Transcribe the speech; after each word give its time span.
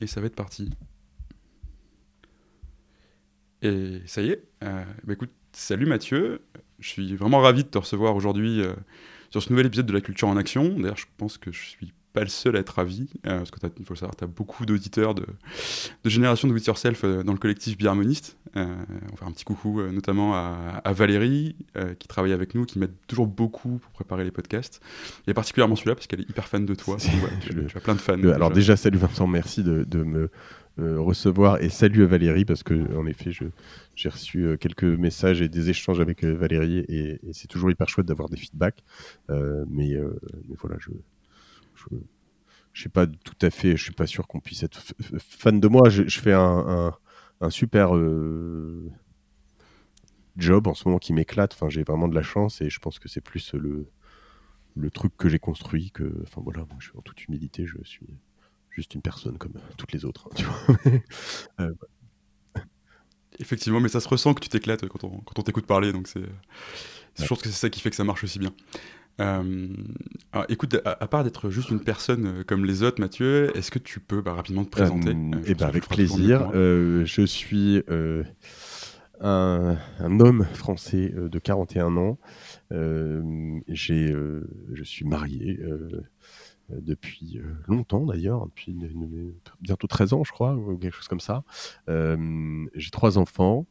et 0.00 0.06
ça 0.06 0.20
va 0.20 0.26
être 0.26 0.36
parti. 0.36 0.70
Et 3.62 4.00
ça 4.06 4.22
y 4.22 4.30
est. 4.30 4.44
Euh, 4.64 4.84
bah 5.04 5.12
écoute, 5.12 5.32
salut 5.52 5.86
Mathieu. 5.86 6.42
Je 6.78 6.88
suis 6.88 7.16
vraiment 7.16 7.40
ravi 7.40 7.64
de 7.64 7.68
te 7.68 7.78
recevoir 7.78 8.16
aujourd'hui 8.16 8.62
euh, 8.62 8.74
sur 9.30 9.42
ce 9.42 9.50
nouvel 9.50 9.66
épisode 9.66 9.86
de 9.86 9.92
la 9.92 10.00
culture 10.00 10.28
en 10.28 10.36
action. 10.36 10.78
D'ailleurs, 10.78 10.96
je 10.96 11.06
pense 11.16 11.36
que 11.36 11.52
je 11.52 11.60
suis 11.60 11.92
pas 12.12 12.22
le 12.22 12.28
seul 12.28 12.56
à 12.56 12.58
être 12.60 12.70
ravi, 12.70 13.08
euh, 13.26 13.38
parce 13.38 13.50
que 13.50 13.58
il 13.78 13.84
faut 13.84 13.94
le 13.94 13.98
savoir, 13.98 14.16
tu 14.16 14.24
as 14.24 14.26
beaucoup 14.26 14.66
d'auditeurs 14.66 15.14
de, 15.14 15.24
de 16.04 16.10
génération 16.10 16.48
de 16.48 16.52
With 16.52 16.66
Yourself 16.66 17.04
euh, 17.04 17.22
dans 17.22 17.32
le 17.32 17.38
collectif 17.38 17.76
Biharmoniste. 17.78 18.36
Euh, 18.56 18.64
on 18.64 19.10
va 19.10 19.16
faire 19.16 19.28
un 19.28 19.32
petit 19.32 19.44
coucou 19.44 19.80
euh, 19.80 19.92
notamment 19.92 20.34
à, 20.34 20.80
à 20.84 20.92
Valérie, 20.92 21.54
qui 21.98 22.08
travaille 22.08 22.32
avec 22.32 22.54
nous, 22.54 22.64
qui 22.64 22.78
m'aide 22.78 22.92
toujours 23.06 23.26
beaucoup 23.26 23.78
pour 23.78 23.92
préparer 23.92 24.24
les 24.24 24.30
podcasts. 24.32 24.80
Et 25.26 25.34
particulièrement 25.34 25.76
celui-là, 25.76 25.94
parce 25.94 26.06
qu'elle 26.06 26.20
est 26.20 26.28
hyper 26.30 26.48
fan 26.48 26.66
de 26.66 26.74
toi. 26.74 26.96
Donc, 26.96 27.40
tu, 27.40 27.52
le- 27.52 27.66
tu 27.66 27.76
as 27.76 27.80
plein 27.80 27.94
de 27.94 28.00
fans. 28.00 28.22
Alors 28.30 28.50
déjà, 28.50 28.76
salut 28.76 28.98
Vincent, 28.98 29.26
merci 29.26 29.62
de, 29.62 29.84
de 29.84 30.02
me 30.02 30.28
recevoir 30.78 31.60
et 31.62 31.68
salut 31.68 32.04
à 32.04 32.06
Valérie 32.06 32.46
parce 32.46 32.62
que 32.62 32.74
en 32.96 33.04
effet, 33.06 33.32
je- 33.32 33.44
j'ai 33.96 34.08
reçu 34.08 34.46
euh, 34.46 34.56
quelques 34.56 34.84
messages 34.84 35.42
et 35.42 35.48
des 35.50 35.68
échanges 35.68 36.00
avec 36.00 36.24
euh, 36.24 36.32
Valérie 36.34 36.78
et, 36.88 37.20
et 37.22 37.32
c'est 37.32 37.48
toujours 37.48 37.70
hyper 37.70 37.86
chouette 37.88 38.06
d'avoir 38.06 38.30
des 38.30 38.38
feedbacks. 38.38 38.82
Euh, 39.28 39.64
mais, 39.68 39.94
mais 40.48 40.56
voilà, 40.58 40.76
je, 40.80 40.90
je 41.90 41.96
je 42.72 42.82
sais 42.84 42.88
pas 42.90 43.06
tout 43.06 43.36
à 43.42 43.50
fait, 43.50 43.76
je 43.76 43.82
suis 43.84 43.92
pas 43.92 44.06
sûr 44.06 44.28
qu'on 44.28 44.40
puisse 44.40 44.62
être 44.62 44.80
fan 45.20 45.60
de 45.60 45.68
moi. 45.68 45.88
Je, 45.90 46.04
je 46.08 46.20
fais 46.20 46.32
un, 46.34 46.40
un, 46.90 46.94
un 47.40 47.50
super 47.50 47.96
euh, 47.96 48.90
job 50.36 50.66
en 50.66 50.74
ce 50.74 50.86
moment 50.88 50.98
qui 50.98 51.12
m'éclate. 51.12 51.54
Enfin, 51.54 51.68
j'ai 51.68 51.82
vraiment 51.82 52.08
de 52.08 52.14
la 52.14 52.22
chance 52.22 52.60
et 52.60 52.70
je 52.70 52.78
pense 52.78 52.98
que 52.98 53.08
c'est 53.08 53.20
plus 53.20 53.54
le 53.54 53.86
le 54.76 54.90
truc 54.90 55.16
que 55.16 55.28
j'ai 55.28 55.38
construit 55.40 55.92
que. 55.92 56.12
Enfin 56.24 56.42
voilà, 56.44 56.60
moi, 56.60 56.78
je, 56.80 56.90
en 56.96 57.02
toute 57.02 57.24
humilité, 57.26 57.66
je 57.66 57.76
suis 57.84 58.06
juste 58.70 58.94
une 58.94 59.02
personne 59.02 59.38
comme 59.38 59.54
toutes 59.78 59.92
les 59.92 60.04
autres. 60.04 60.28
hein, 60.30 60.34
tu 60.36 60.44
vois. 60.44 61.68
Effectivement, 63.38 63.80
mais 63.80 63.88
ça 63.88 64.00
se 64.00 64.08
ressent 64.08 64.34
que 64.34 64.40
tu 64.40 64.48
t'éclates 64.48 64.86
quand 64.88 65.04
on, 65.04 65.20
quand 65.20 65.38
on 65.38 65.42
t'écoute 65.42 65.64
parler, 65.66 65.92
donc 65.92 66.08
c'est, 66.08 66.24
je 67.16 67.26
pense 67.26 67.42
que 67.42 67.48
c'est 67.48 67.56
ça 67.56 67.70
qui 67.70 67.80
fait 67.80 67.90
que 67.90 67.96
ça 67.96 68.04
marche 68.04 68.24
aussi 68.24 68.38
bien. 68.38 68.52
Euh, 69.20 69.68
alors, 70.32 70.46
écoute, 70.48 70.76
à, 70.84 70.90
à 71.02 71.06
part 71.06 71.24
d'être 71.24 71.50
juste 71.50 71.70
une 71.70 71.80
personne 71.80 72.26
euh, 72.26 72.44
comme 72.44 72.64
les 72.64 72.82
autres, 72.82 73.00
Mathieu, 73.00 73.54
est-ce 73.56 73.70
que 73.70 73.78
tu 73.78 74.00
peux 74.00 74.22
bah, 74.22 74.32
rapidement 74.34 74.64
te 74.64 74.70
présenter 74.70 75.10
Euh, 75.10 75.12
Euh, 75.36 75.42
eh 75.46 75.54
pense 75.54 75.60
ben, 75.60 75.66
avec 75.68 75.88
plaisir. 75.88 76.50
je 76.52 77.22
suis 77.26 77.82
un, 79.20 79.76
un 79.98 80.20
homme 80.20 80.44
français 80.54 81.12
de 81.16 81.38
41 81.38 81.96
ans. 81.96 82.18
J'ai, 82.70 84.14
je 84.72 84.82
suis 84.84 85.04
marié 85.04 85.60
depuis 86.70 87.40
longtemps 87.66 88.06
d'ailleurs, 88.06 88.46
depuis 88.46 88.76
bientôt 89.60 89.86
13 89.88 90.12
ans 90.14 90.24
je 90.24 90.32
crois, 90.32 90.54
ou 90.54 90.76
quelque 90.78 90.94
chose 90.94 91.08
comme 91.08 91.20
ça. 91.20 91.42
Euh, 91.88 92.64
j'ai 92.74 92.90
trois 92.90 93.18
enfants. 93.18 93.66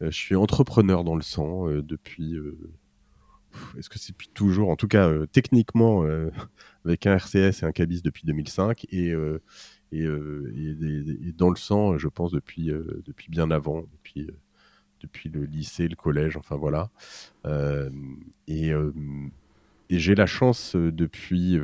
Je 0.00 0.10
suis 0.10 0.34
entrepreneur 0.34 1.04
dans 1.04 1.14
le 1.16 1.22
sang 1.22 1.68
euh, 1.68 1.82
depuis... 1.82 2.34
euh, 2.34 2.56
est-ce 3.78 3.88
que 3.88 3.98
c'est 3.98 4.14
toujours 4.34 4.70
En 4.70 4.76
tout 4.76 4.88
cas, 4.88 5.08
euh, 5.08 5.26
techniquement, 5.26 6.04
euh, 6.04 6.30
avec 6.84 7.06
un 7.06 7.14
RCS 7.16 7.62
et 7.62 7.64
un 7.64 7.72
CABIS 7.72 8.02
depuis 8.02 8.24
2005. 8.26 8.86
Et, 8.90 9.12
euh, 9.12 9.40
et, 9.92 11.32
dans 11.36 11.50
le 11.50 11.56
sang, 11.56 11.98
je 11.98 12.08
pense, 12.08 12.32
depuis, 12.32 12.70
depuis 13.04 13.28
bien 13.30 13.50
avant, 13.50 13.84
depuis, 13.92 14.30
depuis 15.00 15.28
le 15.28 15.44
lycée, 15.44 15.86
le 15.86 15.96
collège, 15.96 16.36
enfin 16.38 16.56
voilà. 16.56 16.90
Et 18.48 18.72
j'ai 19.90 20.14
la 20.14 20.24
chance 20.24 20.76
depuis 20.76 21.60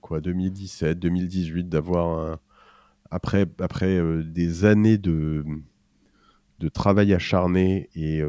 quoi, 0.00 0.20
2017, 0.20 0.98
2018 0.98 1.68
d'avoir 1.68 2.18
un. 2.18 2.40
Après, 3.12 3.46
après 3.60 4.00
des 4.24 4.64
années 4.64 4.98
de, 4.98 5.44
de 6.58 6.68
travail 6.68 7.14
acharné 7.14 7.88
et, 7.94 8.22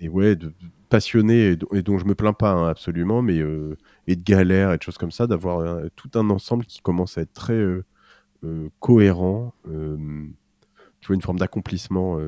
et, 0.00 0.08
ouais, 0.08 0.36
de, 0.36 0.52
passionné 0.88 1.50
et, 1.72 1.82
dont- 1.82 1.98
je 1.98 2.04
me 2.04 2.14
plains 2.14 2.32
pas 2.32 2.52
hein, 2.52 2.68
absolument, 2.68 3.22
mais 3.22 3.38
euh, 3.38 3.76
et 4.06 4.16
de 4.16 4.22
galères 4.22 4.72
et 4.72 4.78
de 4.78 4.82
choses 4.82 4.98
comme 4.98 5.12
ça, 5.12 5.26
d'avoir 5.26 5.82
tout 5.96 6.10
un 6.14 6.30
ensemble 6.30 6.64
qui 6.66 6.80
commence 6.80 7.18
à 7.18 7.22
être 7.22 7.32
très 7.32 7.54
euh, 7.54 7.84
euh, 8.44 8.68
cohérent. 8.80 9.54
tu 11.00 11.06
vois, 11.06 11.14
une 11.16 11.22
forme 11.22 11.38
d'accomplissement 11.38 12.18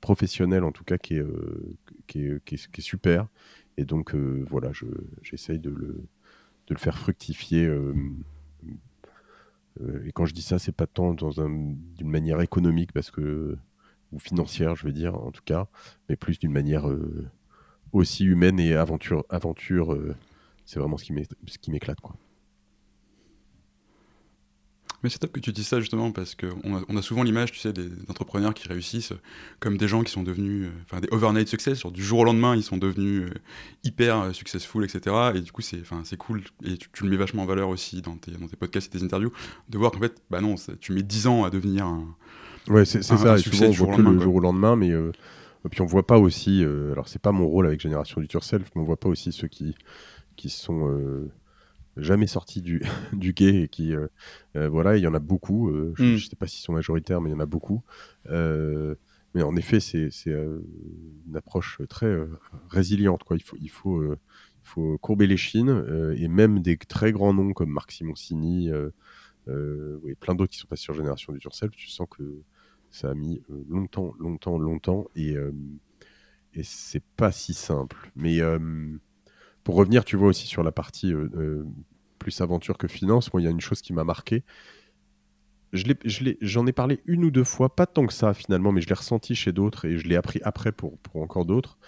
professionnel 0.00 0.64
en 0.64 0.72
tout 0.72 0.84
cas 0.84 0.98
qui 0.98 1.14
est, 1.16 1.24
qui 2.06 2.26
est, 2.26 2.44
qui 2.44 2.54
est- 2.56 2.80
super. 2.80 3.26
Et 3.78 3.84
donc 3.84 4.14
voilà, 4.14 4.72
je- 4.72 4.86
j'essaye 5.22 5.58
de 5.58 5.70
le, 5.70 5.86
de 6.68 6.74
le 6.74 6.78
faire 6.78 6.98
fructifier. 6.98 7.70
et 10.04 10.12
quand 10.12 10.24
je 10.24 10.32
dis 10.34 10.42
ça, 10.42 10.58
c'est 10.58 10.72
pas 10.74 10.86
tant 10.86 11.12
dans 11.14 11.40
un- 11.40 11.74
d'une 11.96 12.08
manière 12.08 12.40
économique 12.40 12.92
parce 12.92 13.10
que 13.10 13.56
ou 14.12 14.18
financière, 14.18 14.76
je 14.76 14.86
veux 14.86 14.92
dire 14.92 15.14
en 15.14 15.30
tout 15.30 15.42
cas, 15.44 15.66
mais 16.08 16.16
plus 16.16 16.38
d'une 16.38 16.52
manière 16.52 16.88
euh, 16.88 17.26
aussi 17.92 18.24
humaine 18.24 18.60
et 18.60 18.74
aventure. 18.74 19.24
Aventure, 19.28 19.92
euh, 19.92 20.14
c'est 20.64 20.78
vraiment 20.78 20.96
ce 20.96 21.04
qui 21.04 21.70
m'éclate. 21.70 21.98
Mais 25.02 25.10
c'est 25.10 25.18
top 25.18 25.32
que 25.32 25.40
tu 25.40 25.52
dises 25.52 25.66
ça 25.66 25.78
justement 25.78 26.10
parce 26.10 26.34
qu'on 26.34 26.96
a, 26.96 27.02
souvent 27.02 27.22
l'image, 27.22 27.52
tu 27.52 27.58
sais, 27.58 27.72
des 27.72 27.88
entrepreneurs 28.08 28.54
qui 28.54 28.66
réussissent 28.66 29.12
euh, 29.12 29.20
comme 29.60 29.76
des 29.76 29.88
gens 29.88 30.02
qui 30.02 30.10
sont 30.10 30.22
devenus, 30.22 30.68
enfin 30.82 31.00
des 31.00 31.08
overnight 31.10 31.48
success, 31.48 31.84
du 31.86 32.02
jour 32.02 32.20
au 32.20 32.24
lendemain 32.24 32.56
ils 32.56 32.62
sont 32.62 32.78
devenus 32.78 33.28
hyper 33.84 34.34
successful, 34.34 34.84
etc. 34.84 35.32
Et 35.34 35.40
du 35.40 35.52
coup 35.52 35.62
c'est, 35.62 35.82
cool 36.16 36.42
et 36.64 36.76
tu, 36.78 36.88
le 37.04 37.10
mets 37.10 37.16
vachement 37.16 37.42
en 37.42 37.46
valeur 37.46 37.68
aussi 37.68 38.02
dans 38.02 38.16
tes, 38.16 38.32
podcasts 38.58 38.94
et 38.94 38.98
tes 38.98 39.04
interviews 39.04 39.32
de 39.68 39.78
voir 39.78 39.92
qu'en 39.92 40.00
fait, 40.00 40.20
bah 40.30 40.40
non, 40.40 40.54
tu 40.80 40.92
mets 40.92 41.02
10 41.02 41.26
ans 41.26 41.44
à 41.44 41.50
devenir 41.50 41.86
un. 41.86 42.16
Ouais, 42.68 42.84
c'est 42.84 43.02
ça. 43.02 43.14
et 43.38 43.42
souvent, 43.42 43.66
on 43.68 43.70
voit 43.72 43.88
au 43.88 43.96
que 43.96 44.02
le 44.02 44.04
lendemain, 44.04 44.22
jour 44.22 44.34
au 44.36 44.40
lendemain, 44.40 44.76
mais 44.76 44.90
euh, 44.90 45.12
puis 45.70 45.80
on 45.82 45.86
voit 45.86 46.06
pas 46.06 46.18
aussi. 46.18 46.64
euh, 46.64 46.92
alors, 46.92 47.08
c'est 47.08 47.20
pas 47.22 47.32
mon 47.32 47.46
rôle 47.46 47.66
avec 47.66 47.80
Génération 47.80 48.20
du 48.20 48.26
Yourself, 48.32 48.70
mais 48.74 48.80
on 48.82 48.84
voit 48.84 48.96
pas 48.98 49.08
aussi 49.08 49.32
ceux 49.32 49.48
qui 49.48 49.74
qui 50.36 50.50
sont 50.50 50.88
euh, 50.90 51.30
jamais 51.96 52.26
sortis 52.26 52.62
du 52.62 52.82
du 53.12 53.32
gay 53.32 53.62
et 53.62 53.68
qui 53.68 53.94
euh, 53.94 54.08
voilà, 54.68 54.96
il 54.96 55.02
y 55.02 55.06
en 55.06 55.14
a 55.14 55.18
beaucoup. 55.18 55.72
je, 55.94 56.02
Mm. 56.04 56.16
je 56.16 56.28
sais 56.28 56.36
pas 56.36 56.46
s'ils 56.46 56.62
sont 56.64 56.72
majoritaires, 56.72 57.20
mais 57.20 57.30
il 57.30 57.32
y 57.32 57.36
en 57.36 57.40
a 57.40 57.46
beaucoup. 57.46 57.82
Mais 59.34 59.42
en 59.42 59.54
effet, 59.56 59.80
c'est 59.80 60.10
une 60.26 61.36
approche 61.36 61.80
très 61.88 62.16
résiliente. 62.70 63.22
Quoi. 63.24 63.36
Il 63.36 63.42
faut 63.42 63.56
il 63.60 63.68
faut 63.70 64.02
il 64.04 64.68
faut 64.68 64.98
courber 64.98 65.26
les 65.26 65.36
chines 65.36 66.14
et 66.16 66.26
même 66.28 66.60
des 66.60 66.76
très 66.78 67.12
grands 67.12 67.34
noms 67.34 67.52
comme 67.52 67.70
Marc 67.70 67.92
Simoncini. 67.92 68.70
Euh, 69.48 69.98
oui, 70.02 70.14
plein 70.16 70.34
d'autres 70.34 70.50
qui 70.52 70.58
sont 70.58 70.66
passés 70.66 70.82
sur 70.82 70.94
Génération 70.94 71.32
du 71.32 71.38
Yourself, 71.38 71.70
tu 71.70 71.88
sens 71.88 72.08
que 72.10 72.22
ça 72.96 73.10
a 73.10 73.14
mis 73.14 73.42
euh, 73.50 73.64
longtemps, 73.68 74.14
longtemps, 74.18 74.58
longtemps, 74.58 75.06
et, 75.14 75.36
euh, 75.36 75.52
et 76.54 76.62
c'est 76.62 77.02
pas 77.16 77.30
si 77.30 77.52
simple. 77.52 78.10
Mais 78.16 78.40
euh, 78.40 78.58
pour 79.64 79.74
revenir, 79.76 80.04
tu 80.04 80.16
vois 80.16 80.28
aussi 80.28 80.46
sur 80.46 80.62
la 80.62 80.72
partie 80.72 81.12
plus 82.18 82.40
aventure 82.40 82.78
que 82.78 82.88
finance, 82.88 83.32
moi, 83.32 83.42
il 83.42 83.44
y 83.44 83.48
a 83.48 83.50
une 83.50 83.60
chose 83.60 83.82
qui 83.82 83.92
m'a 83.92 84.04
marqué. 84.04 84.44
Je 85.72 85.84
l'ai- 85.84 85.98
je 86.04 86.30
J'en 86.40 86.66
ai, 86.66 86.72
parlé 86.72 87.02
une 87.06 87.24
ou 87.24 87.30
deux 87.30 87.44
fois, 87.44 87.74
pas 87.74 87.86
tant 87.86 88.06
que 88.06 88.12
ça 88.12 88.32
finalement, 88.32 88.72
mais 88.72 88.80
je 88.80 88.88
l'ai 88.88 88.94
ressenti 88.94 89.34
chez 89.34 89.52
d'autres 89.52 89.84
et 89.84 89.98
je 89.98 90.08
l'ai 90.08 90.16
appris 90.16 90.40
après 90.42 90.72
pour, 90.72 90.98
encore 91.14 91.44
d'autres. 91.44 91.78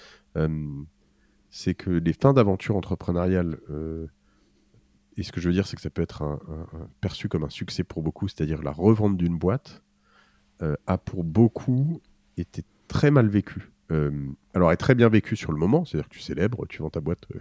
C'est 1.51 1.75
que 1.75 1.91
les 1.91 2.13
fins 2.13 2.33
d'aventure 2.35 2.77
entrepreneuriale, 2.77 3.59
et 5.17 5.23
ce 5.23 5.33
que 5.33 5.41
je 5.41 5.49
veux 5.49 5.55
dire, 5.55 5.67
c'est 5.67 5.77
que 5.77 5.83
ça 5.83 5.91
peut 5.91 6.03
être 6.03 6.39
perçu 7.01 7.29
comme 7.29 7.45
un 7.45 7.51
succès 7.51 7.85
pour 7.85 8.03
beaucoup, 8.03 8.29
c'est-à-dire 8.29 8.63
la 8.63 8.71
revente 8.71 9.17
d'une 9.17 9.39
boîte, 9.39 9.83
a 10.87 10.99
pour 10.99 11.25
beaucoup 11.25 12.01
été 12.37 12.63
très 12.89 13.11
mal 13.11 13.29
vécu. 13.29 13.73
Euh, 13.93 14.11
alors, 14.55 14.73
est 14.73 14.77
très 14.77 14.95
bien 14.95 15.09
vécu 15.09 15.37
sur 15.37 15.53
le 15.53 15.59
moment, 15.59 15.85
c'est-à-dire 15.85 16.09
que 16.09 16.15
tu 16.15 16.21
célèbres, 16.21 16.67
tu 16.69 16.83
vends 16.83 16.91
ta 16.91 17.01
boîte 17.01 17.25
euh, 17.35 17.41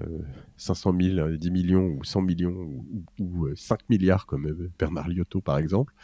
euh, 0.00 0.20
500 0.56 0.92
000, 0.92 1.18
euh, 1.20 1.36
10 1.36 1.50
millions 1.50 1.86
ou 1.86 2.04
100 2.04 2.22
millions 2.22 2.52
ou, 2.52 3.04
ou, 3.18 3.46
euh, 3.46 3.54
5 3.56 3.80
milliards 3.90 4.26
comme 4.26 4.46
euh, 4.46 4.70
Bernard 4.78 5.08
Liotto 5.08 5.40
par 5.40 5.58
exemple. 5.58 5.94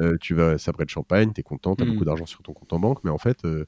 Euh, 0.00 0.16
tu 0.20 0.34
vas 0.34 0.58
sabrer 0.58 0.84
de 0.86 0.90
champagne, 0.90 1.32
tu 1.34 1.40
es 1.40 1.44
content, 1.44 1.76
tu 1.76 1.82
as 1.84 1.86
Mm. 1.86 1.86
beaucoup 1.86 2.04
d'argent 2.06 2.26
sur 2.26 2.42
ton 2.42 2.54
compte 2.54 2.72
en 2.74 2.80
banque, 2.80 3.04
mais 3.04 3.10
en 3.10 3.18
fait, 3.18 3.44
euh, 3.44 3.66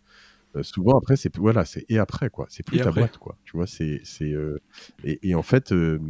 euh, 0.56 0.62
souvent 0.65 0.99
après, 0.99 1.17
c'est 1.17 1.37
voilà, 1.39 1.65
c'est 1.67 1.85
et 1.91 1.99
après 1.99 2.31
quoi, 2.31 2.47
c'est 2.50 2.65
plus 2.65 2.79
Et 2.79 2.81
ta 2.81 2.91
après. 2.91 2.93
boîte 2.93 3.19
quoi. 3.19 3.39
Tu 3.44 3.56
vois, 3.56 3.67
c'est 3.69 4.00
c'est 4.05 4.33
euh, 4.33 4.61
et, 5.05 5.31
et 5.31 5.35
en 5.37 5.43
fait, 5.43 5.73
euh, 5.73 6.00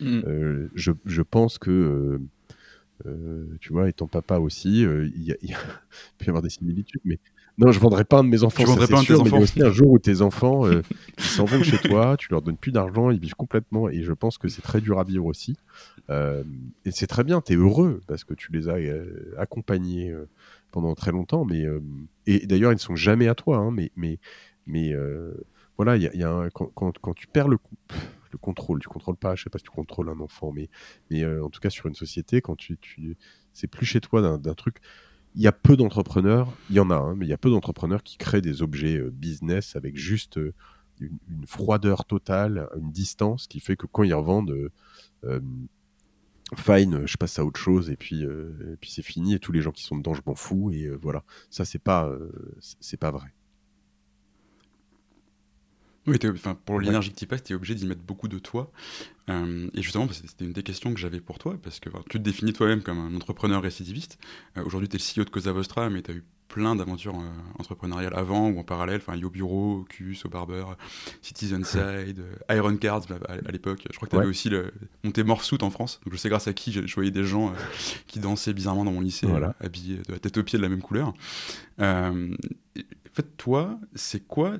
Mm. 0.00 0.26
euh, 0.26 0.68
je, 0.74 0.92
je 1.04 1.22
pense 1.22 1.58
que, 1.58 2.20
euh, 3.04 3.44
tu 3.60 3.72
vois, 3.72 3.88
étant 3.88 4.06
papa 4.06 4.38
aussi, 4.38 4.84
euh, 4.84 5.08
il 5.14 5.22
y 5.24 5.32
a- 5.32 5.36
peut 6.18 6.24
y 6.26 6.28
avoir 6.28 6.42
des 6.42 6.50
similitudes, 6.50 7.00
mais 7.04 7.18
non, 7.58 7.72
je 7.72 7.78
vendrais 7.80 8.04
pas 8.04 8.18
un 8.18 8.24
de 8.24 8.28
mes 8.28 8.42
enfants, 8.44 8.64
vendrais 8.64 8.86
c'est 8.86 8.92
pas 8.92 8.98
un 8.98 9.02
de 9.02 9.06
tes 9.06 9.14
sûr, 9.14 9.24
mais 9.24 9.30
il 9.30 9.32
y 9.32 9.34
a 9.34 9.38
enfants. 9.38 9.42
aussi 9.44 9.62
un 9.62 9.70
jour 9.72 9.90
où 9.90 9.98
tes 9.98 10.20
enfants, 10.22 10.66
euh, 10.66 10.82
ils 11.18 11.24
s'en 11.24 11.44
vont 11.46 11.58
de 11.58 11.64
chez 11.64 11.78
toi, 11.78 12.16
tu 12.18 12.28
leur 12.30 12.42
donnes 12.42 12.58
plus 12.58 12.70
d'argent, 12.72 13.10
ils 13.10 13.18
vivent 13.20 13.34
complètement, 13.34 13.88
et 13.88 14.02
je 14.02 14.12
pense 14.12 14.36
que 14.38 14.48
c'est 14.48 14.60
très 14.62 14.80
dur 14.80 14.98
à 14.98 15.04
vivre 15.04 15.24
aussi. 15.26 15.56
Et 16.08 16.90
c'est 16.92 17.06
très 17.06 17.24
bien, 17.24 17.40
tu 17.40 17.52
es 17.54 17.56
heureux 17.56 18.00
parce 18.06 18.24
que 18.24 18.34
tu 18.34 18.52
les 18.52 18.68
as 18.68 18.76
accompagnés 19.38 20.14
pendant 20.70 20.94
très 20.94 21.10
longtemps, 21.12 21.44
mais 21.44 21.64
et 22.26 22.46
d'ailleurs, 22.46 22.72
ils 22.72 22.76
ne 22.76 22.80
sont 22.80 22.94
jamais 22.96 23.26
à 23.28 23.34
toi, 23.34 23.56
hein, 23.58 23.70
mais, 23.72 23.90
mais, 23.96 24.18
mais 24.66 24.94
voilà, 25.76 25.96
il 25.96 26.02
y 26.02 26.06
a, 26.06 26.10
il 26.14 26.20
y 26.20 26.24
a 26.24 26.30
un- 26.30 26.50
quand, 26.50 26.70
quand, 26.74 26.96
quand 26.98 27.14
tu 27.14 27.26
perds 27.26 27.48
le, 27.48 27.56
con- 27.58 27.76
le 28.36 28.40
le 28.40 28.52
contrôle. 28.52 28.80
Tu 28.80 28.88
contrôles 28.88 29.16
pas, 29.16 29.34
je 29.34 29.44
sais 29.44 29.50
pas 29.50 29.58
si 29.58 29.64
tu 29.64 29.70
contrôles 29.70 30.08
un 30.08 30.20
enfant, 30.20 30.52
mais, 30.52 30.68
mais 31.10 31.24
en 31.40 31.50
tout 31.50 31.60
cas 31.60 31.70
sur 31.70 31.86
une 31.86 31.94
société, 31.94 32.40
quand 32.40 32.56
tu, 32.56 32.78
tu 32.78 33.16
c'est 33.52 33.66
plus 33.68 33.86
chez 33.86 34.00
toi 34.00 34.38
d'un 34.38 34.54
truc. 34.54 34.78
Il 35.34 35.42
y 35.42 35.46
a 35.46 35.52
peu 35.52 35.76
d'entrepreneurs, 35.76 36.50
il 36.70 36.76
y 36.76 36.80
en 36.80 36.90
a, 36.90 36.96
hein, 36.96 37.14
mais 37.16 37.26
il 37.26 37.28
y 37.28 37.34
a 37.34 37.38
peu 37.38 37.50
d'entrepreneurs 37.50 38.02
qui 38.02 38.16
créent 38.16 38.40
des 38.40 38.62
objets 38.62 38.98
business 39.10 39.76
avec 39.76 39.96
juste 39.96 40.38
une, 41.00 41.46
froideur 41.46 42.04
totale, 42.04 42.68
une 42.76 42.90
distance 42.90 43.46
qui 43.46 43.60
fait 43.60 43.76
que 43.76 43.86
quand 43.86 44.02
ils 44.02 44.14
revendent, 44.14 44.50
euh, 44.50 44.72
euh, 45.24 45.40
fine, 46.54 47.06
je 47.06 47.16
passe 47.16 47.38
à 47.38 47.44
autre 47.44 47.60
chose 47.60 47.90
et 47.90 47.96
puis, 47.96 48.24
euh, 48.24 48.76
puis 48.80 48.90
c'est 48.90 49.02
fini 49.02 49.34
et 49.34 49.38
tous 49.38 49.52
les 49.52 49.62
gens 49.62 49.72
qui 49.72 49.82
sont 49.82 49.96
dedans, 49.96 50.14
je 50.14 50.22
m'en 50.26 50.34
fous 50.34 50.70
et 50.70 50.88
voilà. 50.88 51.24
Ça, 51.50 51.64
c'est 51.64 51.78
pas, 51.78 52.10
c'est 52.80 52.98
pas 52.98 53.10
vrai. 53.10 53.32
Oui, 56.06 56.18
pour 56.64 56.80
l'énergie 56.80 57.10
que 57.10 57.16
tu 57.18 57.26
passes, 57.26 57.42
tu 57.42 57.52
es 57.52 57.56
obligé 57.56 57.74
d'y 57.74 57.86
mettre 57.86 58.02
beaucoup 58.02 58.28
de 58.28 58.38
toi. 58.38 58.70
et 59.28 59.82
justement, 59.82 60.08
c'était 60.12 60.44
une 60.44 60.52
des 60.52 60.62
questions 60.62 60.92
que 60.94 61.00
j'avais 61.00 61.20
pour 61.20 61.38
toi, 61.38 61.56
parce 61.62 61.80
que 61.80 61.90
tu 62.08 62.18
te 62.18 62.22
définis 62.22 62.52
toi-même 62.52 62.82
comme 62.82 62.98
un 62.98 63.14
entrepreneur 63.14 63.62
récidiviste. 63.62 64.18
Aujourd'hui, 64.64 64.88
tu 64.88 64.96
es 64.96 64.98
le 64.98 65.22
CEO 65.22 65.24
de 65.24 65.30
Cosa 65.30 65.52
Vostra, 65.52 65.90
mais 65.90 66.02
tu 66.02 66.10
as 66.12 66.14
eu 66.14 66.24
plein 66.48 66.76
d'aventures 66.76 67.18
euh, 67.18 67.28
entrepreneuriales 67.58 68.14
avant 68.14 68.48
ou 68.48 68.58
en 68.58 68.64
parallèle, 68.64 69.00
enfin 69.02 69.16
Yo 69.16 69.30
Bureau, 69.30 69.80
Ocus, 69.80 70.24
Au 70.24 70.28
Barber, 70.28 70.64
Citizen 71.22 71.64
Side, 71.64 72.20
euh, 72.20 72.54
Iron 72.56 72.76
Cards 72.76 73.02
bah, 73.08 73.18
à, 73.28 73.52
l'époque. 73.52 73.86
Je 73.90 73.96
crois 73.96 74.08
que 74.08 74.14
tu 74.14 74.18
avais 74.18 74.28
aussi 74.28 74.48
le, 74.48 74.72
monté 75.04 75.22
Morphosuit 75.22 75.62
en 75.62 75.70
France. 75.70 76.00
Donc 76.04 76.14
je 76.14 76.18
sais 76.18 76.28
grâce 76.28 76.48
à 76.48 76.52
qui 76.52 76.72
je, 76.72 76.94
voyais 76.94 77.10
des 77.10 77.24
gens 77.24 77.48
euh, 77.48 77.52
qui 78.06 78.20
dansaient 78.20 78.54
bizarrement 78.54 78.84
dans 78.84 78.92
mon 78.92 79.00
lycée, 79.00 79.26
habillés 79.60 79.98
de 79.98 80.12
la 80.12 80.18
tête 80.18 80.38
aux 80.38 80.42
pieds 80.42 80.58
de 80.58 80.62
la 80.62 80.68
même 80.68 80.82
couleur. 80.82 81.12
en 81.78 82.14
fait, 83.12 83.36
toi, 83.36 83.78
c'est 83.94 84.26
quoi 84.26 84.56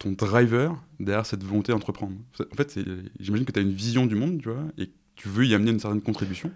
ton 0.00 0.12
driver 0.12 0.74
derrière 0.98 1.26
cette 1.26 1.44
volonté 1.44 1.72
d'entreprendre 1.72 2.14
En 2.50 2.56
fait, 2.56 2.78
j'imagine 3.20 3.44
que 3.46 3.52
tu 3.52 3.60
as 3.60 3.62
une 3.62 3.70
vision 3.70 4.06
du 4.06 4.16
monde, 4.16 4.40
tu 4.40 4.48
vois, 4.48 4.64
et 4.78 4.90
tu 5.14 5.28
veux 5.28 5.46
y 5.46 5.54
amener 5.54 5.70
une 5.70 5.78
certaine 5.78 6.00
contribution. 6.00 6.50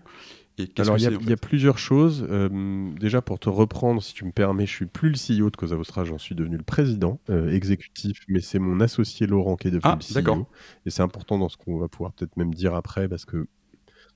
Alors, 0.78 0.96
il 0.98 1.28
y, 1.28 1.32
a 1.32 1.36
plusieurs 1.36 1.78
choses. 1.78 2.24
Euh, 2.30 2.88
déjà, 3.00 3.20
pour 3.20 3.40
te 3.40 3.48
reprendre, 3.48 4.00
si 4.00 4.14
tu 4.14 4.24
me 4.24 4.30
permets, 4.30 4.66
je 4.66 4.72
suis 4.72 4.86
plus 4.86 5.10
le 5.10 5.16
CEO 5.16 5.50
de 5.50 5.56
Cosa 5.56 5.74
Vostra, 5.74 6.04
j'en 6.04 6.16
suis 6.16 6.36
devenu 6.36 6.56
le 6.56 6.62
président 6.62 7.18
euh, 7.28 7.50
exécutif, 7.50 8.20
mais 8.28 8.40
c'est 8.40 8.60
mon 8.60 8.78
associé 8.78 9.26
Laurent 9.26 9.56
qui 9.56 9.68
est 9.68 9.72
devenu 9.72 9.92
ah, 9.92 9.98
le 9.98 10.22
CEO. 10.22 10.46
Et 10.86 10.90
c'est 10.90 11.02
important 11.02 11.38
dans 11.38 11.48
ce 11.48 11.56
qu'on 11.56 11.78
va 11.78 11.88
pouvoir 11.88 12.12
peut-être 12.12 12.36
même 12.36 12.54
dire 12.54 12.74
après, 12.74 13.08
parce 13.08 13.24
que 13.24 13.48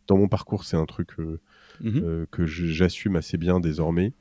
dans 0.07 0.17
mon 0.17 0.29
parcours, 0.29 0.63
c'est 0.63 0.77
un 0.77 0.87
truc 0.87 1.19
euh, 1.19 1.41
mhm. 1.81 2.27
que 2.31 2.47
j'assume 2.47 3.17
assez 3.17 3.37
bien 3.37 3.59
désormais. 3.59 4.13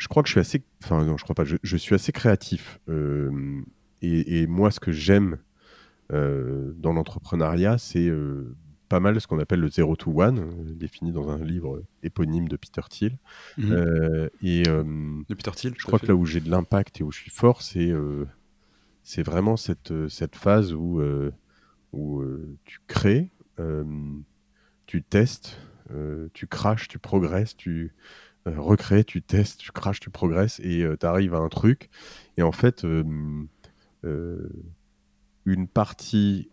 Je 0.00 0.08
crois 0.08 0.22
que 0.22 0.28
je 0.28 0.32
suis 0.32 0.40
assez. 0.40 0.62
Enfin, 0.82 1.04
non, 1.04 1.16
je 1.16 1.24
crois 1.24 1.34
pas. 1.34 1.44
Je, 1.44 1.76
suis 1.76 1.94
assez 1.94 2.10
créatif. 2.10 2.80
Et, 4.02 4.40
et, 4.40 4.46
moi, 4.46 4.70
ce 4.70 4.80
que 4.80 4.92
j'aime 4.92 5.38
dans 6.10 6.92
l'entrepreneuriat, 6.92 7.78
c'est 7.78 8.10
pas 8.90 9.00
mal 9.00 9.18
ce 9.20 9.28
qu'on 9.28 9.38
appelle 9.38 9.60
le 9.60 9.70
zero 9.70 9.94
to 9.94 10.20
one, 10.20 10.40
euh, 10.40 10.74
défini 10.74 11.12
dans 11.12 11.30
un 11.30 11.42
livre 11.42 11.84
éponyme 12.02 12.48
de 12.48 12.56
Peter 12.56 12.82
Thiel. 12.90 13.16
Mhm. 13.56 13.72
Euh, 13.72 14.28
et 14.42 14.64
euh, 14.68 14.82
de 15.28 15.34
Peter 15.34 15.52
Thiel, 15.52 15.74
je 15.78 15.86
crois 15.86 16.00
que 16.00 16.06
là 16.06 16.14
où 16.16 16.26
j'ai 16.26 16.40
de 16.40 16.50
l'impact 16.50 17.00
et 17.00 17.04
où 17.04 17.12
je 17.12 17.20
suis 17.20 17.30
fort, 17.30 17.62
c'est 17.62 17.94
c'est 19.02 19.22
vraiment 19.22 19.56
cette, 19.56 19.92
cette 20.08 20.36
phase 20.36 20.74
où, 20.74 21.00
où 21.92 22.24
tu 22.64 22.80
crées, 22.86 23.30
tu 24.86 25.02
testes, 25.02 25.58
tu 26.34 26.46
craches, 26.48 26.88
tu 26.88 26.98
progresses, 26.98 27.56
tu 27.56 27.94
recrées, 28.56 29.04
tu 29.04 29.22
testes, 29.22 29.60
tu 29.60 29.72
craches, 29.72 30.00
tu 30.00 30.10
progresses 30.10 30.60
et 30.60 30.86
tu 30.98 31.06
arrives 31.06 31.34
à 31.34 31.38
un 31.38 31.48
truc. 31.48 31.90
Et 32.36 32.42
en 32.42 32.52
fait, 32.52 32.84
une 32.84 33.48
partie 35.68 36.48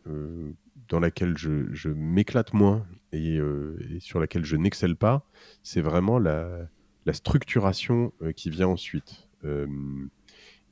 dans 0.90 1.00
laquelle 1.00 1.38
je, 1.38 1.90
m'éclate 1.90 2.54
moins 2.54 2.86
euh, 3.14 3.78
et, 3.90 4.00
sur 4.00 4.20
laquelle 4.20 4.46
je 4.46 4.56
n'excelle 4.56 4.96
pas, 4.96 5.28
c'est 5.64 5.82
vraiment 5.82 6.20
la, 6.20 6.68
structuration 7.12 8.14
euh, 8.22 8.32
qui 8.32 8.50
vient 8.50 8.68
ensuite. 8.68 9.28
Euh, 9.46 9.68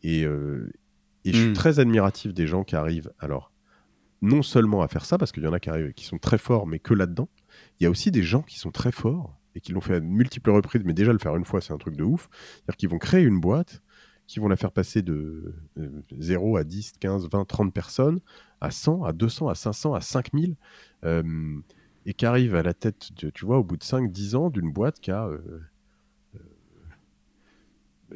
et, 0.04 0.24
je 0.24 1.31
suis 1.31 1.50
hmm. 1.50 1.54
très 1.54 1.80
admiratif 1.80 2.33
des 2.33 2.45
gens 2.45 2.63
qui 2.63 2.75
arrivent, 2.75 3.12
alors, 3.19 3.51
non 4.22 4.44
seulement 4.44 4.81
à 4.81 4.88
faire 4.88 5.06
ça, 5.06 5.18
parce 5.18 5.31
qu'il 5.31 5.44
y 5.44 5.48
en 5.48 5.54
a 5.54 5.60
qui, 5.60 5.69
arrivent, 5.69 5.94
qui 5.94 6.06
sont 6.06 6.19
très 6.19 6.38
forts, 6.38 6.68
mais 6.68 6.80
que 6.80 6.94
là-dedans, 6.94 7.30
il 7.80 7.83
y 7.83 7.88
a 7.88 7.89
aussi 7.89 8.12
des 8.12 8.24
gens 8.24 8.42
qui 8.42 8.60
sont 8.60 8.72
très 8.72 8.92
forts 8.92 9.36
et 9.56 9.62
qui 9.62 9.72
l'ont 9.72 9.81
fait 9.81 9.96
à 9.96 10.00
multiples 10.02 10.52
reprises, 10.52 10.84
mais 10.86 10.94
déjà 10.94 11.13
le 11.13 11.19
faire 11.19 11.36
une 11.36 11.46
fois, 11.46 11.62
c'est 11.62 11.74
un 11.74 11.78
truc 11.78 11.96
de 11.96 12.04
ouf. 12.04 12.30
C'est-à-dire 12.31 12.78
qu'ils 12.78 12.90
vont 12.90 12.98
créer 12.98 13.24
une 13.24 13.40
boîte, 13.40 13.81
qui 14.28 14.40
vont 14.40 14.48
la 14.48 14.56
faire 14.56 14.72
passer 14.72 15.02
de 15.02 15.56
0 16.18 16.57
à 16.57 16.63
10, 16.63 16.94
15, 17.00 17.30
20, 17.30 17.46
30 17.46 17.74
personnes, 17.74 18.19
à 18.60 18.72
100, 18.72 19.04
à 19.04 19.13
200, 19.13 19.50
à 19.50 19.56
500, 19.56 19.94
à 19.94 20.02
5000, 20.02 20.56
euh, 21.06 21.60
et 22.06 22.13
qui 22.13 22.25
arrive 22.25 22.56
à 22.56 22.63
la 22.63 22.74
tête, 22.74 23.12
tu 23.34 23.46
vois, 23.46 23.60
au 23.60 23.63
bout 23.63 23.78
de 23.78 23.84
5, 23.84 24.12
10 24.12 24.36
ans, 24.36 24.50
d'une 24.50 24.72
boîte 24.72 25.00
qui 25.00 25.12
a, 25.12 25.28
euh, 25.28 25.40
euh, 26.36 26.40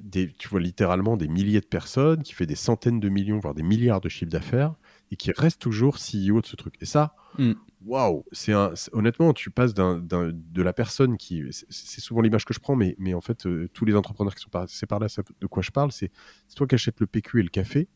des, 0.02 0.32
tu 0.34 0.48
vois, 0.50 0.60
littéralement 0.60 1.16
des 1.16 1.28
milliers 1.28 1.62
de 1.62 1.66
personnes, 1.66 2.24
qui 2.24 2.34
fait 2.34 2.48
des 2.48 2.56
centaines 2.56 3.00
de 3.00 3.10
millions, 3.10 3.40
voire 3.40 3.54
des 3.54 3.64
milliards 3.64 4.02
de 4.02 4.10
chiffres 4.10 4.32
d'affaires, 4.32 4.76
et 5.12 5.16
qui 5.16 5.32
reste 5.32 5.62
toujours 5.62 5.98
CEO 5.98 6.42
de 6.42 6.46
ce 6.46 6.56
truc. 6.56 6.76
Et 6.82 6.86
ça, 6.86 7.16
mm 7.38 7.54
waouh, 7.86 8.26
c'est 8.32 8.54
honnêtement, 8.92 9.34
tu 9.34 9.52
passes 9.52 9.74
de 9.74 10.62
la 10.62 10.74
personne 10.74 11.18
qui, 11.18 11.44
c'est 11.52 12.02
souvent 12.02 12.22
l'image 12.22 12.46
que 12.46 12.54
je 12.54 12.60
prends, 12.60 12.76
mais, 12.76 13.14
en 13.14 13.22
fait, 13.22 13.46
euh, 13.46 13.70
tous 13.74 13.86
les 13.86 13.96
entrepreneurs 13.96 14.36
qui 14.36 14.42
sont 14.42 14.50
passés 14.50 14.86
par 14.86 15.00
là, 15.00 15.08
de 15.40 15.48
quoi 15.48 15.64
je 15.64 15.72
parle, 15.72 15.92
c'est 15.92 16.12
toi 16.56 16.68
qui 16.68 16.76
achètes 16.76 17.00
le 17.00 17.08
PQ 17.08 17.40
et 17.40 17.44
le 17.44 17.50
café, 17.50 17.88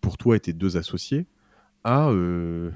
pour 0.00 0.18
toi 0.18 0.36
et 0.36 0.40
tes 0.40 0.52
deux 0.52 0.76
associés, 0.76 1.26
à 1.84 2.08
euh, 2.10 2.70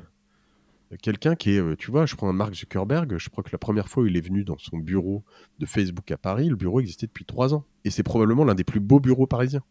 quelqu'un 1.02 1.34
qui 1.34 1.52
est, 1.52 1.60
euh, 1.60 1.76
tu 1.76 1.90
vois, 1.90 2.06
je 2.06 2.14
prends 2.14 2.28
un 2.28 2.32
Mark 2.32 2.54
Zuckerberg, 2.54 3.18
je 3.18 3.28
crois 3.28 3.42
que 3.42 3.50
la 3.52 3.58
première 3.58 3.88
fois 3.88 4.04
où 4.04 4.06
il 4.06 4.16
est 4.16 4.20
venu 4.20 4.44
dans 4.44 4.58
son 4.58 4.78
bureau 4.78 5.24
de 5.58 5.66
Facebook 5.66 6.10
à 6.10 6.16
Paris, 6.16 6.48
le 6.48 6.56
bureau 6.56 6.80
existait 6.80 7.06
depuis 7.06 7.24
trois 7.24 7.54
ans. 7.54 7.64
Et 7.84 7.90
c'est 7.90 8.02
probablement 8.02 8.44
l'un 8.44 8.54
des 8.54 8.64
plus 8.64 8.80
beaux 8.80 9.00
bureaux 9.00 9.26
parisiens. 9.26 9.62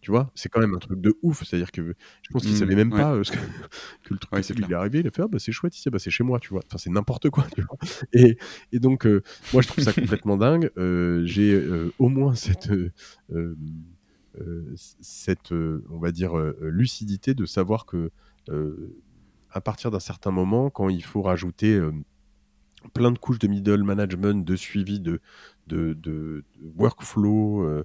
Tu 0.00 0.10
vois, 0.10 0.30
c'est 0.34 0.48
quand 0.48 0.60
même 0.60 0.74
un 0.74 0.78
truc 0.78 1.00
de 1.00 1.16
ouf. 1.22 1.42
C'est-à-dire 1.44 1.72
que 1.72 1.94
je 2.22 2.30
pense 2.30 2.42
qu'il 2.42 2.52
ne 2.52 2.56
mmh, 2.56 2.60
savait 2.60 2.74
même 2.76 2.90
pas 2.90 3.14
euh, 3.14 3.22
que, 4.04 4.14
le 4.14 4.18
truc 4.18 4.32
ouais, 4.32 4.54
lui 4.54 4.72
est 4.72 4.74
arrivé. 4.74 5.00
Il 5.00 5.06
a 5.06 5.10
fait 5.10 5.22
ah, 5.22 5.28
bah, 5.28 5.38
c'est 5.38 5.52
chouette 5.52 5.76
ici, 5.76 5.90
bah, 5.90 5.98
c'est 5.98 6.10
chez 6.10 6.22
moi, 6.22 6.38
tu 6.38 6.50
vois. 6.50 6.62
Enfin, 6.66 6.78
c'est 6.78 6.90
n'importe 6.90 7.30
quoi. 7.30 7.44
Tu 7.54 7.62
vois 7.62 7.78
et, 8.12 8.36
et, 8.72 8.78
donc, 8.78 9.06
euh, 9.06 9.22
moi, 9.52 9.62
je 9.62 9.68
trouve 9.68 9.82
ça 9.82 9.92
complètement 9.92 10.36
dingue. 10.36 10.70
Euh, 10.76 11.22
j'ai 11.24 11.60
au 11.98 12.08
moins 12.08 12.34
cette, 12.34 12.70
cette 15.00 15.52
on 15.52 15.98
va 15.98 16.12
dire, 16.12 16.36
lucidité 16.60 17.34
de 17.34 17.46
savoir 17.46 17.86
que 17.86 18.10
à 19.50 19.60
partir 19.60 19.90
d'un 19.90 20.00
certain 20.00 20.30
moment, 20.30 20.70
quand 20.70 20.88
il 20.88 21.02
faut 21.02 21.22
rajouter 21.22 21.80
plein 22.92 23.10
de 23.10 23.18
couches 23.18 23.38
de 23.38 23.48
middle 23.48 23.82
management, 23.82 24.44
de 24.44 24.56
suivi, 24.56 25.00
de, 25.00 25.20
de, 25.66 25.94
de, 25.94 26.44
de 26.60 26.72
workflow, 26.76 27.82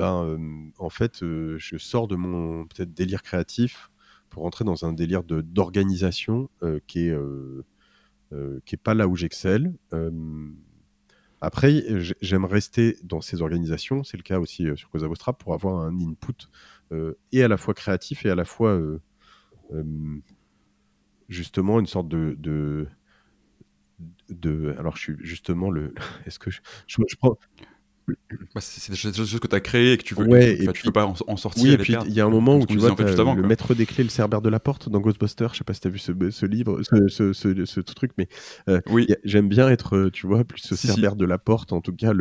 ben, 0.00 0.70
en 0.78 0.90
fait, 0.90 1.20
je 1.22 1.76
sors 1.78 2.08
de 2.08 2.16
mon 2.16 2.66
peut-être 2.66 2.94
délire 2.94 3.22
créatif 3.22 3.90
pour 4.30 4.42
rentrer 4.44 4.64
dans 4.64 4.84
un 4.84 4.92
délire 4.92 5.22
d'organisation 5.24 6.48
qui 6.86 7.08
est 7.08 7.16
qui 8.64 8.74
est 8.74 8.82
pas 8.82 8.94
là 8.94 9.08
où 9.08 9.16
j'excelle. 9.16 9.74
après, 11.40 11.84
j'aime 12.20 12.44
rester 12.44 12.96
dans 13.02 13.20
ces 13.20 13.42
organisations, 13.42 14.04
c'est 14.04 14.16
le 14.16 14.22
cas 14.22 14.38
aussi 14.38 14.66
sur 14.76 14.90
Cosa 14.90 15.06
Vostra, 15.06 15.32
pour 15.32 15.54
avoir 15.54 15.80
un 15.80 15.98
input 16.00 16.48
et 17.32 17.42
à 17.42 17.48
la 17.48 17.56
fois 17.56 17.74
créatif 17.74 18.24
et 18.26 18.30
à 18.30 18.34
la 18.34 18.44
fois 18.44 18.80
justement 21.28 21.80
une 21.80 21.86
sorte 21.86 22.08
de, 22.08 22.36
de, 24.28 24.74
alors 24.78 24.96
je 24.96 25.02
suis 25.02 25.16
justement 25.20 25.70
le 25.70 25.94
est-ce 26.26 26.38
que 26.38 26.50
je, 26.50 26.60
je 26.86 26.96
prends 27.18 27.30
bah, 27.30 27.79
c'est 28.58 28.90
des 28.90 28.96
choses 28.96 29.38
que 29.38 29.46
tu 29.46 29.56
as 29.56 29.60
créées 29.60 29.92
et 29.92 29.98
que 29.98 30.02
tu 30.02 30.14
veux, 30.14 30.26
ouais, 30.26 30.56
tu, 30.56 30.64
et 30.64 30.82
peux 30.84 30.92
pas 30.92 31.06
en, 31.06 31.36
sortir. 31.36 31.64
Oui, 31.64 31.72
et 31.72 31.78
puis 31.78 31.96
il 32.06 32.12
y 32.12 32.20
a 32.20 32.26
un 32.26 32.30
moment 32.30 32.56
où 32.56 32.66
tu 32.66 32.76
vois 32.76 32.94
le 33.34 33.42
maître 33.42 33.74
des 33.74 33.86
clés, 33.86 34.04
le 34.04 34.10
cerbère 34.10 34.42
de 34.42 34.48
la 34.48 34.60
porte 34.60 34.88
dans 34.88 35.00
Ghostbusters. 35.00 35.52
Je 35.52 35.58
sais 35.58 35.64
pas 35.64 35.74
si 35.74 35.80
tu 35.80 35.88
as 35.88 35.90
vu 35.90 35.98
ce, 35.98 36.12
ce 36.30 36.46
livre, 36.46 36.82
ce, 36.82 37.32
ce, 37.32 37.64
ce, 37.64 37.80
truc, 37.80 38.12
mais 38.18 38.28
euh, 38.68 38.80
oui. 38.90 39.08
j'aime 39.24 39.48
bien 39.48 39.68
être, 39.68 39.96
euh, 39.96 40.10
tu 40.10 40.26
vois, 40.26 40.44
plus 40.44 40.60
ce 40.60 40.76
cerbère 40.76 41.16
de 41.16 41.24
la 41.24 41.38
porte. 41.38 41.72
En 41.72 41.80
tout 41.80 41.94
cas, 41.94 42.12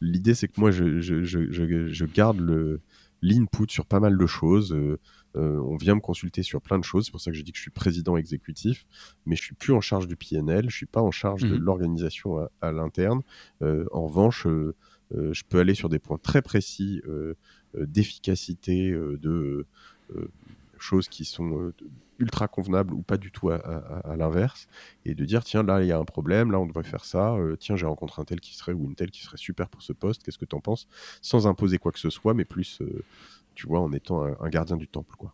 l'idée, 0.00 0.34
c'est 0.34 0.48
que 0.48 0.60
moi, 0.60 0.70
je, 0.70 1.00
je, 1.00 1.24
je, 1.24 1.88
je 1.88 2.04
garde 2.04 2.80
l'input 3.22 3.66
sur 3.68 3.86
pas 3.86 4.00
mal 4.00 4.16
de 4.18 4.26
choses. 4.26 4.72
Euh, 4.72 4.98
on 5.34 5.76
vient 5.76 5.94
me 5.94 6.00
consulter 6.00 6.42
sur 6.42 6.60
plein 6.60 6.78
de 6.78 6.84
choses. 6.84 7.06
C'est 7.06 7.10
pour 7.10 7.20
ça 7.20 7.30
que 7.30 7.36
j'ai 7.36 7.42
dit 7.42 7.52
que 7.52 7.58
je 7.58 7.62
suis 7.62 7.70
président 7.70 8.16
exécutif, 8.16 8.86
mais 9.24 9.36
je 9.36 9.42
suis 9.42 9.54
plus 9.54 9.72
en 9.72 9.80
charge 9.80 10.06
du 10.06 10.16
PNL. 10.16 10.68
Je 10.68 10.76
suis 10.76 10.86
pas 10.86 11.00
en 11.00 11.10
charge 11.10 11.42
de 11.42 11.56
mmh 11.56 11.62
l'organisation 11.62 12.38
à, 12.38 12.50
à 12.60 12.72
l'interne. 12.72 13.22
en 13.60 14.06
revanche, 14.06 14.46
je 15.14 15.42
peux 15.48 15.58
aller 15.58 15.74
sur 15.74 15.88
des 15.88 15.98
points 15.98 16.18
très 16.18 16.42
précis 16.42 17.02
euh, 17.06 17.34
euh, 17.76 17.86
d'efficacité, 17.86 18.90
de 18.92 19.66
choses 20.78 21.08
qui 21.08 21.24
sont 21.24 21.72
ultra 22.18 22.48
convenables 22.48 22.92
ou 22.92 23.02
pas 23.02 23.16
du 23.16 23.30
tout 23.30 23.50
à, 23.50 24.14
l'inverse, 24.16 24.68
et 25.04 25.14
de 25.14 25.24
dire 25.24 25.42
tiens 25.44 25.62
là 25.62 25.80
il 25.80 25.86
y 25.86 25.92
a 25.92 25.98
un 25.98 26.04
problème, 26.04 26.50
là 26.50 26.60
on 26.60 26.66
devrait 26.66 26.82
faire 26.82 27.04
ça, 27.04 27.36
tiens 27.58 27.76
j'ai 27.76 27.86
rencontré 27.86 28.20
un 28.20 28.24
tel 28.24 28.40
qui 28.40 28.54
serait 28.54 28.72
ou 28.72 28.84
une 28.84 28.94
telle 28.94 29.10
qui 29.10 29.22
serait 29.22 29.38
super 29.38 29.68
pour 29.68 29.80
ce 29.80 29.92
poste, 29.92 30.22
qu'est-ce 30.22 30.38
que 30.38 30.44
tu 30.44 30.56
en 30.56 30.60
penses, 30.60 30.88
sans 31.22 31.46
imposer 31.46 31.78
quoi 31.78 31.92
que 31.92 32.00
ce 32.00 32.10
soit, 32.10 32.34
mais 32.34 32.44
plus 32.44 32.82
tu 33.54 33.66
vois 33.66 33.80
en 33.80 33.92
étant 33.92 34.22
un, 34.22 34.48
gardien 34.50 34.76
du 34.76 34.88
temple 34.88 35.14
quoi. 35.16 35.32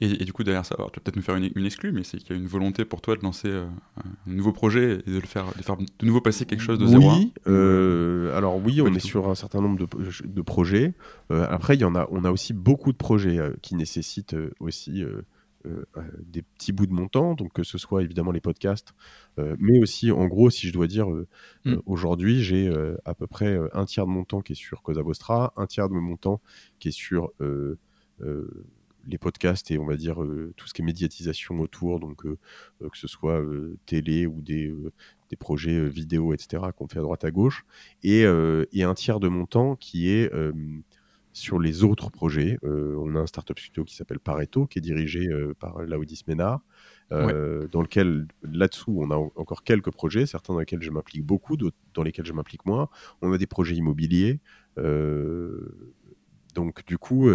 Et, 0.00 0.24
du 0.24 0.32
coup, 0.32 0.44
derrière 0.44 0.64
ça, 0.64 0.76
tu 0.76 0.82
vas 0.82 0.88
peut-être 0.90 1.16
nous 1.16 1.22
faire 1.22 1.34
une, 1.34 1.50
une 1.56 1.66
exclue, 1.66 1.90
mais 1.90 2.04
c'est 2.04 2.18
qu'il 2.18 2.30
y 2.30 2.38
a 2.38 2.40
une 2.40 2.46
volonté 2.46 2.84
pour 2.84 3.00
toi 3.00 3.16
de 3.16 3.22
lancer 3.22 3.48
euh, 3.48 3.66
un 3.96 4.30
nouveau 4.30 4.52
projet 4.52 5.02
et 5.04 5.10
de 5.10 5.18
le 5.18 5.26
faire, 5.26 5.46
de 5.56 5.62
faire 5.62 5.76
de 5.76 5.86
nouveau 6.02 6.20
passer 6.20 6.46
quelque 6.46 6.60
chose 6.60 6.78
de 6.78 6.86
zéro. 6.86 7.10
Oui, 7.10 7.32
euh, 7.48 8.36
alors 8.36 8.64
oui, 8.64 8.80
on 8.80 8.94
est 8.94 9.00
sur 9.00 9.28
un 9.28 9.34
certain 9.34 9.60
nombre 9.60 9.76
de, 9.76 9.88
de 10.24 10.42
projets. 10.42 10.94
Euh, 11.32 11.46
après, 11.50 11.74
il 11.74 11.80
y 11.80 11.84
en 11.84 11.96
a, 11.96 12.06
on 12.12 12.24
a 12.24 12.30
aussi 12.30 12.52
beaucoup 12.52 12.92
de 12.92 12.96
projets 12.96 13.40
qui 13.60 13.74
nécessitent 13.74 14.36
aussi 14.60 15.02
des 16.24 16.42
petits 16.42 16.70
bouts 16.70 16.86
de 16.86 16.94
montant, 16.94 17.34
donc 17.34 17.52
que 17.52 17.64
ce 17.64 17.76
soit 17.76 18.04
évidemment 18.04 18.30
les 18.30 18.40
podcasts, 18.40 18.94
mais 19.36 19.80
aussi, 19.80 20.12
en 20.12 20.26
gros, 20.26 20.48
si 20.48 20.68
je 20.68 20.72
dois 20.72 20.86
dire, 20.86 21.08
mm. 21.64 21.74
aujourd'hui, 21.86 22.40
j'ai 22.40 22.72
à 23.04 23.14
peu 23.14 23.26
près 23.26 23.58
un 23.72 23.84
tiers 23.84 24.06
de 24.06 24.12
mon 24.12 24.22
temps 24.22 24.42
qui 24.42 24.52
est 24.52 24.56
sur 24.56 24.80
Cosa 24.82 25.02
Vostra, 25.02 25.52
un 25.56 25.66
tiers 25.66 25.88
de 25.88 25.94
mon 25.94 26.16
temps 26.16 26.40
qui 26.78 26.88
est 26.88 26.92
sur 26.92 27.32
les 29.08 29.18
podcasts 29.18 29.70
et 29.70 29.78
on 29.78 29.86
va 29.86 29.96
dire 29.96 30.22
euh, 30.22 30.52
tout 30.56 30.68
ce 30.68 30.74
qui 30.74 30.82
est 30.82 30.84
médiatisation 30.84 31.58
autour, 31.60 31.98
donc 31.98 32.24
euh, 32.26 32.38
euh, 32.82 32.88
que 32.88 32.98
ce 32.98 33.08
soit 33.08 33.42
télé 33.86 34.26
ou 34.26 34.40
des, 34.42 34.74
des 35.30 35.36
projets 35.36 35.88
vidéo, 35.88 36.34
etc., 36.34 36.62
qu'on 36.76 36.86
fait 36.86 36.98
à 36.98 37.02
droite 37.02 37.24
à 37.24 37.30
gauche, 37.30 37.64
et, 38.02 38.22
et, 38.72 38.82
un 38.82 38.94
tiers 38.94 39.20
de 39.20 39.28
mon 39.28 39.46
temps 39.46 39.76
qui 39.76 40.10
est 40.10 40.30
sur 41.32 41.58
les 41.58 41.84
autres 41.84 42.10
projets. 42.10 42.58
on 42.62 43.14
a 43.14 43.20
un 43.20 43.26
startup 43.26 43.58
studio 43.58 43.84
qui 43.84 43.94
s'appelle 43.94 44.18
Pareto, 44.18 44.66
qui 44.66 44.78
est 44.78 44.82
dirigé 44.82 45.28
par 45.60 45.82
Laudis 45.82 46.22
Ménard, 46.26 46.60
dans 47.10 47.82
lequel, 47.82 48.26
là-dessous, 48.42 48.96
on 48.98 49.10
a 49.10 49.16
encore 49.16 49.62
quelques 49.64 49.90
projets, 49.90 50.26
certains 50.26 50.54
dans 50.54 50.60
lesquels 50.60 50.82
je 50.82 50.90
m'implique 50.90 51.24
beaucoup, 51.24 51.56
d'autres 51.56 51.76
dans 51.94 52.02
lesquels 52.02 52.26
je 52.26 52.32
m'implique 52.32 52.66
moins. 52.66 52.88
On 53.22 53.32
a 53.32 53.38
des 53.38 53.46
projets 53.46 53.76
immobiliers. 53.76 54.40
Donc, 56.58 56.84
du 56.86 56.98
coup, 56.98 57.28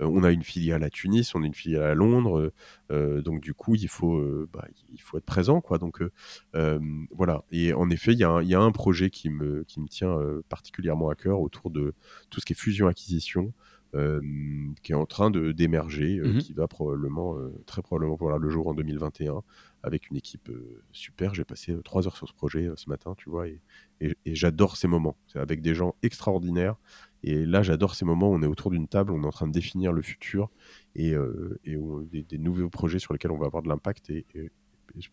euh, 0.00 0.06
on 0.06 0.22
a 0.22 0.30
une 0.30 0.42
filiale 0.42 0.82
à 0.84 0.90
Tunis, 0.90 1.34
on 1.34 1.42
a 1.42 1.46
une 1.46 1.54
filiale 1.54 1.84
à 1.84 1.94
Londres, 1.94 2.38
euh, 2.38 2.52
euh, 2.90 3.22
donc 3.22 3.40
du 3.40 3.54
coup 3.54 3.74
il 3.74 3.88
faut, 3.88 4.22
bah, 4.52 4.66
il 4.92 5.00
faut 5.00 5.16
être 5.16 5.24
présent 5.24 5.62
quoi. 5.62 5.78
Donc 5.78 6.02
voilà. 7.10 7.44
Et 7.50 7.72
en 7.72 7.88
effet, 7.88 8.12
il 8.12 8.18
y, 8.18 8.24
a 8.24 8.60
un 8.60 8.72
projet 8.72 9.08
qui 9.08 9.30
me, 9.30 9.64
qui 9.64 9.80
me 9.80 9.88
tient 9.88 10.16
particulièrement 10.48 11.08
à 11.08 11.14
cœur 11.14 11.40
autour 11.40 11.70
de 11.70 11.94
tout 12.28 12.40
ce 12.40 12.44
qui 12.46 12.52
est 12.52 12.56
fusion-acquisition. 12.56 13.52
qui 14.82 14.92
est 14.92 14.94
en 14.94 15.06
train 15.06 15.30
de 15.30 15.52
d'émerger, 15.52 16.20
mmh 16.20 16.38
qui 16.38 16.52
va 16.52 16.68
probablement, 16.68 17.36
très 17.66 17.82
probablement 17.82 18.16
voir 18.16 18.38
le 18.38 18.50
jour 18.50 18.68
en 18.68 18.74
2021, 18.74 19.42
avec 19.82 20.10
une 20.10 20.16
équipe 20.16 20.50
super. 20.92 21.34
J'ai 21.34 21.44
passé 21.44 21.74
trois 21.82 22.06
heures 22.06 22.16
sur 22.16 22.28
ce 22.28 22.34
projet 22.34 22.68
ce 22.76 22.88
matin, 22.88 23.14
tu 23.16 23.30
vois, 23.30 23.48
et, 23.48 23.60
et 24.00 24.34
j'adore 24.34 24.76
ces 24.76 24.88
moments. 24.88 25.16
C'est 25.26 25.38
avec 25.38 25.60
des 25.60 25.74
gens 25.74 25.94
extraordinaires 26.02 26.76
et 27.22 27.44
là, 27.44 27.62
j'adore 27.62 27.94
ces 27.94 28.04
moments 28.04 28.30
où 28.30 28.34
on 28.34 28.42
est 28.42 28.46
autour 28.46 28.70
d'une 28.70 28.88
table, 28.88 29.12
on 29.12 29.22
est 29.22 29.26
en 29.26 29.30
train 29.30 29.46
de 29.46 29.52
définir 29.52 29.92
le 29.92 30.02
futur 30.02 30.50
et, 30.94 31.14
euh, 31.14 31.60
des, 31.64 32.38
nouveaux 32.38 32.70
projets 32.70 32.98
sur 32.98 33.12
lesquels 33.12 33.30
on 33.30 33.38
va 33.38 33.46
avoir 33.46 33.62
de 33.62 33.68
l'impact. 33.68 34.10
Et, 34.10 34.24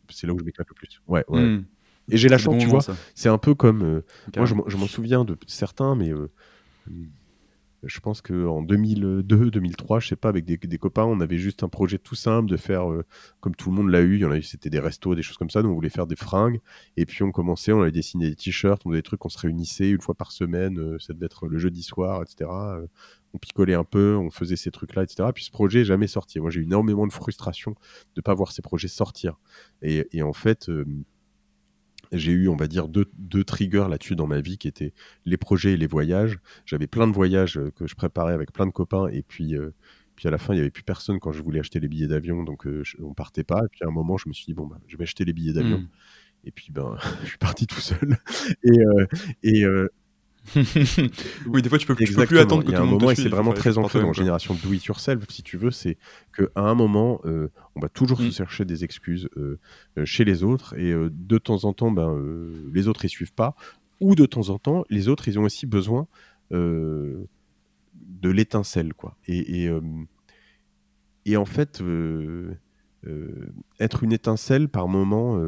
c'est 0.10 0.26
là 0.26 0.34
où 0.34 0.40
je 0.40 0.44
m'éclate 0.44 0.68
le 0.70 0.74
plus. 0.74 1.02
Ouais, 1.08 1.24
ouais. 1.28 1.42
Hmm. 1.42 1.66
Et 2.10 2.18
j'ai 2.18 2.30
la 2.30 2.38
chance, 2.38 2.58
tu 2.62 2.68
vois, 2.68 2.82
c'est 3.14 3.30
un 3.30 3.38
peu 3.38 3.54
comme. 3.54 3.84
Euh, 3.84 4.02
moi, 4.36 4.46
je 4.46 4.78
m'en 4.78 4.88
souviens 4.88 5.26
de 5.26 5.38
certains, 5.48 5.96
mais. 5.96 6.12
Je 7.84 8.00
pense 8.00 8.22
qu'en 8.22 8.64
2002, 8.64 9.52
2003, 9.52 10.00
je 10.00 10.08
sais 10.08 10.16
pas, 10.16 10.30
avec 10.30 10.46
des, 10.46 10.78
copains, 10.80 11.06
on 11.06 11.20
avait 11.20 11.38
juste 11.38 11.62
un 11.62 11.70
projet 11.70 12.00
tout 12.00 12.16
simple 12.16 12.50
de 12.50 12.58
faire, 12.58 12.92
euh, 12.92 13.06
comme 13.40 13.56
tout 13.56 13.70
le 13.70 13.76
monde 13.76 13.90
l'a 13.90 14.02
eu, 14.02 14.16
il 14.16 14.22
y 14.22 14.26
en 14.26 14.32
a 14.32 14.38
eu, 14.38 14.42
c'était 14.42 14.72
des 14.72 14.80
restos, 14.80 15.14
des 15.14 15.22
choses 15.22 15.38
comme 15.38 15.52
ça, 15.52 15.62
donc 15.62 15.72
on 15.72 15.76
voulait 15.76 15.90
faire 15.90 16.08
des 16.08 16.16
fringues. 16.16 16.60
Et 16.98 17.06
puis 17.06 17.22
on 17.22 17.32
commençait, 17.32 17.72
on 17.74 17.82
avait 17.82 17.92
dessiné 17.92 18.30
des 18.30 18.36
t-shirts, 18.36 18.82
on 18.86 18.90
avait 18.90 19.00
des 19.00 19.04
trucs, 19.04 19.24
on 19.26 19.30
se 19.30 19.38
réunissait 19.38 19.92
une 19.92 20.02
fois 20.02 20.16
par 20.16 20.32
semaine, 20.32 20.80
euh, 20.80 20.98
ça 21.00 21.14
devait 21.14 21.28
être 21.28 21.48
le 21.48 21.60
jeudi 21.60 21.84
soir, 21.84 22.24
etc. 22.24 22.50
Euh, 22.52 22.88
on 23.34 23.38
picolait 23.38 23.76
un 23.76 23.84
peu, 23.84 24.16
on 24.16 24.32
faisait 24.32 24.56
ces 24.56 24.72
trucs-là, 24.72 25.04
etc. 25.04 25.30
Puis 25.34 25.46
ce 25.46 25.52
projet 25.52 25.80
n'est 25.80 25.86
jamais 25.86 26.08
sorti. 26.08 26.40
Moi, 26.40 26.50
j'ai 26.50 26.62
eu 26.62 26.64
énormément 26.64 27.06
de 27.06 27.14
frustration 27.14 27.72
de 27.72 27.78
ne 28.18 28.22
pas 28.22 28.34
voir 28.34 28.52
ces 28.52 28.64
projets 28.64 28.88
sortir. 28.88 29.38
Et 29.84 30.24
en 30.24 30.34
fait, 30.34 30.72
j'ai 32.12 32.32
eu, 32.32 32.48
on 32.48 32.56
va 32.56 32.68
dire, 32.68 32.88
deux, 32.88 33.06
deux 33.18 33.44
triggers 33.44 33.88
là-dessus 33.90 34.16
dans 34.16 34.28
ma 34.28 34.40
vie 34.40 34.58
qui 34.58 34.68
étaient 34.68 34.94
les 35.26 35.38
projets 35.38 35.74
et 35.74 35.78
les 35.78 35.88
voyages. 35.88 36.40
J'avais 36.66 36.88
plein 36.88 37.08
de 37.08 37.14
voyages 37.14 37.58
euh, 37.58 37.72
que 37.72 37.88
je 37.88 37.96
préparais 37.96 38.34
avec 38.34 38.52
plein 38.52 38.66
de 38.66 38.72
copains 38.72 39.08
et 39.08 39.24
puis, 39.24 39.56
euh, 39.56 39.74
puis 40.16 40.28
à 40.28 40.32
la 40.32 40.38
fin, 40.38 40.54
il 40.54 40.58
n'y 40.58 40.62
avait 40.62 40.72
plus 40.72 40.84
personne 40.84 41.20
quand 41.20 41.32
je 41.32 41.42
voulais 41.44 41.60
acheter 41.60 41.80
les 41.80 41.88
billets 41.88 42.08
d'avion, 42.08 42.44
donc 42.44 42.66
on 42.66 42.70
euh, 42.70 42.84
on 43.02 43.14
partait 43.14 43.44
pas. 43.44 43.62
Et 43.66 43.70
puis 43.70 43.82
à 43.84 43.88
un 43.88 43.92
moment, 43.92 44.18
je 44.18 44.30
me 44.30 44.34
suis 44.34 44.46
dit, 44.46 44.54
bon, 44.54 44.68
bah, 44.68 44.80
je 44.88 44.98
vais 44.98 45.04
acheter 45.04 45.26
les 45.26 45.34
billets 45.34 45.54
d'avion. 45.54 45.80
Mmh. 45.80 45.90
Et 46.46 46.52
puis, 46.52 46.72
ben, 46.72 46.98
je 47.24 47.30
suis 47.30 47.38
parti 47.38 47.68
tout 47.68 47.82
seul. 47.82 48.18
et, 48.64 48.80
et 49.44 49.66
oui, 51.48 51.62
des 51.62 51.70
fois, 51.70 51.78
tu 51.78 51.86
peux, 51.86 51.96
tu 51.96 52.14
peux 52.14 52.26
plus 52.26 52.40
attendre 52.40 52.64
que 52.64 52.70
Il 52.70 52.74
y 52.74 52.76
a 52.76 52.82
un 52.82 52.86
moment, 52.86 53.12
et 53.12 53.16
c'est 53.16 53.30
vraiment 53.30 53.54
très 53.54 53.78
ancré 53.78 54.00
dans 54.00 54.08
la 54.08 54.14
génération 54.14 54.56
do 54.64 54.74
it 54.74 54.86
yourself, 54.86 55.24
si 55.30 55.44
tu 55.44 55.58
veux, 55.58 55.72
c'est 55.72 55.98
qu'à 56.36 56.48
un 56.56 56.76
moment, 56.76 57.22
euh, 57.26 57.50
on 57.76 57.80
va 57.80 57.90
toujours 57.90 58.20
se 58.20 58.28
mm. 58.28 58.32
chercher 58.32 58.66
des 58.66 58.84
excuses 58.84 59.30
euh, 59.38 59.60
euh, 59.98 60.06
chez 60.06 60.26
les 60.26 60.44
autres, 60.44 60.78
et 60.78 60.94
de 60.94 61.38
temps 61.38 61.66
en 61.66 61.74
temps, 61.74 61.92
ben, 61.92 62.18
les 62.74 62.88
autres, 62.88 63.06
ils 63.06 63.10
suivent 63.10 63.34
pas, 63.34 63.56
ou 64.00 64.16
de 64.16 64.26
temps 64.26 64.50
en 64.50 64.60
temps, 64.60 64.84
les 64.90 65.10
autres, 65.10 65.28
ils 65.28 65.40
ont 65.40 65.44
aussi 65.44 65.66
besoin 65.66 66.08
de 66.52 67.28
l'étincelle, 68.24 68.94
quoi. 68.94 69.18
Et, 69.28 69.66
et, 69.66 69.72
et, 71.26 71.38
en 71.38 71.46
fait, 71.46 71.84
être 73.80 74.04
une 74.04 74.14
étincelle 74.14 74.70
par 74.70 74.88
moment 74.88 75.40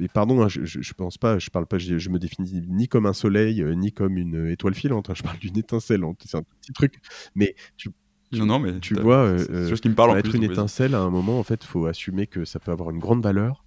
et 0.00 0.08
pardon, 0.08 0.42
hein, 0.42 0.48
je, 0.48 0.64
je, 0.64 0.92
pense 0.94 1.18
pas, 1.18 1.38
je 1.38 1.50
parle 1.50 1.66
pas, 1.66 1.78
je, 1.78 2.08
me 2.08 2.18
définis 2.18 2.62
ni 2.68 2.88
comme 2.88 3.06
un 3.06 3.12
soleil, 3.12 3.62
euh, 3.62 3.74
ni 3.74 3.92
comme 3.92 4.16
une 4.16 4.48
étoile 4.48 4.74
filante. 4.74 5.10
Hein, 5.10 5.14
je 5.16 5.22
parle 5.22 5.38
d'une 5.38 5.58
étincelle. 5.58 6.02
C'est 6.24 6.36
un 6.36 6.42
petit 6.42 6.72
truc, 6.72 7.00
mais 7.34 7.54
tu, 7.76 7.90
non, 8.32 8.46
non, 8.46 8.58
mais 8.58 8.78
tu 8.80 8.94
vois, 8.94 9.24
euh, 9.24 9.76
qui 9.76 9.88
me 9.88 9.94
parle 9.94 10.16
être 10.18 10.34
une 10.34 10.44
étincelle 10.44 10.94
à 10.94 11.00
un 11.00 11.10
moment, 11.10 11.38
en 11.38 11.42
fait, 11.42 11.64
faut 11.64 11.86
assumer 11.86 12.26
que 12.26 12.44
ça 12.44 12.60
peut 12.60 12.70
avoir 12.70 12.90
une 12.90 12.98
grande 12.98 13.22
valeur. 13.22 13.64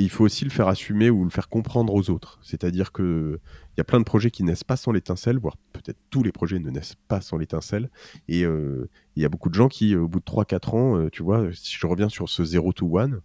Il 0.00 0.10
faut 0.10 0.24
aussi 0.24 0.44
le 0.44 0.50
faire 0.50 0.68
assumer 0.68 1.10
ou 1.10 1.24
le 1.24 1.30
faire 1.30 1.48
comprendre 1.48 1.94
aux 1.94 2.10
autres. 2.10 2.38
C'est-à-dire 2.42 2.92
qu'il 2.92 3.38
y 3.76 3.80
a 3.80 3.84
plein 3.84 3.98
de 3.98 4.04
projets 4.04 4.30
qui 4.30 4.44
naissent 4.44 4.64
pas 4.64 4.76
sans 4.76 4.92
l'étincelle, 4.92 5.38
voire 5.38 5.56
peut-être 5.72 5.98
tous 6.10 6.22
les 6.22 6.32
projets 6.32 6.58
ne 6.58 6.70
naissent 6.70 6.96
pas 7.08 7.20
sans 7.20 7.36
l'étincelle. 7.36 7.90
Et 8.26 8.44
euh, 8.44 8.88
il 9.16 9.22
y 9.22 9.26
a 9.26 9.28
beaucoup 9.28 9.50
de 9.50 9.54
gens 9.54 9.68
qui, 9.68 9.94
au 9.94 10.08
bout 10.08 10.20
de 10.20 10.24
3-4 10.24 10.76
ans, 10.76 10.96
euh, 10.96 11.10
tu 11.10 11.22
vois, 11.22 11.48
si 11.52 11.76
je 11.76 11.86
reviens 11.86 12.08
sur 12.08 12.28
ce 12.28 12.44
0 12.44 12.72
to 12.72 12.98
1, 12.98 13.20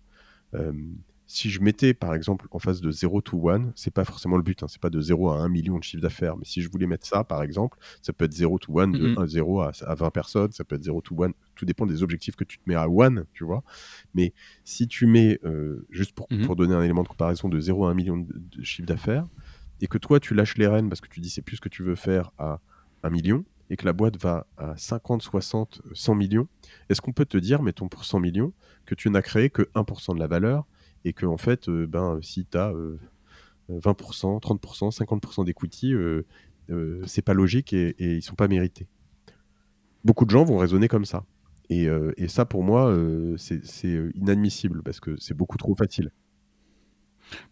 si 1.36 1.50
je 1.50 1.60
mettais 1.60 1.94
par 1.94 2.16
exemple 2.16 2.48
en 2.52 2.60
face 2.60 2.80
de 2.80 2.90
0 2.92 3.20
to 3.20 3.50
1, 3.50 3.74
c'est 3.76 3.94
pas 3.94 4.06
forcément 4.06 4.38
le 4.38 4.44
but, 4.44 4.64
hein, 4.64 4.68
c'est 4.70 4.80
pas 4.80 4.90
de 4.90 5.02
0 5.02 5.32
à 5.32 5.40
1 5.40 5.50
million 5.50 5.78
de 5.78 5.84
chiffre 5.84 6.02
d'affaires, 6.02 6.38
mais 6.38 6.46
si 6.46 6.62
je 6.62 6.70
voulais 6.72 6.88
mettre 6.88 7.06
ça 7.06 7.26
par 7.26 7.44
exemple, 7.44 7.78
ça 8.02 8.14
peut 8.14 8.24
être 8.24 8.32
0 8.32 8.58
to 8.58 8.80
1 8.80 8.88
de 8.88 9.20
1, 9.20 9.28
0 9.28 9.62
à, 9.62 9.72
20 9.82 10.10
personnes, 10.12 10.54
ça 10.54 10.64
peut 10.64 10.78
être 10.78 10.84
0 10.86 11.02
to 11.02 11.24
1, 11.26 11.32
tout 11.56 11.66
dépend 11.66 11.86
des 11.86 12.04
objectifs 12.04 12.38
que 12.38 12.46
tu 12.46 12.58
te 12.58 12.64
mets 12.68 12.76
à 12.76 12.86
1, 12.86 13.26
tu 13.34 13.44
vois. 13.44 13.64
Mais 14.14 14.34
si 14.64 14.88
tu 14.88 15.08
mets, 15.08 15.38
euh, 15.44 15.86
juste 15.90 16.14
pour, 16.14 16.26
mm-hmm. 16.30 16.46
pour, 16.46 16.56
donner 16.56 16.74
un 16.74 16.82
élément 16.82 17.04
de 17.04 17.10
comparaison, 17.10 17.50
de 17.50 17.60
0 17.60 17.86
à 17.86 17.92
1 17.92 17.94
million 17.96 18.18
de, 18.18 18.32
de 18.34 18.64
chiffre 18.64 18.88
d'affaires, 18.88 19.26
et 19.82 19.88
que 19.88 19.98
toi 19.98 20.22
tu 20.22 20.36
lâches 20.36 20.58
les 20.58 20.68
rênes 20.68 20.88
parce 20.88 21.02
que 21.02 21.10
tu 21.10 21.20
dis 21.20 21.30
c'est 21.30 21.42
plus 21.42 21.58
ce 21.58 21.62
que 21.62 21.68
tu 21.68 21.84
veux 21.84 21.96
faire 21.96 22.32
à 22.38 22.62
1 23.04 23.10
million, 23.10 23.44
et 23.70 23.76
que 23.76 23.86
la 23.86 23.92
boîte 23.92 24.16
va 24.22 24.48
à 24.56 24.78
50, 24.78 25.22
60, 25.22 25.82
100 25.94 26.16
millions, 26.16 26.48
est-ce 26.88 27.02
qu'on 27.02 27.12
peut 27.12 27.26
te 27.26 27.38
dire, 27.38 27.62
mettons 27.62 27.90
pour 27.90 28.06
100 28.06 28.22
millions, 28.22 28.54
que 28.86 28.96
tu 28.96 29.10
n'as 29.10 29.22
créé 29.22 29.50
que 29.50 29.64
1% 29.76 30.14
de 30.14 30.20
la 30.20 30.28
valeur 30.28 30.66
et 31.06 31.14
que 31.14 31.26
en 31.26 31.38
fait, 31.38 31.70
euh, 31.70 31.88
ben, 31.88 32.20
si 32.22 32.46
tu 32.46 32.58
as 32.58 32.74
20%, 33.70 34.42
30%, 34.42 34.92
50% 34.92 35.46
d'equity, 35.46 35.94
c'est 37.06 37.22
pas 37.22 37.34
logique 37.34 37.72
et, 37.74 37.96
et, 38.00 38.16
ils 38.16 38.22
sont 38.22 38.36
pas 38.36 38.48
mérités. 38.48 38.88
Beaucoup 40.04 40.26
de 40.26 40.32
gens 40.32 40.44
vont 40.44 40.58
raisonner 40.58 40.88
comme 40.88 41.06
ça. 41.06 41.24
Et, 41.70 41.88
euh, 41.88 42.12
et 42.18 42.28
ça, 42.28 42.46
pour 42.46 42.64
moi, 42.64 42.88
euh, 42.90 43.36
c'est 43.38 44.12
inadmissible 44.16 44.84
parce 44.84 45.00
que 45.00 45.16
c'est 45.20 45.34
beaucoup 45.34 45.58
trop 45.58 45.76
facile. 45.76 46.12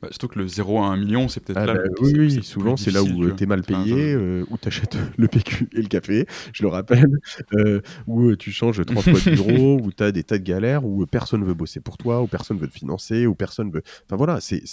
Bah, 0.01 0.07
surtout 0.11 0.27
que 0.27 0.39
le 0.39 0.47
0 0.47 0.81
à 0.81 0.87
1 0.87 0.97
million, 0.97 1.27
c'est 1.27 1.39
peut-être 1.39 1.57
ah 1.57 1.65
là. 1.65 1.73
Bah, 1.75 1.83
oui, 2.01 2.13
oui, 2.17 2.43
souvent 2.43 2.77
c'est 2.77 2.91
là 2.91 3.03
où 3.03 3.31
tu 3.31 3.43
es 3.43 3.45
mal 3.45 3.63
payé, 3.63 4.13
euh, 4.13 4.45
où 4.49 4.57
tu 4.57 4.67
achètes 4.67 4.97
le 5.17 5.27
PQ 5.27 5.69
et 5.73 5.81
le 5.81 5.87
café, 5.87 6.25
je 6.53 6.63
le 6.63 6.69
rappelle, 6.69 7.19
euh, 7.55 7.81
où 8.07 8.29
euh, 8.29 8.37
tu 8.37 8.51
changes 8.51 8.85
trois 8.85 9.01
fois 9.01 9.13
de 9.13 9.35
bureau, 9.35 9.79
où 9.81 9.91
tu 9.91 10.03
as 10.03 10.11
des 10.11 10.23
tas 10.23 10.37
de 10.37 10.43
galères, 10.43 10.85
où 10.85 11.05
personne 11.05 11.43
veut 11.43 11.53
bosser 11.53 11.79
pour 11.79 11.97
toi, 11.97 12.21
où 12.21 12.27
personne 12.27 12.57
veut 12.57 12.67
te 12.67 12.73
financer, 12.73 13.25
où 13.25 13.35
personne 13.35 13.71
veut. 13.71 13.83
Enfin 14.05 14.15
voilà, 14.15 14.39
c'est. 14.41 14.63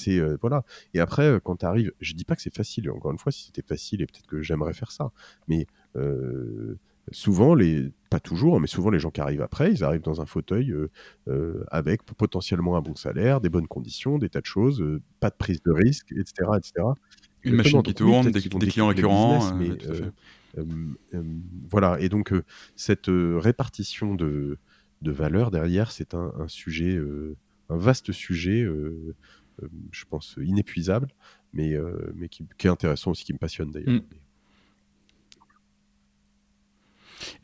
voilà. 0.40 0.64
Et 0.95 1.00
après, 1.00 1.40
quand 1.42 1.57
tu 1.57 1.66
arrives, 1.66 1.92
je 2.00 2.14
dis 2.14 2.25
pas 2.25 2.37
que 2.37 2.42
c'est 2.42 2.54
facile, 2.54 2.90
encore 2.90 3.12
une 3.12 3.19
fois, 3.19 3.33
si 3.33 3.45
c'était 3.47 3.66
facile, 3.66 4.02
et 4.02 4.07
peut-être 4.07 4.26
que 4.26 4.42
j'aimerais 4.42 4.75
faire 4.75 4.90
ça, 4.90 5.11
mais 5.49 5.66
souvent, 7.12 7.54
les, 7.54 7.90
pas 8.11 8.21
toujours, 8.21 8.61
mais 8.61 8.67
souvent 8.67 8.90
les 8.90 8.99
gens 8.99 9.11
qui 9.11 9.21
arrivent 9.21 9.40
après, 9.40 9.73
ils 9.73 9.85
arrivent 9.85 10.02
dans 10.02 10.21
un 10.21 10.26
fauteuil 10.26 10.73
euh, 10.73 10.90
euh, 11.29 11.64
avec 11.69 12.02
potentiellement 12.02 12.76
un 12.76 12.83
bon 12.83 12.97
salaire, 12.97 13.40
des 13.40 13.49
bonnes 13.49 13.69
conditions, 13.69 14.19
des 14.19 14.29
tas 14.29 14.40
de 14.40 14.47
choses, 14.47 14.83
euh, 14.83 15.00
pas 15.21 15.31
de 15.31 15.37
prise 15.37 15.62
de 15.62 15.71
risque, 15.71 16.11
etc. 16.12 16.50
etc. 16.57 16.87
Une 17.43 17.55
machine 17.55 17.83
qui 17.83 17.95
tourne, 17.95 18.31
des, 18.31 18.40
clients 18.40 18.88
récurrents. 18.88 19.55
mais, 19.55 19.71
voilà, 21.69 21.99
et 22.00 22.09
donc 22.09 22.35
cette 22.75 23.07
répartition 23.09 24.14
de, 24.14 24.59
de 25.00 25.11
valeur 25.12 25.50
derrière, 25.50 25.93
c'est 25.93 26.12
un, 26.12 26.49
sujet, 26.49 27.00
un 27.71 27.76
vaste 27.76 28.12
sujet, 28.12 28.69
je 29.90 30.05
pense 30.11 30.37
inépuisable, 30.43 31.09
mais, 31.55 31.75
mais 32.14 32.29
qui, 32.29 32.45
est 32.64 32.67
intéressant 32.67 33.12
aussi, 33.12 33.25
qui 33.25 33.33
me 33.33 33.38
passionne 33.38 33.71
d'ailleurs. 33.71 34.02
Mm. 34.02 34.02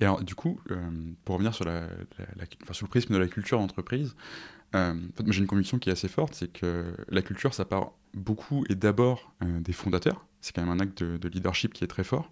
Et 0.01 0.05
alors, 0.05 0.23
du 0.23 0.35
coup, 0.35 0.61
pour 1.25 1.35
revenir 1.35 1.55
sur, 1.55 1.65
la, 1.65 1.89
sur 2.73 2.87
le 2.87 2.91
prisme 2.91 3.15
de 3.15 3.19
la 3.19 3.27
culture 3.27 3.59
d'entreprise, 3.59 4.15
j'ai 4.73 5.41
une 5.41 5.47
conviction 5.47 5.79
qui 5.79 5.89
est 5.89 5.93
assez 5.93 6.09
forte, 6.09 6.35
c'est 6.35 6.53
que 6.53 6.95
la 7.09 7.23
culture, 7.23 7.55
ça 7.55 7.65
part 7.65 7.93
beaucoup 8.15 8.65
et 8.69 8.75
d'abord 8.75 9.33
des 9.43 9.73
fondateurs. 9.73 10.27
C'est 10.41 10.55
quand 10.55 10.63
même 10.63 10.71
un 10.71 10.81
acte 10.81 11.03
de, 11.03 11.17
de, 11.17 11.29
leadership 11.29 11.73
qui 11.73 11.85
est 11.85 11.89
très 11.89 12.05
fort. 12.05 12.31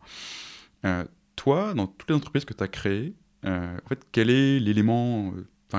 toi, 1.36 1.74
dans 1.74 1.86
toutes 1.86 2.10
les 2.10 2.16
entreprises 2.16 2.44
que 2.44 2.54
tu 2.54 2.62
as 2.62 2.68
créées, 2.68 3.14
en 3.44 3.88
fait, 3.88 4.00
quel 4.12 4.30
est 4.30 4.58
l'élément 4.60 5.32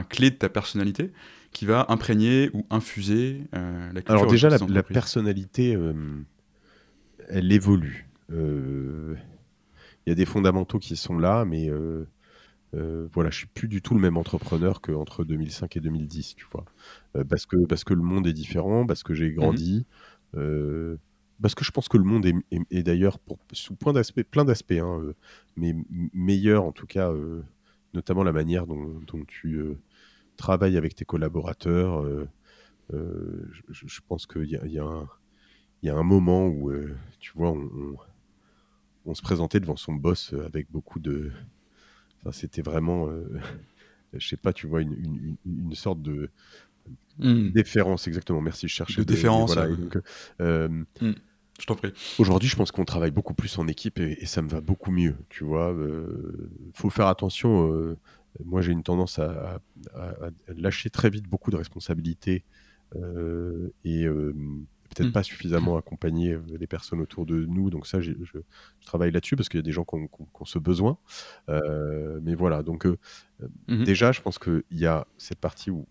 clé 0.03 0.29
de 0.29 0.36
ta 0.36 0.50
personnalité 0.50 1.12
qui 1.51 1.65
va 1.65 1.86
imprégner 1.89 2.50
ou 2.53 2.65
infuser 2.69 3.43
euh, 3.55 3.88
la 3.88 4.01
culture 4.01 4.15
Alors 4.15 4.27
déjà, 4.27 4.50
la, 4.50 4.84
personnalité, 4.84 5.75
euh, 5.75 5.93
elle 7.29 7.51
évolue. 7.51 8.10
Euh, 8.31 9.15
il 10.06 10.10
y 10.10 10.12
a 10.12 10.16
des 10.16 10.26
fondamentaux 10.26 10.80
qui 10.80 10.96
sont 10.96 11.18
là, 11.18 11.46
mais 11.46 11.70
voilà, 13.14 13.30
je 13.30 13.38
suis 13.38 13.48
plus 13.48 13.68
du 13.68 13.82
tout 13.82 13.94
le 13.94 14.02
même 14.02 14.18
entrepreneur 14.18 14.82
qu'entre 14.82 15.24
2005 15.24 15.78
et 15.78 15.80
2010, 15.80 16.36
tu 16.36 16.46
vois. 16.52 16.66
parce, 17.30 17.46
que, 17.46 17.66
parce 17.66 17.84
que 17.84 17.94
le 17.94 18.02
monde 18.02 18.28
est 18.28 18.34
différent, 18.34 18.86
parce 18.86 19.04
que 19.04 19.14
j'ai 19.14 19.32
grandi. 19.32 19.86
Mhm. 20.34 20.98
parce 21.42 21.56
que 21.56 21.64
je 21.64 21.72
pense 21.72 21.88
que 21.88 21.98
le 21.98 22.04
monde 22.04 22.26
est, 22.26 22.84
d'ailleurs, 22.84 23.18
sous 23.52 23.76
point 23.76 23.94
plein 24.30 24.46
d'aspects, 24.46 24.72
hein, 24.74 25.14
mais 25.56 25.76
meilleur 26.14 26.64
en 26.64 26.72
tout 26.72 26.88
cas 26.88 27.12
notamment 27.96 28.24
la 28.24 28.34
manière 28.34 28.68
dont, 28.68 29.26
tu 29.28 29.56
euh, 29.56 29.80
travailles 30.38 30.78
avec 30.78 30.96
tes 30.96 31.06
collaborateurs. 31.06 32.04
Euh, 32.04 32.28
euh, 32.94 33.50
je, 33.70 34.00
pense 34.08 34.28
qu'il 34.28 34.46
y, 34.46 34.76
y, 35.82 35.90
a 35.90 35.96
un 35.96 36.04
moment 36.04 36.46
où, 36.46 36.72
tu 37.20 37.32
vois, 37.36 37.52
on, 37.52 37.96
se 39.14 39.22
présentait 39.22 39.60
devant 39.60 39.76
son 39.76 39.94
boss 39.94 40.34
avec 40.46 40.72
beaucoup 40.72 41.00
de... 41.00 41.32
Enfin, 42.22 42.32
c'était 42.32 42.62
vraiment, 42.62 43.10
je 44.14 44.28
sais 44.28 44.38
pas, 44.38 44.54
tu 44.54 44.68
vois, 44.68 44.82
une, 44.82 45.38
sorte 45.74 46.02
de... 46.02 46.30
Hmm. 47.18 47.50
Déférence, 47.52 48.08
exactement. 48.08 48.42
Merci, 48.42 48.68
je 48.68 48.74
cherchais. 48.74 49.02
De 49.02 49.06
déférence. 49.06 49.56
Je 51.60 51.66
t'en 51.66 51.76
prie. 51.76 51.94
Aujourd'hui, 52.20 52.50
je 52.50 52.56
pense 52.56 52.72
qu'on 52.72 52.84
travaille 52.84 53.12
beaucoup 53.12 53.34
plus 53.34 53.58
en 53.58 53.68
équipe 53.68 54.00
et, 54.00 54.26
ça 54.26 54.42
me 54.42 54.50
va 54.50 54.60
beaucoup 54.60 54.92
mieux. 54.92 55.16
Tu 55.30 55.44
vois, 55.44 55.72
euh, 55.72 56.50
faut 56.74 56.90
faire 56.90 57.08
attention. 57.08 57.72
Euh, 57.72 57.98
moi, 58.44 58.62
j'ai 58.62 58.74
une 58.74 58.84
tendance 58.84 59.20
à, 59.20 59.60
lâcher 60.48 60.90
très 60.90 61.10
vite 61.10 61.28
beaucoup 61.28 61.52
de 61.52 61.56
responsabilités 61.56 62.44
euh, 62.96 63.70
et 63.86 64.06
peut-être 64.96 65.10
mm. 65.10 65.14
pas 65.14 65.24
suffisamment 65.24 65.78
accompagner 65.78 66.38
les 66.60 66.68
personnes 66.68 67.02
autour 67.02 67.25
de 67.25 67.46
nous. 67.46 67.70
Donc 67.70 67.86
ça, 67.86 68.02
je, 68.02 68.14
travaille 68.86 69.12
là-dessus 69.12 69.36
parce 69.36 69.50
qu'il 69.50 69.60
y 69.60 69.64
a 69.64 69.64
des 69.64 69.72
gens 69.72 69.84
qui 69.84 69.96
ont, 69.96 70.10
ce 70.46 70.60
besoin. 70.60 70.98
mais 71.48 72.36
voilà, 72.36 72.64
donc 72.64 72.86
mm-hmm. 72.86 73.84
déjà, 73.84 74.12
je 74.12 74.22
pense 74.22 74.40
qu'il 74.40 74.64
y 74.72 74.86
a 74.86 75.06
cette 75.18 75.40
partie 75.40 75.70
où, 75.70 75.86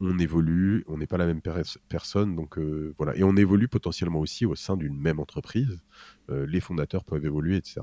on 0.00 0.18
évolue, 0.18 0.84
on 0.88 0.96
n'est 0.96 1.06
pas 1.06 1.18
la 1.18 1.26
même 1.26 1.42
personne, 1.88 2.34
donc 2.34 2.58
euh, 2.58 2.94
voilà. 2.96 3.14
Et 3.16 3.22
on 3.22 3.36
évolue 3.36 3.68
potentiellement 3.68 4.20
aussi 4.20 4.46
au 4.46 4.54
sein 4.54 4.76
d'une 4.76 4.98
même 4.98 5.20
entreprise. 5.20 5.82
Euh, 6.30 6.46
les 6.46 6.60
fondateurs 6.60 7.04
peuvent 7.04 7.24
évoluer, 7.24 7.56
etc. 7.56 7.82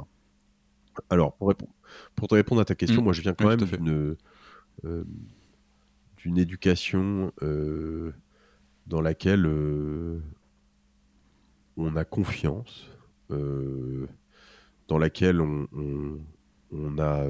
Alors, 1.12 1.36
pour, 1.36 1.54
pour 2.16 2.28
te 2.28 2.34
répondre 2.34 2.60
à 2.60 2.66
ta 2.66 2.74
question, 2.74 3.02
mmh. 3.02 3.04
moi 3.04 3.14
je 3.14 3.22
viens 3.22 3.34
quand 3.34 3.48
même 3.48 3.62
d'une 3.62 4.18
euh, 4.86 5.04
d'une 6.18 6.38
éducation 6.40 7.32
dans 8.88 9.02
laquelle 9.02 9.44
on 11.78 11.96
a 11.96 12.04
confiance, 12.06 12.90
dans 13.30 14.98
laquelle 14.98 15.42
on 15.42 16.18
a 17.00 17.28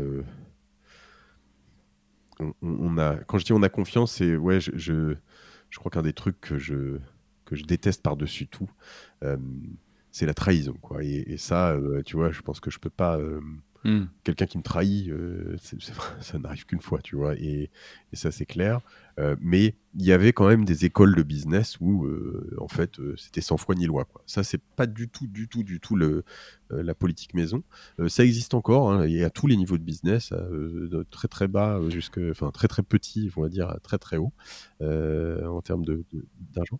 on, 2.62 2.98
a, 2.98 3.16
quand 3.16 3.38
je 3.38 3.46
dis 3.46 3.54
on 3.54 3.63
a 3.63 3.70
confiance, 3.70 4.13
c'est 4.13 4.36
ouais, 4.36 4.60
je, 4.60 4.72
je, 4.75 5.79
crois 5.79 5.92
qu'un 5.92 6.01
des 6.01 6.14
trucs 6.14 6.40
que 6.40 6.57
je, 6.57 7.00
que 7.46 7.55
je 7.55 7.64
déteste 7.64 8.01
par-dessus 8.01 8.48
tout, 8.48 8.70
euh, 9.24 9.38
c'est 10.12 10.25
la 10.25 10.33
trahison. 10.33 10.74
Quoi. 10.81 11.03
Et, 11.03 11.38
ça, 11.38 11.72
euh, 11.72 12.01
tu 12.03 12.16
vois, 12.16 12.31
je 12.31 12.42
pense 12.42 12.60
que 12.60 12.72
je 12.72 12.79
peux 12.79 12.90
pas. 12.90 13.20
Hmm. 13.87 14.07
Quelqu'un 14.25 14.47
qui 14.47 14.57
me 14.57 14.63
trahit, 14.63 15.07
euh, 15.09 15.55
ça 16.19 16.37
n'arrive 16.39 16.65
qu'une 16.65 16.81
fois, 16.81 17.00
tu 17.01 17.15
vois, 17.15 17.35
et, 17.35 17.71
ça 18.11 18.31
c'est 18.31 18.45
clair. 18.45 18.81
Euh, 19.17 19.37
mais 19.39 19.75
il 19.95 20.03
y 20.03 20.11
avait 20.11 20.33
quand 20.33 20.45
même 20.45 20.65
des 20.65 20.83
écoles 20.83 21.15
de 21.15 21.23
business 21.23 21.77
où, 21.79 22.05
euh, 22.05 22.53
en 22.59 22.67
fait, 22.67 23.00
c'était 23.15 23.39
sans 23.39 23.55
foi 23.55 23.75
ni 23.75 23.85
loi. 23.85 24.03
Quoi. 24.03 24.21
Ça, 24.25 24.43
c'est 24.43 24.61
pas 24.75 24.87
du 24.87 25.07
tout, 25.07 25.25
du 25.25 25.47
tout, 25.47 25.63
du 25.63 25.79
tout 25.79 25.95
le, 25.95 26.25
la 26.69 26.93
politique 26.93 27.33
maison. 27.33 27.63
ça 28.09 28.25
existe 28.25 28.53
encore, 28.53 28.91
hein, 28.91 29.05
et 29.05 29.23
à 29.23 29.29
tous 29.29 29.47
les 29.47 29.55
niveaux 29.55 29.77
de 29.77 29.83
business, 29.83 30.33
de 30.33 31.05
très 31.09 31.29
très 31.29 31.47
bas 31.47 31.79
jusqu'à, 31.87 32.29
enfin 32.29 32.51
très 32.51 32.67
très 32.67 32.83
petit, 32.83 33.31
on 33.37 33.41
va 33.41 33.47
dire 33.47 33.73
très 33.83 33.97
très 33.97 34.17
haut 34.17 34.33
en 34.81 35.61
termes 35.61 35.85
d'argent. 36.53 36.79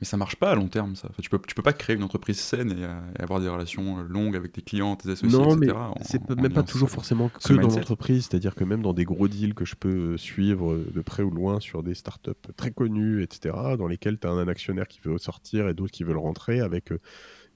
Mais 0.00 0.06
ça 0.06 0.16
marche 0.16 0.36
pas 0.36 0.50
à 0.50 0.54
long 0.54 0.68
terme, 0.68 0.96
ça. 0.96 1.10
tu 1.20 1.28
peux, 1.28 1.38
tu 1.46 1.54
peux 1.54 1.62
pas 1.62 1.74
créer 1.74 1.94
une 1.94 2.02
entreprise 2.02 2.38
saine 2.40 2.72
et, 2.72 2.84
euh, 2.84 3.00
avoir 3.18 3.38
des 3.38 3.48
relations 3.48 3.98
euh, 3.98 4.02
longues 4.08 4.34
avec 4.34 4.52
tes 4.52 4.62
clients, 4.62 4.96
tes 4.96 5.10
associés, 5.10 5.38
non, 5.38 5.56
etc. 5.56 5.76
Mais 5.98 6.04
c'est 6.04 6.30
même 6.30 6.52
pas 6.52 6.62
toujours 6.62 6.88
forcément 6.88 7.28
que 7.28 7.52
dans 7.52 7.68
l'entreprise. 7.68 8.26
C'est-à-dire 8.26 8.54
que 8.54 8.64
même 8.64 8.80
dans 8.80 8.94
des 8.94 9.04
gros 9.04 9.28
deals 9.28 9.54
que 9.54 9.66
je 9.66 9.74
peux 9.74 10.16
suivre 10.16 10.76
de 10.76 11.00
près 11.02 11.22
ou 11.22 11.30
loin 11.30 11.60
sur 11.60 11.82
des 11.82 11.94
startups 11.94 12.30
très 12.56 12.70
connues, 12.70 13.22
etc., 13.22 13.54
dans 13.76 13.86
lesquelles 13.86 14.18
tu 14.18 14.26
as 14.26 14.30
un 14.30 14.48
actionnaire 14.48 14.88
qui 14.88 15.00
veut 15.00 15.18
sortir 15.18 15.68
et 15.68 15.74
d'autres 15.74 15.92
qui 15.92 16.04
veulent 16.04 16.16
rentrer 16.16 16.60
avec 16.60 16.92
euh, 16.92 17.00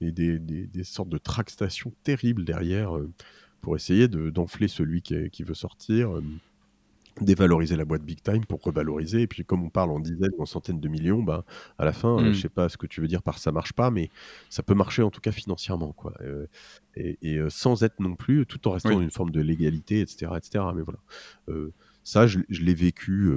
et 0.01 0.11
des, 0.11 0.37
des, 0.37 0.67
des, 0.67 0.83
sortes 0.83 1.09
de 1.09 1.17
tractations 1.17 1.93
terribles 2.03 2.43
derrière 2.43 2.91
pour 3.61 3.77
essayer 3.77 4.09
d'enfler 4.09 4.67
celui 4.67 5.01
qui, 5.01 5.29
qui, 5.29 5.43
veut 5.43 5.53
sortir 5.53 6.21
dévaloriser 7.21 7.77
la 7.77 7.85
boîte 7.85 8.03
big 8.03 8.21
time 8.21 8.45
pour 8.45 8.61
revaloriser. 8.61 9.21
Et 9.21 9.27
puis, 9.27 9.45
comme 9.45 9.63
on 9.63 9.69
parle 9.69 9.91
en 9.91 9.99
dizaines 9.99 10.31
ou 10.37 10.43
en 10.43 10.45
centaines 10.45 10.79
de 10.79 10.87
millions, 10.87 11.23
bah, 11.23 11.45
à 11.77 11.85
la 11.85 11.93
fin, 11.93 12.17
je 12.19 12.25
euh, 12.25 12.29
mm. 12.29 12.33
je 12.33 12.41
sais 12.41 12.49
pas 12.49 12.69
ce 12.69 12.77
que 12.77 12.87
tu 12.87 13.01
veux 13.01 13.07
dire 13.07 13.23
par 13.23 13.37
ça 13.37 13.51
marche 13.51 13.73
pas, 13.73 13.89
mais 13.91 14.09
ça 14.49 14.63
peut 14.63 14.73
marcher 14.73 15.01
en 15.01 15.09
tout 15.09 15.21
cas 15.21 15.31
financièrement. 15.31 15.93
Quoi. 15.93 16.13
Euh, 16.21 16.47
et, 16.95 17.37
euh, 17.37 17.49
sans 17.49 17.83
être 17.83 17.99
non 17.99 18.15
plus, 18.15 18.45
tout 18.45 18.67
en 18.67 18.71
restant 18.71 18.91
dans 18.91 19.01
une 19.01 19.11
forme 19.11 19.31
de 19.31 19.41
légalité, 19.41 20.01
etc. 20.01 20.31
etc. 20.37 20.65
mais 20.75 20.81
voilà. 20.81 20.99
ça, 22.03 22.27
je, 22.27 22.39
l'ai 22.49 22.73
vécu 22.73 23.31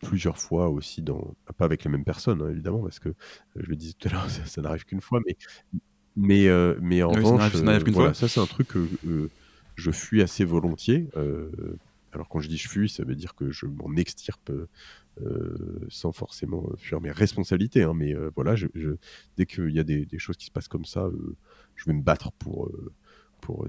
plusieurs 0.00 0.38
fois 0.38 0.68
aussi, 0.68 1.02
dans, 1.02 1.34
pas 1.56 1.64
avec 1.64 1.84
les 1.84 1.90
mêmes 1.90 2.04
personnes, 2.04 2.42
hein, 2.42 2.50
évidemment, 2.50 2.82
parce 2.82 2.98
que 2.98 3.14
je 3.56 3.66
le 3.68 3.76
disais 3.76 3.94
tout 3.98 4.08
à 4.08 4.12
l'heure, 4.12 4.28
ça, 4.46 4.62
n'arrive 4.62 4.84
qu'une 4.84 5.00
fois, 5.00 5.20
mais, 5.26 5.36
mais, 6.16 6.48
mais 6.80 7.02
en 7.02 7.10
revanche, 7.10 7.52
ça, 7.52 8.14
ça 8.14 8.28
c'est 8.28 8.40
un 8.40 8.46
truc 8.46 8.68
que 8.68 8.88
je 9.76 9.90
fuis 9.90 10.22
assez 10.22 10.44
volontiers. 10.44 11.08
Alors 12.14 12.28
quand 12.28 12.40
je 12.40 12.48
dis 12.48 12.56
je 12.56 12.68
fuis, 12.68 12.88
ça 12.88 13.04
veut 13.04 13.16
dire 13.16 13.34
que 13.34 13.50
je 13.50 13.66
m'en 13.66 13.94
extirpe 13.96 14.50
euh, 15.22 15.78
sans 15.90 16.10
forcément 16.10 16.68
fuir 16.76 17.00
mes 17.00 17.10
responsabilités. 17.10 17.82
Hein, 17.82 17.92
mais 17.94 18.14
euh, 18.14 18.30
voilà, 18.34 18.56
je, 18.56 18.66
dès 19.36 19.46
qu'il 19.46 19.70
y 19.70 19.78
a 19.78 19.84
des, 19.84 20.06
choses 20.18 20.36
qui 20.36 20.46
se 20.46 20.50
passent 20.50 20.68
comme 20.68 20.84
ça, 20.84 21.04
euh, 21.04 21.36
je 21.76 21.84
vais 21.86 21.92
me 21.92 22.02
battre 22.02 22.32
pour, 22.32 22.70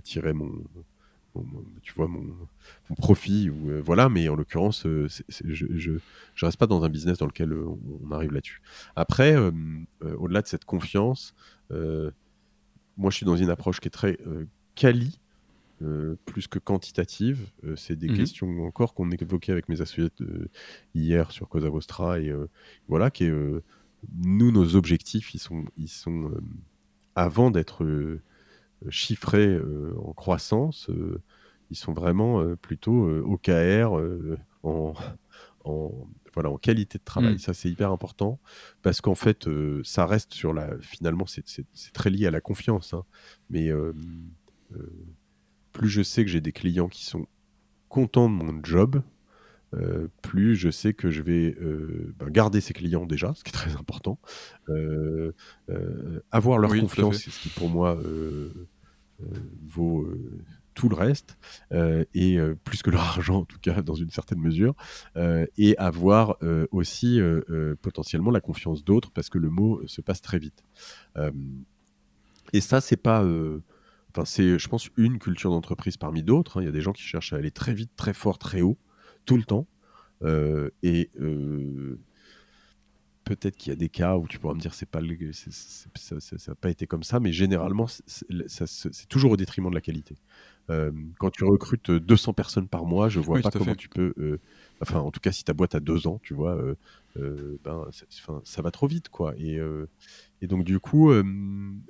tirer 0.03 0.33
mon, 0.33 0.63
profit. 2.97 3.49
Voilà, 3.49 4.09
mais 4.09 4.29
en 4.29 4.35
l'occurrence, 4.35 4.83
je, 4.83 5.07
je, 5.29 6.45
reste 6.45 6.57
pas 6.57 6.67
dans 6.67 6.83
un 6.83 6.89
business 6.89 7.17
dans 7.17 7.27
lequel 7.27 7.53
on, 7.53 8.11
arrive 8.11 8.31
là-dessus. 8.31 8.61
Après, 8.95 9.35
au-delà 10.01 10.41
de 10.41 10.47
cette 10.47 10.65
confiance, 10.65 11.35
moi 11.69 13.11
je 13.11 13.15
suis 13.15 13.25
dans 13.25 13.35
une 13.35 13.49
approche 13.49 13.79
qui 13.79 13.87
est 13.87 13.91
très 13.91 14.17
quali 14.75 15.19
euh, 15.85 16.15
plus 16.25 16.47
que 16.47 16.57
quantitative. 16.57 17.47
Euh, 17.63 17.75
c'est 17.75 17.95
des 17.95 18.09
mmh 18.09 18.17
questions 18.17 18.65
encore 18.65 18.93
qu'on 18.93 19.09
évoquait 19.11 19.51
avec 19.51 19.69
mes 19.69 19.81
associés 19.81 20.09
euh, 20.21 20.47
hier 20.95 21.31
sur 21.31 21.47
Cosa 21.47 21.69
Vostra. 21.69 22.19
Et 22.19 22.33
voilà, 22.87 23.11
qui 23.11 23.29
nous, 23.29 24.51
nos 24.51 24.75
objectifs, 24.75 25.33
ils 25.33 25.39
sont, 25.39 25.65
ils 25.77 25.89
sont 25.89 26.31
avant 27.15 27.51
d'être 27.51 27.85
chiffrés 28.89 29.59
en 29.97 30.13
croissance, 30.13 30.89
ils 31.71 31.77
sont 31.77 31.93
vraiment 31.93 32.55
plutôt 32.57 33.09
OKR 33.21 33.99
en, 34.63 34.93
en, 35.63 36.07
voilà, 36.33 36.49
en 36.49 36.57
qualité 36.57 36.97
de 36.97 37.03
travail. 37.03 37.35
Mmh. 37.35 37.39
Ça, 37.39 37.53
c'est 37.53 37.69
hyper 37.69 37.91
important 37.91 38.39
parce 38.81 39.01
qu'en 39.01 39.15
fait, 39.15 39.47
ça 39.83 40.05
reste 40.05 40.33
sur 40.33 40.53
la. 40.53 40.77
Finalement, 40.81 41.25
c'est 41.25 41.43
très 41.93 42.09
lié 42.09 42.27
à 42.27 42.31
la 42.31 42.41
confiance. 42.41 42.93
Hein, 42.93 43.03
mais 43.49 43.71
plus 45.75 45.89
je 45.89 46.01
sais 46.01 46.23
que 46.23 46.31
j'ai 46.31 46.39
des 46.39 46.53
clients 46.53 46.87
qui 46.87 47.03
sont 47.03 47.27
contents 47.89 48.29
de 48.29 48.33
mon 48.33 48.63
job, 48.63 49.01
euh, 49.73 50.07
plus 50.21 50.55
je 50.55 50.69
sais 50.69 50.93
que 50.93 51.09
je 51.09 51.21
vais 51.21 51.53
euh, 51.59 52.15
ben, 52.17 52.29
garder 52.29 52.61
ces 52.61 52.73
clients 52.73 53.05
déjà, 53.05 53.33
ce 53.35 53.43
qui 53.43 53.49
est 53.49 53.51
très 53.63 53.75
important, 53.75 54.17
euh, 54.69 55.33
avoir 56.31 56.59
leur 56.59 56.71
confiance, 56.71 57.17
c'est 57.17 57.29
ce 57.29 57.39
qui 57.41 57.49
pour 57.49 57.69
moi 57.69 57.97
vaut 59.67 60.07
tout 60.75 60.87
le 60.87 60.95
reste, 60.95 61.37
et 62.13 62.37
plus 62.63 62.81
que 62.81 62.89
leur 62.89 63.01
argent 63.15 63.39
en 63.39 63.45
tout 63.45 63.59
cas 63.59 63.81
dans 63.81 63.95
une 63.95 64.11
certaine 64.11 64.39
mesure, 64.39 64.75
et 65.57 65.77
avoir 65.77 66.37
aussi 66.71 67.19
potentiellement 67.81 68.31
la 68.31 68.41
confiance 68.41 68.85
d'autres 68.85 69.11
parce 69.11 69.29
que 69.29 69.39
le 69.39 69.49
mot 69.49 69.85
se 69.87 69.99
passe 69.99 70.21
très 70.21 70.39
vite. 70.39 70.63
et 72.53 72.61
ça, 72.61 72.79
c'est 72.79 72.95
pas 72.95 73.25
enfin, 74.15 74.25
c'est, 74.25 74.57
je 74.57 74.67
pense, 74.69 74.89
une 74.97 75.19
culture 75.19 75.49
d'entreprise 75.51 75.97
parmi 75.97 76.23
d'autres. 76.23 76.57
hein. 76.57 76.61
Il 76.61 76.65
y 76.65 76.69
a 76.69 76.71
des 76.71 76.81
gens 76.81 76.93
qui 76.93 77.03
cherchent 77.03 77.33
à 77.33 77.37
aller 77.37 77.51
très 77.51 77.73
vite, 77.73 77.91
très 77.97 78.13
fort, 78.13 78.37
très 78.37 78.61
haut, 78.61 78.77
tout 79.25 79.35
le 79.37 79.43
temps. 79.43 79.67
Euh, 80.23 80.69
et 80.83 81.09
euh, 81.19 81.99
peut-être 83.25 83.57
qu'il 83.57 83.71
y 83.71 83.73
a 83.73 83.75
des 83.75 83.89
cas 83.89 84.15
où 84.17 84.27
tu 84.27 84.39
pourras 84.39 84.53
me 84.53 84.59
dire 84.59 84.73
c'est 84.73 84.85
pas 84.89 85.01
le- 85.01 85.33
c'est- 85.33 85.51
c'est- 85.51 86.19
ça- 86.19 86.51
n'a 86.51 86.55
pas 86.55 86.69
été 86.69 86.87
comme 86.87 87.03
ça, 87.03 87.19
mais 87.19 87.33
généralement, 87.33 87.87
c'est- 87.87 89.07
toujours 89.09 89.31
au 89.31 89.37
détriment 89.37 89.69
de 89.69 89.75
la 89.75 89.81
qualité. 89.81 90.15
Euh, 90.69 90.91
quand 91.19 91.31
tu 91.31 91.43
recrutes 91.43 91.91
200 91.91 92.33
personnes 92.33 92.67
par 92.67 92.85
mois, 92.85 93.09
je 93.09 93.19
vois 93.19 93.37
Oui, 93.37 93.41
pas 93.41 93.51
comment 93.51 93.65
fait. 93.65 93.75
tu 93.75 93.89
peux. 93.89 94.13
enfin, 94.81 94.99
en 94.99 95.11
tout 95.11 95.19
cas, 95.19 95.31
si 95.31 95.43
ta 95.43 95.53
boîte 95.53 95.75
a 95.75 95.79
deux 95.79 96.07
ans, 96.07 96.19
tu 96.23 96.33
vois, 96.33 96.57
ben, 97.15 97.85
ça 98.43 98.61
va 98.61 98.71
trop 98.71 98.87
vite, 98.87 99.09
quoi. 99.09 99.33
Et, 99.37 99.59
et 100.41 100.47
donc, 100.47 100.63
du 100.63 100.79
coup, 100.79 101.11
euh, 101.11 101.23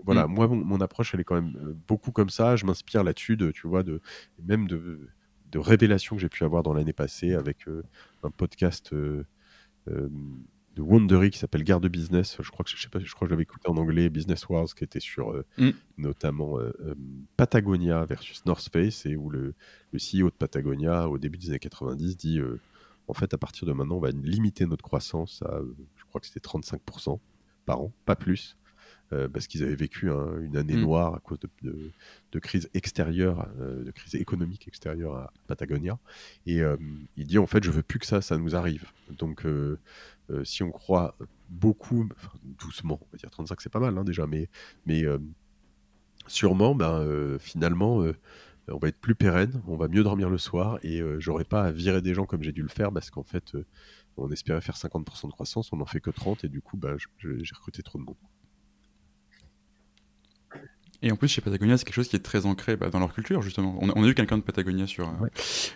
voilà, 0.03 0.27
Mm. 0.27 0.31
moi, 0.34 0.47
mon, 0.47 0.55
mon 0.58 0.81
approche, 0.81 1.13
elle 1.13 1.19
est 1.19 1.23
quand 1.23 1.36
même 1.41 1.55
euh, 1.62 1.73
beaucoup 1.88 2.12
comme 2.12 2.29
ça. 2.29 2.55
Je 2.55 2.65
m'inspire 2.65 3.03
là-dessus, 3.03 3.38
de, 3.38 3.51
tu 3.51 3.67
vois, 3.67 3.84
de, 3.84 4.01
même 4.43 4.67
de, 4.67 5.10
de 5.51 5.60
révélations 5.60 6.15
que 6.15 6.21
j'ai 6.21 6.29
pu 6.29 6.43
avoir 6.43 6.62
dans 6.63 6.73
l'année 6.73 6.93
passée 6.93 7.34
avec 7.34 7.67
euh, 7.67 7.84
un 8.23 8.29
podcast 8.31 8.93
euh, 8.93 9.23
de 9.88 10.81
Wondery 10.81 11.29
qui 11.31 11.39
s'appelle 11.39 11.63
Garde 11.63 11.88
Business. 11.88 12.38
Je 12.41 12.49
crois 12.51 12.63
que 12.65 12.69
je 12.71 12.77
sais 12.81 12.89
pas, 12.89 12.99
je 12.99 13.13
crois 13.13 13.25
que 13.27 13.29
je 13.29 13.34
l'avais 13.34 13.43
écouté 13.43 13.67
en 13.69 13.77
anglais, 13.77 14.10
Business 14.10 14.47
Wars, 14.49 14.67
qui 14.75 14.84
était 14.84 14.99
sur 14.99 15.43
Mm. 15.58 15.69
notamment 15.97 16.58
Patagonia 17.38 18.05
versus 18.05 18.45
North 18.45 18.69
Face 18.71 19.05
et 19.05 19.15
où 19.15 19.29
le, 19.29 19.53
le 19.91 19.99
CEO 19.99 20.29
de 20.29 20.36
Patagonia 20.36 21.10
au 21.10 21.17
début 21.17 21.38
des 21.38 21.49
années 21.49 21.60
90 21.60 22.17
dit 22.17 22.39
en 23.08 23.13
fait 23.13 23.34
à 23.34 23.38
partir 23.38 23.67
de 23.67 23.73
maintenant 23.73 23.95
on 23.95 23.99
va 24.01 24.12
limiter 24.12 24.65
notre 24.65 24.84
croissance 24.84 25.41
à 25.43 25.60
je 25.95 26.03
crois 26.05 26.19
que 26.21 26.27
c'était 26.27 26.39
35% 26.45 27.19
par 27.65 27.82
an, 27.82 27.91
pas 28.06 28.15
plus. 28.15 28.58
euh, 29.13 29.30
parce 29.30 29.45
qu'ils 29.45 29.62
avaient 29.62 29.75
vécu 29.75 30.10
un- 30.10 30.39
une 30.41 30.58
année 30.58 30.75
Mm. 30.75 30.82
noire 30.82 31.13
à 31.13 31.19
cause 31.19 31.38
de, 31.39 31.47
de- 31.62 31.91
de 32.32 32.39
crise 32.39 32.69
extérieure, 32.73 33.47
euh, 33.60 33.84
de 33.84 33.91
crise 33.91 34.15
économique 34.15 34.67
extérieure 34.67 35.15
à 35.15 35.32
Patagonia. 35.45 35.99
Et 36.47 36.62
euh, 36.63 36.75
il 37.15 37.28
dit 37.28 37.38
en 37.38 37.45
fait, 37.45 37.63
je 37.63 37.69
veux 37.69 37.84
plus 37.84 37.99
que 37.99 38.08
ça, 38.08 38.21
ça 38.21 38.36
nous 38.39 38.56
arrive. 38.56 38.86
Donc, 39.12 39.45
si 40.43 40.63
on 40.63 40.71
croit 40.71 41.15
beaucoup, 41.49 42.10
enfin, 42.15 42.32
doucement, 42.60 42.99
on 42.99 43.08
va 43.12 43.17
dire 43.19 43.30
35, 43.30 43.62
c'est 43.62 43.71
pas 43.71 43.80
mal 43.80 43.95
hein, 43.95 44.04
déjà, 44.04 44.25
mais, 44.25 44.49
mais 44.88 45.04
sûrement, 46.28 46.73
ben, 46.75 47.38
finalement, 47.39 48.04
on 48.67 48.78
va 48.78 48.88
être 48.88 48.99
plus 48.99 49.13
pérenne, 49.15 49.62
on 49.67 49.75
va 49.78 49.88
mieux 49.88 50.04
dormir 50.04 50.30
le 50.30 50.39
soir 50.39 50.80
et 50.82 50.99
euh, 51.01 51.19
j'aurai 51.19 51.43
pas 51.43 51.63
à 51.65 51.71
virer 51.71 52.01
des 52.01 52.15
gens 52.15 52.25
comme 52.25 52.41
j'ai 52.41 52.51
dû 52.51 52.63
le 52.63 52.67
faire 52.69 52.91
parce 52.91 53.12
qu'en 53.12 53.23
fait, 53.23 53.54
euh, 53.54 53.63
on 54.17 54.30
espérait 54.32 54.62
faire 54.62 54.75
50% 54.78 55.28
de 55.28 55.32
croissance, 55.34 55.71
on 55.73 55.78
n'en 55.78 55.86
fait 55.86 55.99
que 55.99 56.10
30 56.12 56.43
et 56.43 56.49
du 56.49 56.62
coup, 56.62 56.78
bah, 56.78 56.95
j'ai 57.19 57.56
recruté 57.56 57.84
trop 57.84 57.97
de 57.99 58.04
monde. 58.04 58.15
Et 61.01 61.12
en 61.12 61.17
plus, 61.17 61.28
chez 61.28 61.41
Patagonia, 61.41 61.78
c'est 61.78 61.84
quelque 61.86 61.93
chose 61.95 62.08
qui 62.08 62.15
est 62.15 62.19
très 62.23 62.45
ancré 62.45 62.78
bah, 62.78 62.89
dans 62.89 62.99
leur 62.99 63.13
culture, 63.13 63.41
justement. 63.41 63.78
On 63.82 63.89
a, 63.89 63.93
on 63.95 64.04
a 64.04 64.08
eu 64.08 64.15
quelqu'un 64.15 64.38
de 64.38 64.43
Patagonia 64.43 64.88
sur, 64.88 65.08
euh, 65.10 65.12
Ouais. 65.19 65.30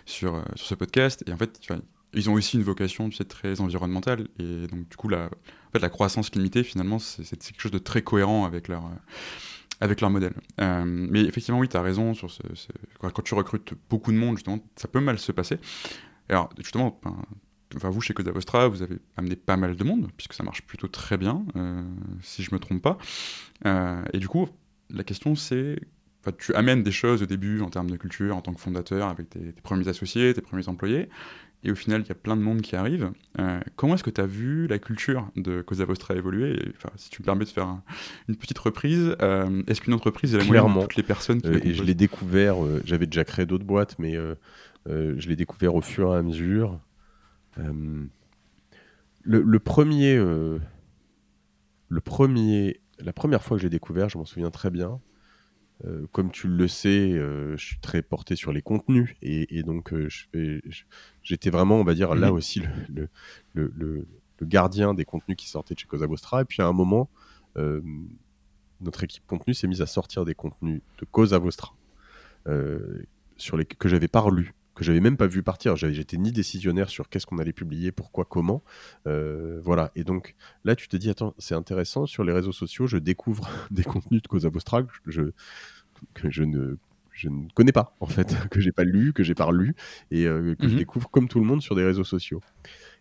sur, 0.06 0.34
euh, 0.34 0.42
sur 0.56 0.66
ce 0.66 0.74
podcast, 0.74 1.22
et 1.28 1.32
en 1.32 1.36
fait, 1.36 1.60
ils 2.14 2.30
ont 2.30 2.32
aussi 2.32 2.56
une 2.56 2.62
vocation 2.64 3.08
tu 3.10 3.16
sais, 3.16 3.24
très 3.24 3.60
environnementale, 3.60 4.28
et 4.38 4.66
donc 4.66 4.88
du 4.88 4.96
coup, 4.96 5.08
la, 5.08 5.26
en 5.26 5.70
fait, 5.72 5.78
la 5.78 5.90
croissance 5.90 6.34
limitée, 6.34 6.64
finalement, 6.64 6.98
c'est 6.98 7.22
quelque 7.38 7.60
chose 7.60 7.70
de 7.70 7.78
très 7.78 8.02
cohérent 8.02 8.44
avec 8.46 8.66
leur, 8.68 8.86
euh, 8.86 8.90
avec 9.80 10.00
leur 10.00 10.10
modèle. 10.10 10.34
Euh, 10.60 10.84
mais 10.86 11.20
effectivement, 11.22 11.60
oui, 11.60 11.68
tu 11.68 11.76
as 11.76 11.82
raison, 11.82 12.14
sur 12.14 12.30
ce, 12.30 12.42
ce- 12.54 12.68
quand 12.98 13.10
quand 13.12 13.22
tu 13.22 13.34
recrutes 13.34 13.74
beaucoup 13.90 14.10
de 14.12 14.16
monde, 14.16 14.36
justement, 14.36 14.58
ça 14.74 14.88
peut 14.88 15.00
mal 15.00 15.18
se 15.18 15.32
passer. 15.32 15.58
Alors, 16.28 16.48
justement, 16.58 16.98
ben, 17.04 17.14
enfin, 17.76 17.90
vous, 17.90 18.00
chez 18.00 18.14
Coda 18.14 18.32
Vostra, 18.32 18.68
vous 18.68 18.82
avez 18.82 18.98
amené 19.16 19.36
pas 19.36 19.56
mal 19.56 19.76
de 19.76 19.84
monde, 19.84 20.08
puisque 20.16 20.32
ça 20.34 20.42
marche 20.42 20.62
plutôt 20.62 20.88
très 20.88 21.16
bien, 21.16 21.44
euh, 21.56 21.82
si 22.22 22.42
je 22.42 22.54
me 22.54 22.58
trompe 22.58 22.82
pas. 22.82 22.98
Euh, 23.66 24.02
et 24.12 24.18
du 24.18 24.28
coup, 24.28 24.48
la 24.90 25.04
question 25.04 25.34
c'est, 25.36 25.78
tu 26.38 26.54
amènes 26.54 26.82
des 26.82 26.92
choses 26.92 27.22
au 27.22 27.26
début 27.26 27.60
en 27.60 27.70
termes 27.70 27.90
de 27.90 27.96
culture, 27.96 28.36
en 28.36 28.40
tant 28.42 28.52
que 28.52 28.60
fondateur, 28.60 29.08
avec 29.08 29.30
tes, 29.30 29.38
tes 29.52 29.60
premiers 29.62 29.88
associés, 29.88 30.34
tes 30.34 30.40
premiers 30.42 30.68
employés, 30.68 31.08
et 31.62 31.70
au 31.70 31.74
final, 31.74 32.00
il 32.00 32.08
y 32.08 32.12
a 32.12 32.14
plein 32.14 32.36
de 32.38 32.40
monde 32.42 32.62
qui 32.62 32.74
arrive. 32.74 33.10
Euh, 33.38 33.60
comment 33.76 33.94
est-ce 33.94 34.02
que 34.02 34.08
tu 34.10 34.20
as 34.22 34.26
vu 34.26 34.66
la 34.66 34.78
culture 34.78 35.28
de 35.36 35.60
Cosa 35.60 35.84
Vostra 35.84 36.14
évoluer? 36.16 36.52
Et, 36.54 36.72
enfin, 36.74 36.88
Si 36.96 37.10
tu 37.10 37.20
me 37.20 37.26
permets 37.26 37.44
de 37.44 37.50
faire 37.50 37.66
un- 37.66 37.82
une 38.28 38.36
petite 38.36 38.58
reprise, 38.58 39.14
euh, 39.20 39.62
est-ce 39.66 39.82
qu'une 39.82 39.92
entreprise 39.92 40.34
est 40.34 40.38
la 40.38 40.44
moyenne 40.44 40.64
de 40.64 40.80
toutes 40.86 40.96
les 40.96 41.02
personnes 41.02 41.42
qui 41.42 41.48
Euh, 41.48 41.60
et 41.62 41.74
je 41.74 41.82
l'ai 41.82 41.94
découvert, 41.94 42.56
j'avais 42.86 43.04
déjà 43.06 43.24
créé 43.24 43.44
d'autres 43.44 43.66
boîtes, 43.66 43.96
mais 43.98 44.14
je 44.88 45.28
l'ai 45.28 45.36
découvert 45.36 45.74
au 45.74 45.82
fur 45.82 46.14
et 46.14 46.16
à 46.18 46.22
mesure. 46.22 46.80
Euh, 47.58 48.06
le, 49.22 49.42
le 49.42 49.58
premier, 49.58 50.16
euh, 50.16 50.58
le 51.88 52.00
premier, 52.00 52.80
la 52.98 53.12
première 53.12 53.42
fois 53.42 53.56
que 53.56 53.62
j'ai 53.62 53.70
découvert, 53.70 54.08
je 54.08 54.18
m'en 54.18 54.24
souviens 54.24 54.50
très 54.50 54.70
bien. 54.70 55.00
euh, 55.86 56.06
comme 56.12 56.30
tu 56.30 56.46
le 56.48 56.68
sais, 56.68 57.12
je 57.12 57.56
suis 57.56 57.80
très 57.80 58.02
porté 58.02 58.36
sur 58.36 58.52
les 58.52 58.62
contenus 58.62 59.14
et, 59.22 59.58
et 59.58 59.62
donc 59.62 59.94
j'étais 61.22 61.50
vraiment, 61.50 61.80
on 61.80 61.84
va 61.84 61.94
dire, 61.94 62.14
là 62.14 62.32
aussi 62.32 62.62
le, 63.54 64.06
gardien 64.42 64.94
des 64.94 65.04
contenus 65.04 65.36
qui 65.36 65.48
sortaient 65.48 65.74
de 65.74 65.78
chez 65.80 65.86
Cosa 65.86 66.06
Vostra. 66.06 66.42
Et 66.42 66.44
puis 66.44 66.62
à 66.62 66.66
un 66.66 66.72
moment, 66.72 67.10
notre 68.80 69.04
équipe 69.04 69.26
contenu 69.26 69.54
s'est 69.54 69.68
mise 69.68 69.82
à 69.82 69.86
sortir 69.86 70.24
des 70.24 70.34
contenus 70.34 70.82
de 70.98 71.04
Cosa 71.06 71.38
Vostra 71.38 71.74
sur 73.36 73.56
les 73.56 73.64
que 73.64 73.88
j'avais 73.88 74.08
pas 74.08 74.20
relus, 74.20 74.54
que 74.74 74.84
j'avais 74.84 75.00
même 75.00 75.16
pas 75.16 75.26
vu 75.26 75.42
partir. 75.42 75.76
J'étais 75.76 76.16
ni 76.16 76.32
décisionnaire 76.32 76.88
sur 76.88 77.08
qu'est-ce 77.08 77.26
qu'on 77.26 77.38
allait 77.38 77.52
publier, 77.52 77.92
pourquoi, 77.92 78.24
comment. 78.24 78.62
Euh, 79.06 79.60
voilà. 79.62 79.90
Et 79.94 80.04
donc 80.04 80.34
là, 80.64 80.76
tu 80.76 80.88
te 80.88 80.96
dis, 80.96 81.10
attends, 81.10 81.34
c'est 81.38 81.54
intéressant. 81.54 82.06
Sur 82.06 82.24
les 82.24 82.32
réseaux 82.32 82.52
sociaux, 82.52 82.86
je 82.86 82.96
découvre 82.96 83.48
des 83.70 83.82
contenus 83.84 84.22
de 84.22 84.28
Cosa 84.28 84.48
Vostra 84.48 84.82
que 84.82 84.88
je, 85.06 85.22
que 86.14 86.30
je 86.30 86.44
ne 86.44 86.76
je 87.12 87.28
ne 87.28 87.48
connais 87.54 87.72
pas 87.72 87.94
en 88.00 88.06
fait, 88.06 88.34
que 88.50 88.60
j'ai 88.60 88.72
pas 88.72 88.84
lu, 88.84 89.12
que 89.12 89.22
j'ai 89.22 89.34
pas 89.34 89.44
relu 89.44 89.74
et 90.10 90.24
euh, 90.26 90.54
que 90.54 90.66
je 90.66 90.72
Mhm. 90.72 90.78
découvre 90.78 91.10
comme 91.10 91.28
tout 91.28 91.38
le 91.38 91.44
monde 91.44 91.60
sur 91.60 91.74
des 91.76 91.84
réseaux 91.84 92.04
sociaux. 92.04 92.40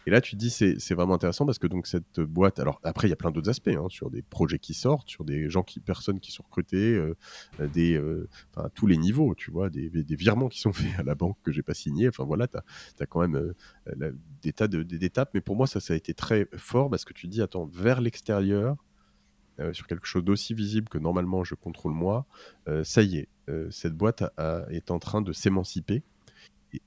Et 0.07 0.12
là, 0.12 0.21
tu 0.21 0.31
te 0.31 0.35
dis, 0.38 0.49
c'est 0.49 0.79
c'est 0.79 0.95
vraiment 0.95 1.13
intéressant 1.13 1.45
parce 1.45 1.59
que 1.59 1.67
donc 1.67 1.85
cette 1.85 2.19
boîte, 2.21 2.59
alors 2.59 2.79
après, 2.83 3.07
il 3.07 3.09
y 3.12 3.13
a 3.13 3.17
plein 3.17 3.31
d'autres 3.31 3.49
aspects, 3.49 3.67
hein, 3.67 3.88
sur 3.89 4.09
des 4.09 4.21
projets 4.21 4.57
qui 4.57 4.73
sortent, 4.73 5.09
sur 5.09 5.23
des 5.25 5.49
gens 5.49 5.62
qui, 5.62 5.79
personnes 5.81 6.19
qui 6.19 6.31
sont 6.31 6.41
recrutées, 6.43 6.95
euh, 6.95 7.15
euh, 7.59 7.67
des, 7.67 7.95
euh, 7.95 8.27
à 8.55 8.69
tous 8.69 8.88
les 8.88 8.97
niveaux, 8.97 9.35
tu 9.35 9.51
vois, 9.51 9.69
des, 9.69 9.89
des 9.89 10.15
virements 10.15 10.47
qui 10.47 10.59
sont 10.59 10.71
faits 10.73 10.99
à 10.99 11.03
la 11.03 11.15
banque 11.15 11.38
que 11.43 11.51
j'ai 11.51 11.62
pas 11.63 11.73
signé. 11.73 12.07
Enfin 12.07 12.23
voilà, 12.23 12.47
tu 12.47 12.57
as, 12.57 13.05
quand 13.05 13.19
même 13.21 13.35
euh, 13.35 13.53
la- 13.97 14.12
des 14.41 14.53
tas 14.53 14.67
de- 14.67 14.83
d'étapes. 14.83 15.31
Mais 15.33 15.41
pour 15.41 15.55
moi, 15.55 15.67
ça, 15.67 15.79
ça 15.79 15.93
a 15.93 15.97
été 15.97 16.13
très 16.13 16.47
fort 16.55 16.89
parce 16.89 17.05
que 17.05 17.13
tu 17.13 17.27
te 17.27 17.31
dis, 17.31 17.41
attends, 17.41 17.65
vers 17.71 18.01
l'extérieur, 18.01 18.77
sur 19.73 19.88
quelque 19.88 20.07
chose 20.07 20.23
d'aussi 20.23 20.53
visible 20.53 20.88
que 20.88 20.97
normalement 20.97 21.43
je 21.43 21.53
contrôle 21.53 21.91
moi, 21.91 22.25
ça 22.83 23.01
y 23.01 23.17
est, 23.17 23.27
cette 23.71 23.93
boîte 23.93 24.21
a- 24.21 24.31
a- 24.38 24.65
est 24.71 24.89
en 24.89 24.99
train 24.99 25.21
de 25.21 25.33
s'émanciper. 25.33 26.01
Et- 26.73 26.81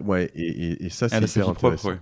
Ouais, 0.00 0.28
et, 0.34 0.48
et- 0.72 0.86
et 0.86 0.90
ça, 0.90 1.08
c'est 1.08 1.14
Elle 1.16 1.24
a 1.24 1.26
sa 1.28 1.40
hyper 1.40 1.52
propre, 1.54 1.66
intéressant. 1.66 1.90
ouais. 1.90 2.00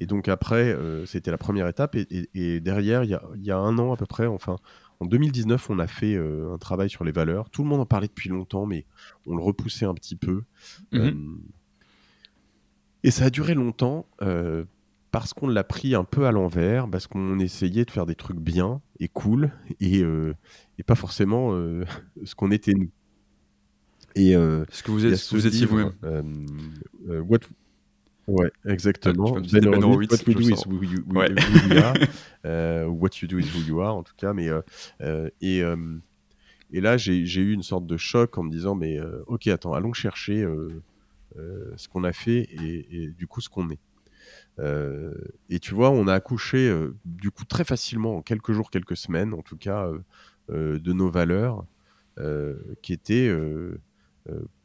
Et 0.00 0.06
donc 0.06 0.28
après, 0.28 0.72
euh, 0.72 1.06
c'était 1.06 1.30
la 1.30 1.38
première 1.38 1.66
étape. 1.68 1.94
Et, 1.96 2.06
et- 2.10 2.28
et 2.34 2.60
derrière, 2.60 3.04
il 3.04 3.10
y 3.10 3.14
a, 3.14 3.22
il 3.36 3.44
y 3.44 3.50
a 3.50 3.58
un 3.58 3.78
an 3.78 3.92
à 3.92 3.96
peu 3.96 4.06
près, 4.06 4.26
enfin, 4.26 4.56
en 5.00 5.06
2019, 5.06 5.68
on 5.70 5.78
a 5.78 5.86
fait 5.86 6.14
euh, 6.14 6.52
un 6.54 6.58
travail 6.58 6.88
sur 6.90 7.04
les 7.04 7.12
valeurs. 7.12 7.50
Tout 7.50 7.62
le 7.64 7.68
monde 7.68 7.80
en 7.80 7.86
parlait 7.86 8.06
depuis 8.08 8.28
longtemps, 8.28 8.66
mais 8.66 8.84
on 9.26 9.34
le 9.36 9.42
repoussait 9.42 9.84
un 9.86 9.94
petit 9.94 10.16
peu. 10.16 10.42
Mhm. 10.92 11.00
Euh, 11.00 11.12
et 13.04 13.10
ça 13.10 13.24
a 13.26 13.30
duré 13.30 13.54
longtemps 13.54 14.06
parce 15.10 15.34
qu'on 15.34 15.48
l'a 15.48 15.64
pris 15.64 15.94
un 15.94 16.04
peu 16.04 16.24
à 16.26 16.32
l'envers, 16.32 16.88
parce 16.88 17.06
qu'on 17.06 17.38
essayait 17.38 17.84
de 17.84 17.90
faire 17.90 18.06
des 18.06 18.14
trucs 18.14 18.38
bien 18.38 18.80
et 18.98 19.08
cool, 19.08 19.50
et, 19.80 20.02
euh, 20.02 20.34
et 20.78 20.82
pas 20.82 20.94
forcément 20.94 21.52
euh, 21.52 21.84
ce 22.24 22.34
qu'on 22.34 22.50
était 22.50 22.72
nous. 22.72 22.88
Et 24.14 24.36
euh, 24.36 24.64
Ce 24.70 24.82
que 24.82 24.90
vous, 24.90 25.04
êtes, 25.06 25.16
ce 25.16 25.34
vous 25.34 25.46
étiez 25.46 25.66
vous-même. 25.66 25.92
what... 27.28 27.38
Ouais, 28.28 28.50
exactement. 28.66 29.42
Citer 29.42 29.60
Ben 29.60 29.82
Horowitz, 29.82 30.12
What 30.12 30.26
we 30.28 30.34
do 30.36 30.40
is 30.42 30.64
who, 30.66 30.82
you- 30.82 31.04
who- 31.08 31.18
Ouais. 31.18 31.28
who 31.30 31.68
we 31.74 31.78
are. 31.78 31.94
Euh, 32.44 32.86
what 32.86 33.10
you 33.22 33.28
do 33.28 33.38
is 33.38 33.48
who 33.54 33.60
you 33.62 33.80
are, 33.80 33.94
en 33.94 34.02
tout 34.02 34.14
cas. 34.16 34.32
Mais, 34.32 34.48
euh, 34.48 34.62
euh, 35.00 35.28
et, 35.40 35.62
euh, 35.62 35.76
et 36.72 36.80
là, 36.80 36.96
j'ai 36.96 37.16
eu 37.18 37.52
une 37.52 37.62
sorte 37.62 37.86
de 37.86 37.96
choc 37.96 38.36
en 38.38 38.42
me 38.42 38.50
disant, 38.50 38.74
mais 38.74 38.98
euh, 38.98 39.22
ok, 39.28 39.46
attends, 39.48 39.74
allons 39.74 39.92
chercher 39.92 40.44
ce 41.76 41.88
qu'on 41.88 42.04
a 42.04 42.12
fait 42.12 42.40
et, 42.40 43.04
et 43.04 43.08
du 43.08 43.26
coup 43.26 43.40
ce 43.40 43.48
qu'on 43.48 43.70
est. 43.70 43.78
Euh, 44.58 45.14
et 45.50 45.58
tu 45.60 45.74
vois, 45.74 45.90
on 45.90 46.06
a 46.08 46.14
accouché 46.14 46.68
euh, 46.68 46.94
du 47.04 47.30
coup 47.30 47.44
très 47.44 47.64
facilement, 47.64 48.16
en 48.16 48.22
quelques 48.22 48.52
jours, 48.52 48.70
quelques 48.70 48.96
semaines, 48.96 49.32
en 49.34 49.42
tout 49.42 49.56
cas, 49.56 49.88
euh, 50.50 50.78
de 50.78 50.92
nos 50.92 51.10
valeurs 51.10 51.64
qui 52.82 52.92
étaient 52.92 53.32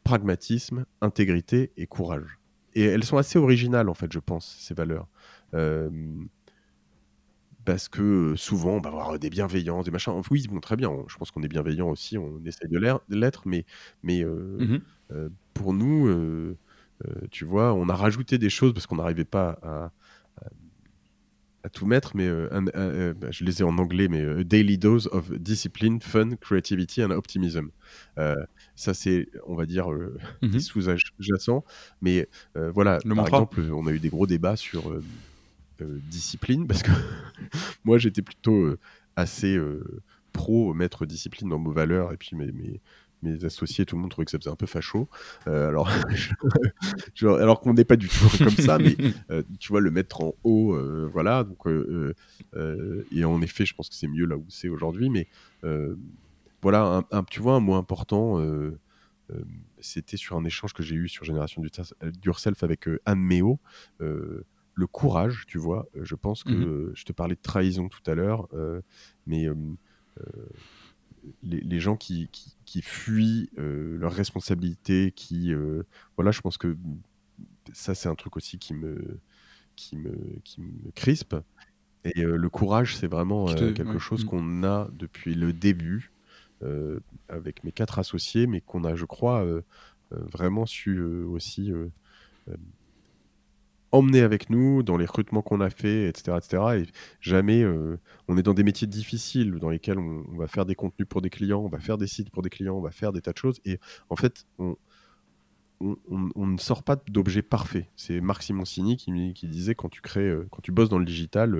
pragmatisme, 0.04 0.86
intégrité 1.02 1.72
et 1.78 1.86
courage. 1.88 2.39
Et 2.78 2.84
elles 2.86 3.04
sont 3.04 3.18
assez 3.18 3.40
originales, 3.40 3.90
en 3.90 3.94
fait, 3.96 4.12
je 4.13 4.20
pense, 4.20 4.56
ces 4.60 4.74
valeurs. 4.74 5.08
Euh, 5.56 5.90
parce 7.66 7.90
que 7.90 8.02
euh, 8.34 8.36
souvent, 8.38 8.72
on 8.78 8.82
va 8.82 8.90
avoir 8.90 9.20
des 9.20 9.30
bienveillances, 9.30 9.86
des 9.86 9.92
machins. 9.92 10.13
Oui, 10.32 10.46
bon, 10.50 10.60
très 10.60 10.76
bien, 10.78 10.90
on- 10.90 11.08
je 11.08 11.18
pense 11.18 11.32
qu'on 11.32 11.44
est 11.44 11.48
bienveillant 11.50 11.90
aussi, 11.90 12.18
on 12.18 12.42
essaie 12.46 12.68
de 12.68 12.80
l'être, 13.10 13.44
mais, 13.48 13.66
mais 14.04 14.24
euh, 14.24 14.58
Mhm. 14.60 14.80
euh, 15.12 15.30
pour 15.54 15.74
nous, 15.74 16.08
tu 17.32 17.46
vois, 17.46 17.74
on 17.74 17.90
a 17.90 17.96
rajouté 17.96 18.38
des 18.38 18.50
choses 18.50 18.74
parce 18.74 18.88
qu'on 18.88 18.98
n'arrivait 18.98 19.26
pas 19.26 19.60
à, 19.62 19.92
à- 20.42 20.50
à 21.63 21.70
tout 21.70 21.86
mettre, 21.86 22.16
mais 22.16 22.30
bah, 22.30 23.28
je 23.32 23.44
les 23.44 23.62
ai 23.62 23.63
en 23.63 23.78
anglais, 23.78 24.08
mais 24.08 24.44
Daily 24.46 24.78
Dose 24.78 25.08
of 25.12 25.32
Discipline, 25.32 26.00
Fun, 26.02 26.36
Creativity 26.40 27.04
and 27.04 27.12
Optimism. 27.12 27.70
Ça, 28.78 28.94
c'est, 28.94 29.28
on 29.46 29.56
va 29.56 29.66
dire, 29.66 29.90
mmh 30.42 30.60
sous-jacent. 30.60 31.66
Mais 32.02 32.30
voilà, 32.56 33.00
par 33.00 33.28
exemple, 33.28 33.60
on 33.74 33.86
a 33.88 33.92
eu 33.92 34.00
des 34.00 34.10
gros 34.10 34.28
débats 34.28 34.56
sur 34.56 34.94
discipline, 35.80 36.68
parce 36.68 36.84
que 36.84 36.92
moi, 37.84 37.98
j'étais 37.98 38.22
plutôt 38.22 38.76
assez 39.18 39.60
pro 40.32 40.74
mettre 40.74 41.06
discipline 41.06 41.50
dans 41.50 41.60
nos 41.60 41.72
valeurs, 41.72 42.13
et 42.13 42.18
puis 42.18 42.36
mes, 42.36 42.52
mes, 42.52 42.80
mes 43.24 43.44
associés, 43.46 43.86
tout 43.86 43.96
le 43.96 44.02
monde 44.02 44.12
trouvait 44.12 44.26
que 44.26 44.32
ça 44.32 44.38
faisait 44.38 44.50
un 44.50 44.56
peu 44.56 44.66
facho. 44.66 45.08
Euh, 45.48 45.70
alors, 45.70 45.90
alors 47.22 47.60
qu'on 47.60 47.74
n'est 47.74 47.86
pas 47.86 47.96
du 47.96 48.08
tout 48.08 48.30
comme 48.38 48.50
ça, 48.50 48.78
mais 48.78 48.96
euh, 49.32 49.44
tu 49.60 49.70
vois, 49.70 49.82
le 49.82 49.92
mettre 49.92 50.22
en 50.22 50.34
haut, 50.44 50.74
euh, 50.74 51.10
voilà. 51.12 51.44
Donc, 51.44 51.66
et 53.12 53.26
en 53.26 53.42
effet, 53.42 53.66
je 53.66 53.74
pense 53.74 53.90
que 53.90 53.96
c'est 53.96 54.08
mieux 54.08 54.26
là 54.26 54.38
où 54.38 54.46
c'est 54.50 54.70
aujourd'hui. 54.70 55.10
Mais 55.10 55.28
voilà, 56.62 57.04
un, 57.12 57.24
tu 57.24 57.39
vois, 57.39 57.56
un 57.56 57.60
mot 57.60 57.76
important, 57.76 58.41
c'était 59.80 60.17
sur 60.17 60.38
un 60.38 60.43
échange 60.43 60.74
que 60.74 60.84
j'ai 60.84 60.96
eu 60.96 61.08
sur 61.08 61.24
Génération 61.24 61.62
du 61.62 61.70
Yourself 62.26 62.63
avec 62.63 62.89
Anne 63.06 63.20
Méo. 63.20 63.60
le 64.00 64.88
courage, 64.88 65.46
tu 65.48 65.58
vois, 65.58 65.88
je 66.02 66.15
pense 66.15 66.43
que 66.43 66.52
mmh 66.52 66.93
je 66.96 67.04
te 67.04 67.12
parlais 67.12 67.36
de 67.36 67.41
trahison 67.41 67.89
tout 67.89 68.10
à 68.10 68.15
l'heure, 68.15 68.48
mais 69.26 69.48
les, 71.43 71.80
gens 71.80 71.96
qui, 71.96 72.30
qui, 72.65 72.82
fuient 72.82 73.50
euh, 73.58 73.98
leurs 73.98 74.13
responsabilités, 74.13 75.12
qui, 75.12 75.54
euh, 75.54 75.84
voilà, 76.15 76.32
je 76.32 76.41
pense 76.41 76.58
que 76.58 76.78
ça 77.74 77.96
c'est 77.96 78.10
un 78.10 78.15
truc 78.15 78.38
aussi 78.38 78.60
qui 78.60 78.74
me, 78.74 79.20
qui 79.76 79.98
me, 79.98 80.15
qui 80.43 80.62
me 80.62 80.91
crispe. 80.96 81.36
Et 82.04 82.24
euh, 82.24 82.38
le 82.38 82.50
courage, 82.50 82.96
c'est 82.96 83.08
vraiment 83.08 83.46
quelque 83.48 84.00
chose 84.00 84.26
mm. 84.26 84.28
qu'on 84.28 84.63
a 84.63 84.89
depuis 84.93 85.36
le 85.36 85.54
début 85.54 86.12
avec 87.30 87.63
mes 87.63 87.72
quatre 87.72 88.00
associés, 88.00 88.48
mais 88.48 88.62
qu'on 88.62 88.84
a, 88.84 88.96
je 88.96 89.06
crois, 89.06 89.46
vraiment 90.12 90.65
su 90.65 91.02
aussi 91.02 91.72
emmener 93.91 94.22
avec 94.22 94.50
nous 94.50 94.84
dans 94.84 94.98
les 94.98 95.06
recrutements 95.06 95.41
qu'on 95.41 95.62
a 95.62 95.70
fait, 95.70 96.08
etc., 96.08 96.38
etc. 96.38 96.63
Et 96.78 96.86
jamais, 97.22 97.63
euh, 97.63 97.98
on 98.28 98.38
est 98.38 98.43
dans 98.43 98.54
des 98.54 98.63
métiers 98.63 98.88
difficiles 98.88 99.54
dans 99.60 99.70
lesquels 99.70 100.00
on, 100.00 100.24
va 100.38 100.48
faire 100.48 100.65
des 100.65 100.76
contenus 100.76 101.08
pour 101.08 101.22
des 101.22 101.30
clients, 101.30 101.62
on 101.62 101.70
va 101.70 101.80
faire 101.80 101.98
des 101.98 102.08
sites 102.08 102.30
pour 102.30 102.43
des 102.43 102.50
clients, 102.50 102.76
on 102.76 102.82
va 102.82 102.91
faire 102.91 103.13
des 103.13 103.22
tas 103.22 103.32
de 103.32 103.38
choses. 103.38 103.60
Et 103.65 103.80
en 104.10 104.15
fait, 104.15 104.46
on, 104.60 104.76
on, 105.80 106.48
ne 106.48 106.58
sort 106.58 106.84
pas 106.84 106.96
d'objets 107.08 107.42
parfaits. 107.42 107.86
C'est 107.96 108.20
Marc 108.22 108.44
Simoncini 108.44 108.98
qui, 108.98 109.34
qui 109.34 109.48
disait 109.48 109.76
quand 109.76 109.90
tu 109.90 110.02
crées, 110.02 110.28
euh, 110.28 110.48
quand 110.52 110.62
tu 110.62 110.72
bosses 110.72 110.90
dans 110.90 111.00
le 111.00 111.06
digital, 111.06 111.56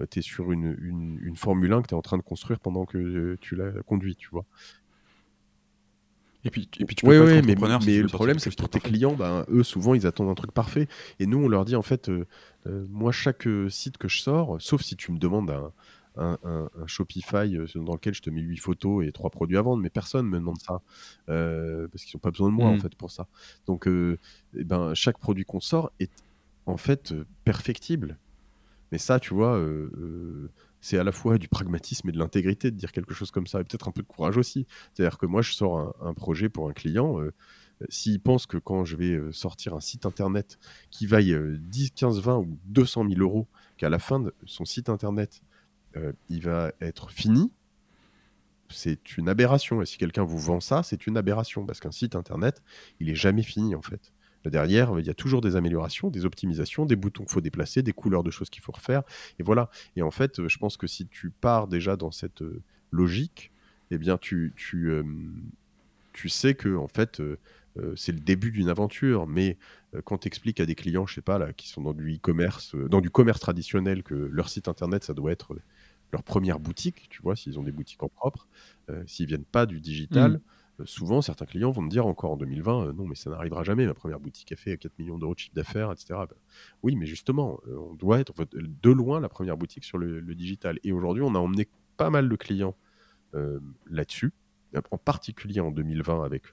euh, 0.00 0.06
tu 0.10 0.20
es 0.20 0.22
sur 0.22 0.52
une, 0.52 0.76
une, 0.80 1.18
une, 1.22 1.36
Formule 1.36 1.72
1 1.72 1.82
que 1.82 1.88
tu 1.88 1.94
es 1.94 1.98
en 1.98 2.02
train 2.02 2.18
de 2.18 2.22
construire 2.22 2.60
pendant 2.60 2.84
que 2.84 3.36
tu 3.40 3.56
la 3.56 3.70
conduis, 3.82 4.16
tu 4.16 4.28
vois. 4.30 4.44
Et 6.46 6.50
puis, 6.50 6.68
et 6.78 6.84
puis 6.84 6.94
tu 6.94 7.04
peux 7.04 7.10
oui, 7.10 7.18
oui, 7.18 7.42
mais, 7.44 7.56
mais 7.84 7.98
le 7.98 8.06
problème, 8.06 8.38
c'est 8.38 8.50
que 8.50 8.54
pour 8.54 8.68
tes 8.68 8.78
clients, 8.78 9.14
ben, 9.14 9.44
eux, 9.50 9.64
souvent, 9.64 9.94
ils 9.94 10.06
attendent 10.06 10.28
un 10.28 10.34
truc 10.34 10.52
parfait. 10.52 10.86
Et 11.18 11.26
nous, 11.26 11.38
on 11.38 11.48
leur 11.48 11.64
dit, 11.64 11.74
en 11.74 11.82
fait, 11.82 12.08
euh, 12.08 12.24
euh, 12.68 12.86
moi, 12.88 13.10
chaque 13.10 13.48
euh, 13.48 13.68
site 13.68 13.98
que 13.98 14.06
je 14.06 14.20
sors, 14.20 14.56
sauf 14.60 14.82
si 14.82 14.94
tu 14.94 15.10
me 15.10 15.18
demandes 15.18 15.50
un, 15.50 15.72
un, 16.16 16.68
Shopify 16.86 17.56
dans 17.74 17.94
lequel 17.94 18.14
je 18.14 18.22
te 18.22 18.30
mets 18.30 18.40
8 18.40 18.56
photos 18.58 19.06
et 19.06 19.12
3 19.12 19.30
produits 19.30 19.56
à 19.56 19.62
vendre, 19.62 19.82
mais 19.82 19.90
personne 19.90 20.26
ne 20.26 20.30
me 20.30 20.38
demande 20.38 20.60
ça. 20.60 20.80
parce 21.26 22.04
qu'ils 22.04 22.16
n'ont 22.16 22.20
pas 22.20 22.30
besoin 22.30 22.48
de 22.48 22.54
moi, 22.54 22.66
en 22.66 22.76
mm. 22.76 22.80
fait, 22.80 22.94
pour 22.94 23.10
ça. 23.10 23.26
Donc, 23.66 23.86
eh 23.86 24.64
ben, 24.64 24.94
chaque 24.94 25.18
produit 25.18 25.44
qu'on 25.44 25.60
sort 25.60 25.92
est, 26.00 26.12
en 26.66 26.76
fait, 26.76 27.14
perfectible. 27.44 28.18
Mais 28.92 28.98
ça, 28.98 29.18
tu 29.18 29.34
vois, 29.34 29.60
c'est 30.80 30.98
à 30.98 31.04
la 31.04 31.12
fois 31.12 31.36
du 31.38 31.48
pragmatisme 31.48 32.08
et 32.08 32.12
de 32.12 32.18
l'intégrité 32.18 32.70
de 32.70 32.76
dire 32.76 32.92
quelque 32.92 33.12
chose 33.12 33.32
comme 33.32 33.48
ça, 33.48 33.60
et 33.60 33.64
peut-être 33.64 33.88
un 33.88 33.92
peu 33.92 34.02
de 34.02 34.06
courage 34.06 34.36
aussi. 34.36 34.66
C'est-à-dire 34.94 35.18
que 35.18 35.26
moi, 35.26 35.42
je 35.42 35.52
sors 35.52 35.94
un, 36.00 36.14
projet 36.14 36.48
pour 36.48 36.68
un 36.68 36.72
client. 36.72 37.20
Euh, 37.20 37.32
s'il 37.88 38.20
pense 38.20 38.46
que 38.46 38.56
quand 38.56 38.84
je 38.84 38.96
vais 38.96 39.12
euh, 39.12 39.32
sortir 39.32 39.74
un 39.74 39.80
site 39.80 40.06
internet 40.06 40.58
qui 40.90 41.06
vaille 41.06 41.36
10, 41.58 41.90
15, 41.90 42.20
20 42.20 42.36
ou 42.38 42.58
200 42.66 43.04
000 43.08 43.20
euros, 43.20 43.48
qu'à 43.76 43.90
la 43.90 43.98
fin 43.98 44.20
de 44.20 44.32
son 44.44 44.64
site 44.64 44.88
internet, 44.88 45.42
euh, 45.96 46.12
il 46.28 46.42
va 46.42 46.72
être 46.80 47.10
fini, 47.10 47.50
c'est 48.68 49.16
une 49.16 49.28
aberration. 49.28 49.82
Et 49.82 49.86
si 49.86 49.98
quelqu'un 49.98 50.24
vous 50.24 50.38
vend 50.38 50.60
ça, 50.60 50.82
c'est 50.82 51.06
une 51.06 51.16
aberration, 51.16 51.64
parce 51.64 51.80
qu'un 51.80 51.92
site 51.92 52.14
internet, 52.14 52.62
il 53.00 53.08
est 53.08 53.14
jamais 53.14 53.42
fini 53.42 53.74
en 53.74 53.82
fait. 53.82 54.12
Derrière, 54.44 54.96
il 55.00 55.06
y 55.06 55.10
a 55.10 55.14
toujours 55.14 55.40
des 55.40 55.56
améliorations, 55.56 56.08
des 56.08 56.24
optimisations, 56.24 56.86
des 56.86 56.94
boutons 56.94 57.24
qu'il 57.24 57.32
faut 57.32 57.40
déplacer, 57.40 57.82
des 57.82 57.92
couleurs 57.92 58.22
de 58.22 58.30
choses 58.30 58.48
qu'il 58.48 58.62
faut 58.62 58.70
refaire. 58.70 59.02
Et 59.40 59.42
voilà. 59.42 59.70
Et 59.96 60.02
en 60.02 60.12
fait, 60.12 60.46
je 60.46 60.58
pense 60.58 60.76
que 60.76 60.86
si 60.86 61.08
tu 61.08 61.30
pars 61.30 61.66
déjà 61.66 61.96
dans 61.96 62.12
cette 62.12 62.42
euh, 62.42 62.62
logique, 62.92 63.50
eh 63.90 63.98
bien, 63.98 64.16
tu, 64.18 64.52
tu, 64.54 64.90
euh, 64.90 65.02
tu 66.12 66.28
sais 66.28 66.54
que 66.54 66.76
en 66.76 66.86
fait, 66.86 67.20
c'est 67.96 68.12
le 68.12 68.20
début 68.20 68.52
d'une 68.52 68.68
aventure. 68.68 69.26
Mais 69.26 69.58
quand 70.04 70.18
tu 70.18 70.28
expliques 70.28 70.60
à 70.60 70.66
des 70.66 70.76
clients, 70.76 71.06
je 71.06 71.14
sais 71.14 71.22
pas, 71.22 71.38
là, 71.38 71.52
qui 71.52 71.68
sont 71.68 71.82
dans 71.82 71.92
du 71.92 72.14
e-commerce, 72.14 72.74
dans 72.74 73.00
du 73.00 73.10
commerce 73.10 73.40
traditionnel, 73.40 74.02
que 74.02 74.14
leur 74.14 74.48
site 74.48 74.68
internet, 74.68 75.02
ça 75.02 75.12
doit 75.12 75.32
être 75.32 75.56
leur 76.16 76.24
première 76.24 76.58
boutique, 76.58 77.08
tu 77.08 77.22
vois, 77.22 77.36
s'ils 77.36 77.58
ont 77.58 77.62
des 77.62 77.72
boutiques 77.72 78.02
en 78.02 78.08
propre, 78.08 78.48
s'ils 79.06 79.26
viennent 79.26 79.44
pas 79.44 79.66
du 79.66 79.80
digital. 79.80 80.32
Mmh. 80.32 80.40
Euh, 80.80 80.86
souvent, 80.86 81.22
certains 81.22 81.46
clients 81.46 81.70
vont 81.70 81.82
me 81.82 81.90
dire 81.90 82.06
encore 82.06 82.32
en 82.32 82.36
2020, 82.36 82.88
euh, 82.88 82.92
non, 82.92 83.06
mais 83.06 83.14
ça 83.14 83.30
n'arrivera 83.30 83.62
jamais, 83.62 83.86
ma 83.86 83.94
première 83.94 84.20
boutique 84.20 84.52
a 84.52 84.56
fait 84.56 84.76
4 84.76 84.98
millions 84.98 85.18
d'euros 85.18 85.34
de 85.34 85.38
chiffre 85.38 85.54
d'affaires, 85.54 85.92
etc. 85.92 86.06
Ben, 86.28 86.36
oui, 86.82 86.96
mais 86.96 87.06
justement, 87.06 87.60
euh, 87.68 87.76
on 87.78 87.94
doit 87.94 88.20
être 88.20 88.34
de 88.52 88.90
loin 88.90 89.20
la 89.20 89.28
première 89.28 89.56
boutique 89.56 89.84
sur 89.84 89.98
le, 89.98 90.22
digital. 90.34 90.78
Et 90.84 90.92
aujourd'hui, 90.92 91.22
on 91.22 91.34
a 91.34 91.38
emmené 91.38 91.68
pas 91.96 92.10
mal 92.10 92.28
de 92.28 92.36
clients 92.36 92.76
là-dessus, 93.90 94.32
en 94.90 94.96
particulier 94.96 95.60
en 95.60 95.70
2020 95.70 96.24
avec 96.24 96.44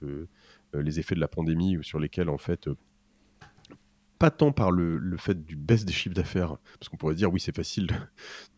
les 0.74 1.00
effets 1.00 1.14
de 1.14 1.20
la 1.20 1.28
pandémie 1.28 1.78
sur 1.80 1.98
lesquels, 1.98 2.28
en 2.28 2.36
fait, 2.36 2.68
pas 4.24 4.30
tant 4.30 4.52
par 4.52 4.70
le, 4.70 5.18
fait 5.18 5.44
du 5.44 5.54
baisse 5.54 5.84
des 5.84 5.92
chiffres 5.92 6.14
d'affaires, 6.14 6.56
parce 6.80 6.88
qu'on 6.88 6.96
pourrait 6.96 7.14
dire 7.14 7.30
oui 7.30 7.40
c'est 7.40 7.54
facile 7.54 7.88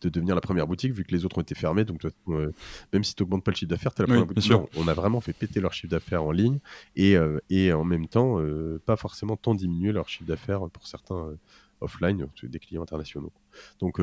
de, 0.01 0.07
devenir 0.07 0.33
la 0.33 0.39
première 0.39 0.65
boutique 0.65 0.93
vu 0.93 1.03
que 1.03 1.11
les 1.11 1.25
autres 1.25 1.39
ont 1.39 1.41
été 1.41 1.55
fermés, 1.55 1.83
donc 1.83 2.05
euh, 2.05 2.53
même 2.93 3.03
si 3.03 3.13
tu 3.13 3.21
n'augmentes 3.21 3.43
pas 3.43 3.51
le 3.51 3.57
chiffre 3.57 3.69
d'affaires, 3.69 3.93
tu 3.93 4.01
as 4.01 4.05
la 4.05 4.07
première 4.07 4.25
boutique. 4.25 4.53
on 4.77 4.87
a 4.87 4.93
vraiment 4.93 5.19
fait 5.19 5.33
péter 5.33 5.59
leur 5.59 5.73
chiffre 5.73 5.91
d'affaires 5.91 6.23
en 6.23 6.31
ligne 6.31 6.59
et, 6.95 7.17
euh, 7.17 7.41
et 7.49 7.73
en 7.73 7.83
même 7.83 8.07
temps 8.07 8.39
euh, 8.39 8.81
pas 8.85 8.95
forcément 8.95 9.35
tant 9.35 9.55
diminuer 9.55 9.91
leur 9.91 10.07
chiffre 10.07 10.23
d'affaires 10.23 10.61
pour 10.69 10.87
certains 10.87 11.33
offline, 11.81 12.27
des 12.43 12.59
clients 12.59 12.83
internationaux. 12.83 13.33
Donc 13.81 13.99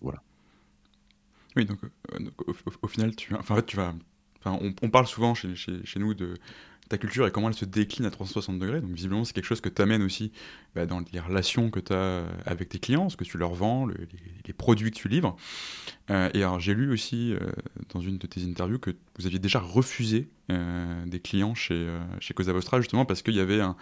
voilà. 0.00 0.22
Oui, 1.56 1.64
donc, 1.64 1.80
au, 2.80 2.86
final, 2.86 3.16
tu, 3.16 3.34
enfin, 3.34 3.54
en 3.54 3.56
fait, 3.56 3.66
tu 3.66 3.76
vas, 3.76 3.92
on, 4.44 4.72
on, 4.80 4.88
parle 4.88 5.08
souvent 5.08 5.34
chez, 5.34 5.56
chez, 5.56 5.84
chez 5.84 5.98
nous 5.98 6.14
de 6.14 6.34
ta 6.88 6.98
culture 6.98 7.26
et 7.26 7.30
comment 7.30 7.48
elle 7.48 7.54
se 7.54 7.64
décline 7.64 8.06
à 8.06 8.10
360 8.10 8.58
degrés. 8.58 8.80
Donc 8.80 8.90
visiblement, 8.90 9.24
c'est 9.24 9.32
quelque 9.32 9.46
chose 9.46 9.60
que 9.60 9.68
tu 9.68 9.80
amènes 9.80 10.02
aussi 10.02 10.32
bah, 10.74 10.86
dans 10.86 11.02
les 11.12 11.20
relations 11.20 11.70
que 11.70 11.80
tu 11.80 11.92
as 11.92 12.24
avec 12.44 12.68
tes 12.68 12.78
clients, 12.78 13.08
ce 13.08 13.16
que 13.16 13.24
tu 13.24 13.38
leur 13.38 13.54
vends, 13.54 13.86
les, 13.86 14.52
produits 14.52 14.90
que 14.90 14.96
tu 14.96 15.08
livres. 15.08 15.36
Euh, 16.10 16.28
et 16.34 16.42
alors 16.42 16.60
j'ai 16.60 16.74
lu 16.74 16.92
aussi 16.92 17.32
euh, 17.32 17.38
dans 17.94 18.00
une 18.00 18.18
de 18.18 18.26
tes 18.26 18.44
interviews 18.44 18.78
que 18.78 18.90
vous 19.18 19.26
aviez 19.26 19.38
déjà 19.38 19.58
refusé 19.58 20.28
euh, 20.50 21.06
des 21.06 21.20
clients 21.20 21.54
chez, 21.54 21.88
chez 22.20 22.34
Cosa 22.34 22.52
Vostra 22.52 22.80
justement 22.80 23.06
parce 23.06 23.22
qu'il 23.22 23.34
y 23.34 23.40
avait 23.40 23.60
un, 23.60 23.76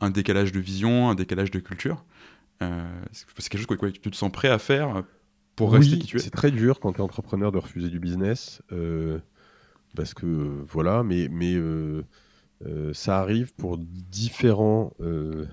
un, 0.00 0.10
décalage 0.10 0.50
de 0.50 0.60
vision, 0.60 1.10
un 1.10 1.14
décalage 1.14 1.50
de 1.50 1.58
culture. 1.58 2.04
c'est 3.12 3.48
quelque 3.48 3.58
chose 3.58 3.66
que 3.66 3.86
tu 3.86 4.10
te 4.10 4.16
sens 4.16 4.32
prêt 4.32 4.48
à 4.48 4.58
faire 4.58 5.04
pour 5.54 5.72
rester 5.72 5.98
qui 5.98 6.06
tu 6.06 6.16
es 6.16 6.20
C'est 6.20 6.30
très 6.30 6.50
dur 6.50 6.80
quand 6.80 6.94
tu 6.94 6.98
es 6.98 7.02
entrepreneur 7.02 7.52
de 7.52 7.58
refuser 7.58 7.90
du 7.90 8.00
business. 8.00 8.62
parce 9.94 10.14
que 10.14 10.26
voilà, 10.68 11.02
mais, 11.02 11.28
mais 11.30 11.54
euh, 11.54 12.02
ça 12.92 13.20
arrive 13.20 13.54
pour 13.54 13.78
différents. 13.78 14.94
Euh, 15.00 15.46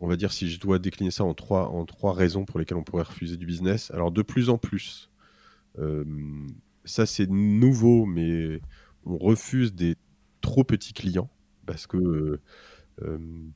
on 0.00 0.06
va 0.06 0.16
dire 0.16 0.32
si 0.32 0.50
je 0.50 0.60
dois 0.60 0.78
décliner 0.78 1.10
ça 1.10 1.24
en 1.24 1.34
trois, 1.34 1.68
en 1.68 1.86
trois 1.86 2.12
raisons 2.12 2.44
pour 2.44 2.58
lesquelles 2.58 2.76
on 2.76 2.82
pourrait 2.82 3.04
refuser 3.04 3.36
du 3.36 3.46
business. 3.46 3.90
Alors 3.92 4.10
de 4.10 4.22
plus 4.22 4.50
en 4.50 4.58
plus, 4.58 5.10
euh, 5.78 6.04
ça 6.84 7.06
c'est 7.06 7.28
nouveau, 7.28 8.04
mais 8.04 8.60
on 9.06 9.16
refuse 9.16 9.74
des 9.74 9.96
trop 10.40 10.64
petits 10.64 10.92
clients 10.92 11.30
parce 11.66 11.86
que 11.86 12.40
mmh 13.00 13.50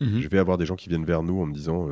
je 0.00 0.28
vais 0.28 0.38
avoir 0.38 0.56
des 0.56 0.64
gens 0.64 0.76
qui 0.76 0.88
viennent 0.88 1.04
vers 1.04 1.22
nous 1.22 1.42
en 1.42 1.46
me 1.46 1.52
disant 1.52 1.86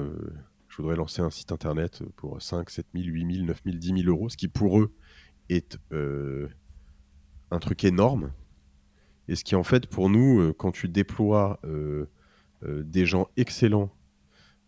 je 0.69 0.77
voudrais 0.79 0.97
lancer 0.97 1.21
un 1.21 1.29
site 1.29 1.53
internet 1.53 2.03
pour 2.17 2.41
5, 2.41 2.71
7 2.71 2.87
000, 2.95 3.05
8 3.07 3.35
000, 3.35 3.47
9 3.47 3.61
000, 3.67 3.77
10 3.77 4.03
000 4.05 4.09
euros, 4.09 4.31
ce 4.31 4.39
qui 4.39 4.49
pour 4.49 4.81
eux 4.81 4.95
est 5.51 5.79
un 5.93 7.59
truc 7.59 7.85
énorme 7.85 8.33
et 9.29 9.37
ce 9.37 9.45
qui, 9.45 9.55
en 9.55 9.63
fait, 9.63 9.87
pour 9.87 10.09
nous, 10.09 10.41
euh, 10.41 10.55
quand 10.57 10.73
tu 10.73 10.89
déploies 10.89 11.61
euh, 11.65 12.07
euh, 12.65 12.83
des 12.83 13.07
gens 13.07 13.29
excellents 13.37 13.91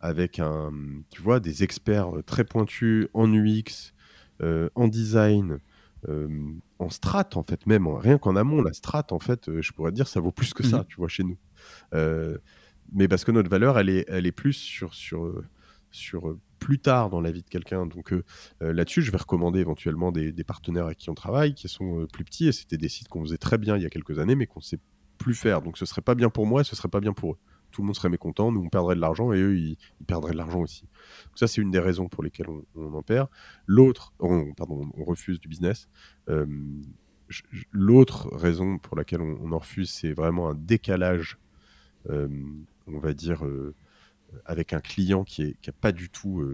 avec 0.00 0.38
un, 0.38 0.72
tu 1.10 1.20
vois, 1.22 1.40
des 1.40 1.62
experts 1.62 2.10
très 2.24 2.44
pointus 2.44 3.08
en 3.12 3.30
UX, 3.32 3.92
en 4.74 4.88
design, 4.88 5.58
en 6.78 6.88
strat, 6.88 7.28
en 7.34 7.42
fait, 7.42 7.66
même, 7.66 7.86
rien 7.86 8.16
qu'en 8.16 8.34
amont, 8.34 8.62
la 8.62 8.72
strat, 8.72 9.06
en 9.10 9.18
fait, 9.18 9.60
je 9.60 9.72
pourrais 9.72 9.92
dire, 9.92 10.08
ça 10.08 10.20
vaut 10.20 10.32
plus 10.32 10.54
que 10.54 10.62
ça, 10.62 10.78
mmh 10.78 10.84
tu 10.88 10.96
vois, 10.96 11.08
chez 11.08 11.22
nous. 11.24 11.36
mais 12.94 13.08
parce 13.08 13.26
que 13.26 13.30
notre 13.30 13.50
valeur, 13.50 13.78
elle 13.78 13.90
est, 13.90 14.06
elle 14.08 14.24
est 14.24 14.32
plus 14.32 14.54
sur, 14.54 14.94
sur, 14.94 15.42
sur 15.90 16.34
plus 16.60 16.78
tard 16.78 17.10
dans 17.10 17.20
la 17.20 17.32
vie 17.32 17.42
de 17.42 17.48
quelqu'un. 17.48 17.86
Donc 17.86 18.14
là-dessus, 18.60 19.02
je 19.02 19.10
vais 19.10 19.18
recommander 19.18 19.58
éventuellement 19.58 20.12
des, 20.12 20.44
partenaires 20.44 20.86
avec 20.86 20.98
qui 20.98 21.10
on 21.10 21.14
travaille, 21.14 21.54
qui 21.54 21.68
sont 21.68 22.06
plus 22.12 22.24
petits, 22.24 22.46
et 22.46 22.52
c'était 22.52 22.76
des 22.76 22.88
sites 22.88 23.08
qu'on 23.08 23.22
faisait 23.22 23.38
très 23.38 23.58
bien 23.58 23.76
il 23.76 23.82
y 23.82 23.86
a 23.86 23.90
quelques 23.90 24.20
années, 24.20 24.36
mais 24.36 24.46
qu'on 24.46 24.60
ne 24.60 24.64
sait 24.64 24.78
plus 25.18 25.34
faire. 25.34 25.62
Donc 25.62 25.78
ce 25.78 25.86
serait 25.86 26.02
pas 26.02 26.14
bien 26.14 26.30
pour 26.30 26.46
moi, 26.46 26.60
et 26.60 26.64
ce 26.64 26.76
serait 26.76 26.88
pas 26.88 27.00
bien 27.00 27.12
pour 27.12 27.32
eux. 27.32 27.38
Tout 27.72 27.82
le 27.82 27.86
monde 27.86 27.96
serait 27.96 28.08
mécontent, 28.08 28.52
nous 28.52 28.60
on 28.60 28.68
perdrait 28.68 28.94
de 28.94 29.00
l'argent, 29.00 29.32
et 29.32 29.40
eux 29.40 29.56
ils, 29.56 29.76
perdraient 30.06 30.32
de 30.32 30.36
l'argent 30.36 30.60
aussi. 30.60 30.82
Donc 31.26 31.38
ça 31.38 31.46
c'est 31.46 31.60
une 31.60 31.70
des 31.70 31.78
raisons 31.78 32.08
pour 32.08 32.22
lesquelles 32.22 32.48
on, 32.48 32.94
en 32.94 33.02
perd. 33.02 33.28
L'autre, 33.66 34.12
pardon, 34.56 34.90
on 34.96 35.04
refuse 35.04 35.40
du 35.40 35.48
business. 35.48 35.88
L'autre 37.70 38.28
raison 38.34 38.78
pour 38.78 38.96
laquelle 38.96 39.20
on, 39.20 39.52
en 39.52 39.58
refuse, 39.58 39.90
c'est 39.90 40.12
vraiment 40.12 40.50
un 40.50 40.54
décalage, 40.54 41.38
on 42.08 42.98
va 42.98 43.14
dire, 43.14 43.44
avec 44.44 44.72
un 44.72 44.80
client 44.80 45.24
qui 45.24 45.56
n'a 45.66 45.72
pas 45.72 45.92
du 45.92 46.10
tout 46.10 46.44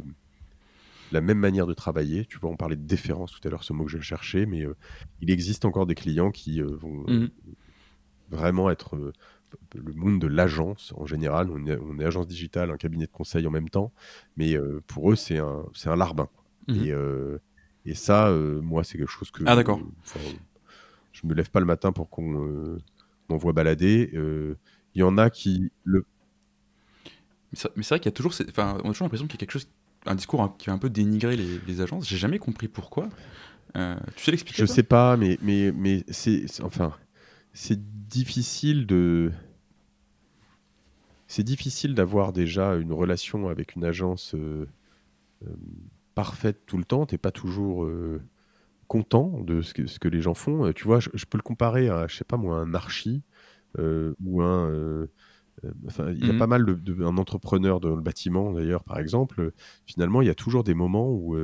la 1.13 1.21
même 1.21 1.39
manière 1.39 1.67
de 1.67 1.75
travailler. 1.75 2.27
Tu 2.27 2.39
vois, 2.39 2.51
on 2.51 2.57
parlait 2.57 2.77
de 2.77 2.87
déférence 2.87 3.33
tout 3.33 3.47
à 3.47 3.51
l'heure, 3.51 3.65
ce 3.65 3.73
mot 3.73 3.85
que 3.85 3.91
je 3.91 4.01
cherchais, 4.01 4.47
mais 4.47 4.65
il 5.21 5.31
existe 5.31 5.65
encore 5.65 5.87
des 5.87 5.95
clients 5.95 6.31
qui 6.31 6.61
vont 6.61 7.05
mmh 7.07 7.29
vraiment 8.29 8.71
être 8.71 9.13
le 9.77 9.93
monde 9.95 10.21
de 10.21 10.27
l'agence 10.27 10.93
en 10.97 11.07
général. 11.07 11.49
On 11.49 11.99
est, 12.01 12.05
agence 12.05 12.27
digitale, 12.27 12.73
un 12.73 12.77
cabinet 12.77 13.07
de 13.07 13.13
conseil 13.13 13.47
en 13.47 13.53
même 13.53 13.69
temps, 13.69 13.93
mais 14.37 14.57
pour 14.89 15.13
eux, 15.13 15.17
c'est 15.17 15.39
un, 15.39 15.65
c'est 15.75 15.89
un 15.89 15.97
larbin. 15.97 16.29
Mmh 16.67 16.75
et, 16.75 16.93
et, 17.85 17.95
ça, 17.95 18.33
moi, 18.63 18.83
c'est 18.83 18.99
quelque 18.99 19.13
chose 19.13 19.31
que. 19.31 19.45
Ah, 19.47 19.55
d'accord 19.55 19.81
je 21.17 21.27
me 21.27 21.35
lève 21.35 21.51
pas 21.51 21.61
le 21.61 21.67
matin 21.67 21.93
pour 21.93 22.11
qu'on 22.11 22.45
euh, 22.45 22.79
m'envoie 23.29 23.53
balader. 23.53 24.11
Euh, 24.15 24.57
il 24.95 25.01
y 25.01 25.03
en 25.03 25.17
a 25.17 25.31
qui 25.31 25.71
le. 25.85 26.05
Mais 27.77 27.83
c'est 27.83 27.91
vrai 27.91 28.01
qu'il 28.01 28.07
y 28.07 28.15
a 28.15 28.17
toujours, 28.17 28.35
enfin, 28.49 28.79
on 28.85 28.91
a 28.91 28.93
toujours 28.93 29.05
l'impression 29.05 29.27
qu'il 29.27 29.35
y 29.35 29.39
a 29.39 29.41
quelque 29.41 29.53
chose, 29.53 29.69
un 30.07 30.15
discours 30.15 30.57
qui 30.57 30.67
va 30.67 30.73
un 30.73 30.79
peu 30.79 30.91
dénigrer 30.91 31.37
les, 31.37 31.61
les 31.67 31.81
agences. 31.81 32.09
J'ai 32.09 32.19
jamais 32.19 32.39
compris 32.39 32.69
pourquoi. 32.69 33.09
Euh, 33.77 33.97
tu 34.15 34.25
sais 34.25 34.31
l'expliquer 34.31 34.63
Je 34.63 34.67
sais 34.67 34.83
pas, 34.83 35.17
mais 35.17 35.39
mais 35.43 35.73
mais 35.73 36.05
c'est 36.09 36.47
enfin 36.63 36.95
c'est 37.53 38.09
difficile 38.09 38.87
de 38.87 39.33
c'est 41.27 41.43
difficile 41.43 41.95
d'avoir 41.95 42.33
déjà 42.33 42.75
une 42.77 42.93
relation 42.93 43.49
avec 43.49 43.75
une 43.75 43.85
agence 43.85 44.35
parfaite 46.15 46.61
tout 46.67 46.79
le 46.79 46.85
temps. 46.85 47.07
T'es 47.07 47.19
pas 47.19 47.33
toujours 47.33 47.87
content 48.87 49.41
de 49.43 49.63
ce 49.63 49.75
que, 49.75 49.87
ce 49.87 49.99
que 49.99 50.09
les 50.09 50.21
gens 50.21 50.35
font. 50.35 50.67
Euh, 50.67 50.73
tu 50.73 50.85
vois, 50.85 51.01
je, 51.01 51.25
peux 51.27 51.39
le 51.39 51.43
comparer 51.43 51.89
à, 51.89 52.07
je 52.07 52.17
sais 52.17 52.25
pas 52.25 52.37
moi, 52.37 52.59
un 52.59 52.75
archi 52.75 53.23
euh, 53.79 54.15
ou 54.25 54.43
un. 54.43 55.07
Euh, 55.65 56.13
il 56.13 56.27
y 56.27 56.31
a 56.31 56.33
mmh 56.33 56.39
pas 56.39 56.47
mal 56.47 56.65
de, 56.65 57.05
un 57.05 57.17
entrepreneur 57.19 57.81
dans 57.81 57.95
le 57.95 58.03
bâtiment 58.03 58.53
d'ailleurs, 58.53 58.85
par 58.85 58.99
exemple. 58.99 59.53
Finalement, 59.87 60.23
il 60.23 60.27
y 60.27 60.31
a 60.31 60.35
toujours 60.35 60.65
des 60.65 60.75
moments 60.75 61.11
où 61.11 61.37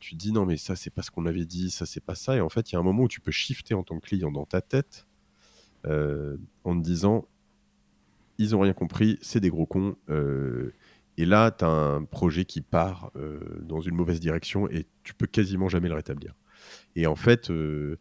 tu 0.00 0.14
dis 0.14 0.32
non 0.32 0.46
mais 0.46 0.56
ça 0.56 0.76
c'est 0.76 0.88
pas 0.88 1.02
ce 1.02 1.10
qu'on 1.10 1.26
avait 1.26 1.44
dit, 1.44 1.70
ça 1.70 1.84
c'est 1.86 2.02
pas 2.02 2.14
ça. 2.14 2.36
Et 2.36 2.40
en 2.40 2.48
fait, 2.48 2.70
il 2.70 2.74
y 2.74 2.76
a 2.76 2.80
un 2.80 2.84
moment 2.84 3.04
où 3.04 3.08
tu 3.08 3.20
peux 3.20 3.30
shifter 3.30 3.74
en 3.74 3.82
tant 3.82 3.98
que 4.00 4.06
client 4.06 4.32
dans 4.32 4.46
ta 4.46 4.60
tête 4.60 5.06
en 5.84 6.76
te 6.76 6.80
disant 6.80 7.26
ils 8.38 8.56
ont 8.56 8.60
rien 8.60 8.72
compris, 8.72 9.18
c'est 9.22 9.40
des 9.40 9.50
gros 9.50 9.66
cons. 9.66 9.96
Et 11.16 11.26
là, 11.26 11.50
tu 11.50 11.64
as 11.64 11.68
un 11.68 12.04
projet 12.04 12.44
qui 12.44 12.60
part 12.60 13.10
euh, 13.16 13.38
dans 13.60 13.80
une 13.80 13.94
mauvaise 13.94 14.20
direction 14.20 14.68
et 14.68 14.86
tu 15.04 15.14
peux 15.14 15.26
quasiment 15.26 15.68
jamais 15.68 15.88
le 15.88 15.94
rétablir. 15.94 16.34
Et 16.96 17.06
en 17.06 17.14
fait, 17.14 17.50
euh, 17.50 17.98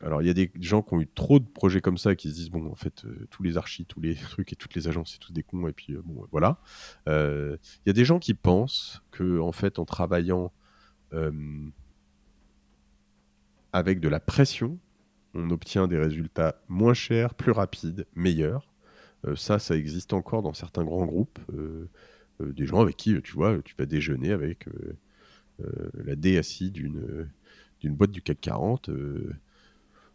alors 0.00 0.22
il 0.22 0.26
y 0.26 0.30
a 0.30 0.34
des 0.34 0.50
gens 0.60 0.82
qui 0.82 0.94
ont 0.94 1.00
eu 1.00 1.06
trop 1.06 1.38
de 1.38 1.44
projets 1.44 1.80
comme 1.80 1.98
ça 1.98 2.14
qui 2.14 2.30
se 2.30 2.34
disent 2.34 2.50
bon, 2.50 2.70
en 2.70 2.74
fait, 2.74 3.04
euh, 3.04 3.26
tous 3.30 3.42
les 3.42 3.56
archis, 3.56 3.84
tous 3.84 4.00
les 4.00 4.14
trucs 4.30 4.52
et 4.52 4.56
toutes 4.56 4.74
les 4.74 4.88
agences, 4.88 5.12
c'est 5.12 5.18
tous 5.18 5.32
des 5.32 5.42
cons. 5.42 5.68
Et 5.68 5.72
puis 5.72 5.96
bon, 6.04 6.26
voilà. 6.30 6.58
Il 7.06 7.58
y 7.86 7.90
a 7.90 7.92
des 7.92 8.04
gens 8.04 8.18
qui 8.18 8.34
pensent 8.34 9.02
que 9.10 9.38
en 9.40 9.52
fait, 9.52 9.78
en 9.78 9.84
travaillant 9.84 10.52
avec 13.72 14.00
de 14.00 14.08
la 14.08 14.20
pression, 14.20 14.78
on 15.34 15.50
obtient 15.50 15.88
des 15.88 15.98
résultats 15.98 16.60
moins 16.68 16.94
chers, 16.94 17.34
plus 17.34 17.52
rapides, 17.52 18.06
meilleurs. 18.14 18.72
ça, 19.34 19.58
ça 19.58 19.76
existe 19.76 20.12
encore 20.12 20.42
dans 20.42 20.54
certains 20.54 20.84
grands 20.84 21.06
groupes. 21.06 21.38
Euh, 22.40 22.52
des 22.52 22.66
gens 22.66 22.80
avec 22.80 22.96
qui, 22.96 23.20
tu 23.22 23.32
vois, 23.32 23.60
tu 23.62 23.74
vas 23.78 23.86
déjeuner 23.86 24.32
avec 24.32 24.68
euh, 24.68 24.96
euh, 25.62 25.90
la 26.04 26.16
DSI 26.16 26.70
d'une 26.70 27.28
d'une 27.80 27.94
boîte 27.94 28.10
du 28.10 28.20
CAC 28.20 28.40
40 28.42 28.90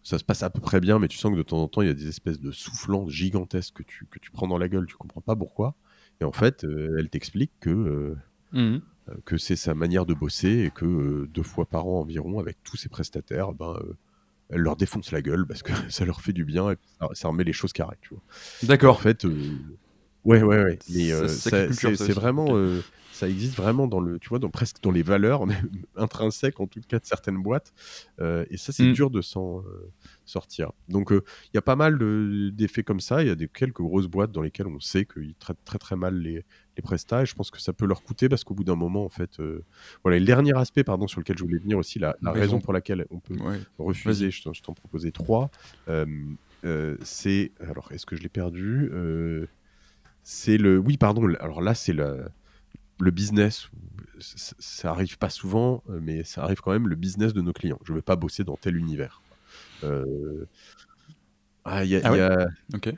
ça 0.05 0.19
se 0.19 0.23
passe 0.23 0.43
à 0.43 0.51
peu 0.51 0.61
près 0.61 0.79
bien, 0.79 0.99
mais 0.99 1.07
tu 1.07 1.17
sens 1.17 1.31
que 1.31 1.37
de 1.37 1.43
temps 1.43 1.61
en 1.61 1.67
temps, 1.67 1.81
il 1.81 1.87
y 1.87 1.91
a 1.91 1.95
des 1.95 2.07
espèces 2.07 2.39
de 2.39 2.51
soufflants 2.51 3.09
gigantesques 3.09 3.77
que 3.77 3.83
tu, 3.83 4.05
que 4.05 4.19
tu 4.19 4.29
prends 4.29 4.47
dans 4.47 4.59
la 4.59 4.69
gueule, 4.69 4.85
tu 4.85 4.95
comprends 4.95 5.19
pas 5.19 5.35
pourquoi. 5.35 5.75
Et 6.21 6.23
en 6.23 6.31
fait, 6.31 6.63
elle 6.63 7.09
t'explique 7.09 7.51
que, 7.59 8.15
mmh. 8.53 8.77
que 9.25 9.37
c'est 9.37 9.55
sa 9.55 9.73
manière 9.73 10.05
de 10.05 10.13
bosser 10.13 10.59
et 10.59 10.69
que 10.69 11.25
deux 11.25 11.43
fois 11.43 11.65
par 11.65 11.87
an 11.87 12.01
environ, 12.01 12.39
avec 12.39 12.57
tous 12.63 12.77
ses 12.77 12.87
prestataires, 12.87 13.53
ben, 13.53 13.77
elle 14.51 14.61
leur 14.61 14.75
défonce 14.75 15.11
la 15.11 15.23
gueule 15.23 15.47
parce 15.47 15.63
que 15.63 15.71
ça 15.89 16.05
leur 16.05 16.21
fait 16.21 16.33
du 16.33 16.45
bien 16.45 16.71
et 16.71 16.75
ça, 17.13 17.27
remet 17.27 17.43
les 17.43 17.53
choses 17.53 17.73
carrées. 17.73 17.97
D'accord. 18.61 18.97
En 18.97 18.99
fait, 18.99 19.25
Ouais, 20.25 20.41
ouais, 20.41 20.63
ouais. 20.63 20.79
Mais 20.89 21.11
euh, 21.11 21.27
c'est 21.27 22.11
vraiment, 22.11 22.57
euh, 22.57 22.81
ça 23.11 23.29
existe 23.29 23.55
vraiment 23.55 23.85
dans 23.85 23.99
le, 23.99 24.17
tu 24.17 24.29
vois, 24.29 24.39
dans 24.39 24.49
presque 24.49 24.81
dans 24.81 24.89
les 24.89 25.03
valeurs 25.03 25.45
intrinsèques 25.95 26.59
en 26.59 26.65
tout 26.65 26.81
cas 26.87 26.97
de 26.97 27.05
certaines 27.05 27.41
boîtes. 27.41 27.73
Euh, 28.19 28.43
et 28.49 28.57
ça, 28.57 28.73
c'est 28.73 28.83
mm. 28.83 28.93
dur 28.93 29.09
de 29.11 29.21
s'en 29.21 29.63
sortir. 30.25 30.71
Donc, 30.89 31.11
il 31.11 31.53
y 31.53 31.59
a 31.59 31.61
pas 31.61 31.75
mal 31.75 31.99
d'effets 32.53 32.83
comme 32.83 32.99
ça. 32.99 33.21
Il 33.21 33.27
y 33.27 33.31
a 33.31 33.35
des 33.35 33.47
quelques 33.47 33.81
grosses 33.81 34.07
boîtes 34.07 34.31
dans 34.31 34.41
lesquelles 34.41 34.67
on 34.67 34.79
sait 34.79 35.05
qu'ils 35.05 35.35
traitent 35.35 35.63
très 35.63 35.77
très 35.77 35.95
mal 35.95 36.17
les, 36.17 36.43
les 36.75 36.81
prestats. 36.81 37.21
Et 37.21 37.25
je 37.27 37.35
pense 37.35 37.51
que 37.51 37.61
ça 37.61 37.71
peut 37.71 37.85
leur 37.85 38.01
coûter 38.01 38.27
parce 38.27 38.43
qu'au 38.43 38.55
bout 38.55 38.63
d'un 38.63 38.75
moment, 38.75 39.05
en 39.05 39.09
fait, 39.09 39.39
voilà. 40.03 40.17
le 40.17 40.25
dernier 40.25 40.57
aspect, 40.57 40.83
pardon, 40.83 41.07
sur 41.07 41.19
lequel 41.19 41.37
je 41.37 41.43
voulais 41.43 41.59
venir 41.59 41.77
aussi, 41.77 41.99
la, 41.99 42.15
raison 42.23 42.59
pour 42.59 42.73
laquelle 42.73 43.05
on 43.11 43.19
peut 43.19 43.35
refuser. 43.77 44.31
Je 44.31 44.41
t'en 44.41 44.73
proposais 44.73 45.11
trois. 45.11 45.51
c'est 47.03 47.51
alors, 47.59 47.91
est-ce 47.91 48.07
que 48.07 48.15
je 48.15 48.23
l'ai 48.23 48.29
perdu 48.29 48.89
c'est 50.27 50.57
le. 50.57 50.79
Oui, 50.79 50.97
pardon. 50.97 51.31
Alors 51.39 51.61
là, 51.61 51.75
c'est 51.75 51.93
le, 51.93 52.25
le 52.99 53.11
business. 53.11 53.69
Ça, 54.19 54.89
arrive 54.89 55.19
pas 55.19 55.29
souvent, 55.29 55.83
euh, 55.89 55.99
mais 56.01 56.23
ça 56.23 56.43
arrive 56.43 56.61
quand 56.61 56.71
même 56.71 56.87
le 56.87 56.95
business 56.95 57.33
de 57.33 57.41
nos 57.41 57.53
clients. 57.53 57.79
Je 57.83 57.91
ne 57.91 57.97
veux 57.97 58.01
pas 58.01 58.15
bosser 58.15 58.43
dans 58.43 58.57
tel 58.57 58.75
univers. 58.75 59.21
Euh... 59.83 60.45
Ah, 61.63 61.83
il 61.85 61.91
y 61.91 61.95
a. 61.95 62.01
Ah 62.03 62.17
y 62.17 62.21
a... 62.21 62.47
Ok. 62.73 62.91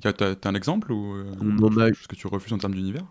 T'as 0.00 0.36
un 0.44 0.54
exemple 0.54 0.90
ou 0.90 1.16
euh, 1.16 1.34
on 1.38 1.76
a... 1.76 1.92
ce 1.92 2.08
que 2.08 2.16
tu 2.16 2.26
refuses 2.26 2.54
en 2.54 2.58
termes 2.58 2.74
d'univers? 2.74 3.04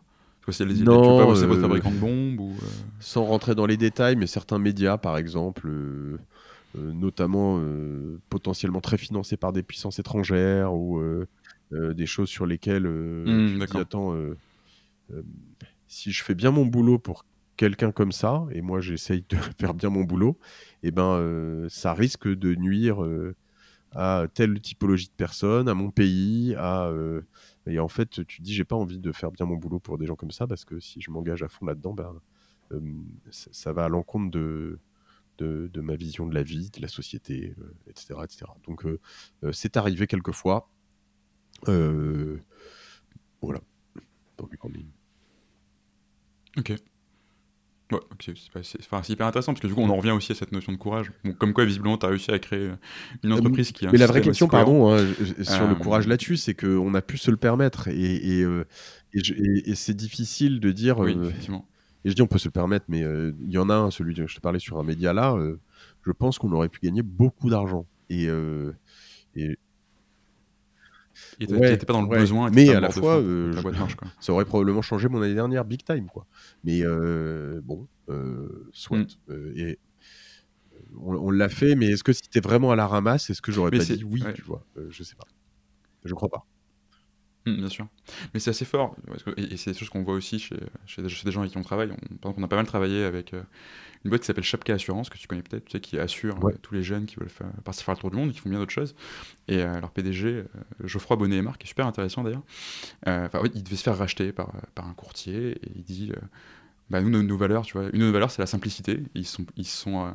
Les, 0.48 0.66
non, 0.82 1.04
tu 1.04 1.10
veux 1.12 1.18
pas 1.18 1.26
bosser 1.26 1.46
votre 1.46 1.60
euh, 1.60 1.62
fabricant 1.62 1.92
de 1.92 1.98
bombes 1.98 2.40
ou, 2.40 2.56
Sans 3.00 3.24
rentrer 3.24 3.54
dans 3.54 3.68
les 3.68 3.78
détails, 3.78 4.16
mais 4.16 4.26
certains 4.26 4.58
médias, 4.58 4.98
par 4.98 5.16
exemple, 5.16 5.70
notamment 6.74 7.62
potentiellement 8.32 8.82
très 8.82 8.98
financés 8.98 9.38
par 9.38 9.54
des 9.54 9.62
puissances 9.62 10.00
étrangères 10.00 10.74
ou 10.74 10.98
euh, 10.98 11.28
des 11.72 12.06
choses 12.06 12.30
sur 12.30 12.46
lesquelles 12.46 12.86
euh, 12.86 13.24
mmh, 13.26 13.60
tu 13.60 13.68
dis, 13.68 13.78
attends, 13.78 14.16
euh, 14.16 14.36
si 15.88 16.12
je 16.12 16.24
fais 16.24 16.36
bien 16.36 16.52
mon 16.52 16.66
boulot 16.66 16.98
pour 16.98 17.26
quelqu'un 17.58 17.92
comme 17.92 18.12
ça, 18.12 18.46
et 18.52 18.62
moi 18.62 18.80
j'essaye 18.80 19.24
de 19.30 19.36
faire 19.60 19.74
bien 19.74 19.90
mon 19.90 20.04
boulot, 20.04 20.38
et 20.84 20.88
eh 20.88 20.92
ben 20.92 21.68
ça 21.70 21.94
risque 21.94 22.28
de 22.28 22.56
nuire 22.56 23.06
à 23.92 24.26
telle 24.34 24.60
typologie 24.62 25.08
de 25.08 25.14
personnes, 25.14 25.68
à 25.68 25.74
mon 25.74 25.92
pays, 25.92 26.56
à 26.58 26.92
et 27.68 27.80
en 27.80 27.88
fait 27.88 28.26
tu 28.26 28.38
te 28.38 28.42
dis 28.42 28.54
j'ai 28.54 28.64
pas 28.64 28.76
envie 28.76 29.00
de 29.00 29.12
faire 29.12 29.32
bien 29.32 29.46
mon 29.46 29.58
boulot 29.58 29.80
pour 29.80 29.98
des 29.98 30.06
gens 30.06 30.16
comme 30.16 30.32
ça 30.32 30.48
parce 30.48 30.66
que 30.66 30.80
si 30.80 31.02
je 31.02 31.12
m'engage 31.12 31.44
à 31.44 31.50
fond 31.50 31.66
là-dedans, 31.66 31.94
ben 31.94 32.14
ça 33.30 33.74
va 33.74 33.86
à 33.86 33.90
l'encontre 33.90 34.32
de, 34.32 34.80
de, 35.38 35.82
ma 35.82 35.96
vision 35.96 36.26
de 36.26 36.34
la 36.34 36.44
vie, 36.44 36.70
de 36.70 36.82
la 36.82 36.88
société, 36.88 37.54
etc., 37.88 38.16
etc. 38.24 38.46
Donc 38.66 38.86
c'est 39.52 39.78
arrivé 39.78 40.08
quelquefois. 40.08 40.70
Euh, 41.68 42.38
voilà. 43.42 43.60
Ok. 46.58 46.74
Ouais, 47.92 48.00
c'est 48.62 49.10
hyper 49.10 49.26
intéressant 49.26 49.54
parce 49.54 49.62
que 49.62 49.68
du 49.68 49.74
coup 49.74 49.82
on 49.82 49.90
en 49.90 49.96
revient 49.96 50.12
aussi 50.12 50.32
à 50.32 50.36
cette 50.36 50.52
notion 50.52 50.72
de 50.72 50.78
courage. 50.78 51.12
comme 51.40 51.54
quoi 51.54 51.66
visiblement 51.66 51.98
tu 51.98 52.06
as 52.06 52.10
réussi 52.10 52.30
à 52.30 52.38
créer 52.38 52.70
une 53.24 53.32
euh, 53.32 53.36
entreprise 53.36 53.72
qui 53.72 53.88
Mais 53.88 53.98
la 53.98 54.06
vraie 54.06 54.22
question, 54.22 54.48
pardon, 54.48 54.94
hein, 54.94 55.04
sur 55.42 55.66
le 55.66 55.72
euh, 55.72 55.76
courage 55.76 56.06
là-dessus, 56.06 56.38
c'est 56.38 56.54
qu'on 56.54 56.94
a 56.94 57.02
pu 57.02 57.18
se 57.18 57.32
le 57.32 57.38
permettre 57.38 57.88
et, 57.88 58.42
et, 59.14 59.76
c'est 59.76 59.96
difficile 59.96 60.60
de 60.60 60.72
dire. 60.72 61.00
Oui. 61.00 61.18
Et 62.06 62.12
je 62.12 62.16
dis 62.16 62.22
on 62.22 62.28
peut 62.28 62.38
se 62.38 62.48
le 62.48 62.52
permettre, 62.52 62.86
mais 62.90 63.00
il 63.00 63.52
y 63.52 63.58
en 63.58 63.72
a 63.72 63.76
un, 63.76 63.90
celui 63.90 64.14
que 64.14 64.28
je 64.28 64.36
te 64.36 64.40
parlais 64.40 64.60
sur 64.60 64.78
un 64.78 64.84
média 64.84 65.12
là, 65.12 65.36
je 66.06 66.12
pense 66.12 66.38
qu'on 66.38 66.52
aurait 66.52 66.70
pu 66.70 66.80
gagner 66.84 67.02
beaucoup 67.02 67.50
d'argent. 67.50 67.88
Et, 68.12 68.28
et 69.36 69.58
il 71.40 71.56
n'était 71.56 71.86
pas 71.86 71.94
dans 71.94 72.02
le 72.02 72.08
besoin. 72.08 72.50
Mais 72.52 72.70
à 72.74 72.80
la 72.80 72.90
fois, 72.90 73.18
euh, 73.18 73.54
ça 74.20 74.34
aurait 74.34 74.46
probablement 74.46 74.82
changé 74.82 75.08
mon 75.08 75.22
année 75.22 75.34
dernière 75.34 75.66
big 75.66 75.84
time. 75.84 76.08
quoi. 76.08 76.26
Mais 76.64 76.82
euh, 76.84 77.62
bon, 77.64 77.88
euh, 78.10 78.70
soit. 78.74 78.98
Mm. 79.28 79.54
et 79.56 79.80
on, 80.98 81.30
l'a 81.30 81.50
fait, 81.50 81.76
mais 81.76 81.88
est-ce 81.88 82.04
que 82.04 82.14
c'était 82.14 82.40
vraiment 82.40 82.72
à 82.72 82.76
la 82.76 82.88
ramasse 82.88 83.30
Est-ce 83.30 83.42
que 83.42 83.52
j'aurais 83.52 83.72
pas 83.72 83.78
dit 83.78 84.04
oui 84.04 84.24
tu 84.34 84.42
vois? 84.42 84.66
Je 84.90 85.04
sais 85.04 85.16
pas. 85.16 85.28
Je 86.04 86.14
crois 86.14 86.30
pas. 86.30 86.46
Mmh, 87.50 87.58
bien 87.58 87.70
sûr. 87.70 87.88
Mais 88.34 88.40
c'est 88.40 88.50
assez 88.50 88.66
fort, 88.66 88.96
et, 89.38 89.58
c'est 89.58 89.72
des 89.72 89.78
choses 89.78 89.90
qu'on 89.90 90.04
voit 90.04 90.14
aussi 90.14 90.40
chez, 90.40 90.58
chez, 90.86 91.02
des, 91.02 91.10
gens 91.32 91.42
avec 91.42 91.52
qui 91.52 91.58
on 91.58 91.64
travaille. 91.64 91.92
On, 91.92 92.16
par 92.18 92.32
exemple, 92.32 92.40
on 92.40 92.44
a 92.44 92.48
pas 92.48 92.56
mal 92.56 92.66
travaillé 92.66 93.04
avec 93.04 93.34
euh, 93.34 93.42
une 94.04 94.10
boîte 94.10 94.22
qui 94.22 94.28
s'appelle 94.28 94.44
Chapka 94.44 94.74
Assurance, 94.74 95.10
que 95.10 95.18
tu 95.18 95.28
connais 95.28 95.42
peut-être, 95.42 95.66
tu 95.66 95.72
sais, 95.72 95.80
qui 95.80 96.00
assure 96.00 96.38
euh, 96.46 96.52
tous 96.62 96.74
les 96.74 96.84
jeunes 96.84 97.06
qui 97.06 97.16
veulent 97.16 97.30
faire, 97.30 97.48
partir 97.64 97.86
faire 97.86 97.96
le 97.96 98.00
tour 98.00 98.12
du 98.12 98.18
monde, 98.18 98.32
qui 98.32 98.40
font 98.40 98.50
bien 98.50 98.60
d'autres 98.60 98.72
choses. 98.72 98.96
Et 99.48 99.62
euh, 99.62 99.80
leur 99.80 99.92
PDG, 99.92 100.44
Geoffroy 100.84 101.18
Bonnet 101.18 101.38
et 101.38 101.42
Marc, 101.42 101.60
qui 101.60 101.66
est 101.66 101.70
super 101.70 101.88
intéressant 101.88 102.24
d'ailleurs, 102.24 102.44
il 103.06 103.64
devait 103.64 103.76
se 103.76 103.84
faire 103.84 103.98
racheter 103.98 104.32
par, 104.32 104.52
par 104.76 104.88
un 104.88 104.94
courtier, 104.94 105.52
et 105.52 105.72
il 105.76 105.84
dit 105.84 106.12
bah, 106.90 107.02
nous, 107.02 107.10
nos, 107.10 107.38
valeurs, 107.38 107.64
tu 107.64 107.78
vois, 107.78 107.88
une 107.94 108.00
de 108.00 108.06
nos 108.06 108.12
valeurs, 108.12 108.32
c'est 108.32 108.42
la 108.42 108.48
simplicité. 108.48 109.04
Ils 109.16 109.26
sont, 109.26 109.46
ils 109.58 109.68
sont 109.68 110.12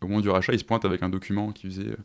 au 0.00 0.06
moment 0.06 0.20
du 0.20 0.28
rachat, 0.28 0.52
ils 0.52 0.58
se 0.58 0.64
pointent 0.64 0.84
avec 0.84 1.02
un 1.02 1.08
document 1.08 1.52
qui 1.52 1.66
faisait 1.66 1.96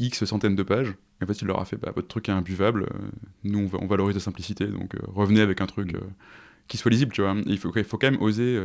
X 0.00 0.24
centaines 0.24 0.56
de 0.56 0.62
pages. 0.62 0.94
Et 1.20 1.24
en 1.24 1.26
fait, 1.26 1.42
il 1.42 1.46
leur 1.46 1.60
a 1.60 1.64
fait 1.64 1.76
bah, 1.76 1.92
votre 1.94 2.08
truc 2.08 2.28
est 2.28 2.32
imbuvable, 2.32 2.84
euh, 2.84 3.08
nous 3.44 3.70
on, 3.72 3.82
on, 3.82 3.86
valorise 3.86 4.14
la 4.14 4.20
simplicité, 4.20 4.66
donc 4.66 4.94
euh, 4.94 4.98
revenez 5.06 5.40
avec 5.40 5.60
un 5.60 5.66
truc 5.66 5.92
mm. 5.92 5.96
euh, 5.96 6.08
qui 6.68 6.76
soit 6.76 6.90
lisible, 6.90 7.12
tu 7.12 7.22
vois. 7.22 7.34
il 7.46 7.58
faut, 7.58 7.72
il 7.74 7.84
faut 7.84 7.98
quand 7.98 8.10
même 8.10 8.22
oser 8.22 8.60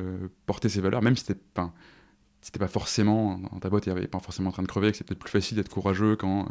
porter 0.45 0.69
ses 0.69 0.79
valeurs, 0.79 1.01
même 1.01 1.15
si 1.15 1.25
c'était 1.25 1.39
pas, 1.53 1.73
pas 2.59 2.67
forcément 2.67 3.39
dans 3.39 3.59
ta 3.59 3.69
boîte, 3.69 3.88
il 3.88 3.91
n'y 3.91 3.97
avait 3.97 4.07
pas 4.07 4.19
forcément 4.19 4.49
en 4.49 4.51
train 4.51 4.63
de 4.63 4.67
crever, 4.67 4.91
que 4.91 4.97
c'est 4.97 5.03
peut-être 5.03 5.19
plus 5.19 5.31
facile 5.31 5.57
d'être 5.57 5.69
courageux 5.69 6.15
quand 6.15 6.47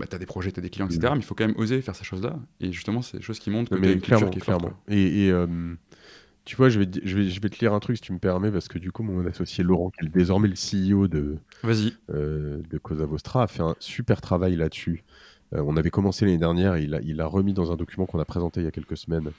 bah, 0.00 0.06
tu 0.08 0.16
as 0.16 0.18
des 0.18 0.26
projets, 0.26 0.50
tu 0.50 0.58
as 0.58 0.62
des 0.62 0.70
clients, 0.70 0.86
etc. 0.86 1.00
Mm. 1.02 1.12
Mais 1.12 1.20
il 1.20 1.24
faut 1.24 1.36
quand 1.36 1.46
même 1.46 1.56
oser 1.56 1.80
faire 1.82 1.94
ces 1.94 2.04
choses-là. 2.04 2.36
Et 2.60 2.72
justement, 2.72 3.00
c'est 3.00 3.18
des 3.18 3.22
choses 3.22 3.38
qui 3.38 3.50
montrent 3.50 3.70
que 3.70 3.80
tu 3.80 3.92
une 3.92 4.00
culture 4.00 4.28
qui 4.28 4.38
est 4.38 4.44
forte. 4.44 4.64
Et, 4.88 5.28
et 5.28 5.32
tu 6.44 6.56
vois, 6.56 6.68
je 6.68 6.80
vais, 6.80 6.88
je, 7.04 7.16
vais, 7.16 7.28
je 7.28 7.40
vais 7.40 7.48
te 7.48 7.60
lire 7.60 7.72
un 7.72 7.80
truc 7.80 7.96
si 7.96 8.02
tu 8.02 8.12
me 8.12 8.18
permets, 8.18 8.50
parce 8.50 8.68
que 8.68 8.78
du 8.78 8.90
coup, 8.90 9.02
mon 9.02 9.24
associé 9.26 9.62
Laurent, 9.62 9.90
qui 9.90 10.06
est 10.06 10.08
désormais 10.08 10.48
le 10.48 10.54
CEO 10.54 11.06
de, 11.06 11.38
euh, 12.10 12.62
de 12.68 12.78
Cosa 12.78 13.06
Vostra, 13.06 13.44
a 13.44 13.46
fait 13.46 13.62
un 13.62 13.76
super 13.78 14.20
travail 14.20 14.56
là-dessus. 14.56 15.04
Euh, 15.54 15.62
on 15.64 15.76
avait 15.76 15.90
commencé 15.90 16.24
l'année 16.24 16.38
dernière, 16.38 16.78
il 16.78 16.94
a, 16.94 17.00
il 17.02 17.20
a 17.20 17.26
remis 17.26 17.52
dans 17.52 17.70
un 17.70 17.76
document 17.76 18.06
qu'on 18.06 18.18
a 18.18 18.24
présenté 18.24 18.60
il 18.60 18.64
y 18.64 18.66
a 18.66 18.72
quelques 18.72 18.96
semaines 18.96 19.30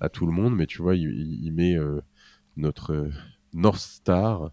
à 0.00 0.08
tout 0.08 0.26
le 0.26 0.32
monde, 0.32 0.54
mais 0.54 0.66
tu 0.66 0.82
vois, 0.82 0.94
il, 0.94 1.44
il 1.44 1.52
met 1.52 1.76
euh, 1.76 2.00
notre 2.56 3.08
North 3.52 3.80
Star 3.80 4.52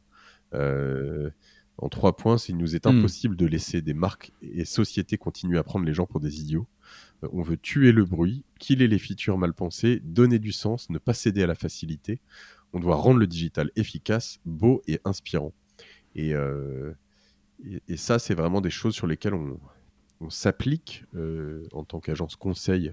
en 0.52 1.90
trois 1.90 2.16
points. 2.16 2.38
Il 2.48 2.58
nous 2.58 2.76
est 2.76 2.86
hmm. 2.86 3.00
impossible 3.00 3.36
de 3.36 3.46
laisser 3.46 3.82
des 3.82 3.94
marques 3.94 4.32
et 4.42 4.66
sociétés 4.66 5.18
continuer 5.18 5.60
à 5.60 5.64
prendre 5.64 5.86
les 5.86 5.94
gens 5.94 6.06
pour 6.06 6.20
des 6.20 6.42
idiots. 6.42 6.68
Euh, 7.24 7.30
on 7.32 7.42
veut 7.42 7.58
tuer 7.58 7.92
le 7.92 8.06
bruit, 8.06 8.44
killer 8.60 8.88
les 8.88 9.00
features 9.00 9.38
mal 9.38 9.54
pensées, 9.54 10.02
donner 10.04 10.40
du 10.40 10.52
sens, 10.52 10.90
ne 10.90 10.98
pas 10.98 11.14
céder 11.14 11.44
à 11.44 11.48
la 11.48 11.56
facilité. 11.56 12.20
On 12.74 12.80
doit 12.80 12.96
rendre 12.96 13.20
le 13.20 13.28
digital 13.28 13.72
efficace, 13.76 14.40
beau 14.46 14.82
et 14.88 15.00
inspirant. 15.06 15.54
Et, 16.16 16.34
euh, 16.34 16.94
ça, 17.96 18.20
c'est 18.20 18.36
vraiment 18.36 18.62
des 18.62 18.70
choses 18.70 18.96
sur 18.96 19.08
lesquelles 19.08 19.34
on, 19.34 19.60
s'applique 20.30 21.06
euh, 21.16 21.66
en 21.72 21.86
tant 21.86 22.02
qu'agence 22.02 22.36
conseil 22.36 22.92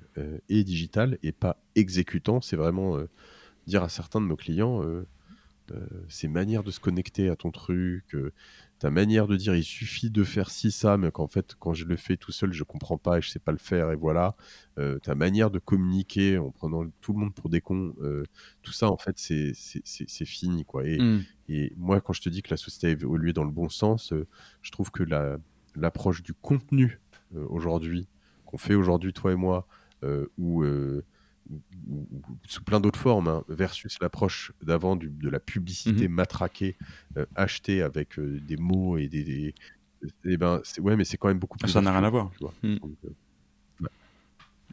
et 0.48 0.62
digital 0.62 1.18
et 1.24 1.32
pas 1.32 1.60
exécutant. 1.74 2.40
C'est 2.40 2.54
vraiment 2.56 2.98
dire 3.66 3.82
à 3.82 3.88
certains 3.88 4.20
de 4.20 4.26
nos 4.26 4.36
clients, 4.36 4.80
ces 6.08 6.28
manières 6.28 6.62
de 6.62 6.70
se 6.70 6.78
connecter 6.78 7.28
à 7.28 7.34
ton 7.34 7.50
truc, 7.50 8.16
ta 8.78 8.90
manière 8.90 9.26
de 9.26 9.36
dire 9.36 9.54
il 9.54 9.64
suffit 9.64 10.10
de 10.10 10.22
faire 10.22 10.50
ci, 10.50 10.70
ça, 10.70 10.96
mais 10.98 11.10
qu'en 11.10 11.26
fait, 11.26 11.54
quand 11.58 11.72
je 11.72 11.84
le 11.84 11.96
fais 11.96 12.16
tout 12.16 12.32
seul, 12.32 12.52
je 12.52 12.62
comprends 12.62 12.98
pas 12.98 13.18
et 13.18 13.22
je 13.22 13.30
sais 13.30 13.38
pas 13.38 13.52
le 13.52 13.58
faire, 13.58 13.90
et 13.90 13.96
voilà. 13.96 14.36
Euh, 14.78 14.98
ta 14.98 15.14
manière 15.14 15.50
de 15.50 15.58
communiquer 15.58 16.36
en 16.36 16.50
prenant 16.50 16.84
tout 17.00 17.12
le 17.14 17.18
monde 17.18 17.34
pour 17.34 17.48
des 17.48 17.60
cons, 17.60 17.94
euh, 18.02 18.24
tout 18.62 18.72
ça, 18.72 18.90
en 18.90 18.98
fait, 18.98 19.18
c'est 19.18 20.24
fini, 20.24 20.64
quoi. 20.64 20.82
Mmh. 20.84 21.24
Et, 21.48 21.72
moi, 21.76 22.00
quand 22.00 22.12
je 22.12 22.20
te 22.20 22.28
dis 22.28 22.42
que 22.42 22.50
la 22.50 22.58
société 22.58 22.88
a 22.88 22.90
évolué 22.90 23.32
dans 23.32 23.44
le 23.44 23.50
bon 23.50 23.68
sens, 23.68 24.12
euh, 24.12 24.26
je 24.60 24.70
trouve 24.70 24.90
que 24.90 25.04
l'approche 25.74 26.22
du 26.22 26.34
contenu 26.34 27.00
aujourd'hui, 27.34 28.08
qu'on 28.44 28.58
fait 28.58 28.74
aujourd'hui, 28.74 29.12
toi 29.12 29.32
et 29.32 29.36
moi, 29.36 29.66
où 30.38 30.64
sous 32.46 32.62
plein 32.62 32.80
d'autres 32.80 32.98
formes, 32.98 33.28
hein, 33.28 33.44
versus 33.48 33.98
l'approche 34.00 34.52
d'avant 34.62 34.96
de 34.96 35.28
la 35.28 35.40
publicité 35.40 36.08
mmh 36.08 36.12
matraquée, 36.12 36.76
euh, 37.16 37.26
achetée 37.34 37.82
avec 37.82 38.18
euh, 38.18 38.40
des 38.40 38.56
mots 38.56 38.96
et 38.98 39.08
des. 39.08 39.54
Eh 40.24 40.36
ben, 40.36 40.60
ouais, 40.80 40.96
mais 40.96 41.04
c'est 41.04 41.16
quand 41.16 41.28
même 41.28 41.38
beaucoup 41.38 41.58
plus. 41.58 41.68
Ça 41.68 41.80
n'a 41.80 41.92
rien 41.92 42.04
à 42.04 42.10
voir. 42.10 42.30
Mmh. 42.62 42.76
Euh, 43.04 43.88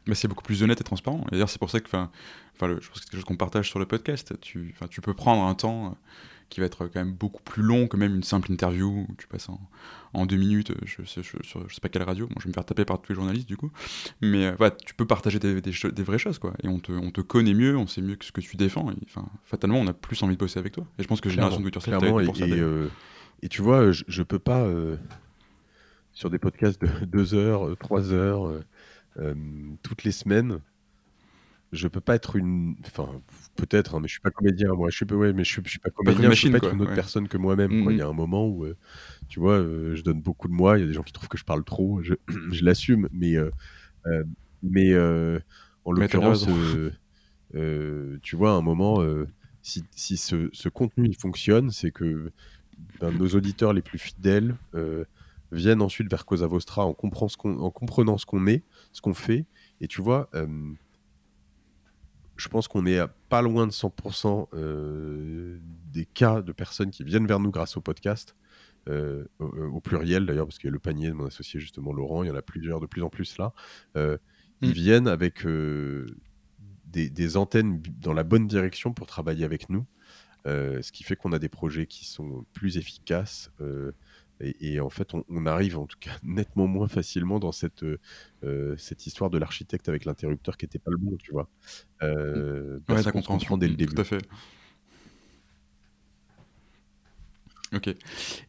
mais 0.05 0.15
c'est 0.15 0.27
beaucoup 0.27 0.43
plus 0.43 0.63
honnête 0.63 0.81
et 0.81 0.83
transparent. 0.83 1.23
Et 1.27 1.31
d'ailleurs, 1.31 1.49
c'est 1.49 1.59
pour 1.59 1.69
ça 1.69 1.79
que, 1.79 1.87
enfin, 1.87 2.11
je 2.59 2.65
pense 2.65 2.79
que 2.79 2.83
c'est 2.95 3.03
quelque 3.05 3.15
chose 3.15 3.23
qu'on 3.23 3.37
partage 3.37 3.69
sur 3.69 3.79
le 3.79 3.85
podcast. 3.85 4.37
Tu, 4.41 4.75
tu 4.89 5.01
peux 5.01 5.13
prendre 5.13 5.43
un 5.43 5.55
temps 5.55 5.97
qui 6.53 6.59
va 6.59 6.67
être 6.67 6.85
quand 6.85 6.99
même 6.99 7.13
beaucoup 7.13 7.41
plus 7.41 7.63
long 7.63 7.87
que 7.87 7.97
même 7.97 8.15
une 8.15 8.21
simple 8.21 8.51
interview 8.51 9.07
où 9.09 9.15
tu 9.17 9.25
passes 9.25 9.49
en, 9.49 10.25
deux 10.27 10.35
minutes, 10.35 10.69
euh, 10.69 10.75
je, 10.85 11.01
je, 11.03 11.19
sais 11.21 11.81
pas 11.81 11.89
quelle 11.89 12.03
radio, 12.03 12.27
moi 12.27 12.35
je 12.37 12.43
vais 12.43 12.49
me 12.49 12.53
faire 12.53 12.63
taper 12.63 12.85
par 12.85 13.01
tous 13.01 13.11
les 13.11 13.15
journalistes 13.15 13.47
du 13.47 13.57
coup, 13.57 13.71
mais 14.21 14.45
euh, 14.45 14.55
voilà, 14.55 14.75
tu 14.85 14.93
peux 14.93 15.07
partager 15.07 15.39
des, 15.39 15.61
des, 15.61 16.03
vraies 16.03 16.19
choses 16.19 16.37
quoi, 16.37 16.53
et 16.63 16.67
on 16.67 16.77
te, 16.77 16.91
on 16.91 17.09
te, 17.09 17.21
connaît 17.21 17.55
mieux, 17.55 17.75
on 17.75 17.87
sait 17.87 18.01
mieux 18.01 18.17
ce 18.21 18.31
que 18.31 18.39
tu 18.39 18.55
défends, 18.55 18.91
et, 18.91 18.95
enfin, 19.07 19.27
fatalement 19.45 19.79
on 19.79 19.87
a 19.87 19.93
plus 19.93 20.21
envie 20.21 20.35
de 20.35 20.39
bosser 20.39 20.59
avec 20.59 20.73
toi, 20.73 20.85
et 20.99 21.03
je 21.03 21.07
pense 21.07 21.21
que 21.21 21.29
Génération 21.29 21.59
de 21.59 21.65
Yourself, 21.65 21.97
pour 21.97 22.37
ça. 22.37 22.45
Et, 22.45 22.59
euh, 22.59 22.87
et, 23.41 23.49
tu 23.49 23.63
vois, 23.63 23.91
je, 23.91 24.03
je 24.07 24.21
peux 24.21 24.37
pas, 24.37 24.69
sur 26.11 26.29
des 26.29 26.37
podcasts 26.37 26.79
de 26.79 27.05
deux 27.05 27.33
heures, 27.33 27.75
trois 27.79 28.13
heures, 28.13 28.53
toutes 29.81 30.03
les 30.03 30.11
semaines, 30.11 30.59
je 31.73 31.87
peux 31.87 32.01
pas 32.01 32.15
être 32.15 32.35
une. 32.35 32.75
Enfin, 32.85 33.09
peut-être, 33.55 33.95
hein, 33.95 33.99
mais 33.99 34.07
je 34.07 34.13
suis 34.13 34.21
pas 34.21 34.29
comédien. 34.29 34.73
Moi, 34.73 34.89
je 34.89 34.95
suis, 34.95 35.05
ouais, 35.05 35.33
mais 35.33 35.43
je 35.43 35.51
suis, 35.51 35.61
je 35.65 35.69
suis 35.69 35.79
pas 35.79 35.89
comédien. 35.89 36.29
je 36.29 36.35
suis 36.35 36.49
pas 36.51 36.57
être 36.57 36.73
une 36.73 36.81
autre 36.81 36.93
personne 36.93 37.27
que 37.27 37.37
moi-même. 37.37 37.71
Il 37.71 37.97
y 37.97 38.01
a 38.01 38.05
mmh 38.05 38.09
un 38.09 38.13
moment 38.13 38.47
où, 38.47 38.65
euh, 38.65 38.77
tu 39.27 39.39
vois, 39.39 39.53
euh, 39.53 39.95
je 39.95 40.03
donne 40.03 40.21
beaucoup 40.21 40.47
de 40.47 40.53
moi. 40.53 40.77
Il 40.77 40.81
y 40.81 40.83
a 40.83 40.87
des 40.87 40.93
gens 40.93 41.01
qui 41.01 41.11
trouvent 41.11 41.29
que 41.29 41.37
je 41.37 41.45
parle 41.45 41.63
trop. 41.63 42.01
Je, 42.03 42.13
je 42.51 42.63
l'assume, 42.63 43.09
mais, 43.11 43.35
euh, 43.35 43.49
mais 44.61 44.95
en 45.83 45.91
l'occurrence, 45.91 46.47
tu 48.21 48.35
vois, 48.35 48.51
à 48.51 48.55
un 48.55 48.61
moment, 48.61 49.03
si, 49.63 49.83
si 49.91 50.17
ce, 50.17 50.49
ce, 50.53 50.69
contenu 50.69 51.07
il 51.07 51.17
fonctionne, 51.19 51.71
c'est 51.71 51.91
que 51.91 52.31
ben, 53.01 53.11
nos 53.11 53.29
auditeurs 53.29 53.73
les 53.73 53.81
plus 53.81 53.99
fidèles 53.99 54.55
viennent 55.51 55.81
ensuite 55.81 56.09
vers 56.09 56.25
Cosa 56.25 56.45
Vostra 56.45 56.85
en, 56.85 56.93
comprend 56.93 57.27
ce 57.27 57.37
en 57.43 57.71
comprenant 57.71 58.17
ce 58.19 58.27
qu'on 58.27 58.45
est, 58.45 58.63
ce 58.91 59.01
qu'on 59.01 59.15
fait. 59.15 59.45
Et 59.81 59.87
tu 59.87 60.01
vois 60.01 60.29
je 62.35 62.47
pense 62.47 62.67
qu'on 62.67 62.85
est 62.85 62.99
à 62.99 63.07
pas 63.07 63.41
loin 63.41 63.67
de 63.67 63.71
100% 63.71 64.47
euh, 64.53 65.59
des 65.91 66.05
cas 66.05 66.41
de 66.41 66.51
personnes 66.51 66.91
qui 66.91 67.03
viennent 67.03 67.27
vers 67.27 67.39
nous 67.39 67.51
grâce 67.51 67.77
au 67.77 67.81
podcast, 67.81 68.35
euh, 68.89 69.25
au, 69.39 69.79
pluriel 69.79 70.25
d'ailleurs, 70.25 70.47
parce 70.47 70.57
qu'il 70.57 70.67
y 70.67 70.71
a 70.71 70.73
le 70.73 70.79
panier 70.79 71.07
de 71.07 71.13
mon 71.13 71.25
associé 71.25 71.59
justement 71.59 71.93
Laurent, 71.93 72.23
il 72.23 72.27
y 72.27 72.31
en 72.31 72.35
a 72.35 72.41
plusieurs 72.41 72.79
de 72.79 72.85
plus 72.85 73.03
en 73.03 73.09
plus 73.09 73.37
là. 73.37 73.53
Euh, 73.97 74.17
ils 74.61 74.69
mm. 74.69 74.73
viennent 74.73 75.07
avec 75.07 75.45
des, 75.45 77.09
des, 77.09 77.37
antennes 77.37 77.81
dans 77.99 78.13
la 78.13 78.23
bonne 78.23 78.47
direction 78.47 78.93
pour 78.93 79.07
travailler 79.07 79.45
avec 79.45 79.69
nous, 79.69 79.85
ce 80.45 80.91
qui 80.91 81.03
fait 81.03 81.15
qu'on 81.15 81.33
a 81.33 81.39
des 81.39 81.49
projets 81.49 81.85
qui 81.85 82.05
sont 82.05 82.45
plus 82.53 82.77
efficaces 82.77 83.51
et, 84.39 84.79
en 84.79 84.89
fait, 84.89 85.13
on, 85.13 85.45
arrive 85.45 85.77
en 85.77 85.85
tout 85.85 85.97
cas 85.99 86.11
nettement 86.23 86.67
moins 86.67 86.87
facilement 86.87 87.39
dans 87.39 87.51
cette, 87.51 87.83
euh, 87.83 87.99
euh, 88.43 88.75
cette 88.77 89.05
histoire 89.05 89.29
de 89.29 89.37
l'architecte 89.37 89.89
avec 89.89 90.05
l'interrupteur 90.05 90.57
qui 90.57 90.65
n'était 90.65 90.79
pas 90.79 90.91
le 90.91 90.97
bon, 90.97 91.15
tu 91.17 91.31
vois. 91.31 91.47
Euh, 92.01 92.79
parce 92.85 93.09
qu'on 93.11 93.21
comprend 93.21 93.57
dès 93.57 93.67
le 93.67 93.75
début. 93.75 93.93
Tout 93.95 94.01
à 94.01 94.05
fait. 94.05 94.21
Ok. 97.73 97.87
Et 97.87 97.97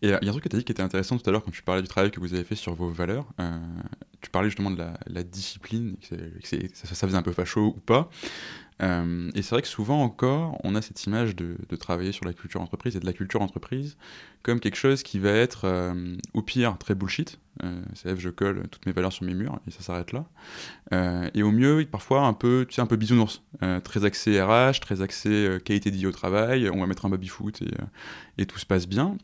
il 0.03 0.11
y 0.11 0.13
a 0.13 0.19
un 0.19 0.33
truc 0.33 0.45
que 0.45 0.49
tu 0.51 0.57
as 0.57 0.59
dit 0.59 0.65
qui 0.65 0.73
était 0.73 0.83
intéressant 0.83 1.17
tout 1.17 1.29
à 1.29 1.33
l'heure 1.33 1.43
quand 1.43 1.51
tu 1.51 1.63
parlais 1.63 1.81
du 1.81 1.89
travail 1.89 2.11
que 2.11 2.21
vous 2.21 2.35
avez 2.35 2.45
fait 2.45 2.57
sur 2.57 2.75
vos 2.75 2.91
valeurs. 2.91 3.27
tu 4.21 4.31
parlais 4.31 4.51
justement 4.51 4.71
de 4.71 4.85
la, 5.07 5.23
discipline, 5.23 5.97
que, 5.97 6.17
ça, 6.75 6.89
ça, 6.89 7.07
faisait 7.07 7.17
un 7.17 7.23
peu 7.23 7.33
facho 7.33 7.69
ou 7.69 7.81
pas. 7.81 8.11
Euh, 8.83 9.31
et 9.35 9.43
c'est 9.43 9.55
vrai 9.55 9.63
que 9.63 9.69
souvent 9.69 10.03
encore, 10.03 10.59
on 10.65 10.75
a 10.75 10.83
cette 10.83 11.05
image 11.05 11.37
de, 11.37 11.57
travailler 11.77 12.13
sur 12.13 12.25
la 12.25 12.33
culture 12.33 12.61
entreprise 12.61 12.97
et 12.97 13.01
de 13.01 13.07
la 13.07 13.13
culture 13.13 13.43
entreprise 13.43 13.97
comme 14.43 14.61
quelque 14.61 14.77
chose 14.77 15.03
qui 15.03 15.19
va 15.19 15.31
être, 15.31 15.63
euh, 15.65 16.17
au 16.35 16.43
pire, 16.43 16.77
très 16.79 16.95
bullshit. 16.95 17.41
Euh, 17.63 17.83
c'est 17.95 18.19
je 18.19 18.29
colle 18.31 18.69
toutes 18.69 18.85
mes 18.85 18.93
valeurs 18.93 19.13
sur 19.13 19.25
mes 19.25 19.33
murs 19.33 19.59
et 19.67 19.71
ça 19.71 19.81
s'arrête 19.81 20.13
là. 20.13 20.27
Euh, 20.93 21.31
et 21.35 21.43
au 21.43 21.51
mieux, 21.51 21.87
parfois 21.91 22.23
un 22.23 22.33
peu, 22.35 22.67
tu 22.69 22.75
sais, 22.75 22.83
un 22.83 22.87
peu 22.87 22.97
bisounours. 22.97 23.43
très 23.85 24.05
axé 24.05 24.41
RH, 24.41 24.81
très 24.81 25.03
axé 25.03 25.59
qualité 25.65 25.91
de 25.91 25.97
vie 25.97 26.07
au 26.07 26.13
travail. 26.13 26.69
On 26.69 26.81
va 26.81 26.87
mettre 26.87 27.07
un 27.07 27.11
baby-foot 27.11 27.63
et, 27.63 27.71
et, 28.39 28.47
tout 28.47 28.59
se 28.59 28.67
passe 28.67 28.87
bien. 28.87 29.17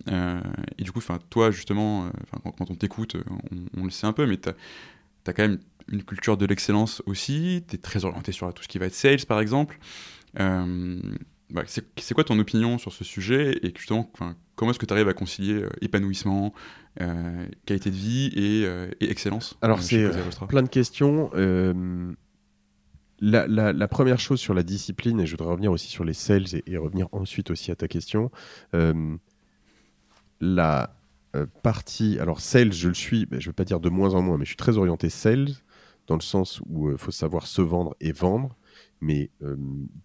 et 0.79 0.83
du 0.83 0.93
coup, 0.93 1.01
toi, 1.29 1.51
justement, 1.51 2.11
quand, 2.43 2.71
on 2.71 2.75
t'écoute, 2.75 3.17
on, 3.53 3.81
on, 3.81 3.85
le 3.85 3.91
sait 3.91 4.07
un 4.07 4.13
peu, 4.13 4.27
mais 4.27 4.39
tu 4.39 4.49
as 4.49 5.33
quand 5.33 5.43
même 5.43 5.59
une 5.91 6.05
culture 6.05 6.37
de 6.37 6.47
l'excellence 6.47 7.03
aussi, 7.07 7.65
tu 7.69 7.75
es 7.75 7.79
très 7.79 8.05
orienté 8.05 8.33
sur 8.33 8.53
tout 8.55 8.63
ce 8.63 8.69
qui 8.69 8.79
va 8.79 8.87
être 8.87 8.95
sales 8.95 9.27
par 9.27 9.41
exemple. 9.41 9.79
Euh, 10.39 11.01
bah, 11.51 11.65
c'est 11.67 12.15
quoi 12.15 12.23
ton 12.23 12.39
opinion 12.39 12.79
sur 12.79 12.93
ce 12.93 13.03
sujet 13.03 13.59
et 13.63 13.73
justement, 13.77 14.11
comment 14.55 14.71
est-ce 14.71 14.79
que 14.79 14.87
tu 14.87 14.95
arrives 14.95 15.09
à 15.09 15.15
concilier 15.15 15.55
euh, 15.55 15.69
épanouissement, 15.81 16.55
euh, 17.01 17.45
qualité 17.67 17.91
de 17.91 17.97
vie 17.97 18.27
et, 18.37 19.11
excellence 19.11 19.57
Alors 19.61 19.83
c'est 19.83 20.09
plein 20.49 20.63
de 20.63 20.69
questions. 20.69 21.31
La, 23.21 23.89
première 23.89 24.21
chose 24.21 24.39
sur 24.39 24.55
la 24.55 24.63
discipline, 24.63 25.21
et 25.21 25.27
je 25.27 25.33
voudrais 25.33 25.51
revenir 25.51 25.73
aussi 25.73 25.89
sur 25.89 26.05
les 26.05 26.15
sales 26.15 26.47
et, 26.67 26.77
revenir 26.77 27.09
ensuite 27.11 27.51
aussi 27.51 27.73
à 27.73 27.77
ta 27.77 27.89
question, 27.89 28.31
la 30.41 30.95
partie, 31.63 32.19
alors 32.21 32.41
sales, 32.41 32.73
je 32.73 32.89
le 32.89 32.95
suis, 32.95 33.27
je 33.33 33.37
ne 33.37 33.45
veux 33.47 33.53
pas 33.53 33.65
dire 33.65 33.81
de 33.81 33.89
moins 33.89 34.15
en 34.15 34.23
moins, 34.23 34.39
mais 34.39 34.45
je 34.45 34.51
suis 34.51 34.57
très 34.57 34.79
orienté 34.79 35.11
sales 35.11 35.49
dans 36.11 36.17
le 36.17 36.23
sens 36.23 36.61
où 36.67 36.91
il 36.91 36.99
faut 36.99 37.13
savoir 37.13 37.47
se 37.47 37.63
vendre 37.63 37.95
et 38.01 38.11
vendre, 38.11 38.57
mais 39.01 39.31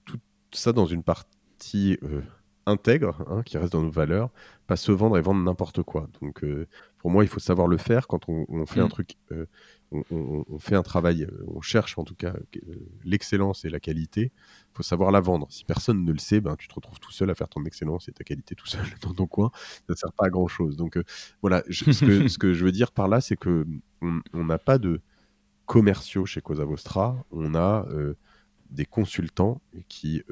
tout 0.06 0.20
ça 0.52 0.72
dans 0.72 0.86
une 0.86 1.02
partie 1.02 1.98
intègre, 2.68 3.26
hein, 3.28 3.42
qui 3.44 3.58
reste 3.58 3.74
dans 3.74 3.82
nos 3.82 3.90
valeurs, 3.90 4.30
pas 4.68 4.76
se 4.76 4.92
vendre 4.92 5.18
et 5.18 5.22
vendre 5.22 5.42
n'importe 5.44 5.82
quoi. 5.82 6.08
Donc, 6.22 6.46
pour 7.00 7.10
moi, 7.10 7.24
il 7.24 7.28
faut 7.28 7.40
savoir 7.40 7.68
le 7.68 7.78
faire 7.78 8.08
quand 8.08 8.30
on, 8.30 8.66
fait 8.68 8.82
un 8.82 8.86
mmh. 8.86 8.90
truc, 8.90 9.18
on, 9.92 10.60
fait 10.60 10.76
un 10.76 10.84
travail, 10.84 11.28
on 11.48 11.62
cherche 11.62 11.98
en 11.98 12.04
tout 12.04 12.14
cas 12.14 12.36
l'excellence 13.04 13.66
et 13.66 13.70
la 13.70 13.80
qualité. 13.80 14.32
Il 14.32 14.78
faut 14.78 14.84
savoir 14.84 15.12
la 15.12 15.22
vendre. 15.22 15.48
Si 15.50 15.66
personne 15.66 16.04
ne 16.04 16.12
le 16.12 16.20
sait, 16.20 16.40
ben, 16.40 16.56
tu 16.56 16.68
te 16.68 16.76
retrouves 16.76 17.00
tout 17.00 17.12
seul 17.12 17.32
à 17.32 17.36
faire 17.36 17.50
ton 17.50 17.66
excellence 17.66 18.10
et 18.10 18.12
ta 18.12 18.24
qualité 18.24 18.54
tout 18.54 18.68
seul 18.68 18.86
dans 19.02 19.14
ton 19.16 19.26
coin. 19.26 19.50
Ça 19.56 19.84
ne 19.90 19.96
sert 19.96 20.14
pas 20.14 20.28
à 20.28 20.30
grand 20.30 20.48
chose. 20.48 20.78
Donc, 20.78 21.00
voilà, 21.42 21.64
ce, 21.72 22.38
que, 22.38 22.54
je 22.54 22.64
veux 22.64 22.72
dire 22.72 22.92
par 22.92 23.08
là, 23.08 23.22
c'est 23.22 23.38
que 23.38 23.66
on 24.02 24.44
n'a 24.46 24.60
pas 24.60 24.78
de 24.78 25.02
commerciaux 25.66 26.26
chez 26.26 26.42
Cosa 26.42 26.66
Vostra. 26.66 27.26
On 27.32 27.56
a 27.56 27.86
des 28.72 28.86
consultants 28.86 29.62
qui 29.88 30.24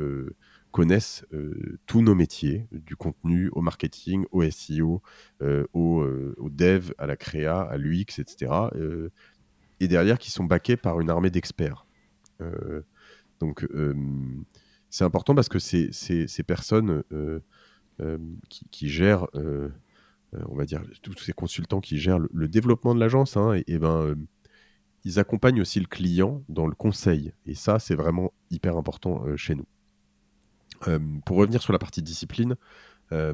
connaissent 0.74 1.24
euh, 1.34 1.80
tous 1.86 2.02
nos 2.02 2.16
métiers, 2.16 2.68
du 2.72 2.96
contenu 2.96 3.50
au 3.54 3.62
marketing, 3.62 4.26
au 4.32 4.44
SEO, 4.50 5.04
euh, 5.44 5.66
euh, 5.76 6.36
au, 6.38 6.50
dev, 6.50 6.92
à 6.98 7.06
la 7.06 7.16
créa, 7.16 7.62
à 7.62 7.78
l'UX, 7.78 8.18
etc. 8.18 8.52
et 9.80 9.88
derrière, 9.88 10.18
qui 10.18 10.32
sont 10.32 10.44
backés 10.44 10.76
par 10.76 11.00
une 11.00 11.10
armée 11.10 11.30
d'experts. 11.30 11.86
donc, 13.40 13.68
c'est 14.90 15.04
important 15.04 15.36
parce 15.36 15.48
que 15.48 15.60
ces, 15.60 15.92
ces, 15.92 16.44
personnes 16.44 17.04
qui, 18.50 18.90
gèrent, 18.90 19.28
on 19.34 20.56
va 20.56 20.66
dire, 20.66 20.82
tous 21.04 21.18
ces 21.20 21.34
consultants 21.34 21.82
qui 21.82 22.00
gèrent 22.00 22.20
le, 22.20 22.48
développement 22.48 22.96
de 22.96 23.00
l'agence, 23.00 23.38
hein, 23.38 23.62
et, 23.68 23.78
ben 23.78 24.16
ils 25.06 25.20
accompagnent 25.20 25.62
aussi 25.62 25.80
le 25.80 25.86
client 25.86 26.44
dans 26.50 26.68
le 26.68 26.76
conseil. 26.76 27.34
Et 27.46 27.56
ça, 27.56 27.80
c'est 27.80 27.96
vraiment 27.96 28.34
hyper 28.50 28.78
important 28.78 29.24
chez 29.36 29.56
nous. 29.56 29.66
Euh, 30.88 31.00
pour 31.26 31.38
revenir 31.38 31.62
sur 31.62 31.74
la 31.74 31.80
partie 31.80 32.02
discipline, 32.02 32.56
euh, 33.12 33.34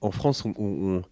en 0.00 0.10
France, 0.10 0.44
on, 0.44 1.02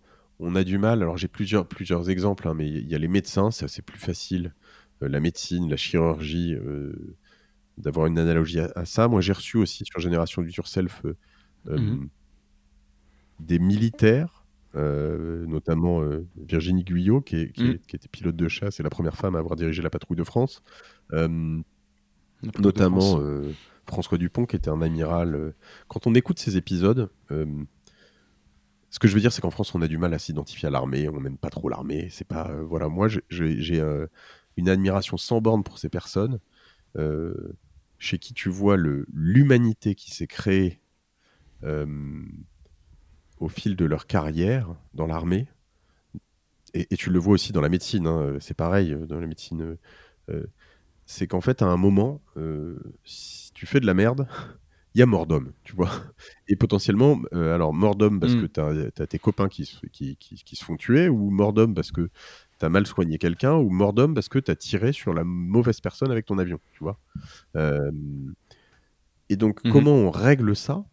a 0.54 0.64
du 0.64 0.78
mal. 0.78 1.02
Alors 1.02 1.16
j'ai 1.16 1.28
plusieurs, 1.28 1.66
plusieurs 1.66 2.10
exemples, 2.10 2.48
hein, 2.48 2.54
mais 2.54 2.68
il 2.68 2.88
y 2.88 2.94
a 2.94 2.98
les 2.98 3.08
médecins, 3.08 3.50
c'est 3.50 3.82
plus 3.82 3.98
facile. 3.98 4.54
Euh, 5.02 5.08
la 5.08 5.20
médecine, 5.20 5.68
la 5.68 5.76
chirurgie, 5.76 6.56
d'avoir 7.78 8.06
une 8.06 8.18
analogie 8.18 8.60
à, 8.60 8.84
ça. 8.84 9.08
Moi, 9.08 9.20
j'ai 9.20 9.32
reçu 9.32 9.56
aussi 9.56 9.84
sur 9.84 10.00
Génération 10.00 10.42
du 10.42 10.50
Yourself 10.50 11.02
mmh 11.66 12.06
des 13.40 13.58
militaires, 13.58 14.43
notamment 14.74 16.02
Virginie 16.36 16.84
Guyot, 16.84 17.20
qui, 17.20 17.46
mmh. 17.46 17.78
qui, 17.86 17.96
était 17.96 18.08
pilote 18.08 18.36
de 18.36 18.48
chasse 18.48 18.80
et 18.80 18.82
la 18.82 18.90
première 18.90 19.16
femme 19.16 19.36
à 19.36 19.38
avoir 19.38 19.56
dirigé 19.56 19.82
la 19.82 19.90
patrouille 19.90 20.16
de 20.16 20.24
France. 20.24 20.62
notamment 22.58 23.20
François 23.86 24.18
Dupont, 24.18 24.46
qui 24.46 24.56
était 24.56 24.70
un 24.70 24.82
amiral. 24.82 25.34
Euh, 25.34 25.54
quand 25.88 26.06
on 26.06 26.14
écoute 26.14 26.38
ces 26.38 26.56
épisodes, 26.56 27.10
euh, 27.30 27.46
ce 28.90 28.98
que 28.98 29.08
je 29.08 29.14
veux 29.14 29.20
dire, 29.20 29.32
c'est 29.32 29.40
qu'en 29.40 29.50
France, 29.50 29.74
on 29.74 29.82
a 29.82 29.88
du 29.88 29.98
mal 29.98 30.14
à 30.14 30.18
s'identifier 30.18 30.68
à 30.68 30.70
l'armée. 30.70 31.08
On 31.08 31.20
n'aime 31.20 31.38
pas 31.38 31.50
trop 31.50 31.68
l'armée. 31.68 32.08
C'est 32.10 32.26
pas 32.26 32.50
euh, 32.50 32.62
voilà. 32.62 32.88
Moi, 32.88 33.08
j'ai 33.08 33.82
une 34.56 34.68
admiration 34.68 35.16
sans 35.16 35.40
borne 35.40 35.64
pour 35.64 35.78
ces 35.78 35.88
personnes, 35.88 36.38
chez 37.98 38.18
qui 38.18 38.34
tu 38.34 38.48
vois 38.48 38.76
l'humanité 38.76 39.94
qui 39.94 40.10
s'est 40.12 40.28
créée 40.28 40.80
au 43.44 43.48
fil 43.48 43.76
de 43.76 43.84
leur 43.84 44.06
carrière 44.06 44.74
dans 44.94 45.06
l'armée. 45.06 45.46
Et, 46.72 46.96
tu 46.96 47.10
le 47.10 47.18
vois 47.20 47.34
aussi 47.34 47.52
dans 47.52 47.60
la 47.60 47.68
médecine. 47.68 48.06
Hein, 48.06 48.36
c'est 48.40 48.56
pareil 48.56 48.96
dans 49.08 49.20
la 49.20 49.26
médecine 49.26 49.76
c'est 51.06 51.26
qu'en 51.26 51.40
fait, 51.40 51.62
à 51.62 51.66
un 51.66 51.76
moment, 51.76 52.20
si 53.04 53.52
tu 53.52 53.66
fais 53.66 53.80
de 53.80 53.86
la 53.86 53.94
merde, 53.94 54.26
il 54.94 55.00
y 55.00 55.02
a 55.02 55.06
mort 55.06 55.26
d'homme, 55.26 55.52
tu 55.64 55.74
vois. 55.74 55.90
Et 56.48 56.56
potentiellement, 56.56 57.20
alors 57.32 57.74
mort 57.74 57.96
d'homme 57.96 58.20
parce 58.20 58.34
que 58.34 58.44
mmh. 58.44 58.90
tu 58.94 59.02
as, 59.02 59.06
tes 59.06 59.18
copains 59.18 59.48
qui, 59.48 59.78
qui, 59.92 60.16
qui, 60.16 60.56
se 60.56 60.64
font 60.64 60.76
tuer, 60.76 61.08
ou 61.08 61.30
mort 61.30 61.52
d'homme 61.52 61.74
parce 61.74 61.90
que 61.90 62.08
tu 62.58 62.64
as 62.64 62.68
mal 62.68 62.86
soigné 62.86 63.18
quelqu'un, 63.18 63.54
ou 63.54 63.70
mort 63.70 63.92
d'homme 63.92 64.14
parce 64.14 64.28
que 64.28 64.38
tu 64.38 64.50
as 64.50 64.56
tiré 64.56 64.92
sur 64.92 65.12
la 65.12 65.24
mauvaise 65.24 65.80
personne 65.80 66.10
avec 66.10 66.26
ton 66.26 66.38
avion, 66.38 66.60
tu 66.72 66.84
vois. 66.84 66.98
et 69.28 69.36
donc, 69.36 69.64
mmh 69.64 69.72
comment 69.72 69.94
on 69.94 70.10
règle 70.10 70.54
ça? 70.56 70.84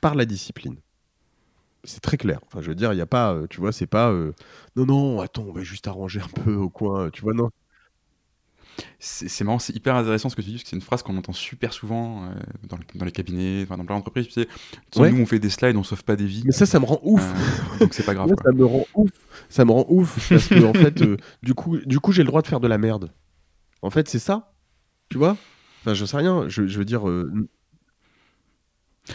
Par 0.00 0.14
la 0.14 0.24
discipline. 0.24 0.76
C'est 1.86 2.00
très 2.00 2.16
clair. 2.16 2.40
Enfin, 2.46 2.60
je 2.60 2.68
veux 2.68 2.74
dire, 2.74 2.92
il 2.92 2.96
n'y 2.96 3.02
a 3.02 3.06
pas, 3.06 3.36
tu 3.48 3.60
vois, 3.60 3.72
c'est 3.72 3.86
pas, 3.86 4.12
non, 4.76 4.86
non, 4.86 5.20
attends, 5.20 5.44
on 5.48 5.52
va 5.52 5.62
juste 5.62 5.88
arranger 5.88 6.20
un 6.20 6.42
peu 6.42 6.54
au 6.54 6.68
coin, 6.68 7.10
tu 7.10 7.22
vois, 7.22 7.34
non. 7.34 7.50
C'est 8.98 9.44
marrant, 9.44 9.58
c'est 9.58 9.74
hyper 9.74 9.94
intéressant 9.94 10.28
ce 10.28 10.36
que 10.36 10.42
tu 10.42 10.48
dis, 10.48 10.54
parce 10.54 10.64
que 10.64 10.70
c'est 10.70 10.76
une 10.76 10.82
phrase 10.82 11.02
qu'on 11.02 11.16
entend 11.16 11.32
super 11.32 11.72
souvent 11.72 12.24
euh, 12.24 12.34
dans, 12.68 12.78
dans, 12.94 13.04
les 13.04 13.12
cabinets, 13.12 13.64
dans 13.64 13.76
plein 13.76 13.96
d'entreprises. 13.96 14.28
Tu 14.28 14.32
sais, 14.42 14.48
nous, 14.94 15.20
on 15.20 15.26
fait 15.26 15.38
des 15.38 15.50
slides, 15.50 15.76
on 15.76 15.82
sauve 15.82 16.04
pas 16.04 16.16
des 16.16 16.26
vies. 16.26 16.42
Mais 16.44 16.52
ça, 16.52 16.66
ça 16.66 16.80
me 16.80 16.84
rend 16.84 17.00
ouf. 17.02 17.22
Euh, 17.22 17.78
donc 17.78 17.94
c'est 17.94 18.04
pas 18.04 18.14
grave. 18.14 18.28
ça 18.42 18.52
me 18.52 18.64
rend 18.64 18.86
ouf. 18.94 19.10
Ça 19.48 19.64
me 19.64 19.72
rend 19.72 19.86
ouf 19.88 20.28
parce 20.28 20.48
que 20.48 20.64
en 20.64 20.72
fait, 20.74 21.02
euh, 21.02 21.16
du 21.42 21.54
coup, 21.54 21.78
du 21.78 22.00
coup, 22.00 22.12
j'ai 22.12 22.22
le 22.22 22.28
droit 22.28 22.42
de 22.42 22.46
faire 22.46 22.60
de 22.60 22.68
la 22.68 22.78
merde. 22.78 23.12
En 23.82 23.90
fait, 23.90 24.08
c'est 24.08 24.18
ça. 24.18 24.52
Tu 25.08 25.18
vois? 25.18 25.36
Enfin, 25.80 25.94
je 25.94 26.04
sais 26.04 26.16
rien. 26.16 26.48
Je, 26.48 26.66
je 26.66 26.78
veux 26.78 26.84
dire, 26.84 27.06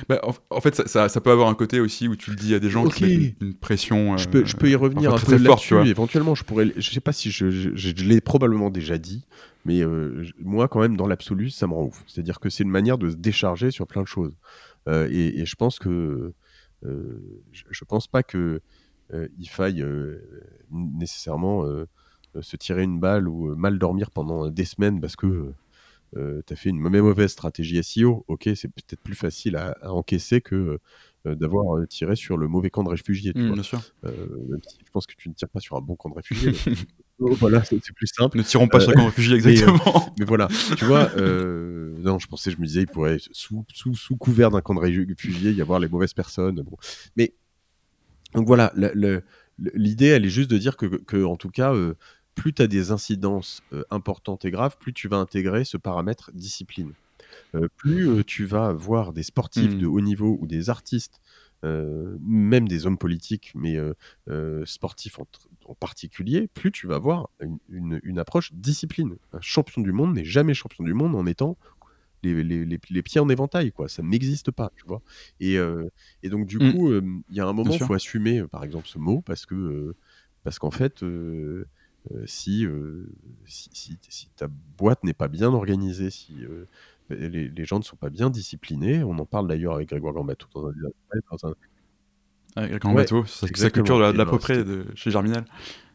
bah, 0.08 0.22
en, 0.50 0.62
fait, 0.62 0.88
ça, 0.88 1.10
ça, 1.10 1.22
peut 1.22 1.32
avoir 1.32 1.50
un 1.50 1.56
côté 1.56 1.80
aussi 1.80 2.08
où 2.08 2.16
tu 2.16 2.30
le 2.30 2.36
dis 2.36 2.54
à 2.54 2.60
des 2.60 2.70
gens 2.70 2.88
qui 2.88 3.04
ont 3.04 3.46
une, 3.46 3.54
pression. 3.54 4.18
je, 4.18 4.28
peux, 4.28 4.46
je 4.46 4.56
peux 4.56 4.70
y 4.70 4.76
revenir 4.76 5.14
un 5.14 5.18
peu 5.18 5.38
là-dessus. 5.38 5.76
Éventuellement, 5.86 6.36
je 6.36 6.44
pourrais. 6.44 6.72
Je 6.78 6.92
sais 6.92 7.02
pas 7.02 7.14
si 7.14 7.32
je, 7.32 7.50
je, 7.50 8.06
l'ai 8.06 8.22
probablement 8.22 8.70
déjà 8.70 8.98
dit, 8.98 9.26
mais 9.66 9.82
euh, 9.82 10.26
moi, 10.40 10.68
quand 10.68 10.80
même, 10.80 10.96
dans 10.96 11.08
l'absolu, 11.08 11.50
ça 11.50 11.68
me 11.68 11.74
rend 11.74 11.86
ouf. 11.86 12.04
C'est-à-dire 12.08 12.40
que 12.40 12.50
c'est 12.50 12.64
une 12.64 12.70
manière 12.70 12.98
de 12.98 13.10
se 13.10 13.16
décharger 13.16 13.72
sur 13.72 13.88
plein 13.88 14.04
de 14.04 14.08
choses. 14.08 14.38
Euh, 14.88 15.08
et, 15.12 15.46
je 15.46 15.56
pense 15.56 15.78
que 15.80 16.34
euh, 16.86 17.44
je, 17.52 17.86
pense 17.86 18.08
pas 18.08 18.24
que 18.24 18.62
il 19.38 19.50
faille 19.50 19.86
nécessairement 20.72 21.66
se 22.40 22.56
tirer 22.56 22.84
une 22.84 23.00
balle 23.00 23.28
ou 23.28 23.56
mal 23.58 23.78
dormir 23.78 24.10
pendant 24.10 24.50
des 24.50 24.64
semaines 24.64 25.02
parce 25.02 25.18
que 25.18 25.52
euh, 26.18 26.42
tu 26.46 26.54
as 26.54 26.56
fait 26.56 26.70
une 26.70 26.80
mauvaise 26.80 27.32
stratégie 27.32 27.82
SEO, 27.82 28.26
ok, 28.28 28.50
c'est 28.56 28.68
peut-être 28.68 29.00
plus 29.02 29.16
facile 29.16 29.56
à, 29.56 29.78
encaisser 29.84 30.42
que 30.42 30.80
euh, 31.26 31.36
d'avoir 31.36 31.78
euh, 31.78 31.88
tiré 31.88 32.16
sur 32.16 32.36
le 32.36 32.48
mauvais 32.48 32.70
camp 32.70 32.84
de 32.84 32.90
réfugiés. 32.90 33.32
Mmh, 33.34 33.54
bien 33.54 33.64
sûr. 33.64 33.82
je 34.04 34.92
pense 34.92 35.06
que 35.06 35.14
tu 35.16 35.30
ne 35.30 35.34
tires 35.34 35.48
pas 35.48 35.62
sur 35.62 35.78
un 35.78 35.82
bon 35.82 35.96
camp 35.96 36.10
de 36.10 36.16
réfugiés. 36.16 36.52
voilà, 37.20 37.64
c'est 37.64 37.80
plus 37.94 38.08
simple. 38.08 38.38
Ne 38.38 38.44
tirons 38.44 38.68
pas 38.68 38.82
sur 38.82 38.90
un 38.90 38.94
camp 38.94 39.04
de 39.04 39.08
réfugiés, 39.08 39.36
exactement. 39.38 40.14
Mais, 40.20 40.26
voilà, 40.26 40.50
tu 40.78 40.86
vois, 40.86 41.10
non, 41.16 42.20
je 42.20 42.28
pensais, 42.28 42.52
je 42.52 42.58
me 42.58 42.66
disais, 42.66 42.82
il 42.82 42.88
pourrait, 42.88 43.18
sous, 43.32 43.66
sous, 43.74 43.96
sous 43.96 44.18
couvert 44.18 44.52
d'un 44.52 44.62
camp 44.62 44.76
de 44.76 44.80
réfugiés, 44.80 45.52
y 45.52 45.62
avoir 45.62 45.80
les 45.80 45.88
mauvaises 45.88 46.14
personnes. 46.14 46.62
Bon. 46.62 46.78
Mais, 47.16 47.34
donc 48.34 48.48
voilà, 48.48 48.74
l'idée, 49.76 50.08
elle 50.08 50.26
est 50.26 50.30
juste 50.30 50.52
de 50.52 50.58
dire 50.58 50.76
que, 50.76 50.88
que 50.88 51.24
en 51.24 51.38
tout 51.38 51.50
cas, 51.52 51.74
plus 52.36 52.54
tu 52.54 52.62
as 52.62 52.68
des 52.68 52.92
incidences 52.92 53.62
euh, 53.74 53.84
importantes 53.90 54.46
et 54.46 54.52
graves, 54.52 54.78
plus 54.78 54.94
tu 54.94 55.08
vas 55.08 55.18
intégrer 55.18 55.64
ce 55.64 55.78
paramètre 55.78 56.32
discipline. 56.34 56.94
Euh, 57.56 57.68
plus 57.78 58.10
euh, 58.10 58.24
tu 58.24 58.46
vas 58.46 58.74
voir 58.74 59.14
des 59.14 59.24
sportifs 59.24 59.78
de 59.78 59.86
mmh. 59.86 59.90
haut 59.90 60.02
niveau 60.02 60.38
ou 60.42 60.48
des 60.48 60.70
artistes, 60.70 61.22
même 61.64 62.68
des 62.68 62.88
hommes 62.88 62.98
politiques, 62.98 63.52
mais 63.54 63.78
sportifs 64.66 65.20
en, 65.20 65.76
particulier, 65.76 66.50
plus 66.56 66.72
tu 66.72 66.88
vas 66.88 66.96
avoir 66.96 67.30
une, 67.70 68.18
approche 68.18 68.52
discipline. 68.52 69.16
Un 69.32 69.42
champion 69.42 69.84
du 69.84 69.92
monde 69.92 70.16
n'est 70.16 70.26
jamais 70.26 70.56
champion 70.56 70.84
du 70.84 70.96
monde 70.96 71.16
en 71.16 71.28
étant 71.28 71.60
les, 72.24 73.04
pieds 73.04 73.22
en 73.22 73.30
éventail, 73.30 73.72
quoi. 73.72 73.88
Ça 73.90 74.02
n'existe 74.02 74.50
pas, 74.50 74.72
tu 74.76 74.86
vois. 74.88 75.04
Et, 75.40 75.60
donc, 76.24 76.48
du 76.48 76.58
mmh. 76.58 76.74
coup, 76.74 76.92
il 76.96 77.36
y 77.36 77.40
a 77.40 77.46
un 77.46 77.54
moment, 77.54 77.72
il 77.72 77.80
faut 77.80 77.94
assumer, 77.94 78.42
par 78.48 78.64
exemple, 78.64 78.88
ce 78.88 78.98
mot, 78.98 79.22
parce 79.22 79.46
que 79.46 79.96
parce 80.44 80.60
qu'en 80.60 80.72
fait, 80.72 81.04
euh, 81.04 81.68
si, 82.26 82.66
euh, 82.66 83.06
si, 83.46 83.98
si, 84.10 84.30
ta 84.36 84.48
boîte 84.78 85.04
n'est 85.04 85.14
pas 85.14 85.28
bien 85.28 85.54
organisée, 85.54 86.10
si 86.10 86.44
euh, 86.44 86.66
les, 87.10 87.50
les, 87.50 87.66
gens 87.66 87.78
ne 87.78 87.84
sont 87.84 87.96
pas 87.96 88.10
bien 88.10 88.30
disciplinés, 88.30 89.04
on 89.04 89.18
en 89.20 89.26
parle 89.26 89.48
d'ailleurs 89.48 89.76
avec 89.76 89.90
Grégoire 89.90 90.14
Gambato 90.14 90.48
dans 90.54 90.68
un... 90.68 90.74
Dans 91.32 91.50
un... 91.50 91.54
Avec 92.56 92.82
Gambato, 92.82 93.26
c'est 93.26 93.56
sa 93.56 93.70
culture 93.70 93.98
de 93.98 94.18
l'à 94.18 94.26
peu 94.26 94.40
près 94.40 94.64
de 94.64 94.86
chez 94.96 95.12
Germinal. 95.12 95.46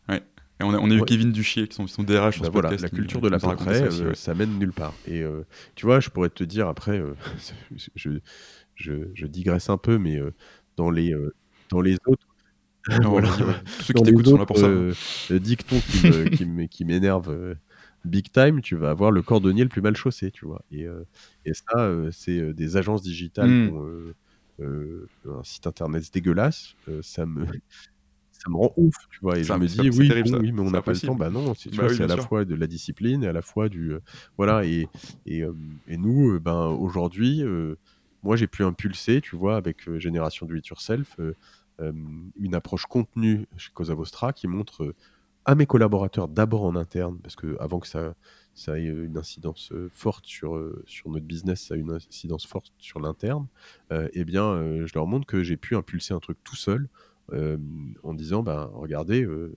Ouais. 0.09 0.23
Et 0.61 0.65
on 0.65 0.73
a, 0.73 0.79
on 0.79 0.91
a 0.91 0.95
eu 0.95 1.03
Kevin 1.03 1.33
Duchier 1.33 1.69
qui 1.69 1.75
sont, 1.75 1.85
qui 1.85 1.93
sont 1.93 2.03
DRH 2.03 2.37
sur 2.37 2.43
bah 2.43 2.49
ce 2.49 2.53
voilà, 2.53 2.71
La 2.71 2.89
culture 2.89 3.21
de 3.21 3.29
peu 3.29 3.39
près, 3.57 3.91
ça, 3.91 4.15
ça, 4.15 4.35
mène 4.35 4.59
nulle 4.59 4.73
part. 4.73 4.95
Et 5.07 5.23
tu 5.75 5.87
vois, 5.87 6.01
je 6.01 6.09
pourrais 6.09 6.31
te 6.31 6.45
dire 6.45 6.69
après, 6.69 7.03
je, 7.97 8.21
je, 8.77 8.93
je, 9.15 9.27
digresse 9.27 9.69
un 9.69 9.77
peu, 9.77 9.99
mais 9.99 10.19
dans 10.77 10.91
les, 10.91 11.15
dans 11.69 11.81
les 11.83 11.97
autres 12.07 12.27
voilà. 13.03 13.31
ceux 13.81 13.95
qui 13.95 14.03
t'écoutent 14.03 14.29
sont 14.29 14.39
là 14.39 14.47
pour 14.47 14.59
ça. 14.59 14.67
Euh, 14.67 14.93
dicton 15.31 15.77
qui 16.71 16.85
m'énerve 16.85 17.31
euh, 17.31 17.55
big 18.05 18.31
time, 18.31 18.61
tu 18.61 18.77
vas 18.77 18.91
avoir 18.91 19.11
le 19.11 19.23
cordonnier 19.23 19.63
le 19.63 19.69
plus 19.69 19.83
mal 19.83 19.97
chaussé, 19.97 20.31
tu 20.31 20.47
vois. 20.47 20.63
Et, 20.71 20.87
euh, 20.87 21.03
et 21.45 21.53
ça, 21.55 21.91
c'est 22.13 22.53
des 22.55 22.77
agences 22.77 23.03
digitales 23.03 23.51
hmm. 23.51 24.13
qui 24.59 25.29
ont 25.29 25.39
un 25.39 25.45
site 25.45 25.67
internet 25.67 26.05
dégueulasse. 26.13 26.75
ça 27.03 27.27
me 27.27 27.47
ça 28.47 28.51
me 28.51 28.57
rend 28.57 28.73
ouf, 28.77 28.95
tu 29.11 29.19
vois. 29.23 29.39
Et 29.39 29.43
je 29.43 29.49
Ça, 29.49 29.57
me 29.57 29.63
mais 29.63 29.69
c'est 29.69 29.83
dis, 29.83 29.91
oui, 29.91 30.09
terrible, 30.09 30.31
bon, 30.31 30.37
ça. 30.37 30.41
oui, 30.43 30.53
mais 30.53 30.61
on 30.61 30.71
n'a 30.71 30.83
pas 30.83 30.93
le 30.93 31.01
temps. 31.01 31.15
Bah 31.15 31.31
non, 31.31 31.55
c'est 31.55 31.75
Bah 31.75 31.87
oui, 31.89 32.01
à 32.03 32.07
la 32.07 32.17
fois 32.17 32.45
de 32.45 32.55
la 32.55 32.67
discipline 32.67 33.25
et 33.25 33.29
à 33.29 33.33
la 33.33 33.43
fois 33.43 33.69
du. 33.69 33.93
euh, 33.93 34.01
voilà. 34.37 34.65
Et, 34.65 34.89
et, 35.27 35.43
euh, 35.43 35.53
et 35.89 35.97
nous, 35.97 36.33
euh, 36.33 36.39
ben, 36.39 36.67
aujourd'hui, 36.67 37.43
euh, 37.43 37.77
moi, 38.23 38.37
j'ai 38.37 38.47
pu 38.47 38.63
impulser, 38.65 39.21
tu 39.21 39.37
vois, 39.37 39.57
avec 39.57 39.89
euh, 39.89 39.99
Génération 39.99 40.47
Do 40.47 40.55
It 40.55 40.67
Yourself, 40.69 41.17
euh, 41.19 41.23
euh, 41.23 41.35
une 41.79 42.55
approche 42.55 42.87
contenue 42.87 43.47
chez 43.57 43.71
Cosa 43.73 43.95
Vostra 43.95 44.33
qui 44.33 44.47
montre 44.47 44.85
euh, 44.85 44.95
à 45.45 45.55
mes 45.55 45.67
collaborateurs, 45.67 46.29
d'abord 46.29 46.65
en 46.65 46.75
interne, 46.75 47.19
parce 47.23 47.37
que 47.37 47.57
avant 47.61 47.79
que 47.79 47.87
ça, 47.87 48.15
ait 48.77 48.85
une 48.85 49.17
incidence 49.17 49.71
euh, 49.73 49.89
forte 49.93 50.27
sur, 50.27 50.57
euh, 50.57 50.83
sur 50.87 51.09
notre 51.09 51.25
business, 51.25 51.63
ça 51.69 51.75
a 51.75 51.77
une 51.77 51.93
incidence 51.93 52.47
forte 52.47 52.73
sur 52.79 52.99
l'interne, 52.99 53.47
euh, 53.93 54.09
eh 54.13 54.25
bien, 54.25 54.45
euh, 54.45 54.87
je 54.87 54.95
leur 54.95 55.07
montre 55.07 55.27
que 55.27 55.45
j'ai 55.45 55.57
pu 55.57 55.77
impulser 55.77 56.15
un 56.15 56.19
truc 56.19 56.39
tout 56.43 56.57
seul 56.57 56.89
euh, 57.33 57.59
en 58.03 58.13
disant, 58.15 58.43
ben, 58.43 58.71
regardez, 58.75 59.23
euh, 59.23 59.55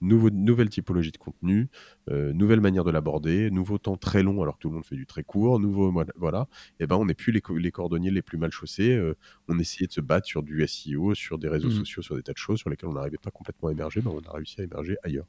nouveau- 0.00 0.30
nouvelle 0.30 0.68
typologie 0.68 1.10
de 1.12 1.18
contenu, 1.18 1.68
euh, 2.10 2.32
nouvelle 2.32 2.60
manière 2.60 2.84
de 2.84 2.90
l'aborder, 2.90 3.50
nouveau 3.50 3.78
temps 3.78 3.96
très 3.96 4.22
long 4.22 4.42
alors 4.42 4.56
que 4.56 4.60
tout 4.62 4.68
le 4.68 4.74
monde 4.74 4.84
fait 4.86 4.96
du 4.96 5.06
très 5.06 5.22
court, 5.24 5.58
nouveau 5.60 5.92
voilà, 6.16 6.48
et 6.80 6.86
ben 6.86 6.96
on 6.96 7.04
n'est 7.06 7.14
plus 7.14 7.32
les, 7.32 7.40
co- 7.40 7.56
les 7.56 7.70
cordonniers 7.72 8.10
les 8.10 8.22
plus 8.22 8.38
mal 8.38 8.50
chaussés, 8.52 8.90
euh, 8.96 9.14
on 9.48 9.58
essayait 9.58 9.86
de 9.86 9.92
se 9.92 10.00
battre 10.00 10.26
sur 10.26 10.42
du 10.42 10.62
SEO, 10.66 11.14
sur 11.14 11.38
des 11.38 11.48
réseaux 11.48 11.68
Mhm. 11.68 11.74
sociaux, 11.74 12.02
sur 12.02 12.16
des 12.16 12.22
tas 12.22 12.32
de 12.32 12.38
choses 12.38 12.58
sur 12.60 12.70
lesquelles 12.70 12.88
on 12.90 12.94
n'arrivait 12.94 13.18
pas 13.18 13.30
complètement 13.30 13.68
à 13.68 13.72
émerger, 13.72 14.00
ben 14.00 14.10
on 14.12 14.20
a 14.28 14.32
réussi 14.32 14.60
à 14.60 14.64
émerger 14.64 14.96
ailleurs. 15.02 15.26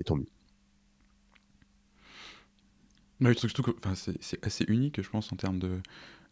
Et 0.00 0.04
tant 0.04 0.16
mieux. 0.16 0.26
C'est 4.20 4.44
assez 4.44 4.64
unique, 4.68 5.00
je 5.02 5.08
pense, 5.08 5.32
en 5.32 5.36
termes 5.36 5.58
de, 5.58 5.80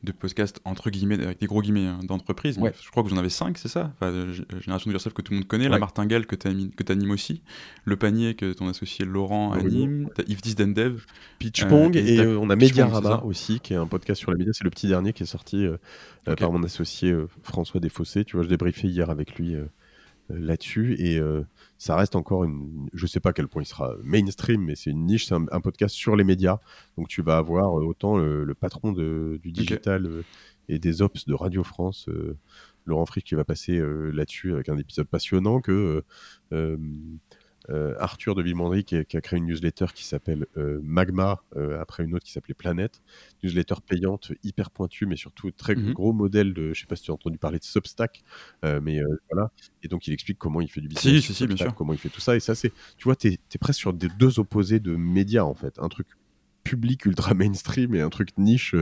de 0.02 0.12
podcast, 0.12 0.60
entre 0.64 0.90
guillemets, 0.90 1.22
avec 1.22 1.40
des 1.40 1.46
gros 1.46 1.62
guillemets, 1.62 1.86
hein, 1.86 2.00
d'entreprise. 2.02 2.58
Ouais. 2.58 2.72
Je 2.82 2.90
crois 2.90 3.02
que 3.02 3.08
vous 3.08 3.14
en 3.14 3.18
avez 3.18 3.28
cinq, 3.28 3.56
c'est 3.58 3.68
ça? 3.68 3.92
Enfin, 3.94 4.10
euh, 4.12 4.32
Génération 4.60 4.88
de 4.90 4.94
Yourself 4.94 5.14
que 5.14 5.22
tout 5.22 5.32
le 5.32 5.38
monde 5.38 5.46
connaît, 5.46 5.68
la 5.68 5.78
martingale 5.78 6.26
que 6.26 6.34
tu 6.34 6.92
animes 6.92 7.10
aussi, 7.10 7.42
le 7.84 7.96
panier 7.96 8.34
que 8.34 8.52
ton 8.52 8.68
associé 8.68 9.04
Laurent 9.04 9.52
anime, 9.52 10.08
t'as 10.14 10.24
Yves 10.26 10.42
Disdendev. 10.42 11.06
Pitch 11.38 11.62
Euh, 11.64 11.68
Pong 11.68 11.96
et 11.96 12.14
et, 12.14 12.20
euh, 12.20 12.38
on 12.38 12.50
a 12.50 12.56
Mediarama 12.56 13.22
aussi, 13.24 13.60
qui 13.60 13.74
est 13.74 13.76
un 13.76 13.86
podcast 13.86 14.18
sur 14.20 14.32
les 14.32 14.38
médias. 14.38 14.52
C'est 14.54 14.64
le 14.64 14.70
petit 14.70 14.88
dernier 14.88 15.12
qui 15.12 15.22
est 15.22 15.26
sorti 15.26 15.66
euh, 15.66 15.76
par 16.36 16.50
mon 16.52 16.62
associé 16.64 17.12
euh, 17.12 17.28
François 17.42 17.80
Desfossés. 17.80 18.24
Tu 18.24 18.36
vois, 18.36 18.44
je 18.44 18.48
débriefais 18.48 18.88
hier 18.88 19.08
avec 19.08 19.36
lui 19.36 19.56
là-dessus 20.28 20.96
et 20.98 21.18
euh, 21.18 21.42
ça 21.84 21.96
reste 21.96 22.14
encore 22.14 22.44
une. 22.44 22.88
Je 22.92 23.06
sais 23.08 23.18
pas 23.18 23.30
à 23.30 23.32
quel 23.32 23.48
point 23.48 23.62
il 23.62 23.66
sera 23.66 23.96
mainstream, 24.04 24.62
mais 24.62 24.76
c'est 24.76 24.90
une 24.90 25.04
niche. 25.06 25.26
C'est 25.26 25.34
un, 25.34 25.46
un 25.50 25.60
podcast 25.60 25.94
sur 25.94 26.14
les 26.14 26.22
médias. 26.22 26.58
Donc 26.96 27.08
tu 27.08 27.22
vas 27.22 27.38
avoir 27.38 27.76
euh, 27.80 27.84
autant 27.84 28.16
le, 28.16 28.44
le 28.44 28.54
patron 28.54 28.92
de- 28.92 29.40
du 29.42 29.50
digital 29.50 30.06
euh, 30.06 30.22
et 30.68 30.78
des 30.78 31.02
ops 31.02 31.24
de 31.26 31.34
Radio 31.34 31.64
France. 31.64 32.08
euh, 32.08 32.36
Laurent 32.84 33.06
Frick 33.06 33.24
qui 33.24 33.34
va 33.34 33.44
passer 33.44 33.78
euh, 33.78 34.10
là-dessus 34.12 34.52
avec 34.54 34.68
un 34.68 34.76
épisode 34.78 35.06
passionnant 35.08 35.60
que 35.60 36.02
euh, 36.52 36.76
euh, 37.70 37.94
Arthur 37.98 38.34
de 38.34 38.42
Villemandry 38.42 38.84
qui, 38.84 38.96
a- 38.96 39.04
qui 39.04 39.16
a 39.16 39.20
créé 39.20 39.38
une 39.38 39.46
newsletter 39.46 39.86
qui 39.94 40.04
s'appelle 40.04 40.46
euh, 40.56 40.80
Magma, 40.82 41.42
euh, 41.56 41.80
après 41.80 42.04
une 42.04 42.14
autre 42.14 42.24
qui 42.24 42.32
s'appelait 42.32 42.54
Planète. 42.54 43.02
Newsletter 43.42 43.76
payante, 43.86 44.32
hyper 44.42 44.70
pointue, 44.70 45.06
mais 45.06 45.16
surtout 45.16 45.50
très 45.52 45.74
Mhm. 45.74 45.92
gros 45.92 46.12
modèle 46.12 46.54
de, 46.54 46.72
je 46.74 46.80
sais 46.80 46.86
pas 46.86 46.96
si 46.96 47.04
tu 47.04 47.10
as 47.10 47.14
entendu 47.14 47.38
parler 47.38 47.58
de 47.58 47.64
Substack, 47.64 48.22
mais 48.62 49.00
voilà. 49.30 49.50
Et 49.82 49.88
donc 49.88 50.06
il 50.06 50.12
explique 50.12 50.38
comment 50.38 50.60
il 50.60 50.68
fait 50.70 50.80
du 50.80 50.88
business, 50.88 51.20
Si, 51.20 51.22
si, 51.22 51.34
si, 51.34 51.46
bien 51.46 51.56
sûr. 51.56 51.74
comment 51.74 51.92
il 51.92 51.98
fait 51.98 52.08
tout 52.08 52.20
ça. 52.20 52.36
Et 52.36 52.40
ça, 52.40 52.54
c'est, 52.54 52.72
tu 52.96 53.04
vois, 53.04 53.16
tu 53.16 53.28
es, 53.28 53.38
presque 53.60 53.78
sur 53.80 53.92
des 53.92 54.08
deux 54.18 54.38
opposés 54.38 54.80
de 54.80 54.96
médias 54.96 55.44
en 55.44 55.54
fait. 55.54 55.78
Un 55.78 55.88
truc 55.88 56.06
public 56.64 57.06
ultra 57.06 57.34
mainstream 57.34 57.94
et 57.94 58.00
un 58.00 58.08
truc 58.10 58.36
niche 58.38 58.74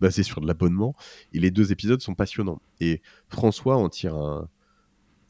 basé 0.00 0.22
sur 0.22 0.40
de 0.40 0.46
l'abonnement. 0.46 0.94
Et 1.32 1.38
les 1.40 1.50
deux 1.50 1.70
épisodes 1.72 2.00
sont 2.00 2.14
passionnants. 2.14 2.60
Et 2.80 3.00
François 3.28 3.76
en 3.76 3.88
tire 3.88 4.16
un, 4.16 4.48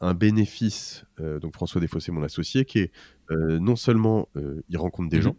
un 0.01 0.15
bénéfice, 0.15 1.05
euh, 1.21 1.41
donc 1.41 1.53
François 1.55 1.81
Desfossés, 1.81 2.13
mon 2.13 2.23
associé, 2.23 2.65
qui 2.65 2.79
est 2.81 2.93
euh, 3.31 3.59
non 3.59 3.77
seulement 3.77 4.29
euh, 4.37 4.63
il 4.69 4.77
rencontre 4.79 5.09
des 5.11 5.19
Mhm. 5.19 5.23
gens, 5.23 5.37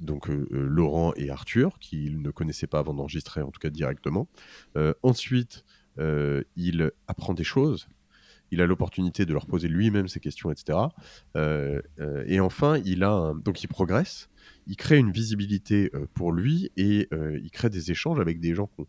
donc 0.00 0.28
euh, 0.28 0.46
Laurent 0.50 1.12
et 1.16 1.30
Arthur, 1.30 1.78
qu'il 1.78 2.20
ne 2.20 2.30
connaissait 2.30 2.66
pas 2.66 2.80
avant 2.80 2.94
d'enregistrer, 2.94 3.42
en 3.42 3.50
tout 3.50 3.60
cas 3.60 3.70
directement. 3.70 4.28
Euh, 4.76 4.92
ensuite, 5.02 5.64
euh, 5.98 6.42
il 6.56 6.90
apprend 7.06 7.32
des 7.34 7.44
choses. 7.44 7.88
Il 8.50 8.60
a 8.60 8.66
l'opportunité 8.66 9.26
de 9.26 9.32
leur 9.32 9.46
poser 9.46 9.68
lui-même 9.68 10.08
ses 10.08 10.20
questions, 10.20 10.50
etc. 10.50 10.78
Et 12.26 12.40
enfin, 12.40 12.78
il 12.84 13.04
a 13.04 13.10
un- 13.12 13.34
donc 13.34 13.62
il 13.62 13.68
progresse. 13.68 14.30
Il 14.66 14.76
crée 14.76 14.96
une 14.96 15.12
visibilité 15.12 15.92
pour 16.14 16.32
lui 16.32 16.72
et 16.76 17.08
il 17.12 17.50
crée 17.52 17.68
des 17.68 17.90
échanges 17.90 18.18
avec 18.20 18.40
des 18.40 18.54
gens 18.54 18.66
qui 18.68 18.80
ont 18.80 18.86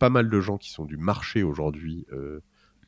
pas 0.00 0.10
mal 0.10 0.28
de 0.28 0.40
gens 0.40 0.58
qui 0.58 0.70
sont 0.70 0.84
du 0.84 0.96
marché 0.96 1.44
aujourd'hui 1.44 2.04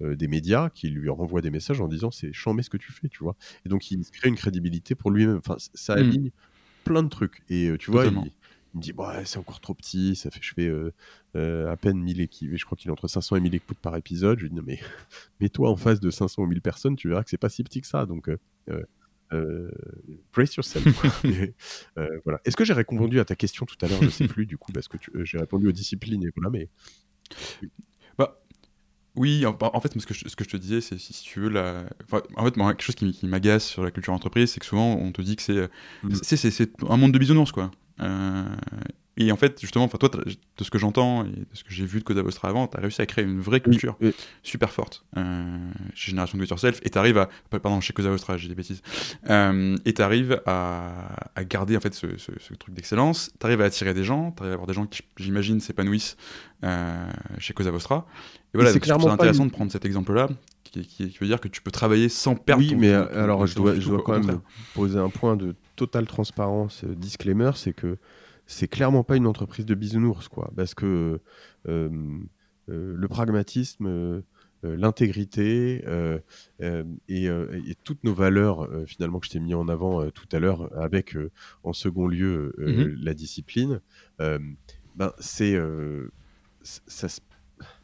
euh, 0.02 0.14
des 0.16 0.28
médias 0.28 0.70
qui 0.70 0.88
lui 0.88 1.08
renvoient 1.08 1.40
des 1.40 1.50
messages 1.50 1.80
en 1.80 1.88
disant 1.88 2.10
c'est 2.10 2.32
chambé 2.32 2.62
ce 2.62 2.70
que 2.70 2.76
tu 2.76 2.92
fais, 2.92 3.08
tu 3.08 3.22
vois. 3.24 3.36
Et 3.64 3.68
donc 3.68 3.90
il 3.90 4.00
crée 4.10 4.28
une 4.28 4.36
crédibilité 4.36 4.94
pour 4.94 5.10
lui-même. 5.10 5.38
Enfin, 5.38 5.56
ça 5.74 5.94
Mm. 5.94 5.98
aligne 5.98 6.30
plein 6.84 7.02
de 7.02 7.08
trucs. 7.08 7.42
Et 7.48 7.68
euh, 7.68 7.76
tu 7.78 7.90
vois, 7.90 8.06
il, 8.06 8.12
me 8.74 8.80
dit 8.80 8.92
ouais, 8.92 9.24
c'est 9.24 9.38
encore 9.38 9.60
trop 9.60 9.74
petit, 9.74 10.14
ça 10.16 10.30
fait 10.30 10.40
je 10.42 10.52
fais 10.54 10.66
euh, 10.68 10.92
euh, 11.36 11.70
à 11.70 11.76
peine 11.76 11.98
1000 11.98 12.20
équipes, 12.20 12.54
je 12.56 12.64
crois 12.64 12.76
qu'il 12.76 12.88
est 12.88 12.92
entre 12.92 13.08
500 13.08 13.36
et 13.36 13.40
1000 13.40 13.54
écoutes 13.54 13.78
par 13.78 13.96
épisode. 13.96 14.38
Je 14.38 14.44
lui 14.44 14.50
dis 14.50 14.56
non 14.56 14.62
mais 14.66 14.78
mets-toi 15.40 15.70
en 15.70 15.76
face 15.76 16.00
de 16.00 16.10
500 16.10 16.42
ou 16.42 16.46
1000 16.46 16.60
personnes, 16.62 16.96
tu 16.96 17.08
verras 17.08 17.24
que 17.24 17.30
c'est 17.30 17.36
pas 17.38 17.48
si 17.48 17.62
petit 17.64 17.80
que 17.80 17.86
ça. 17.86 18.06
Donc 18.06 18.28
euh, 19.32 19.70
brace 20.32 20.54
yourself. 20.56 20.84
euh, 21.98 22.08
voilà. 22.24 22.40
Est-ce 22.44 22.56
que 22.56 22.64
j'ai 22.64 22.72
répondu 22.72 23.20
à 23.20 23.24
ta 23.24 23.36
question 23.36 23.66
tout 23.66 23.76
à 23.82 23.88
l'heure? 23.88 24.02
Je 24.02 24.08
sais 24.10 24.26
plus 24.28 24.46
du 24.46 24.56
coup 24.56 24.72
parce 24.72 24.88
que 24.88 24.96
tu- 24.96 25.10
j'ai 25.24 25.38
répondu 25.38 25.68
aux 25.68 25.72
disciplines 25.72 26.22
et 26.24 26.30
voilà. 26.34 26.50
Mais 26.50 26.68
Bah, 27.30 27.66
oui, 29.18 29.44
en, 29.46 29.56
en 29.60 29.80
fait, 29.80 29.92
ce 29.98 30.06
que, 30.06 30.14
je, 30.14 30.28
ce 30.28 30.36
que 30.36 30.44
je 30.44 30.48
te 30.50 30.56
disais, 30.56 30.80
c'est 30.80 30.98
si, 30.98 31.12
tu 31.22 31.40
veux, 31.40 31.48
la... 31.48 31.84
enfin, 32.04 32.22
en 32.36 32.44
fait, 32.44 32.56
moi, 32.56 32.72
quelque 32.72 32.82
chose 32.84 32.94
qui, 32.94 33.12
qui 33.12 33.26
m'agace 33.26 33.64
sur 33.66 33.82
la 33.84 33.90
culture 33.90 34.12
entreprise, 34.12 34.52
c'est 34.52 34.60
que 34.60 34.66
souvent, 34.66 34.94
on 34.94 35.12
te 35.12 35.20
dit 35.22 35.36
que 35.36 35.42
c'est 35.42 35.68
Mm. 36.02 36.14
c'est- 36.22 36.36
c'est- 36.36 36.50
c'est 36.50 36.70
un 36.88 36.96
monde 36.96 37.12
de 37.12 37.18
bisounours, 37.18 37.52
quoi. 37.52 37.70
Euh, 38.00 38.44
et 39.18 39.32
en 39.32 39.36
fait, 39.36 39.60
justement, 39.60 39.84
enfin, 39.84 39.98
toi, 39.98 40.08
de 40.10 40.64
ce 40.64 40.70
que 40.70 40.78
j'entends 40.78 41.24
et 41.24 41.28
de 41.30 41.46
ce 41.52 41.64
que 41.64 41.70
j'ai 41.72 41.84
vu 41.84 41.98
de 41.98 42.04
Cosa 42.04 42.22
Vostra 42.22 42.48
avant, 42.48 42.66
tu 42.68 42.76
as 42.76 42.80
réussi 42.80 43.02
à 43.02 43.06
créer 43.06 43.24
une 43.24 43.40
vraie 43.40 43.60
culture 43.60 43.96
Oui, 44.00 44.08
oui. 44.08 44.14
super 44.42 44.70
forte 44.70 45.04
euh, 45.16 45.56
chez 45.94 46.10
Génération 46.12 46.38
Do 46.38 46.44
It 46.44 46.50
Yourself, 46.50 46.80
et 46.84 46.90
tu 46.90 46.98
arrives 46.98 47.18
à. 47.18 47.28
Pardon, 47.50 47.80
chez 47.80 47.92
Cosa 47.92 48.10
Vostra, 48.10 48.36
j'ai 48.36 48.48
des 48.48 48.54
bêtises. 48.54 48.80
Euh, 49.28 49.76
et 49.84 49.92
tu 49.92 50.02
arrives 50.02 50.40
à, 50.46 51.16
à 51.34 51.44
garder 51.44 51.76
en 51.76 51.80
fait 51.80 51.94
ce, 51.94 52.06
ce- 52.16 52.32
ce 52.38 52.54
truc 52.54 52.74
d'excellence, 52.74 53.30
tu 53.38 53.46
arrives 53.46 53.60
à 53.60 53.64
attirer 53.64 53.92
des 53.94 54.04
gens, 54.04 54.32
tu 54.36 54.42
arrives 54.42 54.52
à 54.52 54.54
avoir 54.54 54.66
des 54.66 54.74
gens 54.74 54.86
qui, 54.86 55.02
j'imagine, 55.18 55.60
s'épanouissent 55.60 56.16
euh, 56.64 57.08
chez 57.38 57.52
Cosa 57.54 57.70
Vostra. 57.70 58.06
Et 58.54 58.58
voilà, 58.58 58.72
c'est 58.72 58.90
intéressant 58.90 59.42
une- 59.44 59.48
de 59.50 59.54
prendre 59.54 59.70
cet 59.72 59.84
exemple-là, 59.84 60.28
qui, 60.64 60.86
qui- 60.86 61.08
qui 61.10 61.18
veut 61.18 61.26
dire 61.26 61.40
que 61.40 61.48
tu 61.48 61.60
peux 61.62 61.70
travailler 61.70 62.08
sans 62.08 62.34
perdre 62.34 62.62
oui, 62.62 62.70
ton- 62.70 62.78
mais 62.78 62.92
ton- 62.92 63.06
ton- 63.06 63.18
alors 63.20 63.46
je 63.46 63.54
dois, 63.56 63.78
je 63.78 63.90
quand 63.96 64.18
même 64.18 64.40
poser 64.74 64.98
un 64.98 65.08
point 65.10 65.36
de 65.36 65.54
totale 65.76 66.06
transparence, 66.06 66.84
disclaimer, 66.84 67.50
c'est 67.56 67.72
que 67.72 67.96
c'est 68.48 68.66
clairement 68.66 69.04
pas 69.04 69.16
une 69.16 69.26
entreprise 69.28 69.64
de 69.64 69.74
bisounours, 69.76 70.26
quoi, 70.28 70.50
parce 70.56 70.74
que 70.74 71.20
euh, 71.68 71.88
euh, 72.68 72.94
le 72.96 73.08
pragmatisme, 73.08 73.86
euh, 73.86 74.22
l'intégrité 74.64 75.84
et, 77.08 77.24
et 77.26 77.74
toutes 77.84 78.02
nos 78.02 78.12
valeurs 78.14 78.68
finalement 78.88 79.20
que 79.20 79.26
je 79.26 79.30
t'ai 79.30 79.38
mis 79.38 79.54
en 79.54 79.68
avant 79.68 80.10
tout 80.10 80.26
à 80.32 80.40
l'heure, 80.40 80.68
avec 80.76 81.16
en 81.62 81.72
second 81.72 82.08
lieu 82.08 82.52
Mhm. 82.58 82.96
la 83.00 83.14
discipline, 83.14 83.80
ben 84.18 85.12
c'est 85.20 85.56
ça 86.62 87.08
se 87.08 87.20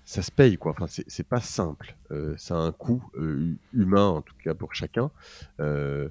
ça 0.04 0.20
se 0.22 0.30
paye 0.32 0.56
quoi. 0.58 0.72
Enfin, 0.72 0.86
c'est 0.88 1.28
pas 1.28 1.40
simple. 1.40 1.96
Euh, 2.10 2.34
ça 2.36 2.56
a 2.56 2.58
un 2.58 2.72
coût 2.72 3.02
euh, 3.16 3.38
hu- 3.38 3.58
humain 3.72 4.08
en 4.08 4.20
tout 4.22 4.34
cas 4.42 4.54
pour 4.54 4.74
chacun, 4.74 5.10
euh, 5.60 6.08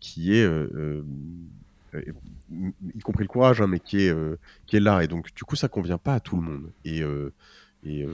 qui 0.00 0.32
est 0.34 0.46
euh, 1.94 2.02
y 2.94 3.00
compris 3.00 3.24
le 3.24 3.28
courage, 3.28 3.60
hein, 3.60 3.66
mais 3.66 3.80
qui 3.80 4.02
est 4.02 4.10
euh, 4.12 4.36
qui 4.66 4.76
est 4.76 4.80
là. 4.80 5.02
Et 5.04 5.08
donc 5.08 5.34
du 5.34 5.44
coup, 5.44 5.56
ça 5.56 5.68
convient 5.68 5.98
pas 5.98 6.14
à 6.14 6.20
tout 6.20 6.36
le 6.36 6.42
monde. 6.42 6.72
Et 6.84 7.02
euh, 7.02 7.32
et 7.84 8.04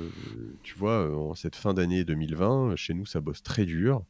tu 0.63 0.75
vois, 0.79 1.11
en 1.17 1.35
cette 1.35 1.57
fin 1.57 1.75
d'année 1.75 2.05
2020, 2.05 2.77
chez 2.77 2.95
nous, 2.95 3.07
ça 3.07 3.21
bosse 3.21 3.43
très 3.43 3.65
dur. 3.67 4.05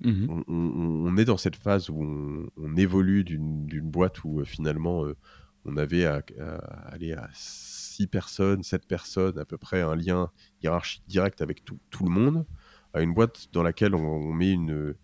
Mhm. 0.00 0.30
on, 0.30 0.44
on- 0.48 1.06
on 1.08 1.16
est 1.16 1.24
dans 1.24 1.36
cette 1.36 1.56
phase 1.56 1.90
où 1.90 2.00
on, 2.02 2.48
on 2.56 2.76
évolue 2.76 3.24
d'une 3.24 3.90
boîte 3.90 4.22
où 4.24 4.40
euh, 4.40 4.44
finalement 4.44 5.04
euh, 5.04 5.16
on 5.64 5.76
avait 5.76 6.04
à, 6.04 6.22
à 6.40 6.56
aller 6.92 7.12
à 7.14 7.28
6 7.34 8.06
personnes, 8.06 8.62
7 8.62 8.86
personnes, 8.86 9.38
à 9.38 9.44
peu 9.44 9.58
près 9.58 9.80
un 9.82 9.96
lien 9.96 10.30
hiérarchique 10.62 11.02
direct 11.08 11.42
avec 11.42 11.64
tout, 11.64 11.78
tout 11.90 12.04
le 12.04 12.10
monde, 12.10 12.46
à 12.94 13.02
une 13.02 13.12
boîte 13.12 13.48
dans 13.52 13.62
laquelle 13.64 13.94
on 13.94 14.32
met 14.32 14.52
une. 14.52 14.94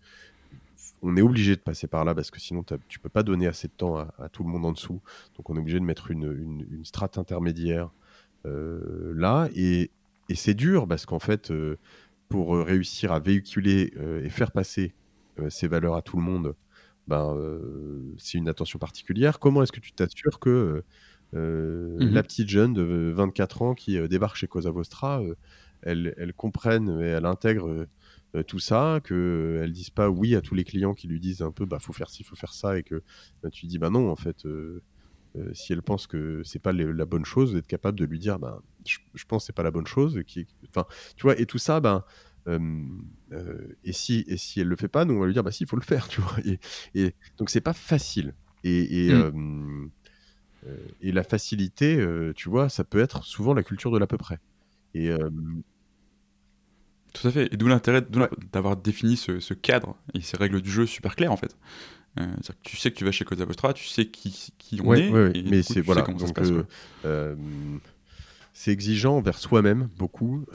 On 1.01 1.17
est 1.17 1.21
obligé 1.21 1.55
de 1.55 1.61
passer 1.61 1.87
par 1.87 2.05
là 2.05 2.15
parce 2.15 2.31
que 2.31 2.39
sinon 2.39 2.63
tu 2.87 2.99
peux 2.99 3.09
pas 3.09 3.23
donner 3.23 3.47
assez 3.47 3.67
de 3.67 3.73
temps 3.73 3.97
à, 3.97 4.13
à 4.17 4.29
tout 4.29 4.43
le 4.43 4.49
monde 4.49 4.65
en 4.65 4.71
dessous. 4.71 5.01
Donc 5.37 5.49
on 5.49 5.55
est 5.55 5.59
obligé 5.59 5.79
de 5.79 5.85
mettre 5.85 6.11
une, 6.11 6.31
une, 6.31 6.65
une 6.71 6.85
strate 6.85 7.17
intermédiaire 7.17 7.91
euh, 8.45 9.13
là. 9.15 9.49
Et, 9.55 9.91
et 10.29 10.35
c'est 10.35 10.53
dur 10.53 10.87
parce 10.87 11.05
qu'en 11.05 11.19
fait, 11.19 11.51
euh, 11.51 11.77
pour 12.29 12.55
euh, 12.55 12.63
réussir 12.63 13.11
à 13.11 13.19
véhiculer 13.19 13.93
euh, 13.97 14.23
et 14.23 14.29
faire 14.29 14.51
passer 14.51 14.93
ces 15.49 15.67
valeurs 15.67 15.95
à 15.95 16.01
tout 16.01 16.15
le 16.15 16.23
monde, 16.23 16.55
ben, 17.09 17.37
c'est 18.17 18.37
une 18.37 18.47
attention 18.47 18.79
particulière. 18.79 19.37
Comment 19.37 19.63
est-ce 19.63 19.73
que 19.73 19.81
tu 19.81 19.91
t'assures 19.91 20.39
que 20.39 20.81
la 21.33 22.23
petite 22.23 22.47
jeune 22.47 22.73
de 22.73 23.11
24 23.13 23.61
ans 23.61 23.73
qui 23.75 23.99
débarque 24.07 24.37
chez 24.37 24.47
Cosa 24.47 24.71
Vostra, 24.71 25.21
elles 25.81 26.33
comprennent 26.37 27.01
et 27.01 27.07
elles 27.07 27.25
intègrent 27.25 27.85
euh, 28.35 28.43
tout 28.43 28.59
ça, 28.59 28.99
qu'elles 29.03 29.71
disent 29.71 29.89
pas 29.89 30.09
oui 30.09 30.35
à 30.35 30.41
tous 30.41 30.55
les 30.55 30.63
clients 30.63 30.93
qui 30.93 31.07
lui 31.07 31.19
disent 31.19 31.41
un 31.41 31.51
peu 31.51 31.65
bah 31.65 31.79
faut 31.79 31.93
faire 31.93 32.09
ci, 32.09 32.23
faut 32.23 32.35
faire 32.35 32.53
ça, 32.53 32.77
et 32.77 32.83
que 32.83 33.01
bah, 33.41 33.49
tu 33.49 33.65
dis 33.65 33.77
bah 33.77 33.89
non 33.89 34.11
en 34.11 34.15
fait. 34.15 34.45
si 35.53 35.73
elle 35.73 35.81
pense 35.81 36.07
que 36.07 36.41
c'est 36.43 36.59
pas 36.59 36.73
la 36.73 37.05
bonne 37.05 37.25
chose, 37.25 37.53
d'être 37.53 37.67
capable 37.67 37.99
de 37.99 38.05
lui 38.05 38.19
dire, 38.19 38.39
ben, 38.39 38.61
je, 38.85 39.25
pense 39.27 39.43
que 39.43 39.47
c'est 39.47 39.55
pas 39.55 39.63
la 39.63 39.71
bonne 39.71 39.87
chose, 39.87 40.21
qui, 40.25 40.47
enfin, 40.69 40.85
tu 41.17 41.23
vois, 41.23 41.39
et 41.39 41.45
tout 41.45 41.57
ça, 41.57 41.79
ben, 41.79 42.03
et 42.47 43.93
si 43.93 44.23
et 44.27 44.37
si 44.37 44.61
elle 44.61 44.67
le 44.67 44.75
fait 44.75 44.87
pas, 44.87 45.05
nous 45.05 45.15
on 45.15 45.19
va 45.19 45.25
lui 45.27 45.33
dire, 45.33 45.43
bah 45.43 45.51
si, 45.51 45.63
il 45.63 45.67
faut 45.67 45.75
le 45.77 45.81
faire, 45.81 46.07
tu 46.09 46.21
vois. 46.21 46.37
Et, 46.45 46.59
et 46.95 47.15
donc 47.37 47.49
c'est 47.49 47.61
pas 47.61 47.73
facile. 47.73 48.33
Et, 48.63 49.07
et, 49.07 49.13
mmh. 49.13 49.91
et 51.01 51.11
la 51.11 51.23
facilité, 51.23 52.03
tu 52.35 52.49
vois, 52.49 52.69
ça 52.69 52.83
peut 52.83 52.99
être 52.99 53.23
souvent 53.23 53.53
la 53.53 53.63
culture 53.63 53.91
de 53.91 53.99
l'à 53.99 54.07
peu 54.07 54.17
près. 54.17 54.39
Et 54.93 55.11
tout 57.15 57.27
à 57.27 57.31
fait. 57.31 57.53
Et 57.53 57.57
d'où 57.57 57.67
l'intérêt 57.67 58.05
d'avoir 58.51 58.75
défini 58.75 59.17
ce, 59.17 59.53
cadre 59.53 59.95
et 60.13 60.21
ces 60.21 60.37
règles 60.37 60.61
du 60.61 60.69
jeu 60.69 60.85
super 60.85 61.15
claires 61.15 61.31
en 61.31 61.37
fait. 61.37 61.55
Euh, 62.19 62.27
tu 62.63 62.77
sais 62.77 62.91
que 62.91 62.97
tu 62.97 63.03
vas 63.03 63.11
chez 63.11 63.25
Cosa 63.25 63.43
Vostra, 63.45 63.73
tu 63.73 63.85
sais 63.85 64.05
qui, 64.05 64.53
qui 64.57 64.79
on 64.83 64.93
est. 64.93 65.43
mais 65.49 65.63
c'est 65.63 65.81
voilà. 65.81 66.01
Donc, 66.03 66.39
euh, 66.39 66.63
euh, 67.03 67.35
c'est 68.53 68.71
exigeant 68.71 69.17
envers 69.17 69.37
soi-même 69.37 69.89
beaucoup. 69.97 70.45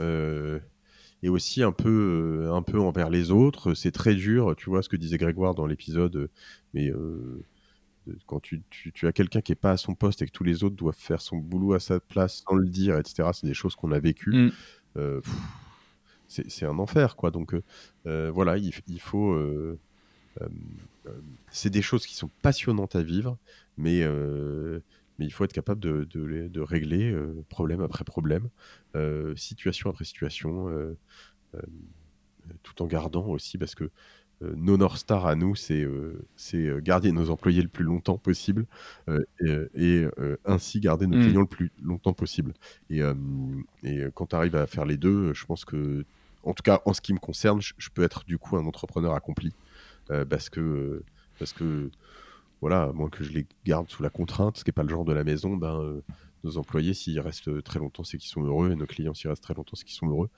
et 1.23 1.29
aussi 1.29 1.63
un 1.63 1.73
peu, 1.73 2.51
un 2.53 2.63
peu 2.63 2.81
envers 2.81 3.11
les 3.11 3.31
autres. 3.31 3.75
C'est 3.75 3.93
très 3.93 4.15
dur, 4.15 4.55
tu 4.57 4.71
vois 4.71 4.83
ce 4.83 4.89
que 4.89 4.97
disait 4.97 5.19
Grégoire 5.19 5.55
dans 5.55 5.67
l'épisode, 5.67 6.31
mais 6.75 6.93
quand 8.27 8.41
tu, 8.41 8.63
tu, 8.71 9.07
as 9.07 9.13
quelqu'un 9.13 9.41
qui 9.41 9.53
n'est 9.53 9.57
pas 9.57 9.73
à 9.73 9.77
son 9.77 9.95
poste 9.95 10.23
et 10.23 10.27
que 10.27 10.33
tous 10.33 10.45
les 10.45 10.65
autres 10.65 10.77
doivent 10.77 10.97
faire 10.97 11.21
son 11.21 11.37
boulot 11.37 11.75
à 11.75 11.81
sa 11.81 12.01
place 12.01 12.43
sans 12.47 12.55
le 12.55 12.67
dire, 12.67 12.99
etc., 12.99 13.29
c'est 13.35 13.47
des 13.47 13.55
choses 13.55 13.77
qu'on 13.77 13.93
a 13.93 13.99
vécues. 13.99 14.51
Mm 14.97 15.11
c'est 16.31 16.65
un 16.65 16.79
enfer, 16.79 17.17
quoi. 17.17 17.31
Donc 17.31 17.55
euh, 17.55 17.63
euh, 18.07 18.31
voilà, 18.33 18.57
il, 18.57 19.01
faut. 19.01 19.33
Euh, 19.33 19.79
c'est 21.51 21.71
des 21.71 21.83
choses 21.83 22.07
qui 22.07 22.15
sont 22.15 22.31
passionnantes 22.43 22.95
à 22.97 23.03
vivre, 23.03 23.37
mais 23.77 24.07
mais 25.19 25.27
il 25.27 25.33
faut 25.33 25.45
être 25.45 25.53
capable 25.53 25.81
de, 25.81 26.05
de, 26.05 26.61
régler 26.61 27.15
problème 27.49 27.81
après 27.81 28.05
problème, 28.05 28.49
situation 29.37 29.91
après 29.91 30.05
situation, 30.05 30.97
tout 32.63 32.83
en 32.83 32.87
gardant 32.87 33.27
aussi, 33.27 33.59
parce 33.59 33.75
que 33.75 33.91
nos 34.41 34.79
North 34.79 34.97
Star 34.97 35.27
à 35.27 35.35
nous, 35.35 35.55
c'est 35.57 35.85
garder 36.79 37.13
nos 37.13 37.29
employés 37.29 37.61
le 37.61 37.69
plus 37.69 37.85
longtemps 37.85 38.19
possible 38.19 38.67
et, 39.41 40.07
ainsi 40.47 40.81
garder 40.81 41.07
nos 41.07 41.19
mmh. 41.19 41.27
clients 41.27 41.41
le 41.41 41.47
plus 41.47 41.73
longtemps 41.83 42.15
possible. 42.15 42.55
Et, 42.89 43.01
et 43.83 44.05
quand 44.15 44.27
tu 44.29 44.37
arrives 44.37 44.57
à 44.57 44.67
faire 44.67 44.87
les 44.87 44.97
deux, 44.97 45.35
je 45.35 45.45
pense 45.45 45.65
que 45.67 46.07
en 46.45 46.55
tout 46.55 46.63
cas 46.63 46.81
en 46.85 46.93
ce 46.93 47.01
qui 47.01 47.13
me 47.13 47.19
concerne, 47.19 47.61
je, 47.61 47.89
peux 47.93 48.03
être 48.03 48.25
du 48.25 48.39
coup 48.39 48.57
un 48.57 48.67
entrepreneur 48.67 49.15
accompli 49.15 49.53
euh, 50.11 50.25
parce 50.25 50.49
que 50.49 51.03
parce 51.39 51.53
que 51.53 51.91
voilà, 52.61 52.85
à 52.85 52.93
moins 52.93 53.09
que 53.09 53.25
je 53.25 53.33
les 53.33 53.47
garde 53.65 53.89
sous 53.89 54.03
la 54.03 54.11
contrainte, 54.11 54.59
ce 54.59 54.65
qui 54.65 54.69
n'est 54.69 54.75
pas 54.75 54.83
le 54.83 54.91
genre 54.91 55.07
de 55.07 55.15
la 55.15 55.25
maison, 55.25 55.57
ben, 55.57 55.81
euh, 55.81 56.03
nos 56.45 56.59
employés, 56.59 56.93
s'ils 56.93 57.19
restent 57.21 57.63
très 57.63 57.79
longtemps, 57.79 58.05
c'est 58.05 58.19
qu'ils 58.19 58.29
sont 58.29 58.43
heureux, 58.43 58.71
et 58.71 58.77
nos 58.77 58.87
clients, 58.87 59.15
s'ils 59.15 59.31
restent 59.31 59.43
très 59.43 59.55
longtemps, 59.55 59.77
c'est 59.77 59.85
qu'ils 59.85 59.97
sont 59.97 60.09
heureux. 60.09 60.29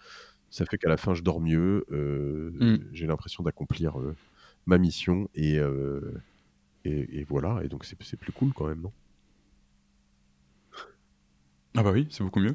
Ça 0.48 0.64
fait 0.64 0.78
qu'à 0.78 0.88
la 0.88 0.96
fin, 0.96 1.14
je 1.14 1.22
dors 1.22 1.40
mieux, 1.40 1.84
euh, 1.90 2.52
mm. 2.52 2.90
j'ai 2.92 3.08
l'impression 3.08 3.42
d'accomplir 3.42 3.96
ma 4.66 4.78
mission, 4.78 5.28
et, 5.34 5.56
et, 6.84 7.18
et, 7.18 7.24
voilà, 7.24 7.60
et 7.64 7.68
donc 7.68 7.84
c'est 7.84 8.16
plus 8.16 8.32
cool 8.32 8.52
quand 8.52 8.68
même, 8.68 8.82
non? 8.82 8.92
Ah 11.74 11.82
bah 11.82 11.90
oui, 11.92 12.06
c'est 12.10 12.22
beaucoup 12.22 12.40
mieux. 12.40 12.54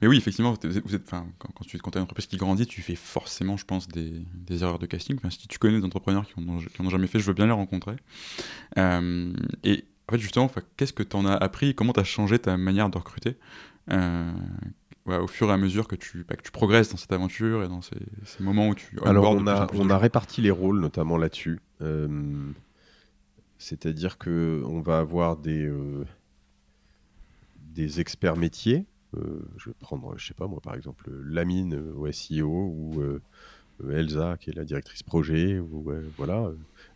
Mais 0.00 0.08
oui, 0.08 0.18
effectivement, 0.18 0.54
vous 0.62 0.94
êtes, 0.94 1.10
quand, 1.10 1.26
quand, 1.38 1.64
tu 1.64 1.78
quand 1.78 1.96
as 1.96 2.00
une 2.00 2.02
entreprise 2.02 2.26
qui 2.26 2.36
grandit, 2.36 2.66
tu 2.66 2.82
fais 2.82 2.96
forcément, 2.96 3.56
je 3.56 3.64
pense, 3.64 3.88
des, 3.88 4.12
des 4.34 4.62
erreurs 4.62 4.78
de 4.78 4.84
casting. 4.84 5.16
Enfin, 5.16 5.30
si 5.30 5.48
tu 5.48 5.58
connais 5.58 5.78
des 5.78 5.84
entrepreneurs 5.84 6.26
qui 6.26 6.38
n'en 6.40 6.58
ont, 6.58 6.90
jamais 6.90 7.06
fait, 7.06 7.18
je 7.18 7.24
veux 7.24 7.32
bien 7.32 7.46
les 7.46 7.52
rencontrer. 7.52 7.96
Euh, 8.76 9.32
et 9.64 9.84
en 10.06 10.12
fait, 10.12 10.18
justement, 10.18 10.50
qu'est-ce 10.76 10.92
que 10.92 11.02
tu 11.02 11.16
en 11.16 11.24
as 11.24 11.34
appris 11.34 11.74
Comment 11.74 11.94
tu 11.94 12.00
as 12.00 12.04
changé 12.04 12.38
ta 12.38 12.58
manière 12.58 12.90
de 12.90 12.98
recruter 12.98 13.36
euh, 13.90 14.30
au 15.06 15.26
fur 15.26 15.48
et 15.48 15.52
à 15.52 15.56
mesure 15.56 15.88
que 15.88 15.96
tu, 15.96 16.26
bah, 16.28 16.36
que 16.36 16.42
tu 16.42 16.50
progresses 16.50 16.90
dans 16.90 16.98
cette 16.98 17.12
aventure 17.12 17.62
et 17.64 17.68
dans 17.68 17.80
ces, 17.80 17.96
ces 18.24 18.42
moments 18.42 18.68
où 18.68 18.74
tu... 18.74 18.98
Alors, 19.06 19.30
on 19.30 19.46
a, 19.46 19.66
on 19.72 19.88
a 19.88 19.96
réparti 19.96 20.42
les 20.42 20.50
rôles, 20.50 20.80
notamment 20.80 21.16
là-dessus. 21.16 21.60
Euh, 21.80 22.06
c'est-à-dire 23.56 24.18
qu'on 24.18 24.82
va 24.82 24.98
avoir 24.98 25.38
des 25.38 25.70
des 27.78 28.00
experts 28.00 28.36
métiers. 28.36 28.86
Euh, 29.16 29.40
je 29.56 29.70
vais 29.70 29.76
prendre, 29.78 30.18
je 30.18 30.26
sais 30.26 30.34
pas 30.34 30.48
moi, 30.48 30.60
par 30.60 30.74
exemple, 30.74 31.08
Lamine 31.10 31.74
euh, 31.74 31.94
au 31.94 32.10
SEO 32.10 32.48
ou 32.48 33.00
euh, 33.00 33.20
Elsa 33.88 34.36
qui 34.38 34.50
est 34.50 34.52
la 34.52 34.64
directrice 34.64 35.04
projet 35.04 35.60
ou 35.60 35.88
voilà, 36.16 36.50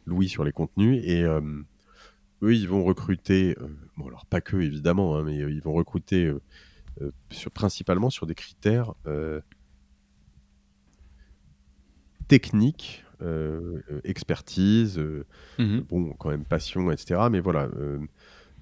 Louis 0.05 0.29
sur 0.29 0.43
les 0.43 0.51
contenus 0.51 1.01
et 1.05 1.23
eux 1.23 2.55
ils 2.55 2.69
vont 2.69 2.83
recruter, 2.83 3.57
bon 3.97 4.09
alors 4.09 4.27
pas 4.27 4.41
que 4.41 4.57
évidemment, 4.57 5.17
hein, 5.17 5.23
mais 5.23 5.37
ils 5.37 5.63
vont 5.63 5.75
recruter 5.75 6.33
sur, 7.31 7.53
principalement 7.53 8.11
sur 8.11 8.27
des 8.27 8.35
critères 8.35 8.95
techniques, 12.27 13.05
expertise, 14.03 14.99
mmh 15.61 15.79
bon 15.89 16.15
quand 16.19 16.31
même 16.31 16.45
passion, 16.45 16.91
etc. 16.91 17.29
Mais 17.31 17.39
voilà 17.39 17.69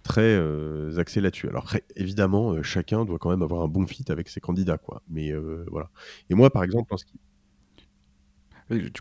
très 0.02 0.22
euh, 0.22 0.98
axé 0.98 1.20
là-dessus. 1.20 1.48
Alors 1.48 1.72
évidemment, 1.96 2.52
euh, 2.52 2.62
chacun 2.62 3.04
doit 3.04 3.18
quand 3.18 3.30
même 3.30 3.42
avoir 3.42 3.62
un 3.62 3.68
bon 3.68 3.86
fit 3.86 4.04
avec 4.08 4.28
ses 4.28 4.40
candidats, 4.40 4.78
quoi. 4.78 5.02
Mais 5.08 5.30
euh, 5.30 5.64
voilà. 5.70 5.90
Et 6.28 6.34
moi, 6.34 6.50
par 6.50 6.64
exemple, 6.64 6.92
en 6.92 6.96
ce 6.96 7.04
qui... 7.04 7.18
Du 8.70 8.92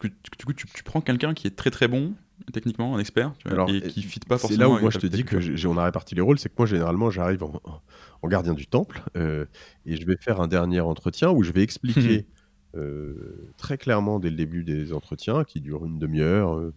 coup, 0.46 0.54
tu, 0.54 0.84
prends 0.84 1.00
quelqu'un 1.00 1.36
qui 1.36 1.46
est 1.46 1.56
très 1.56 1.70
très 1.70 1.88
bon 1.88 2.16
techniquement, 2.54 2.96
un 2.96 3.00
expert, 3.00 3.34
et 3.68 3.82
qui 3.82 4.02
fit 4.02 4.22
pas 4.22 4.40
forcément. 4.40 4.58
C'est 4.58 4.62
là 4.62 4.70
où 4.70 4.80
moi 4.80 4.90
je 4.90 4.98
te 4.98 5.06
dis 5.06 5.26
que 5.26 5.68
on 5.68 5.78
a 5.78 5.84
réparti 5.84 6.16
les 6.16 6.22
rôles, 6.22 6.40
c'est 6.40 6.48
que 6.50 6.56
moi 6.58 6.66
généralement 6.66 7.12
j'arrive 7.12 7.44
en, 7.44 8.28
gardien 8.28 8.54
du 8.56 8.66
temple 8.66 9.04
et 9.14 9.96
je 9.96 10.06
vais 10.08 10.16
faire 10.20 10.42
un 10.42 10.48
dernier 10.48 10.80
entretien 10.80 11.30
où 11.30 11.44
je 11.44 11.52
vais 11.52 11.62
expliquer 11.62 12.26
très 13.58 13.78
clairement 13.78 14.20
dès 14.20 14.32
le 14.32 14.38
début 14.38 14.64
des 14.64 14.92
entretiens 14.94 15.44
qui 15.44 15.62
durent 15.62 15.86
une 15.86 16.00
demi-heure 16.00 16.72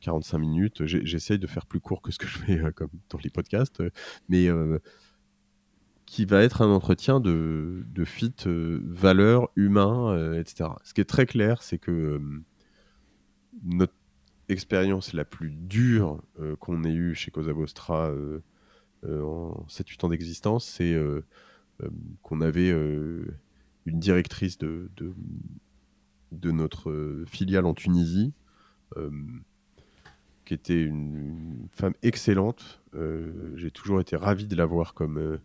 45 0.00 0.38
minutes. 0.38 0.86
J'essaye 0.86 1.38
de 1.38 1.46
faire 1.46 1.66
plus 1.66 1.80
court 1.80 2.02
que 2.02 2.10
ce 2.10 2.18
que 2.18 2.26
je 2.26 2.38
fais 2.38 2.58
euh, 2.58 2.70
comme 2.72 2.90
dans 3.08 3.18
les 3.22 3.30
podcasts, 3.30 3.80
euh, 3.80 3.90
mais 4.28 4.48
euh, 4.48 4.78
qui 6.06 6.24
va 6.24 6.42
être 6.42 6.62
un 6.62 6.70
entretien 6.70 7.20
de, 7.20 7.84
de 7.86 8.04
fit 8.04 8.34
valeur, 8.46 9.48
humain, 9.54 10.34
etc. 10.34 10.70
Ce 10.82 10.92
qui 10.92 11.00
est 11.00 11.08
très 11.08 11.24
clair, 11.24 11.62
c'est 11.62 11.78
que 11.78 12.20
notre 13.62 13.94
expérience 14.48 15.12
la 15.12 15.24
plus 15.24 15.50
dure 15.50 16.20
qu'on 16.58 16.82
ait 16.82 16.92
eue 16.92 17.14
chez 17.14 17.30
Cosa 17.30 17.52
Vostra 17.52 18.12
en 19.04 19.66
7-8 19.68 20.04
ans 20.04 20.08
d'existence, 20.08 20.64
c'est 20.66 21.00
qu'on 22.22 22.40
avait 22.40 22.70
une 22.70 24.00
directrice 24.00 24.58
de, 24.58 24.90
de, 24.96 25.14
de, 26.32 26.50
notre 26.50 27.22
filiale 27.28 27.66
en 27.66 27.74
Tunisie 27.74 28.32
était 30.54 30.82
une, 30.82 31.68
femme 31.70 31.94
excellente. 32.02 32.80
Euh, 32.94 33.56
j'ai 33.56 33.70
toujours 33.70 34.00
été 34.00 34.16
ravi 34.16 34.46
de 34.46 34.56
la 34.56 34.66
voir 34.66 34.94
comme, 34.94 35.18
euh, 35.18 35.38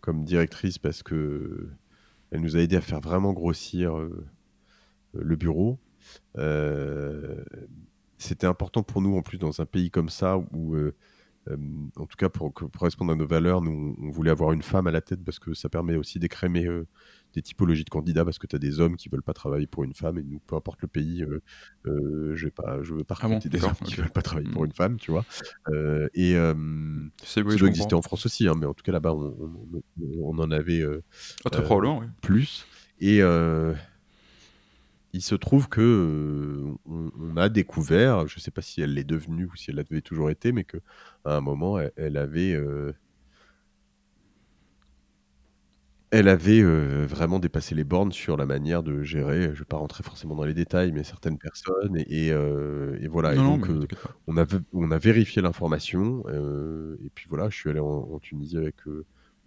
comme 0.00 0.24
directrice 0.24 0.78
parce 0.78 1.02
que 1.02 1.68
elle 2.30 2.40
nous 2.40 2.56
a 2.56 2.60
aidé 2.60 2.76
à 2.76 2.80
faire 2.80 3.00
vraiment 3.00 3.32
grossir 3.32 3.96
euh, 3.96 4.26
le 5.12 5.36
bureau. 5.36 5.78
C'était 8.18 8.46
important 8.46 8.82
pour 8.82 9.02
nous, 9.02 9.16
en 9.16 9.22
plus, 9.22 9.38
dans 9.38 9.60
un 9.60 9.66
pays 9.66 9.90
comme 9.90 10.08
ça, 10.08 10.38
où, 10.38 10.76
en 11.48 12.06
tout 12.06 12.16
cas, 12.16 12.28
pour, 12.28 12.52
pour, 12.52 12.70
correspondre 12.70 13.12
à 13.12 13.14
nos 13.14 13.26
valeurs, 13.26 13.60
nous, 13.60 13.94
on 14.00 14.10
voulait 14.10 14.30
avoir 14.30 14.52
une 14.52 14.62
femme 14.62 14.86
à 14.86 14.90
la 14.90 15.00
tête 15.00 15.22
parce 15.24 15.38
que 15.38 15.54
ça 15.54 15.68
permet 15.68 15.96
aussi 15.96 16.18
d'écrémer 16.18 16.66
des 17.36 17.42
typologies 17.42 17.84
de 17.84 17.90
candidats 17.90 18.24
parce 18.24 18.38
que 18.38 18.46
tu 18.46 18.56
as 18.56 18.58
des 18.58 18.80
hommes 18.80 18.96
qui 18.96 19.10
veulent 19.10 19.22
pas 19.22 19.34
travailler 19.34 19.66
pour 19.66 19.84
une 19.84 19.92
femme 19.92 20.16
et 20.18 20.22
nous, 20.22 20.40
peu 20.46 20.56
importe 20.56 20.80
le 20.80 20.88
pays, 20.88 21.22
euh, 21.22 21.42
euh, 21.86 22.34
je 22.34 22.46
vais 22.46 22.50
pas, 22.50 22.82
je 22.82 22.94
veux 22.94 23.04
pas 23.04 23.14
ah 23.20 23.26
recruter 23.26 23.50
des 23.50 23.62
hommes 23.62 23.74
qui 23.84 23.94
veulent 23.94 24.10
pas 24.10 24.22
travailler 24.22 24.48
pour 24.48 24.62
mmh. 24.62 24.66
une 24.66 24.72
femme, 24.72 24.96
tu 24.96 25.10
vois. 25.10 25.24
Euh, 25.68 26.08
et 26.14 26.34
ça 27.22 27.42
doit 27.42 27.68
exister 27.68 27.94
en 27.94 28.02
France 28.02 28.24
aussi, 28.24 28.48
hein, 28.48 28.54
mais 28.58 28.64
en 28.64 28.72
tout 28.72 28.82
cas 28.82 28.92
là-bas, 28.92 29.14
on, 29.14 30.38
en 30.38 30.50
avait 30.50 30.82
ah, 31.44 31.50
très 31.50 31.62
probablement, 31.62 32.02
plus. 32.22 32.66
Et 33.00 33.20
il 35.12 35.22
se 35.22 35.34
trouve 35.34 35.68
que 35.68 36.64
on, 36.86 37.36
a 37.36 37.50
découvert, 37.50 38.26
je 38.28 38.40
sais 38.40 38.50
pas 38.50 38.62
si 38.62 38.80
elle 38.80 38.94
l'est 38.94 39.04
devenue 39.04 39.44
ou 39.44 39.56
si 39.56 39.70
elle 39.70 39.76
l'avait 39.76 40.00
toujours 40.00 40.30
été, 40.30 40.52
mais 40.52 40.64
que 40.64 40.78
à 41.26 41.36
un 41.36 41.42
moment, 41.42 41.78
elle 41.96 42.16
avait 42.16 42.58
elle 46.10 46.28
avait 46.28 46.62
euh, 46.62 47.04
vraiment 47.06 47.38
dépassé 47.38 47.74
les 47.74 47.84
bornes 47.84 48.12
sur 48.12 48.36
la 48.36 48.46
manière 48.46 48.82
de 48.82 49.02
gérer, 49.02 49.42
je 49.42 49.48
ne 49.48 49.54
vais 49.54 49.64
pas 49.64 49.76
rentrer 49.76 50.04
forcément 50.04 50.34
dans 50.34 50.44
les 50.44 50.54
détails, 50.54 50.92
mais 50.92 51.02
certaines 51.02 51.38
personnes 51.38 51.96
et 51.96 52.30
euh, 52.30 52.96
voilà 53.10 53.34
donc, 53.34 53.68
euh, 53.68 53.86
on 54.26 54.36
a 54.36 54.44
on 54.72 54.90
a 54.90 54.98
vérifié 54.98 55.42
l'information, 55.42 56.24
et 56.28 57.10
puis 57.14 57.26
voilà, 57.28 57.48
je 57.50 57.56
suis 57.56 57.70
allé 57.70 57.80
en 57.80 58.18
Tunisie 58.20 58.56
avec, 58.56 58.76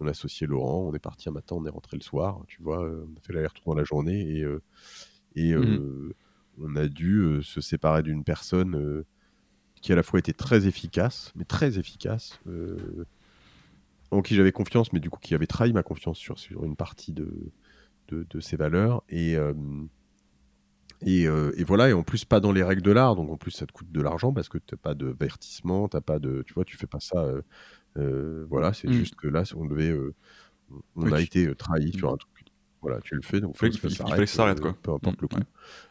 mon 0.00 0.06
associé 0.06 0.46
Laurent. 0.46 0.88
On 0.88 0.94
est 0.94 0.98
parti 0.98 1.28
un 1.28 1.32
matin, 1.32 1.56
on 1.58 1.66
est 1.66 1.70
rentré 1.70 1.98
le 1.98 2.02
soir. 2.02 2.40
Tu 2.48 2.62
vois, 2.62 2.80
on 2.80 3.16
a 3.18 3.20
fait 3.22 3.34
l'aller-retour 3.34 3.74
dans 3.74 3.78
la 3.78 3.84
journée 3.84 4.20
et, 4.38 4.46
et 5.36 5.54
mmh 5.54 6.12
on 6.62 6.76
a 6.76 6.88
dû 6.88 7.42
se 7.42 7.62
séparer 7.62 8.02
d'une 8.02 8.22
personne 8.22 9.04
qui 9.80 9.92
à 9.92 9.96
la 9.96 10.02
fois 10.02 10.18
était 10.18 10.34
très 10.34 10.66
efficace, 10.66 11.32
mais 11.36 11.44
très 11.44 11.78
efficace, 11.78 12.38
en 14.10 14.22
qui 14.22 14.34
j'avais 14.34 14.52
confiance, 14.52 14.92
mais 14.92 15.00
du 15.00 15.10
coup 15.10 15.20
qui 15.20 15.34
avait 15.34 15.46
trahi 15.46 15.72
ma 15.72 15.82
confiance 15.82 16.18
sur, 16.18 16.38
sur 16.38 16.64
une 16.64 16.76
partie 16.76 17.12
de, 17.12 17.52
de, 18.08 18.26
de 18.28 18.40
ses 18.40 18.56
valeurs. 18.56 19.02
Et, 19.08 19.36
et, 21.02 21.22
et, 21.22 21.64
voilà, 21.64 21.88
et 21.88 21.92
en 21.92 22.02
plus 22.02 22.24
pas 22.24 22.40
dans 22.40 22.52
les 22.52 22.62
règles 22.62 22.82
de 22.82 22.90
l'art, 22.90 23.16
donc 23.16 23.30
en 23.30 23.36
plus 23.36 23.52
ça 23.52 23.66
te 23.66 23.72
coûte 23.72 23.90
de 23.90 24.00
l'argent 24.00 24.32
parce 24.32 24.48
que 24.48 24.58
tu 24.58 24.74
n'as 24.74 24.78
pas 24.78 24.94
de 24.94 25.14
vertissement, 25.18 25.88
t'as 25.88 26.00
pas 26.00 26.18
de, 26.18 26.42
tu 26.46 26.54
vois, 26.54 26.64
tu 26.64 26.76
fais 26.76 26.86
pas 26.86 27.00
ça. 27.00 27.26
voilà, 27.94 28.72
c'est 28.72 28.88
mmh. 28.88 28.92
juste 28.92 29.14
que 29.14 29.28
là, 29.28 29.44
on 29.56 29.64
devait, 29.64 29.94
on 30.96 31.12
a 31.12 31.20
été 31.20 31.54
trahi 31.54 31.92
sur 31.92 32.12
un 32.12 32.16
truc 32.16 32.40
voilà, 32.82 33.00
tu 33.02 33.14
le 33.14 33.22
fais, 33.22 33.40
donc 33.40 33.56
il, 33.60 33.68
il, 33.68 33.78
fallait 33.78 34.24
que 34.24 34.26
ça 34.26 34.36
s'arrête, 34.36 34.60
quoi. 34.60 34.74
Peu 34.82 34.92
importe 34.92 35.20
mmh, 35.20 35.22
le 35.22 35.28
coup. 35.28 35.42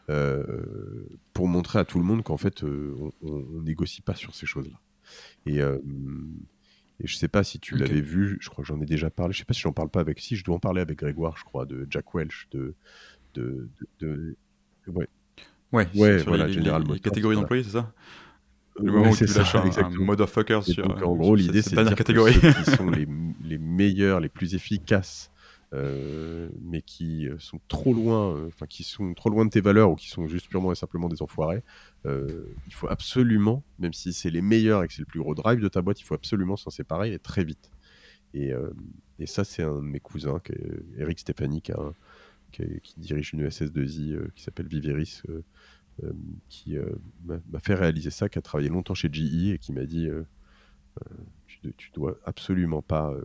Euh, 0.08 1.06
pour 1.32 1.46
montrer 1.46 1.78
à 1.78 1.84
tout 1.84 1.98
le 1.98 2.04
monde 2.04 2.22
qu'en 2.22 2.36
fait, 2.36 2.64
euh, 2.64 2.94
on, 2.98 3.12
on, 3.22 3.60
négocie 3.60 4.02
pas 4.02 4.14
sur 4.14 4.34
ces 4.34 4.46
choses-là. 4.46 4.80
Et, 5.46 5.60
euh, 5.60 5.78
et 7.02 7.06
je 7.06 7.16
sais 7.16 7.28
pas 7.28 7.44
si 7.44 7.58
tu 7.58 7.76
l'avais 7.76 8.00
vu, 8.00 8.38
je 8.40 8.50
crois 8.50 8.62
que 8.62 8.68
j'en 8.68 8.80
ai 8.80 8.86
déjà 8.86 9.10
parlé. 9.10 9.32
Je 9.32 9.38
sais 9.38 9.44
pas 9.44 9.54
si 9.54 9.60
j'en 9.60 9.72
parle 9.72 9.88
pas 9.88 10.00
avec. 10.00 10.20
Si, 10.20 10.36
je 10.36 10.44
dois 10.44 10.56
en 10.56 10.60
parler 10.60 10.82
avec 10.82 10.98
Grégoire, 10.98 11.36
je 11.36 11.44
crois, 11.44 11.64
de 11.64 11.86
Jack 11.88 12.14
Welch, 12.14 12.48
de. 12.52 12.74
de, 13.34 13.68
de, 14.00 14.36
ouais. 14.86 15.08
Ouais, 15.72 15.88
ouais 15.94 16.18
voilà, 16.24 16.46
les, 16.48 16.60
les, 16.60 17.00
catégories 17.00 17.36
d'employés, 17.36 17.62
c'est 17.62 17.70
ça? 17.70 17.92
Le 18.76 18.92
moment 18.92 19.10
où 19.10 19.16
tu 19.16 19.24
lâches 19.24 19.54
un, 19.54 19.70
un 19.84 19.90
motherfucker 19.90 20.60
sur. 20.62 20.86
Donc, 20.86 21.02
en 21.02 21.14
gros, 21.16 21.36
l'idée, 21.36 21.62
c'est 21.62 21.76
de 21.76 21.82
dire 21.84 21.94
catégorie. 21.94 22.34
que 22.34 22.52
ceux 22.52 22.62
qui 22.64 22.70
sont 22.72 22.90
les, 22.90 23.06
les 23.44 23.58
meilleurs, 23.58 24.20
les 24.20 24.28
plus 24.28 24.54
efficaces 24.54 25.30
euh, 25.34 25.39
mais 25.72 26.82
qui 26.82 27.28
euh, 27.28 27.38
sont 27.38 27.60
trop 27.68 27.94
loin, 27.94 28.36
euh, 28.36 28.48
enfin 28.48 28.66
qui 28.66 28.82
sont 28.82 29.14
trop 29.14 29.30
loin 29.30 29.44
de 29.44 29.50
tes 29.50 29.60
valeurs 29.60 29.90
ou 29.90 29.94
qui 29.94 30.08
sont 30.08 30.26
juste 30.26 30.48
purement 30.48 30.72
et 30.72 30.74
simplement 30.74 31.08
des 31.08 31.22
enfoirés, 31.22 31.62
il 32.04 32.72
faut 32.72 32.88
absolument, 32.88 33.62
même 33.78 33.92
si 33.92 34.12
c'est 34.12 34.30
les 34.30 34.42
meilleurs 34.42 34.82
et 34.82 34.88
que 34.88 34.94
c'est 34.94 35.02
le 35.02 35.06
plus 35.06 35.20
gros 35.20 35.34
drive 35.34 35.60
de 35.60 35.68
ta 35.68 35.82
boîte, 35.82 36.00
il 36.00 36.04
faut 36.04 36.14
absolument 36.14 36.56
s'en 36.56 36.70
séparer 36.70 37.12
et 37.12 37.18
très 37.18 37.44
vite. 37.44 37.70
Et, 38.32 38.52
ça, 39.26 39.44
c'est 39.44 39.62
un 39.62 39.76
de 39.76 39.80
mes 39.80 40.00
cousins, 40.00 40.40
Eric 40.96 41.18
Stéphanie, 41.18 41.60
qui, 41.60 42.94
dirige 42.96 43.34
une 43.34 43.46
SS2I 43.46 44.30
qui 44.34 44.42
s'appelle 44.42 44.66
Viveris, 44.66 45.20
qui 46.48 46.76
m'a 47.26 47.60
fait 47.60 47.74
réaliser 47.74 48.10
ça, 48.10 48.30
qui 48.30 48.38
a 48.38 48.42
travaillé 48.42 48.70
longtemps 48.70 48.94
chez 48.94 49.10
GE 49.12 49.52
et 49.52 49.58
qui 49.58 49.74
m'a 49.74 49.84
dit 49.84 50.08
tu, 51.46 51.74
tu, 51.76 51.90
dois 51.92 52.18
absolument 52.24 52.82
pas 52.82 53.10
euh, 53.10 53.22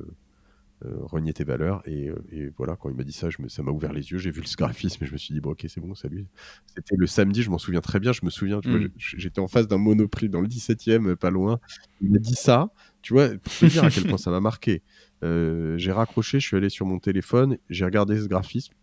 renier 0.82 1.34
tes 1.34 1.43
valeurs. 1.43 1.82
Et, 1.86 2.09
euh, 2.09 2.15
et, 2.32 2.49
voilà, 2.57 2.76
quand 2.76 2.89
il 2.89 2.95
m'a 2.95 3.03
dit 3.03 3.13
ça, 3.13 3.30
je 3.30 3.41
me, 3.41 3.47
ça 3.47 3.63
m'a 3.63 3.71
ouvert 3.71 3.93
les 3.93 4.11
yeux. 4.11 4.17
J'ai 4.17 4.32
vu 4.32 4.41
le 4.41 4.55
graphisme 4.57 5.03
et 5.03 5.07
je 5.07 5.13
me 5.13 5.17
suis 5.17 5.34
dit, 5.34 5.39
bon, 5.39 5.51
ok, 5.51 5.65
c'est 5.67 5.82
bon, 5.82 5.95
salut. 5.95 6.28
C'était 6.76 6.95
le 6.97 7.07
samedi, 7.07 7.41
je 7.41 7.49
m'en 7.49 7.57
souviens 7.57 7.82
très 7.82 7.99
bien. 7.99 8.11
Je 8.11 8.21
me 8.23 8.30
souviens, 8.30 8.59
mm. 8.63 8.88
j'étais 8.97 9.39
en 9.39 9.47
face 9.47 9.67
d'un 9.67 9.78
monoprix 9.78 10.30
dans 10.30 10.41
le 10.41 10.47
17e, 10.47 11.15
pas 11.15 11.32
loin. 11.32 11.59
Il 12.01 12.11
m'a 12.11 12.19
dit 12.19 12.36
ça, 12.36 12.69
tu 13.01 13.13
vois, 13.13 13.30
pour 13.30 13.53
te 13.53 13.65
dire 13.65 13.84
à 13.84 13.89
quel 13.89 14.05
point 14.05 14.17
ça 14.17 14.32
m'a 14.32 14.41
marqué. 14.41 14.84
Euh, 15.23 15.78
j'ai 15.78 15.91
raccroché, 15.91 16.39
je 16.39 16.47
suis 16.47 16.57
allé 16.57 16.69
sur 16.69 16.86
mon 16.86 16.99
téléphone, 16.99 17.57
j'ai 17.69 17.86
regardé 17.86 18.19
ce 18.19 18.28
graphisme. 18.28 18.73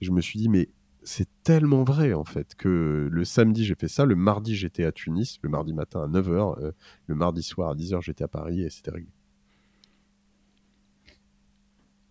je 0.00 0.10
me 0.10 0.20
suis 0.20 0.38
dit, 0.38 0.48
mais 0.48 0.68
c'est 1.04 1.28
tellement 1.44 1.84
vrai 1.84 2.14
en 2.14 2.24
fait 2.24 2.56
que 2.56 3.08
le 3.08 3.24
samedi 3.24 3.64
j'ai 3.64 3.76
fait 3.76 3.86
ça, 3.86 4.04
le 4.04 4.16
mardi 4.16 4.56
j'étais 4.56 4.84
à 4.84 4.90
Tunis, 4.90 5.38
le 5.40 5.48
mardi 5.48 5.72
matin 5.72 6.02
à 6.02 6.08
9h, 6.08 6.72
le 7.06 7.14
mardi 7.14 7.44
soir 7.44 7.70
à 7.70 7.74
10h 7.76 8.02
j'étais 8.02 8.24
à 8.24 8.28
Paris 8.28 8.62
et 8.62 8.70
c'était 8.70 8.90
réglé. 8.90 9.12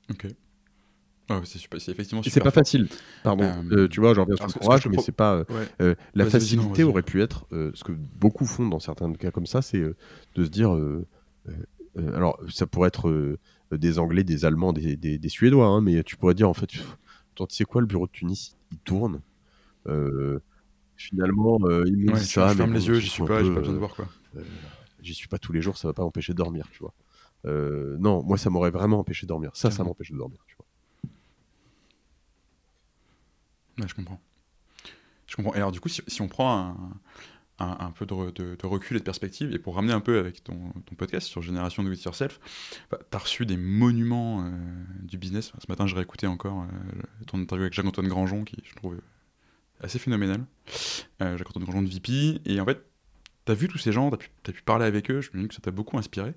Ok. 0.09 0.27
Ah 1.27 1.41
c'est 1.43 1.57
super, 1.57 1.81
c'est 1.81 1.91
effectivement 1.91 2.21
C'est 2.23 2.39
pas 2.39 2.51
facile, 2.51 2.87
pardon. 3.23 3.45
Euh, 3.45 3.77
euh, 3.77 3.87
tu 3.87 3.99
vois, 3.99 4.13
j'en 4.13 4.25
reviens 4.25 4.35
sur 4.35 4.45
le 4.45 4.53
courage, 4.53 4.87
mais 4.87 4.97
c'est 4.99 5.11
pas. 5.11 5.43
Euh, 5.81 5.95
la 6.13 6.25
facilité 6.25 6.83
aurait 6.83 7.01
pu 7.01 7.21
être, 7.21 7.47
ce 7.51 7.83
que 7.83 7.91
beaucoup 7.91 8.45
font 8.45 8.67
dans 8.67 8.79
certains 8.79 9.11
cas 9.13 9.31
comme 9.31 9.47
ça, 9.47 9.61
c'est 9.61 9.81
de 9.81 10.43
se 10.43 10.49
dire. 10.49 10.77
alors, 12.13 12.39
ça 12.49 12.67
pourrait 12.67 12.89
être 12.89 13.37
des 13.71 13.97
Anglais, 13.97 14.23
des 14.23 14.45
Allemands, 14.45 14.71
des, 14.73 14.95
des, 14.95 15.29
Suédois, 15.29 15.65
hein, 15.65 15.81
mais 15.81 16.03
tu 16.03 16.15
pourrais 16.15 16.35
dire 16.35 16.49
en 16.49 16.53
fait, 16.53 16.67
tu 16.67 16.79
sais 17.49 17.65
quoi, 17.65 17.81
le 17.81 17.87
bureau 17.87 18.05
de 18.05 18.11
Tunis, 18.11 18.55
il 18.71 18.77
tourne. 18.79 19.21
finalement, 20.95 21.57
il 21.85 21.97
me 21.97 22.13
dit 22.13 22.25
ça. 22.25 22.49
Je 22.49 22.57
ferme 22.57 22.73
les 22.73 22.87
yeux, 22.87 22.99
j'y 22.99 23.09
suis 23.09 23.23
pas, 23.23 23.43
j'ai 23.43 23.51
pas 23.51 23.61
besoin 23.61 23.73
de 23.73 23.79
voir 23.79 23.95
quoi. 23.95 24.07
j'y 25.01 25.15
suis 25.15 25.27
pas 25.27 25.39
tous 25.39 25.53
les 25.53 25.63
jours, 25.63 25.77
ça 25.77 25.87
va 25.87 25.93
pas 25.93 26.03
m'empêcher 26.03 26.33
de 26.33 26.37
dormir, 26.37 26.67
tu 26.71 26.79
vois. 26.79 26.93
Euh, 27.45 27.97
non, 27.99 28.23
moi, 28.23 28.37
ça 28.37 28.49
m'aurait 28.49 28.71
vraiment 28.71 28.99
empêché 28.99 29.25
de 29.25 29.29
dormir. 29.29 29.51
Ça, 29.53 29.71
ça 29.71 29.83
m'empêche 29.83 30.11
de 30.11 30.17
dormir. 30.17 30.39
Tu 30.47 30.55
vois. 33.77 33.87
je 33.87 33.93
comprends. 33.93 34.21
Je 35.27 35.35
comprends. 35.35 35.53
Et 35.53 35.57
alors, 35.57 35.71
du 35.71 35.79
coup, 35.79 35.89
si, 35.89 36.21
on 36.21 36.27
prend 36.27 36.75
un, 37.59 37.91
peu 37.91 38.05
de, 38.05 38.65
recul 38.65 38.97
et 38.97 38.99
de 38.99 39.05
perspective, 39.05 39.53
et 39.53 39.59
pour 39.59 39.75
ramener 39.75 39.93
un 39.93 39.99
peu 39.99 40.17
avec 40.17 40.43
ton, 40.43 40.73
podcast 40.97 41.27
sur 41.27 41.41
Génération 41.41 41.83
Do 41.83 41.91
It 41.91 42.03
Yourself, 42.03 42.39
bah, 42.89 42.99
tu 43.09 43.15
as 43.15 43.19
reçu 43.19 43.45
des 43.45 43.57
monuments 43.57 44.43
euh, 44.43 44.51
du 45.03 45.17
business. 45.17 45.51
Ce 45.59 45.65
matin, 45.69 45.85
j'ai 45.87 45.95
réécouté 45.95 46.27
encore 46.27 46.63
euh, 46.63 47.01
ton 47.27 47.39
interview 47.39 47.63
avec 47.63 47.73
Jacques-Antoine 47.73 48.07
Grangeon, 48.07 48.43
qui 48.43 48.57
je 48.63 48.75
trouve 48.75 48.99
assez 49.81 49.99
phénoménal. 49.99 50.45
Jacques-Antoine 51.19 51.65
Grangeon 51.65 51.83
de 51.83 51.89
VP. 51.89 52.41
Et 52.45 52.59
en 52.59 52.65
fait, 52.65 52.83
tu 53.45 53.51
as 53.51 53.55
vu 53.55 53.67
tous 53.67 53.77
ces 53.77 53.91
gens, 53.91 54.09
tu 54.09 54.27
as, 54.49 54.53
pu 54.53 54.61
parler 54.63 54.85
avec 54.85 55.11
eux, 55.11 55.21
je 55.21 55.29
me 55.33 55.43
dis 55.43 55.47
que 55.47 55.53
ça 55.53 55.61
t'a 55.61 55.71
beaucoup 55.71 55.97
inspiré 55.97 56.33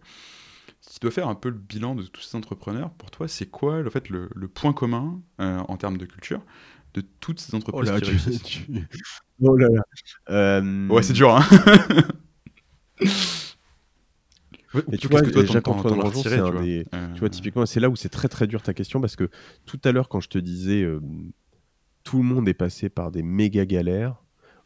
si 0.80 0.94
tu 0.94 1.00
dois 1.00 1.10
faire 1.10 1.28
un 1.28 1.34
peu 1.34 1.48
le 1.48 1.56
bilan 1.56 1.94
de 1.94 2.02
tous 2.04 2.22
ces 2.22 2.36
entrepreneurs, 2.36 2.90
pour 2.90 3.10
toi, 3.10 3.28
c'est 3.28 3.46
quoi 3.46 3.82
le, 3.82 3.90
fait, 3.90 4.08
le, 4.08 4.28
point 4.48 4.72
commun 4.72 5.20
euh, 5.40 5.58
en 5.68 5.76
termes 5.76 5.98
de 5.98 6.06
culture 6.06 6.40
de 6.94 7.02
toutes 7.20 7.38
ces 7.38 7.54
entreprises 7.54 7.92
oh 7.94 8.00
qui 8.00 8.10
réussissent 8.10 8.60
Oh 9.40 9.56
là 9.56 9.68
là. 9.68 9.82
Euh, 10.30 10.88
ouais, 10.88 11.02
c'est 11.02 11.12
dur, 11.12 11.36
hein 11.36 11.44
tu 14.98 15.08
vois, 15.08 15.22
Jacques-Antoine 15.44 16.12
c'est 16.14 16.38
un 16.38 16.62
des... 16.62 16.86
Euh, 16.94 17.12
tu 17.12 17.20
vois, 17.20 17.28
typiquement, 17.28 17.66
c'est 17.66 17.80
là 17.80 17.88
où 17.88 17.96
c'est 17.96 18.08
très 18.08 18.28
très 18.28 18.46
dur 18.46 18.62
ta 18.62 18.74
question, 18.74 19.00
parce 19.00 19.16
que 19.16 19.30
tout 19.64 19.80
à 19.84 19.92
l'heure, 19.92 20.08
quand 20.08 20.20
je 20.20 20.28
te 20.28 20.38
disais 20.38 20.86
tout 22.04 22.18
le 22.18 22.24
monde 22.24 22.48
est 22.48 22.54
passé 22.54 22.88
par 22.88 23.10
des 23.10 23.22
méga 23.22 23.66
galères, 23.66 24.16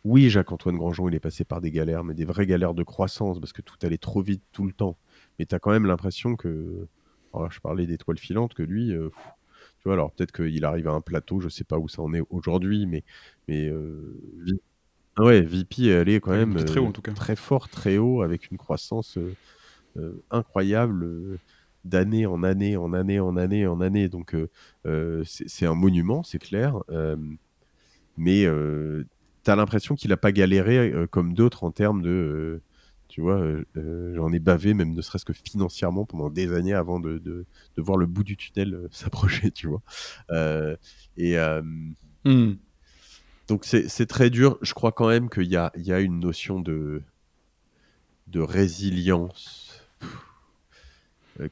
oui, 0.04 0.30
Jacques-Antoine 0.30 0.76
Grandjean, 0.76 1.08
il 1.08 1.14
est 1.14 1.20
passé 1.20 1.44
par 1.44 1.60
des 1.60 1.70
galères, 1.70 2.02
mais 2.04 2.14
des 2.14 2.24
vraies 2.24 2.46
galères 2.46 2.74
de 2.74 2.82
croissance, 2.82 3.38
parce 3.38 3.52
que 3.52 3.62
tout 3.62 3.76
allait 3.82 3.98
trop 3.98 4.22
vite 4.22 4.42
tout 4.52 4.64
le 4.64 4.72
temps 4.72 4.96
mais 5.38 5.46
tu 5.46 5.54
as 5.54 5.58
quand 5.58 5.70
même 5.70 5.86
l'impression 5.86 6.36
que. 6.36 6.86
Alors, 7.34 7.50
je 7.50 7.60
parlais 7.60 7.86
d'étoiles 7.86 8.18
filantes, 8.18 8.54
que 8.54 8.62
lui. 8.62 8.92
Euh, 8.92 9.08
tu 9.78 9.84
vois, 9.84 9.94
alors 9.94 10.12
peut-être 10.12 10.32
qu'il 10.32 10.64
arrive 10.64 10.88
à 10.88 10.92
un 10.92 11.00
plateau, 11.00 11.40
je 11.40 11.48
sais 11.48 11.64
pas 11.64 11.78
où 11.78 11.88
ça 11.88 12.02
en 12.02 12.12
est 12.14 12.22
aujourd'hui, 12.30 12.86
mais. 12.86 13.04
mais 13.48 13.68
euh, 13.68 14.16
ah 15.16 15.24
ouais, 15.24 15.42
VP, 15.42 15.88
elle 15.88 16.08
est 16.08 16.20
quand 16.20 16.32
même 16.32 16.54
très, 16.64 16.80
haut, 16.80 16.86
en 16.86 16.92
tout 16.92 17.02
cas. 17.02 17.12
très 17.12 17.36
fort, 17.36 17.68
très 17.68 17.98
haut, 17.98 18.22
avec 18.22 18.50
une 18.50 18.56
croissance 18.56 19.18
euh, 19.98 20.22
incroyable 20.30 21.38
d'année 21.84 22.24
en 22.24 22.42
année, 22.42 22.76
en 22.78 22.94
année, 22.94 23.20
en 23.20 23.36
année, 23.36 23.66
en 23.66 23.80
année. 23.80 24.08
Donc, 24.08 24.34
c'est 25.24 25.66
un 25.66 25.74
monument, 25.74 26.22
c'est 26.22 26.38
clair. 26.38 26.78
mais 28.16 28.46
tu 29.44 29.50
as 29.50 29.56
l'impression 29.56 29.96
qu'il 29.96 30.10
n'a 30.10 30.16
pas 30.16 30.32
galéré 30.32 30.94
comme 31.10 31.34
d'autres 31.34 31.64
en 31.64 31.72
termes 31.72 32.00
de 32.00 32.62
tu 33.12 33.20
vois, 33.20 33.36
euh, 33.36 33.62
euh, 33.76 34.14
j'en 34.14 34.32
ai 34.32 34.38
bavé, 34.38 34.72
même 34.72 34.94
ne 34.94 35.02
serait-ce 35.02 35.26
que 35.26 35.34
financièrement, 35.34 36.06
pendant 36.06 36.30
des 36.30 36.54
années 36.54 36.72
avant 36.72 36.98
de, 36.98 37.18
de, 37.18 37.44
voir 37.76 37.98
le 37.98 38.06
bout 38.06 38.24
du 38.24 38.38
tunnel 38.38 38.72
euh, 38.72 38.88
s'approcher, 38.90 39.50
tu 39.50 39.66
vois. 39.66 39.82
et 41.18 41.36
hmm. 42.24 42.54
donc, 43.48 43.66
c'est 43.66 44.06
très 44.06 44.30
dur. 44.30 44.56
Je 44.62 44.72
crois 44.72 44.92
quand 44.92 45.08
même 45.08 45.28
qu'il 45.28 45.42
y 45.42 45.56
a, 45.56 45.70
y 45.76 45.92
a 45.92 46.00
une 46.00 46.20
notion 46.20 46.58
de, 46.58 47.02
de 48.28 48.40
résilience 48.40 49.86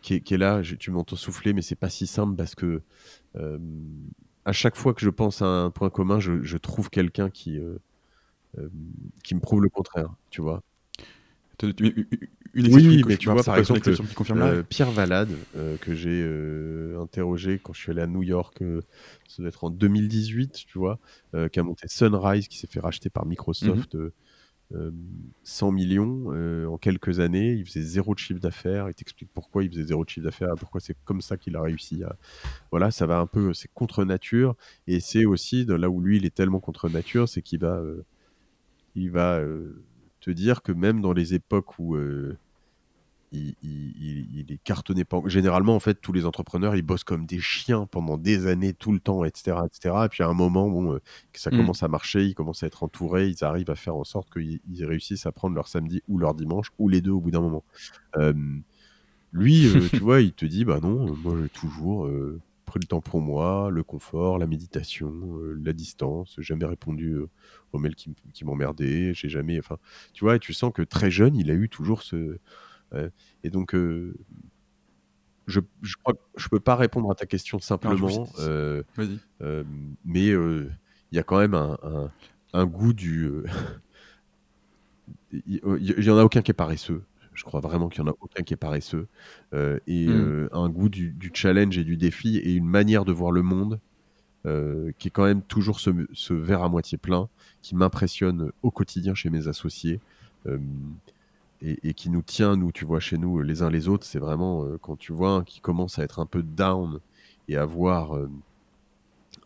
qui 0.01 0.15
est, 0.15 0.21
qui, 0.23 0.33
est, 0.33 0.39
là. 0.39 0.63
tu 0.63 0.91
m'entends 0.91 1.17
souffler, 1.17 1.53
mais 1.53 1.61
c'est 1.61 1.75
pas 1.75 1.91
si 1.91 2.07
simple 2.07 2.37
parce 2.37 2.55
que 2.55 2.81
à 4.47 4.53
chaque 4.53 4.77
fois 4.77 4.95
que 4.95 5.03
je 5.03 5.11
pense 5.11 5.43
à 5.43 5.45
un 5.45 5.71
point 5.71 5.91
commun, 5.91 6.21
je, 6.21 6.43
je 6.43 6.57
trouve 6.57 6.89
quelqu'un 6.89 7.29
qui, 7.29 7.61
qui 9.23 9.35
me 9.35 9.41
prouve 9.41 9.63
le 9.63 9.69
contraire, 9.69 10.09
tu 10.31 10.41
vois 10.41 10.63
une 11.63 12.75
oui, 12.75 13.03
mais 13.07 13.17
tu 13.17 13.29
vois, 13.29 13.43
par 13.43 13.59
exemple, 13.59 13.81
euh, 13.89 14.63
Pierre 14.63 14.91
Valade, 14.91 15.31
euh, 15.57 15.77
que 15.79 15.95
j'ai 15.95 16.23
euh, 16.25 17.01
interrogé 17.01 17.61
quand 17.63 17.73
je 17.73 17.81
suis 17.81 17.93
allé 17.93 18.03
à 18.03 18.07
New 18.07 18.23
York, 18.23 18.63
ça 19.29 19.43
doit 19.43 19.49
être 19.49 19.65
en 19.65 19.71
2018, 19.71 20.65
tu 20.67 20.79
vois, 20.79 20.99
qui 21.53 21.61
a 21.61 21.63
monté 21.63 21.87
Sunrise, 21.89 22.49
qui 22.49 22.59
s'est 22.59 22.67
fait 22.67 22.81
racheter 22.81 23.11
par 23.11 23.27
Microsoft 23.27 23.97
100 25.43 25.71
mhm. 25.71 25.75
millions 25.75 26.67
en 26.73 26.79
quelques 26.79 27.21
années. 27.21 27.53
Il 27.53 27.67
faisait 27.67 27.83
zéro 27.83 28.15
de 28.15 28.19
chiffre 28.19 28.41
d'affaires. 28.41 28.89
Il 28.89 28.95
t'explique 28.95 29.31
pourquoi 29.33 29.63
il 29.63 29.71
faisait 29.71 29.85
zéro 29.85 30.05
de 30.05 30.11
chiffre 30.11 30.25
d'affaires, 30.25 30.55
pourquoi 30.59 30.81
c'est 30.81 30.97
comme 31.05 31.21
ça 31.21 31.37
qu'il 31.37 31.57
a 31.57 31.63
réussi. 31.63 32.03
À... 32.03 32.17
Voilà, 32.71 32.91
ça 32.91 33.07
va 33.07 33.19
un 33.19 33.27
peu, 33.27 33.55
c'est 33.55 33.71
contre 33.73 34.05
nature. 34.05 34.57
Et 34.87 35.01
c'est 35.01 35.25
aussi 35.25 35.67
de 35.67 35.75
là 35.75 35.89
où 35.89 36.01
lui, 36.01 36.17
il 36.17 36.25
est 36.25 36.35
tellement 36.35 36.61
contre 36.61 36.89
nature, 36.89 37.29
c'est 37.29 37.43
qu'il 37.43 37.61
va, 37.61 37.81
il 38.97 39.11
va 39.11 39.41
te 40.21 40.31
dire 40.31 40.63
que 40.63 40.73
même 40.73 41.01
dans 41.01 41.13
les 41.13 41.35
époques 41.35 41.79
où, 41.79 41.97
euh, 41.97 42.37
il, 43.33 43.55
il, 43.63 44.53
est 44.53 44.63
cartonné. 44.65 45.05
Généralement, 45.27 45.75
en 45.77 45.81
fait, 45.81 46.01
tous 46.01 46.13
les 46.13 46.27
entrepreneurs, 46.27 46.75
ils 46.75 46.83
bossent 46.83 47.05
comme 47.05 47.27
des 47.27 47.41
chiens 47.41 47.87
pendant 47.87 48.19
des 48.19 48.47
années, 48.47 48.73
tout 48.73 48.93
le 48.93 48.99
temps, 48.99 49.25
etc. 49.25 49.59
etc. 49.65 49.95
Et 50.05 50.09
puis 50.09 50.23
à 50.23 50.29
un 50.29 50.35
moment, 50.35 50.69
bon, 50.69 50.95
euh, 50.95 51.01
ça 51.33 51.51
mm. 51.51 51.57
commence 51.57 51.83
à 51.83 51.89
marcher, 51.89 52.25
ils 52.25 52.35
commencent 52.35 52.63
à 52.63 52.67
être 52.67 52.83
entourés, 52.83 53.29
ils 53.29 53.45
arrivent 53.45 53.71
à 53.71 53.77
faire 53.77 53.97
en 53.97 54.05
sorte 54.05 54.33
qu'ils 54.33 54.85
réussissent 54.85 55.27
à 55.27 55.33
prendre 55.33 55.55
leur 55.55 55.69
samedi 55.69 56.03
ou 56.09 56.19
leur 56.19 56.35
dimanche, 56.35 56.73
ou 56.79 56.89
les 56.89 57.01
deux 57.01 57.13
au 57.13 57.21
bout 57.21 57.31
d'un 57.31 57.41
moment. 57.41 57.65
lui, 59.33 59.67
euh, 59.67 59.81
tu 59.91 59.99
vois, 59.99 60.21
il 60.21 60.33
te 60.33 60.45
dit, 60.45 60.65
bah 60.65 60.81
non, 60.83 61.15
moi 61.23 61.37
j'ai 61.41 61.49
toujours 61.49 62.07
euh, 62.07 62.41
pris 62.71 62.81
le 62.81 62.87
temps 62.87 63.01
pour 63.01 63.21
moi, 63.21 63.69
le 63.71 63.83
confort, 63.83 64.39
la 64.39 64.47
méditation, 64.47 65.13
la 65.63 65.73
distance, 65.73 66.37
jamais 66.39 66.65
répondu 66.65 67.19
aux 67.73 67.79
mails 67.79 67.95
qui, 67.95 68.15
qui 68.33 68.45
m'emmerdaient, 68.45 69.13
j'ai 69.15 69.29
jamais, 69.29 69.59
enfin, 69.59 69.77
tu 70.13 70.25
vois, 70.25 70.37
et 70.37 70.39
tu 70.39 70.53
sens 70.53 70.73
que 70.73 70.83
très 70.83 71.11
jeune, 71.11 71.37
il 71.37 71.51
a 71.51 71.55
eu 71.55 71.69
toujours 71.69 72.03
ce 72.03 72.39
et 73.45 73.51
donc, 73.51 73.75
euh, 73.75 74.15
je, 75.47 75.61
je 75.83 75.97
crois 76.03 76.15
je 76.37 76.49
peux 76.49 76.61
pas 76.61 76.77
répondre 76.77 77.11
à 77.11 77.15
ta 77.15 77.27
question 77.27 77.59
simplement, 77.59 78.29
euh, 78.39 78.83
euh, 79.41 79.65
mais 80.05 80.27
il 80.27 80.71
y 81.13 81.19
a 81.19 81.23
quand 81.23 81.39
même 81.39 81.55
un, 81.55 82.11
un, 82.53 82.67
goût 82.67 82.93
du. 82.93 83.31
Il 85.33 85.61
y, 86.05 86.11
en 86.11 86.19
a 86.19 86.25
aucun 86.25 86.43
qui 86.43 86.51
est 86.51 86.55
paresseux. 86.55 87.05
Je 87.41 87.45
crois 87.45 87.61
vraiment 87.61 87.89
qu'il 87.89 88.03
y 88.05 88.07
en 88.07 88.11
a 88.11 88.15
aucun 88.21 88.43
qui 88.43 88.53
est 88.53 88.59
paresseux. 88.59 89.09
et 89.55 90.07
mmh. 90.07 90.51
un 90.53 90.69
goût 90.69 90.89
du, 90.89 91.13
du, 91.13 91.31
challenge 91.33 91.79
et 91.79 91.85
du 91.85 91.97
défi 91.97 92.37
et 92.37 92.53
une 92.53 92.67
manière 92.67 93.05
de 93.05 93.13
voir 93.13 93.33
le 93.33 93.43
monde 93.43 93.81
qui 94.45 95.09
est 95.09 95.11
quand 95.11 95.25
même 95.25 95.43
toujours 95.43 95.81
ce, 95.81 95.91
ce 96.13 96.35
verre 96.35 96.63
à 96.63 96.69
moitié 96.69 96.99
plein 96.99 97.29
qui 97.63 97.75
m'impressionne 97.75 98.53
au 98.63 98.71
quotidien 98.71 99.15
chez 99.15 99.31
mes 99.31 99.49
associés 99.49 100.01
et, 101.63 101.95
qui 101.95 102.11
nous 102.11 102.23
tient, 102.23 102.57
nous, 102.57 102.73
tu 102.73 102.85
vois, 102.85 103.01
chez 103.01 103.19
nous, 103.19 103.43
les 103.43 103.63
uns 103.63 103.71
les 103.71 103.89
autres, 103.89 104.07
c'est 104.07 104.19
vraiment 104.19 104.65
euh, 104.65 104.79
quand 104.81 104.97
tu 104.97 105.13
vois 105.13 105.31
un 105.31 105.45
qui 105.45 105.61
commence 105.61 105.99
à 105.99 106.03
être 106.03 106.19
un 106.19 106.27
peu 106.27 106.43
down 106.43 107.01
et 107.49 107.57
à 107.57 107.65
voir 107.67 108.17
euh, 108.17 108.31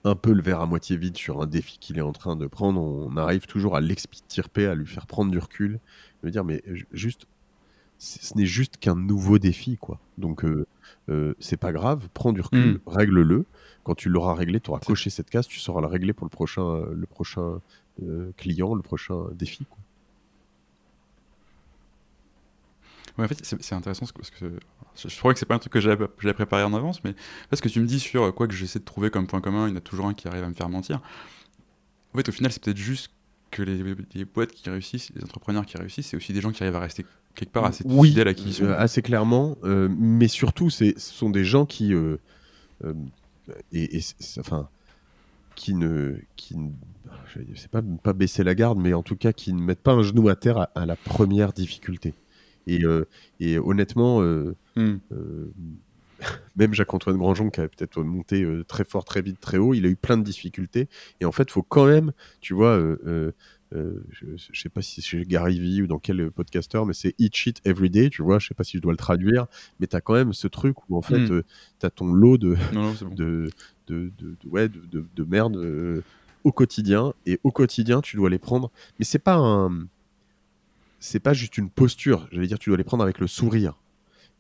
un 0.05 0.15
peu 0.15 0.33
le 0.33 0.43
verre 0.43 0.61
à 0.61 0.67
moitié 0.67 0.97
vide 0.97 1.17
sur 1.17 1.43
un 1.43 1.47
défi 1.47 1.79
qu'il 1.79 1.99
est 1.99 2.03
en 2.03 2.13
train 2.13 2.37
de 2.37 2.47
prendre, 2.47 2.81
on, 2.81 3.17
arrive 3.17 3.47
toujours 3.47 3.77
à 3.77 3.81
l'extirper, 3.81 4.67
à 4.67 4.75
lui 4.75 4.87
faire 4.87 5.07
prendre 5.07 5.31
du 5.31 5.39
recul, 5.39 5.81
lui 6.23 6.31
dire, 6.31 6.45
mais 6.45 6.63
juste, 6.93 7.27
ce 7.99 8.37
n'est 8.37 8.47
juste 8.47 8.77
qu'un 8.79 8.97
nouveau 8.97 9.39
défi, 9.39 9.77
quoi. 9.77 9.99
Donc, 10.19 10.45
euh, 10.45 11.35
c'est 11.39 11.57
pas 11.57 11.73
grave, 11.73 12.09
prends 12.15 12.33
du 12.33 12.41
recul, 12.41 12.75
hmm. 12.75 12.81
règle-le. 12.87 13.45
Quand 13.83 13.95
tu 13.95 14.09
l'auras 14.09 14.35
réglé, 14.35 14.61
tu 14.61 14.71
auras 14.71 14.81
coché 14.81 15.11
cette 15.11 15.29
case, 15.29 15.47
tu 15.47 15.59
sauras 15.59 15.81
le 15.83 15.87
régler 15.87 16.13
pour 16.13 16.25
le 16.25 16.31
prochain, 16.31 16.85
le 16.91 17.07
prochain 17.07 17.61
client, 18.37 18.75
le 18.75 18.83
prochain 18.83 19.27
défi, 19.35 19.67
quoi. 19.67 19.79
en 23.19 23.29
fait, 23.29 23.39
c'est 23.45 23.75
intéressant 23.75 24.07
parce 24.15 24.31
que 24.31 24.59
je, 24.97 25.19
crois 25.19 25.33
que 25.33 25.39
c'est 25.39 25.47
pas 25.47 25.55
un 25.55 25.59
truc 25.59 25.73
que 25.73 25.81
j'avais 25.81 26.07
préparé 26.35 26.65
en 26.65 26.75
avance, 26.75 27.03
mais 27.05 27.15
parce 27.51 27.61
que 27.61 27.69
tu 27.69 27.81
me 27.81 27.87
dis 27.87 28.01
sur 28.01 28.25
euh, 28.25 28.33
quoi 28.33 28.49
que 28.49 28.55
j'essaie 28.55 28.79
de 28.79 28.85
trouver 28.85 29.11
comme 29.11 29.27
point 29.27 29.41
commun, 29.41 29.69
il 29.69 29.71
y 29.71 29.75
en 29.75 29.77
a 29.77 29.81
toujours 29.81 30.07
un 30.07 30.15
qui 30.15 30.27
arrive 30.27 30.43
à 30.43 30.49
me 30.49 30.55
faire 30.55 30.69
mentir. 30.69 31.01
En 32.13 32.19
fait, 32.19 32.29
au 32.29 32.33
final, 32.33 32.51
c'est 32.53 32.63
peut-être 32.63 32.77
juste 32.77 33.11
que 33.51 33.63
les, 33.63 34.25
boîtes 34.25 34.53
qui 34.53 34.69
réussissent, 34.69 35.13
les 35.15 35.23
entrepreneurs 35.23 35.65
qui 35.65 35.77
réussissent, 35.77 36.09
c'est 36.09 36.17
aussi 36.17 36.33
des 36.33 36.41
gens 36.41 36.51
qui 36.51 36.63
arrivent 36.63 36.77
à 36.77 36.81
rester 36.81 37.05
quelque 37.35 37.53
part 37.53 37.65
assez 37.65 37.85
fidèles 37.89 38.29
à 38.29 38.35
qui 38.35 38.49
ils 38.49 38.55
sont. 38.55 38.65
Euh, 38.65 38.79
assez 38.79 39.03
clairement, 39.03 39.57
euh, 39.65 39.89
mais 39.99 40.29
surtout, 40.29 40.71
ce 40.71 40.93
sont 40.97 41.31
des 41.31 41.45
gens 41.45 41.67
qui. 41.67 41.93
et, 43.73 44.01
enfin 44.39 44.69
qui 45.55 45.75
ne, 45.75 46.17
qui 46.37 46.57
ne 46.57 46.71
je 47.27 47.61
sais 47.61 47.69
pas, 47.69 47.81
pas 48.03 48.13
baisser 48.13 48.45
la 48.45 48.55
garde, 48.55 48.79
mais 48.79 48.93
en 48.93 49.03
tout 49.03 49.17
cas 49.17 49.33
qui 49.33 49.53
ne 49.53 49.61
mettent 49.61 49.83
pas 49.83 49.93
un 49.93 50.03
genou 50.03 50.29
à 50.29 50.37
terre 50.37 50.67
à 50.75 50.87
la 50.87 50.97
première 50.97 51.53
difficulté. 51.53 52.15
Et, 52.67 52.85
euh, 52.85 53.07
et 53.41 53.59
honnêtement, 53.59 54.23
euh, 54.23 54.57
hmm. 54.77 54.97
euh, 55.13 55.53
même 56.57 56.73
Jacques-Antoine 56.73 57.17
Grandjean, 57.17 57.51
qui 57.51 57.61
a 57.61 57.69
peut-être 57.69 58.03
monté 58.03 58.47
très 58.67 58.85
fort, 58.85 59.05
très 59.05 59.23
vite, 59.23 59.41
très 59.41 59.59
haut, 59.59 59.75
il 59.75 59.85
a 59.87 59.89
eu 59.89 59.97
plein 59.97 60.17
de 60.17 60.23
difficultés. 60.23 60.89
Et 61.21 61.25
en 61.25 61.33
fait, 61.33 61.45
il 61.45 61.51
faut 61.53 61.63
quand 61.63 61.87
même, 61.87 62.13
tu 62.41 62.55
vois, 62.55 62.81
je, 63.75 64.27
ne 64.27 64.37
sais 64.55 64.69
pas 64.69 64.83
si 64.83 64.97
c'est 64.97 65.07
chez 65.07 65.25
Gary 65.25 65.59
Vee 65.59 65.83
ou 65.83 65.87
dans 65.87 65.99
quel 65.99 66.31
podcaster, 66.31 66.83
mais 66.87 66.95
c'est 66.95 67.15
Eat 67.19 67.35
Shit 67.35 67.61
Every 67.65 67.91
Day, 67.91 68.11
tu 68.11 68.23
vois, 68.23 68.39
je 68.39 68.49
sais 68.49 68.55
pas 68.55 68.65
si 68.65 68.77
je 68.77 68.83
dois 68.83 68.93
le 68.93 68.97
traduire, 68.97 69.47
mais 69.81 69.87
tu 69.87 69.97
as 69.97 70.01
quand 70.01 70.15
même 70.15 70.33
ce 70.33 70.49
truc 70.49 70.89
où 70.89 70.97
en 70.97 71.03
fait, 71.03 71.19
hmm. 71.19 71.43
tu 71.81 71.87
as 71.87 71.91
ton 71.91 72.07
lot 72.07 72.39
de, 72.39 72.57
de, 73.17 73.51
de, 73.89 74.13
de, 74.19 74.37
ouais, 74.49 74.69
de, 74.69 75.05
de, 75.15 75.25
merde 75.25 76.03
au 76.45 76.53
quotidien, 76.53 77.15
et 77.27 77.41
au 77.43 77.51
quotidien, 77.51 78.01
tu 78.01 78.17
dois 78.17 78.31
les 78.31 78.39
prendre. 78.39 78.71
Mais 78.99 79.05
c'est 79.05 79.19
pas 79.19 79.37
un 79.37 79.87
c'est 81.05 81.21
pas 81.21 81.35
juste 81.35 81.59
une 81.59 81.69
posture. 81.69 82.27
J'allais 82.33 82.47
dire, 82.47 82.59
tu 82.59 82.71
dois 82.71 82.79
les 82.79 82.85
prendre 82.85 83.03
avec 83.03 83.19
le 83.19 83.27
sourire. 83.27 83.79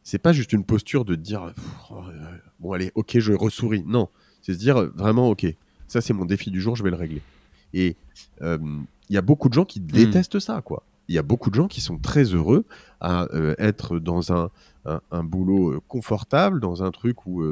C'est 0.02 0.18
pas 0.18 0.32
juste 0.32 0.54
une 0.54 0.64
posture 0.64 1.04
de 1.04 1.14
dire, 1.14 1.52
oh, 1.90 2.02
bon, 2.58 2.72
allez, 2.72 2.90
ok, 2.94 3.18
je 3.18 3.34
ressouris. 3.34 3.84
Non, 3.86 4.08
c'est 4.40 4.54
se 4.54 4.58
dire 4.58 4.90
vraiment, 4.94 5.28
ok, 5.28 5.46
ça 5.88 6.00
c'est 6.00 6.14
mon 6.14 6.24
défi 6.24 6.50
du 6.50 6.62
jour, 6.62 6.74
je 6.74 6.82
vais 6.82 6.88
le 6.88 6.96
régler. 6.96 7.20
Et 7.74 7.96
euh, 8.40 8.58
il 9.10 9.14
y 9.14 9.18
a 9.18 9.22
beaucoup 9.22 9.50
de 9.50 9.54
gens 9.54 9.66
qui 9.66 9.80
hmm. 9.80 9.86
détestent 9.86 10.38
ça, 10.38 10.62
quoi. 10.62 10.82
Il 11.08 11.14
y 11.14 11.18
a 11.18 11.22
beaucoup 11.22 11.50
de 11.50 11.54
gens 11.54 11.68
qui 11.68 11.82
sont 11.82 11.98
très 11.98 12.24
heureux 12.24 12.64
à 13.02 13.24
euh, 13.34 13.54
être 13.58 13.98
dans 13.98 14.32
un, 14.32 14.48
un, 14.86 15.22
boulot 15.22 15.72
euh, 15.72 15.80
confortable, 15.86 16.60
dans 16.60 16.82
un 16.82 16.90
truc 16.90 17.26
où 17.26 17.44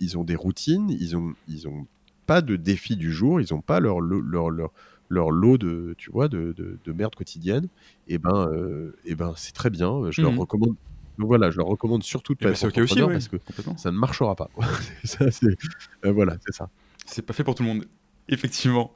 ils 0.00 0.18
ont 0.18 0.24
des 0.24 0.34
routines, 0.34 0.90
ils 0.90 1.16
ont, 1.16 1.34
ils 1.46 1.68
ont 1.68 1.86
pas 2.26 2.40
de 2.40 2.56
défi 2.56 2.96
du 2.96 3.12
jour, 3.12 3.40
ils 3.40 3.52
n'ont 3.52 3.60
pas 3.60 3.78
leur, 3.78 4.00
leur, 4.00 4.50
leur, 4.50 4.70
leur 5.08 5.30
lot 5.30 5.58
de, 5.58 5.94
tu 5.98 6.10
vois, 6.10 6.28
de, 6.28 6.54
de, 6.56 6.92
merde 6.92 7.14
quotidienne, 7.14 7.68
et 8.08 8.18
ben, 8.18 8.48
euh, 8.52 8.96
et 9.04 9.14
ben 9.14 9.32
c'est 9.36 9.52
très 9.52 9.70
bien. 9.70 10.10
Je 10.10 10.22
leur 10.22 10.32
mmh 10.32 10.38
recommande. 10.38 10.74
voilà, 11.18 11.50
je 11.50 11.58
leur 11.58 11.66
recommande 11.66 12.02
surtout 12.02 12.34
de 12.34 12.38
pas 12.38 12.50
être 12.50 12.82
aussi, 12.82 13.00
parce 13.00 13.28
que 13.28 13.36
ça 13.76 13.90
ne 13.90 13.98
marchera 13.98 14.34
pas. 14.34 14.50
ça, 15.04 15.24
euh, 15.24 16.12
voilà, 16.12 16.36
c'est 16.44 16.54
ça. 16.54 16.68
C'est 17.06 17.22
pas 17.22 17.32
fait 17.32 17.44
pour 17.44 17.54
tout 17.54 17.62
le 17.62 17.68
monde, 17.68 17.84
effectivement. 18.28 18.92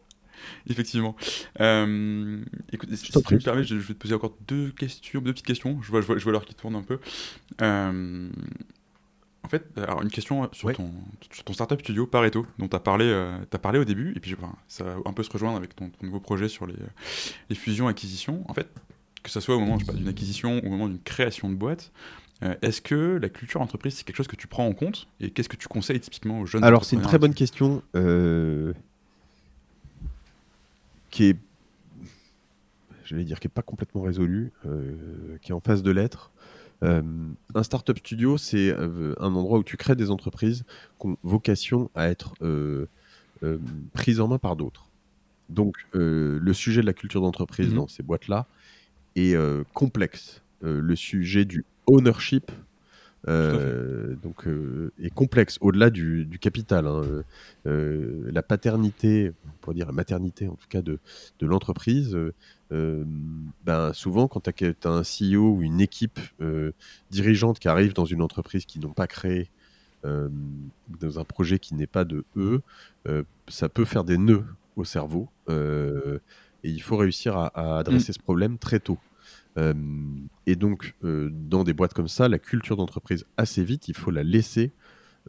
Effectivement. 0.69 1.17
Euh, 1.61 2.41
écoute, 2.73 2.95
si 2.95 3.11
tu 3.11 3.35
me 3.35 3.43
permets, 3.43 3.65
je, 3.65 3.75
vais 3.75 3.95
te 3.95 3.99
poser 3.99 4.15
encore 4.15 4.37
deux 4.47 4.71
questions, 4.71 5.21
deux 5.21 5.33
petites 5.33 5.47
questions. 5.47 5.81
Je 5.83 5.91
vois, 5.91 6.01
je 6.01 6.07
vois, 6.07 6.19
je 6.19 6.25
vois 6.25 6.33
l'heure 6.33 6.45
qui 6.45 6.55
tourne 6.55 6.77
un 6.77 6.83
peu. 6.83 7.01
Euh, 7.61 8.29
en 9.43 9.49
fait, 9.49 9.67
alors 9.77 10.03
une 10.03 10.11
question 10.11 10.49
sur, 10.53 10.73
ton, 10.73 10.93
sur 11.33 11.45
ton 11.45 11.53
startup 11.53 11.81
studio 11.81 12.07
Pareto, 12.07 12.47
dont 12.59 12.69
tu 12.69 12.77
as, 12.77 12.81
parlé, 12.81 13.07
euh, 13.07 13.39
as 13.51 13.59
parlé 13.59 13.79
au 13.79 13.85
début, 13.85 14.13
et 14.15 14.21
puis 14.21 14.37
ça 14.69 14.85
va 14.85 14.97
un 15.05 15.13
peu 15.13 15.23
se 15.23 15.31
rejoindre 15.31 15.57
avec 15.57 15.75
ton, 15.75 15.91
nouveau 16.03 16.21
projet 16.21 16.49
sur 16.49 16.67
les, 16.67 16.77
les 17.49 17.57
fusions-acquisitions. 17.57 18.45
En 18.49 18.55
fait, 18.55 18.69
que 19.23 19.31
ce 19.31 19.41
soit 19.41 19.57
au 19.57 19.61
moment 19.61 19.77
d'une 19.77 20.09
acquisition 20.09 20.61
ou 20.63 20.67
au 20.67 20.71
moment 20.71 20.89
d'une 20.89 21.01
création 21.01 21.49
de 21.51 21.55
boîte, 21.55 21.93
euh, 22.43 22.55
est-ce 22.63 22.81
que 22.81 23.19
la 23.21 23.29
culture 23.29 23.61
entreprise, 23.61 23.95
c'est 23.95 24.05
quelque 24.05 24.17
chose 24.17 24.29
que 24.29 24.37
tu 24.37 24.47
prends 24.47 24.67
en 24.67 24.73
compte? 24.73 25.09
Et 25.21 25.31
qu'est-ce 25.31 25.49
que 25.49 25.57
tu 25.57 25.67
conseilles 25.67 26.01
typiquement 26.01 26.41
aux 26.41 26.47
jeunes 26.47 26.63
Alors, 26.63 26.85
c'est 26.85 26.97
une 26.97 27.03
très 27.03 27.19
bonne 27.19 27.35
question 27.35 27.83
euh, 27.97 28.73
qui 31.11 31.25
est, 31.25 31.37
j'allais 33.05 33.25
dire, 33.25 33.41
qui 33.41 33.47
n'est 33.47 33.53
pas 33.53 33.63
complètement 33.63 34.03
résolue, 34.03 34.53
qui 35.43 35.53
est 35.53 35.55
en 35.55 35.61
phase 35.61 35.83
de 35.83 35.91
l'être. 35.91 36.33
Euh, 36.83 37.03
un 37.55 37.63
startup 37.63 37.99
studio, 37.99 38.39
c'est 38.39 38.71
euh, 38.71 39.15
un 39.19 39.35
endroit 39.35 39.59
où 39.59 39.65
tu 39.65 39.77
crées 39.77 39.97
des 39.97 40.11
entreprises 40.11 40.65
qui 41.01 41.09
ont 41.09 41.17
vocation 41.23 41.91
à 41.95 42.09
être 42.09 42.35
euh, 42.43 42.87
prises 43.93 44.21
en 44.21 44.29
main 44.29 44.39
par 44.39 44.57
d'autres. 44.57 44.87
Donc, 45.49 45.77
le 45.95 46.53
sujet 46.53 46.83
de 46.83 46.87
la 46.87 46.93
culture 46.93 47.23
d'entreprise 47.23 47.71
mhm. 47.71 47.77
dans 47.77 47.89
ces 47.89 48.03
boîtes-là 48.03 48.47
est 49.17 49.37
complexe. 49.73 50.43
le 50.63 50.95
sujet 50.95 51.45
du 51.45 51.65
ownership 51.87 52.53
donc, 53.27 54.47
est 55.03 55.15
complexe 55.15 55.59
au-delà 55.61 55.91
du, 55.91 56.39
capital. 56.41 56.87
Hein. 56.87 57.23
la 57.65 58.43
paternité, 58.43 59.33
on 59.47 59.51
pourrait 59.61 59.75
dire 59.75 59.87
la 59.87 59.93
maternité 59.93 60.49
en 60.49 60.55
tout 60.55 60.69
cas 60.69 60.83
de, 60.83 60.99
de 61.39 61.47
l'entreprise, 61.47 62.17
euh, 62.73 63.05
ben 63.65 63.93
souvent, 63.93 64.29
quand 64.29 64.41
tu 64.41 64.65
as, 64.65 64.89
un 64.89 65.03
CEO 65.03 65.55
ou 65.55 65.63
une 65.63 65.81
équipe 65.81 66.21
euh, 66.41 66.73
dirigeante 67.11 67.59
qui 67.59 67.69
arrive 67.69 67.95
dans 67.95 68.05
une 68.05 68.23
entreprise 68.23 68.67
qu'ils 68.67 68.83
n'ont 68.83 68.93
pas 68.93 69.07
créée, 69.07 69.51
euh, 70.05 70.29
dans 71.01 71.19
un 71.19 71.25
projet 71.25 71.59
qui 71.59 71.75
n'est 71.75 71.87
pas 71.87 72.05
de 72.05 72.25
eux, 72.37 72.63
ça 73.49 73.69
peut 73.69 73.87
faire 73.87 74.05
des 74.05 74.19
nœuds 74.19 74.45
au 74.77 74.85
cerveau. 74.85 75.29
et 75.49 76.71
il 76.71 76.83
faut 76.83 76.97
réussir 76.97 77.37
à, 77.37 77.79
adresser 77.79 78.13
mm. 78.13 78.15
ce 78.15 78.19
problème 78.19 78.59
très 78.59 78.81
tôt. 78.81 78.99
Et 79.57 80.57
donc, 80.57 80.95
dans 81.03 81.65
des 81.65 81.73
boîtes 81.73 81.95
comme 81.95 82.09
ça, 82.09 82.29
la 82.29 82.39
culture 82.39 82.77
d'entreprise, 82.77 83.27
assez 83.37 83.65
vite, 83.65 83.89
il 83.89 83.97
faut 83.97 84.11
la 84.11 84.23
laisser 84.23 84.73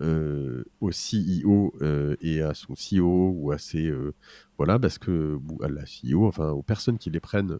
euh, 0.01 0.63
au 0.79 0.91
CEO 0.91 1.73
euh, 1.81 2.15
et 2.21 2.41
à 2.41 2.53
son 2.53 2.73
CEO 2.73 3.33
ou 3.35 3.51
à 3.51 3.57
ses 3.57 3.87
euh, 3.87 4.13
voilà 4.57 4.79
parce 4.79 4.97
que 4.97 5.37
à 5.61 5.67
la 5.67 5.81
CEO 5.83 6.25
enfin 6.25 6.51
aux 6.51 6.61
personnes 6.61 6.97
qui 6.97 7.09
les 7.09 7.19
prennent 7.19 7.59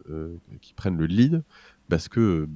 qui 0.62 0.72
prennent 0.72 0.96
le 0.96 1.04
lead 1.04 1.42
parce 1.90 2.08
que 2.08 2.48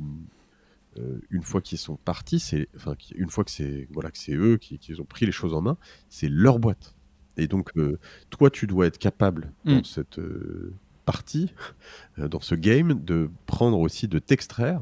une 1.29 1.43
fois 1.43 1.61
qu'ils 1.61 1.77
sont 1.77 1.97
partis 1.97 2.41
c'est 2.41 2.69
enfin 2.77 2.95
une 3.15 3.29
fois 3.29 3.45
que 3.45 3.51
c'est 3.51 3.87
voilà 3.91 4.11
que 4.11 4.17
c'est 4.17 4.35
eux 4.35 4.57
qui, 4.57 4.79
qui, 4.79 4.99
ont 4.99 5.05
pris 5.05 5.27
les 5.27 5.33
choses 5.33 5.53
en 5.53 5.61
main 5.61 5.77
c'est 6.09 6.31
leur 6.31 6.59
boîte 6.59 6.97
et 7.37 7.47
donc 7.47 7.73
toi 8.31 8.49
tu 8.49 8.67
dois 8.67 8.87
être 8.87 8.99
capable 8.99 9.53
dans 9.67 9.81
mm. 9.81 9.85
cette 9.85 10.19
partie 11.05 11.53
dans 12.19 12.41
ce 12.41 12.55
game 12.55 12.95
de 13.05 13.31
prendre 13.47 13.79
aussi 13.79 14.09
de 14.09 14.19
t'extraire 14.19 14.81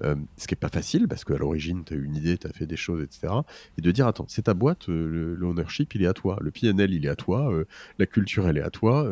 ce 0.00 0.46
qui 0.46 0.54
n'est 0.54 0.60
pas 0.60 0.68
facile 0.68 1.08
parce 1.08 1.24
qu'à 1.24 1.36
l'origine, 1.36 1.82
tu 1.84 1.94
as 1.94 1.96
une 1.96 2.14
idée, 2.14 2.38
tu 2.38 2.46
as 2.46 2.52
fait 2.52 2.66
des 2.66 2.76
choses, 2.76 3.02
etc. 3.02 3.32
Et 3.76 3.82
de 3.82 3.90
dire, 3.90 4.06
attends, 4.06 4.26
c'est 4.28 4.42
ta 4.42 4.54
boîte, 4.54 4.86
l'ownership, 4.86 5.94
il 5.94 6.02
est 6.02 6.06
à 6.06 6.12
toi, 6.12 6.38
le 6.40 6.50
PNL, 6.50 6.94
il 6.94 7.04
est 7.04 7.08
à 7.08 7.16
toi, 7.16 7.52
la 7.98 8.06
culture, 8.06 8.46
elle 8.46 8.58
est 8.58 8.62
à 8.62 8.70
toi. 8.70 9.10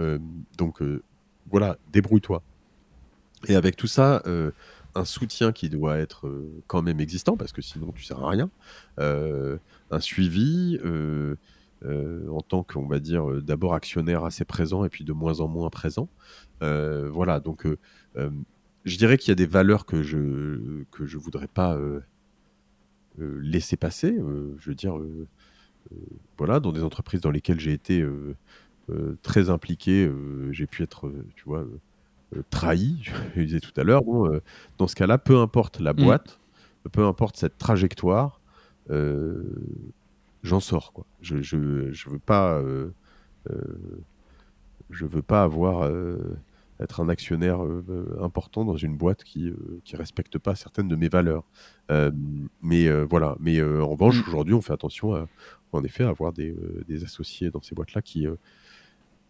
donc 0.57 0.81
voilà, 1.51 1.77
débrouille-toi. 1.93 2.43
Et 3.49 3.57
avec 3.57 3.77
tout 3.77 3.89
ça, 3.89 4.23
un 4.95 5.05
soutien 5.05 5.53
qui 5.53 5.69
doit 5.69 5.99
être 5.99 6.33
quand 6.69 6.83
même 6.83 7.01
existant 7.01 7.37
parce 7.37 7.53
que 7.53 7.63
sinon 7.63 7.93
tu 7.93 8.05
sers 8.05 8.23
à 8.23 8.31
rien, 8.31 8.51
un 8.99 10.01
suivi 10.01 10.79
en 11.85 12.41
tant 12.41 12.63
qu'on 12.63 12.87
va 12.87 12.99
dire 12.99 13.43
d'abord 13.43 13.75
actionnaire 13.75 14.25
assez 14.25 14.45
présent 14.45 14.85
et 14.85 14.89
puis 14.89 15.05
de 15.05 15.13
moins 15.13 15.41
en 15.41 15.49
moins 15.49 15.71
présent. 15.71 16.09
voilà, 16.61 17.41
donc 17.41 17.67
je 18.15 18.97
dirais 18.97 19.19
qu'il 19.19 19.29
y 19.29 19.33
a 19.33 19.37
des 19.37 19.47
valeurs 19.47 19.87
que 19.87 20.03
je 20.03 20.83
que 20.91 21.07
je 21.07 21.19
voudrais 21.19 21.49
pas 21.49 21.79
laisser 23.19 23.77
passer. 23.77 24.17
je 24.59 24.69
veux 24.69 24.75
dire, 24.75 24.99
voilà, 26.39 26.61
dans 26.61 26.73
des 26.73 26.83
entreprises 26.83 27.21
dans 27.21 27.31
lesquelles 27.31 27.61
j'ai 27.61 27.73
été 27.73 28.05
très 29.23 29.51
impliqué, 29.51 30.11
j'ai 30.51 30.67
pu 30.67 30.83
être, 30.83 31.13
tu 31.37 31.45
vois 31.45 31.67
euh, 32.35 32.43
trahi, 32.51 32.99
je 33.03 33.41
le 33.41 33.47
disais 33.47 33.61
tout 33.61 33.79
à 33.79 33.85
l'heure, 33.85 34.03
bon, 34.03 34.33
euh, 34.33 34.41
dans 34.79 34.89
ce 34.89 34.95
cas-là, 34.97 35.19
peu 35.19 35.39
importe 35.39 35.81
la 35.81 35.93
mm. 35.93 35.97
boîte, 35.97 36.41
peu 36.93 37.05
importe 37.05 37.37
cette 37.37 37.59
trajectoire, 37.59 38.41
euh, 38.91 39.43
j'en 40.43 40.61
sors. 40.61 40.93
Quoi. 40.93 41.07
Je, 41.21 41.43
je, 41.43 41.93
je 41.93 42.11
veux 42.11 42.19
pas, 42.19 42.63
je 44.91 45.07
veux 45.07 45.23
pas 45.23 45.43
avoir 45.43 45.91
être 46.79 47.01
un 47.01 47.09
actionnaire 47.09 47.61
important 48.21 48.65
dans 48.65 48.77
une 48.77 48.97
boîte 48.97 49.25
qui 49.25 49.53
qui 49.85 49.97
respecte 49.97 50.39
pas 50.39 50.55
certaines 50.55 50.89
de 50.89 50.97
mes 50.97 51.09
valeurs. 51.09 51.45
mais 52.63 52.91
voilà. 53.05 53.37
Mais 53.41 53.63
en 53.63 53.89
revanche, 53.89 54.19
mm. 54.19 54.29
aujourd'hui, 54.29 54.55
on 54.55 54.61
fait 54.61 54.73
attention 54.73 55.15
à, 55.15 55.27
en 55.73 55.85
effet, 55.85 56.05
à 56.05 56.09
avoir 56.09 56.33
des, 56.33 56.55
des 56.89 57.05
associés 57.05 57.51
dans 57.51 57.63
ces 57.63 57.75
boîtes-là 57.75 58.03
qui 58.03 58.27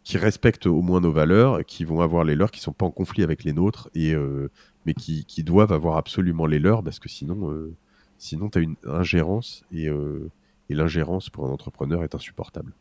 qui 0.07 0.19
respectent 0.19 0.67
au 0.67 0.83
moins 0.83 1.01
nos 1.01 1.11
valeurs, 1.11 1.65
qui 1.65 1.85
vont 1.85 2.01
avoir 2.01 2.23
les 2.23 2.37
leurs, 2.37 2.53
qui 2.53 2.61
sont 2.61 2.73
pas 2.73 2.87
en 2.87 2.93
conflit 2.93 3.25
avec 3.25 3.43
les 3.43 3.53
nôtres, 3.53 3.91
et, 3.93 4.15
euh, 4.15 4.53
mais 4.87 4.95
qui, 4.95 5.25
qui, 5.25 5.43
doivent 5.43 5.73
avoir 5.73 5.97
absolument 5.97 6.47
les 6.47 6.61
leurs, 6.61 6.85
parce 6.85 7.01
que 7.01 7.09
sinon, 7.09 7.51
euh, 7.51 7.75
sinon 8.17 8.49
tu 8.49 8.59
as 8.59 8.61
une 8.61 8.77
ingérence, 8.87 9.65
et, 9.73 9.89
euh, 9.89 10.31
et 10.69 10.75
l'ingérence 10.75 11.31
pour 11.31 11.47
un 11.47 11.51
entrepreneur 11.51 12.05
est 12.05 12.15
insupportable. 12.15 12.73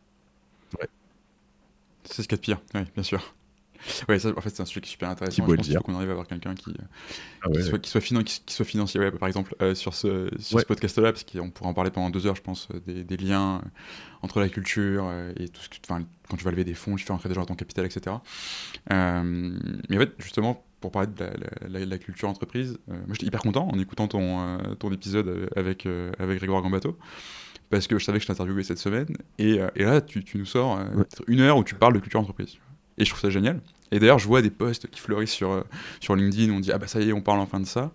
Ouais. 0.80 0.90
C'est 2.04 2.24
ce 2.24 2.28
qu'il 2.28 2.34
y 2.34 2.36
a 2.36 2.38
de 2.38 2.42
pire, 2.42 2.62
oui, 2.74 2.82
bien 2.94 3.04
sûr. 3.04 3.34
Ouais, 4.10 4.20
ça, 4.20 4.30
en 4.36 4.42
fait, 4.42 4.50
c'est 4.50 4.62
un 4.62 4.66
sujet 4.66 4.82
qui 4.82 4.88
est 4.88 4.92
super 4.92 5.10
intéressant. 5.10 5.46
Je 5.46 5.56
pense 5.56 5.66
qu'il 5.66 5.78
faut 5.78 5.84
qu'on 5.84 5.96
arrive 5.96 6.10
à 6.10 6.12
avoir 6.14 6.28
quelqu'un 6.28 6.56
qui, 6.56 6.74
ah 7.44 7.50
qui, 7.50 7.64
soit, 7.64 7.80
qui, 7.80 7.90
soit 7.90 8.02
qui, 8.02 8.42
soit, 8.48 8.66
financier, 8.66 9.00
ouais, 9.00 9.12
par 9.12 9.28
exemple, 9.28 9.56
euh, 9.62 9.76
sur 9.76 9.94
ce, 9.94 10.30
sur 10.40 10.60
ce 10.60 10.66
podcast-là, 10.66 11.12
parce 11.12 11.24
qu'on 11.24 11.50
pourrait 11.52 11.70
en 11.70 11.74
parler 11.74 11.92
pendant 11.92 12.10
deux 12.10 12.26
heures, 12.26 12.36
je 12.36 12.42
pense, 12.42 12.68
euh, 12.74 12.80
des, 12.86 13.04
des 13.04 13.18
liens 13.18 13.58
euh, 13.58 13.70
entre 14.22 14.40
la 14.40 14.50
culture 14.50 15.12
et 15.38 15.48
tout 15.50 15.62
ce 15.62 15.70
que, 15.70 15.76
enfin, 15.88 16.04
quand 16.30 16.38
tu 16.38 16.44
vas 16.44 16.52
lever 16.52 16.64
des 16.64 16.74
fonds, 16.74 16.96
tu 16.96 17.06
fais 17.06 17.12
entrer 17.12 17.30
des 17.30 17.36
gens 17.36 17.42
dans 17.42 17.48
ton 17.48 17.56
capital, 17.56 17.86
etc. 17.86 18.16
mais 18.90 19.96
en 19.96 20.00
fait, 20.00 20.14
justement, 20.18 20.64
pour 20.82 20.92
parler 20.92 21.08
de 21.08 21.26
la, 21.68 21.86
la, 21.86 21.98
culture 21.98 22.28
entreprise, 22.28 22.80
moi 22.88 22.98
j'étais 23.12 23.28
hyper 23.28 23.42
content 23.42 23.68
en 23.72 23.80
écoutant 23.80 24.08
ton, 24.08 24.58
ton 24.80 24.92
épisode 24.92 25.50
avec, 25.56 25.88
avec 26.20 26.38
Grégoire 26.40 26.64
Gambato 26.64 26.98
parce 27.70 27.88
que 27.88 27.98
je 27.98 28.06
savais 28.06 28.20
que 28.20 28.24
je 28.24 28.28
t'interviewais 28.28 28.64
cette 28.64 28.78
semaine. 28.78 29.08
Et, 29.40 29.60
et 29.76 29.84
là, 29.84 30.02
tu, 30.02 30.24
tu, 30.24 30.38
nous 30.38 30.46
sors 30.46 30.80
une 31.28 31.42
heure 31.42 31.58
où 31.58 31.64
tu 31.64 31.76
parles 31.76 31.94
de 31.94 32.00
culture 32.00 32.20
entreprise. 32.20 32.58
Et 32.98 33.06
je 33.06 33.10
trouve 33.10 33.22
ça 33.22 33.30
génial. 33.30 33.60
Et 33.92 34.00
d'ailleurs, 34.00 34.20
je 34.20 34.28
vois 34.28 34.42
des 34.42 34.50
posts 34.50 34.88
qui 34.88 35.00
fleurissent 35.00 35.32
sur, 35.32 35.52
euh, 35.52 35.62
sur 36.00 36.16
LinkedIn 36.16 36.52
où 36.52 36.56
on 36.56 36.60
dit 36.60 36.72
Ah 36.72 36.78
bah 36.78 36.88
ça 36.88 37.00
y 37.02 37.10
est, 37.10 37.14
on 37.14 37.22
parle 37.22 37.40
enfin 37.40 37.60
de 37.60 37.66
ça. 37.66 37.92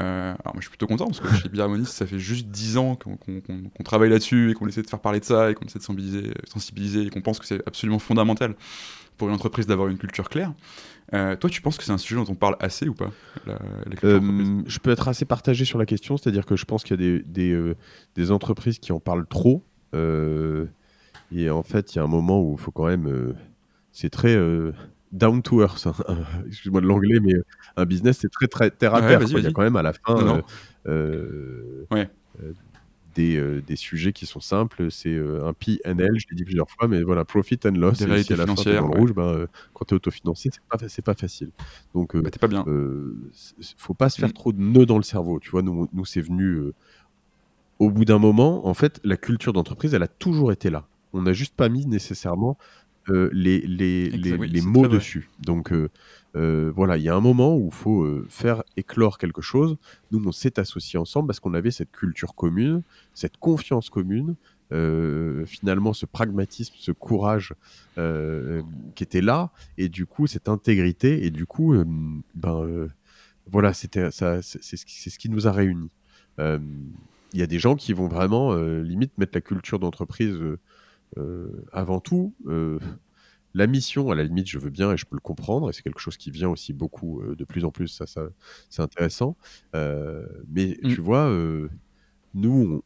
Euh, 0.00 0.30
alors 0.30 0.54
moi, 0.54 0.56
je 0.56 0.62
suis 0.62 0.70
plutôt 0.70 0.86
content 0.86 1.06
parce 1.06 1.20
que 1.20 1.34
chez 1.34 1.48
Biharmonis, 1.48 1.86
ça 1.86 2.06
fait 2.06 2.18
juste 2.18 2.46
10 2.46 2.76
ans 2.76 2.96
qu'on 2.96 3.82
travaille 3.84 4.10
là-dessus 4.10 4.50
et 4.50 4.54
qu'on 4.54 4.68
essaie 4.68 4.82
de 4.82 4.88
faire 4.88 5.00
parler 5.00 5.20
de 5.20 5.24
ça 5.24 5.50
et 5.50 5.54
qu'on 5.54 5.66
essaie 5.66 5.78
de 5.78 5.84
sensibiliser, 5.84 6.32
sensibiliser 6.46 7.02
et 7.02 7.10
qu'on 7.10 7.22
pense 7.22 7.38
que 7.38 7.46
c'est 7.46 7.60
absolument 7.66 7.98
fondamental 7.98 8.54
pour 9.16 9.28
une 9.28 9.34
entreprise 9.34 9.66
d'avoir 9.66 9.88
une 9.88 9.98
culture 9.98 10.28
claire. 10.28 10.52
Euh, 11.14 11.36
toi, 11.36 11.50
tu 11.50 11.60
penses 11.60 11.76
que 11.76 11.84
c'est 11.84 11.92
un 11.92 11.98
sujet 11.98 12.16
dont 12.16 12.30
on 12.30 12.34
parle 12.34 12.56
assez 12.60 12.88
ou 12.88 12.94
pas 12.94 13.10
Je 13.46 14.78
peux 14.78 14.90
être 14.90 15.08
assez 15.08 15.24
partagé 15.24 15.64
sur 15.64 15.78
la 15.78 15.86
question, 15.86 16.16
c'est-à-dire 16.16 16.46
que 16.46 16.56
je 16.56 16.64
pense 16.64 16.84
qu'il 16.84 16.98
y 17.00 17.04
a 17.04 17.18
des, 17.18 17.22
des, 17.22 17.74
des, 18.14 18.30
entreprises 18.30 18.78
qui 18.78 18.92
en 18.92 19.00
parlent 19.00 19.26
trop. 19.26 19.62
et 19.94 21.50
en 21.50 21.62
fait, 21.62 21.94
il 21.94 21.96
y 21.96 21.98
a 21.98 22.04
un 22.04 22.08
moment 22.08 22.42
où 22.42 22.54
il 22.58 22.60
faut 22.60 22.70
quand 22.70 22.86
même. 22.86 23.34
c'est 23.92 24.10
très 24.10 24.36
down 25.12 25.42
to 25.42 25.62
earth. 25.62 25.86
Hein. 25.86 25.94
Excuse-moi 26.46 26.80
de 26.80 26.86
l'anglais, 26.86 27.20
mais 27.22 27.34
un 27.76 27.84
business, 27.84 28.18
c'est 28.20 28.30
très, 28.30 28.48
très 28.48 28.70
terre 28.70 28.94
à 28.94 29.02
terre. 29.02 29.22
Il 29.22 29.44
y 29.44 29.46
a 29.46 29.52
quand 29.52 29.62
même 29.62 29.76
à 29.76 29.82
la 29.82 29.92
fin 29.92 30.16
euh, 30.16 30.42
euh, 30.86 31.86
euh, 31.92 32.52
des, 33.14 33.62
des, 33.62 33.76
sujets 33.76 34.12
qui 34.12 34.26
sont 34.26 34.40
simples. 34.40 34.90
C'est 34.90 35.16
un 35.16 35.52
PNL, 35.52 36.10
je 36.18 36.26
l'ai 36.30 36.36
dit 36.36 36.44
plusieurs 36.44 36.70
fois, 36.70 36.88
mais 36.88 37.02
voilà, 37.02 37.24
profit 37.24 37.58
and 37.64 37.70
loss. 37.70 37.98
Des 37.98 38.04
réalités 38.06 38.36
la 38.36 38.44
financières. 38.44 38.82
Dans 38.82 38.88
le 38.88 38.98
rouge, 38.98 39.12
ben, 39.12 39.46
quand 39.74 39.84
tu 39.84 39.94
es 39.94 39.96
autofinancé, 39.96 40.50
c'est 40.52 41.04
pas, 41.04 41.12
pas 41.12 41.18
facile. 41.18 41.50
Donc, 41.94 42.16
bah, 42.16 42.30
pas 42.40 42.48
bien. 42.48 42.64
faut 43.76 43.94
pas 43.94 44.08
se 44.08 44.20
faire 44.20 44.30
mm. 44.30 44.34
trop 44.34 44.52
de 44.52 44.60
nœuds 44.60 44.86
dans 44.86 44.98
le 44.98 45.04
cerveau. 45.04 45.40
Tu 45.40 45.50
vois, 45.50 45.62
nous, 45.62 45.88
nous 45.92 46.04
c'est 46.04 46.20
venu 46.20 46.72
au 47.78 47.90
bout 47.90 48.04
d'un 48.04 48.18
moment. 48.18 48.66
En 48.66 48.74
fait, 48.74 49.00
la 49.04 49.16
culture 49.16 49.52
d'entreprise, 49.52 49.94
elle 49.94 50.02
a 50.02 50.08
toujours 50.08 50.52
été 50.52 50.70
là. 50.70 50.86
On 51.12 51.22
n'a 51.22 51.32
juste 51.32 51.54
pas 51.54 51.68
mis 51.68 51.84
nécessairement 51.86 52.56
euh, 53.08 53.28
les, 53.32 53.58
les, 53.60 54.10
les, 54.10 54.60
mots 54.60 54.86
dessus. 54.86 55.28
Donc 55.40 55.72
euh, 55.72 55.90
euh, 56.34 56.72
voilà, 56.74 56.96
il 56.96 57.02
y 57.02 57.08
a 57.08 57.14
un 57.14 57.20
moment 57.20 57.56
où 57.56 57.66
il 57.66 57.74
faut 57.74 58.22
faire 58.28 58.62
éclore 58.76 59.18
quelque 59.18 59.42
chose. 59.42 59.76
Nous, 60.10 60.22
on 60.24 60.32
s'est 60.32 60.58
associés 60.58 60.98
ensemble 60.98 61.26
parce 61.26 61.40
qu'on 61.40 61.54
avait 61.54 61.70
cette 61.70 61.92
culture 61.92 62.34
commune, 62.34 62.82
cette 63.14 63.36
confiance 63.36 63.90
commune, 63.90 64.36
finalement 65.44 65.92
ce 65.92 66.06
pragmatisme, 66.06 66.74
ce 66.78 66.92
courage 66.92 67.52
qui 67.96 69.02
était 69.04 69.20
là, 69.20 69.50
et 69.76 69.90
du 69.90 70.06
coup 70.06 70.26
cette 70.26 70.48
intégrité, 70.48 71.26
et 71.26 71.30
du 71.30 71.44
coup, 71.44 71.74
ben 72.34 72.88
voilà, 73.50 73.74
ça, 73.74 73.90
c'est 74.40 74.76
ce, 74.76 75.18
qui 75.18 75.28
nous 75.28 75.46
a 75.46 75.52
réunis. 75.52 75.90
Il 76.38 77.38
y 77.38 77.42
a 77.42 77.46
des 77.46 77.58
gens 77.58 77.76
qui 77.76 77.92
vont 77.92 78.08
vraiment 78.08 78.54
limite 78.54 79.18
mettre 79.18 79.32
la 79.34 79.42
culture 79.42 79.78
d'entreprise 79.78 80.38
euh, 81.18 81.66
avant 81.72 82.00
tout, 82.00 82.32
euh, 82.46 82.78
la 83.54 83.66
mission, 83.66 84.10
à 84.10 84.14
la 84.14 84.24
limite, 84.24 84.48
je 84.48 84.58
veux 84.58 84.70
bien 84.70 84.92
et 84.92 84.96
je 84.96 85.04
peux 85.04 85.16
le 85.16 85.20
comprendre, 85.20 85.70
et 85.70 85.72
c'est 85.72 85.82
quelque 85.82 86.00
chose 86.00 86.16
qui 86.16 86.30
vient 86.30 86.48
aussi 86.48 86.72
beaucoup 86.72 87.20
euh, 87.20 87.36
de 87.36 87.44
plus 87.44 87.64
en 87.64 87.70
plus, 87.70 87.88
ça, 87.88 88.06
ça 88.06 88.28
c'est 88.70 88.82
intéressant. 88.82 89.36
mais 89.74 90.78
mmh. 90.82 90.88
tu 90.88 91.00
vois, 91.00 91.30
nous, 92.34 92.82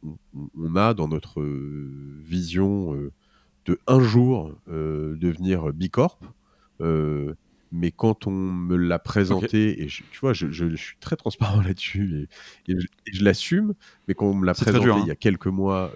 on, 0.57 0.75
a 0.75 0.93
dans 0.93 1.07
notre 1.07 1.41
vision 1.41 2.93
de 3.65 3.79
un 3.87 3.99
jour 4.01 4.53
devenir 4.67 5.71
Bicorp, 5.73 6.19
mais 6.79 7.91
quand 7.91 8.27
on 8.27 8.31
me 8.31 8.75
l'a 8.75 8.99
présenté, 8.99 9.83
et 9.83 9.87
tu 9.87 10.19
vois, 10.21 10.33
je, 10.33 10.75
suis 10.75 10.97
très 10.99 11.15
transparent 11.15 11.61
là-dessus, 11.63 12.27
et, 12.67 12.75
je, 13.13 13.23
l'assume, 13.23 13.73
mais 14.07 14.13
quand 14.13 14.27
on 14.27 14.33
me 14.35 14.45
l'a 14.45 14.53
présenté 14.53 14.89
il 15.01 15.07
y 15.07 15.09
a 15.09 15.13
hein. 15.13 15.15
quelques 15.17 15.47
mois, 15.47 15.91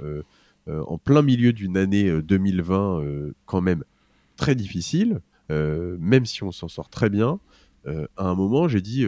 euh, 0.67 0.83
en 0.87 0.99
plein 0.99 1.23
milieu 1.23 1.53
d'une 1.53 1.75
année 1.75 2.21
2020 2.21 2.75
euh, 2.75 3.03
euh, 3.03 3.33
quand 3.45 3.61
même 3.61 3.83
très 4.35 4.55
difficile, 4.55 5.21
même 5.49 6.25
si 6.25 6.43
on 6.43 6.51
s'en 6.51 6.67
sort 6.67 6.89
très 6.89 7.09
bien, 7.09 7.39
à 7.85 8.23
un 8.23 8.35
moment 8.35 8.67
j'ai 8.67 8.81
dit, 8.81 9.05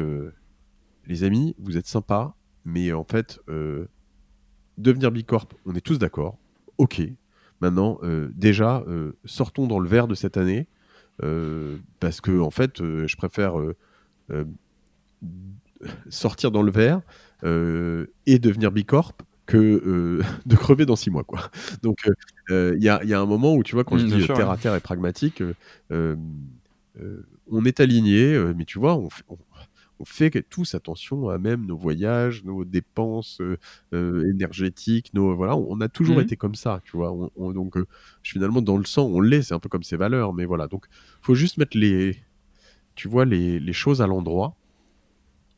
les 1.07 1.23
amis, 1.23 1.55
vous 1.59 1.77
êtes 1.77 1.87
sympas, 1.87 2.35
mais 2.65 2.91
en 2.91 3.03
fait, 3.05 3.39
devenir 4.77 5.11
Bicorp, 5.11 5.47
on 5.65 5.75
est 5.75 5.81
tous 5.81 5.97
d'accord, 5.97 6.37
ok. 6.77 7.01
Maintenant, 7.61 7.99
déjà, 8.35 8.83
sortons 9.25 9.67
dans 9.67 9.79
le 9.79 9.87
vert 9.87 10.07
de 10.07 10.15
cette 10.15 10.37
année, 10.37 10.67
parce 11.99 12.19
que 12.19 12.39
en 12.39 12.51
fait, 12.51 12.77
je 12.79 13.15
préfère 13.15 13.53
sortir 16.09 16.51
dans 16.51 16.61
le 16.61 16.71
vert 16.71 17.01
et 17.43 18.39
devenir 18.39 18.71
Bicorp 18.71 19.13
que 19.45 19.57
euh, 19.57 20.23
de 20.45 20.55
crever 20.55 20.85
dans 20.85 20.95
six 20.95 21.09
mois. 21.09 21.23
Quoi. 21.23 21.41
Donc 21.81 22.07
euh, 22.07 22.11
euh, 22.11 22.13
il 22.49 22.83
y, 22.83 22.89
a, 22.89 23.03
y, 23.03 23.13
a, 23.13 23.21
un 23.21 23.25
moment 23.25 23.55
où, 23.55 23.63
tu 23.63 23.75
vois, 23.75 23.83
quand 23.83 23.97
je 23.97 24.05
mmh, 24.05 24.09
dis 24.09 24.27
terre 24.27 24.49
à 24.49 24.57
terre 24.57 24.75
et 24.75 24.79
pragmatique, 24.79 25.43
on 25.91 27.65
est 27.65 27.79
aligné, 27.79 28.37
mais 28.55 28.65
tu 28.65 28.79
vois, 28.79 28.95
on, 28.95 29.09
on, 29.29 30.05
fait 30.05 30.43
tous 30.49 30.75
attention 30.75 31.29
à 31.29 31.37
même 31.37 31.65
nos 31.65 31.77
voyages, 31.77 32.43
nos 32.43 32.65
dépenses 32.65 33.41
énergétiques, 33.93 35.13
nos, 35.13 35.35
voilà, 35.35 35.55
on, 35.55 35.79
a 35.79 35.87
toujours 35.87 36.17
mmh. 36.17 36.21
été 36.21 36.35
comme 36.35 36.55
ça, 36.55 36.81
tu 36.83 36.97
vois. 36.97 37.13
On, 37.35 37.51
donc 37.51 37.77
finalement, 38.21 38.61
dans 38.61 38.77
le 38.77 38.85
sang, 38.85 39.05
on 39.05 39.21
l'est, 39.21 39.43
c'est 39.43 39.53
un 39.53 39.59
peu 39.59 39.69
comme 39.69 39.83
ses 39.83 39.95
valeurs, 39.95 40.33
mais 40.33 40.45
voilà. 40.45 40.67
Donc 40.67 40.85
faut 41.21 41.35
juste 41.35 41.57
mettre 41.57 41.77
les, 41.77 42.17
tu 42.95 43.07
vois, 43.07 43.25
les, 43.25 43.59
les 43.59 43.73
choses 43.73 44.01
à 44.01 44.07
l'endroit, 44.07 44.55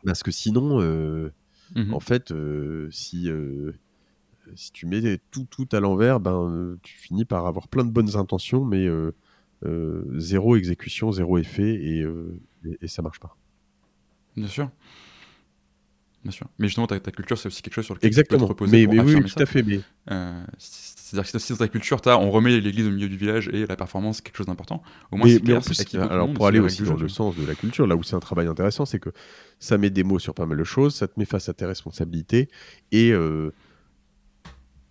parce 0.06 0.22
que 0.22 0.32
sinon 0.32 0.80
Mmh 1.74 1.94
en 1.94 2.00
fait, 2.00 2.34
si, 2.92 3.30
si 4.56 4.72
tu 4.72 4.86
mets 4.86 5.20
tout, 5.32 5.46
tout 5.50 5.68
à 5.72 5.80
l'envers, 5.80 6.20
ben, 6.20 6.78
tu 6.84 6.98
finis 6.98 7.26
par 7.26 7.46
avoir 7.48 7.68
plein 7.68 7.84
de 7.84 7.92
bonnes 7.92 8.16
intentions, 8.16 8.64
mais 8.66 8.88
zéro 10.18 10.56
exécution, 10.56 11.12
zéro 11.12 11.38
effet, 11.38 11.74
et, 11.74 12.06
et, 12.82 12.88
ça 12.88 13.02
marche 13.02 13.20
pas. 13.20 13.36
Bien 14.38 14.48
sûr. 14.48 14.70
bien 16.24 16.32
sûr. 16.32 16.48
Mais 16.60 16.68
justement, 16.68 16.88
ta, 16.88 17.00
ta 17.00 17.12
culture, 17.12 17.38
c'est 17.38 17.48
aussi 17.48 17.62
quelque 17.62 17.74
chose 17.74 17.86
sur 17.86 17.96
lequel 17.96 18.10
tu 18.10 18.16
peux 18.16 18.20
Exactement. 18.22 18.46
te 18.46 18.50
reposer 18.50 18.78
Mais, 18.78 18.86
pour 18.86 19.06
mais 19.06 19.16
oui, 19.16 19.22
tout 19.22 19.28
ça. 19.30 19.42
à 19.42 19.46
fait. 19.46 19.64
Mais 19.64 19.80
Euh, 20.12 20.44
C'est-à-dire 20.58 21.32
que 21.32 21.40
si 21.40 21.52
dans 21.54 21.58
ta 21.58 21.68
culture, 21.68 22.00
as, 22.06 22.18
on 22.20 22.30
remet 22.32 22.60
l'église 22.60 22.88
au 22.88 22.92
milieu 22.92 23.08
du 23.08 23.16
village 23.18 23.50
et 23.54 23.66
la 23.66 23.76
performance, 23.76 24.18
c'est 24.18 24.24
quelque 24.24 24.38
chose 24.38 24.46
d'important. 24.48 24.84
Au 25.12 25.18
moins, 25.18 25.26
Mais, 25.28 25.34
c'est 25.34 25.40
mais 25.40 25.46
clair, 25.46 25.58
en 25.58 25.62
plus, 25.62 25.96
alors 26.12 26.34
pour 26.34 26.48
aller 26.48 26.60
aussi 26.60 26.84
dans 26.84 26.96
le 26.98 27.08
sens 27.08 27.36
de 27.36 27.46
la 27.46 27.56
culture, 27.56 27.88
là 27.88 27.96
où 27.96 28.04
c'est 28.04 28.16
un 28.16 28.20
travail 28.20 28.48
intéressant, 28.48 28.86
c'est 28.86 29.00
que 29.00 29.10
ça 29.60 29.78
met 29.78 29.90
des 29.90 30.04
mots 30.04 30.20
sur 30.20 30.34
pas 30.34 30.46
mal 30.46 30.58
de 30.58 30.64
choses, 30.64 30.96
ça 30.96 31.08
te 31.08 31.18
met 31.18 31.26
face 31.26 31.48
à 31.50 31.54
tes 31.54 31.66
responsabilités, 31.66 32.50
et, 32.92 33.12
euh, 33.12 33.52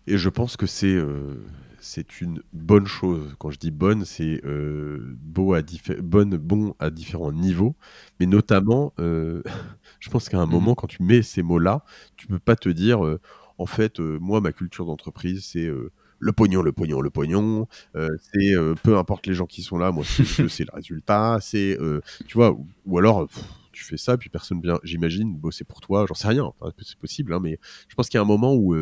et 0.06 0.18
je 0.18 0.28
pense 0.28 0.56
que 0.56 0.66
c'est 0.66 0.86
euh, 0.94 1.34
c'est 1.80 2.20
une 2.20 2.40
bonne 2.52 2.86
chose. 2.86 3.34
Quand 3.38 3.50
je 3.50 3.58
dis 3.58 3.70
bonne, 3.70 4.04
c'est 4.04 4.40
euh, 4.44 5.16
beau 5.22 5.54
à 5.54 5.60
diffé- 5.60 6.00
bonne, 6.00 6.36
bon 6.36 6.74
à 6.78 6.90
différents 6.90 7.32
niveaux, 7.32 7.76
mais 8.20 8.26
notamment, 8.26 8.92
euh, 8.98 9.42
je 10.00 10.10
pense 10.10 10.28
qu'à 10.28 10.40
un 10.40 10.46
Mhm. 10.46 10.52
moment, 10.52 10.74
quand 10.74 10.86
tu 10.86 11.02
mets 11.02 11.22
ces 11.22 11.42
mots-là, 11.42 11.84
tu 12.16 12.26
peux 12.26 12.38
pas 12.38 12.56
te 12.56 12.68
dire, 12.68 13.04
euh, 13.04 13.20
en 13.58 13.66
fait, 13.66 14.00
moi, 14.00 14.40
ma 14.40 14.52
culture 14.52 14.86
d'entreprise, 14.86 15.44
c'est 15.44 15.70
le 16.18 16.32
pognon, 16.32 16.62
le 16.62 16.72
pognon, 16.72 17.00
le 17.00 17.10
pognon. 17.10 17.68
C'est 17.94 18.54
peu 18.82 18.98
importe 18.98 19.26
les 19.28 19.34
gens 19.34 19.46
qui 19.46 19.62
sont 19.62 19.78
là, 19.78 19.92
moi, 19.92 20.04
c'est 20.04 20.64
le 20.64 20.74
résultat. 20.74 21.38
C'est, 21.40 21.78
tu 22.26 22.34
vois, 22.36 22.50
ou, 22.52 22.66
ou 22.86 22.98
alors 22.98 23.28
pff, 23.28 23.44
tu 23.72 23.84
fais 23.84 23.96
ça, 23.96 24.16
puis 24.18 24.28
personne 24.28 24.60
vient, 24.60 24.80
j'imagine, 24.82 25.36
bosser 25.36 25.62
pour 25.64 25.80
toi. 25.80 26.04
J'en 26.08 26.14
sais 26.14 26.26
rien. 26.28 26.44
Enfin, 26.44 26.72
c'est 26.82 26.98
possible, 26.98 27.32
hein, 27.32 27.40
mais 27.40 27.58
je 27.88 27.94
pense 27.94 28.08
qu'il 28.08 28.18
y 28.18 28.20
a 28.20 28.22
un 28.22 28.26
moment 28.26 28.54
où 28.54 28.74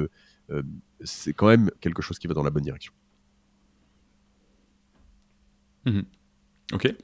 c'est 1.02 1.32
quand 1.32 1.48
même 1.48 1.70
quelque 1.81 2.02
chose 2.02 2.19
qui 2.19 2.27
va 2.27 2.35
dans 2.35 2.43
la 2.43 2.51
bonne 2.51 2.64
direction. 2.64 2.93
Ok. 6.73 6.94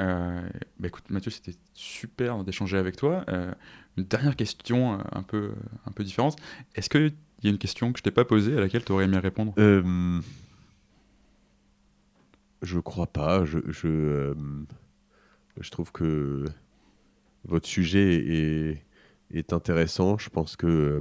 Euh, 0.00 0.48
bah 0.80 0.88
écoute, 0.88 1.08
Mathieu, 1.10 1.30
c'était 1.30 1.54
super 1.72 2.42
d'échanger 2.42 2.76
avec 2.78 2.96
toi. 2.96 3.24
Euh, 3.28 3.52
une 3.96 4.04
dernière 4.04 4.34
question 4.34 4.94
euh, 4.94 5.02
un 5.12 5.22
peu, 5.22 5.52
un 5.86 5.92
peu 5.92 6.02
différente. 6.02 6.36
Est-ce 6.74 6.90
qu'il 6.90 7.14
y 7.42 7.46
a 7.46 7.50
une 7.50 7.58
question 7.58 7.92
que 7.92 7.98
je 7.98 8.02
t'ai 8.02 8.10
pas 8.10 8.24
posée 8.24 8.56
à 8.56 8.60
laquelle 8.60 8.84
tu 8.84 8.92
aurais 8.92 9.04
aimé 9.04 9.18
répondre? 9.18 9.54
Euh, 9.58 10.20
je 12.62 12.80
crois 12.80 13.06
pas. 13.06 13.44
Je, 13.44 13.58
je, 13.68 13.86
euh, 13.86 14.34
je 15.60 15.70
trouve 15.70 15.92
que 15.92 16.44
votre 17.44 17.68
sujet 17.68 18.16
est, 18.16 18.82
est 19.30 19.52
intéressant. 19.52 20.18
Je 20.18 20.30
pense 20.30 20.56
que 20.56 20.66
euh, 20.66 21.00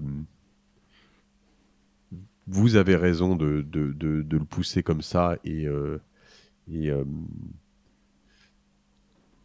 vous 2.47 2.75
avez 2.75 2.95
raison 2.95 3.35
de, 3.35 3.61
de, 3.61 3.91
de- 3.93 4.21
de 4.21 4.37
le 4.37 4.45
pousser 4.45 4.83
comme 4.83 5.01
ça 5.01 5.37
et, 5.45 5.65
euh, 5.67 5.99
et, 6.71 6.89
euh, 6.91 7.03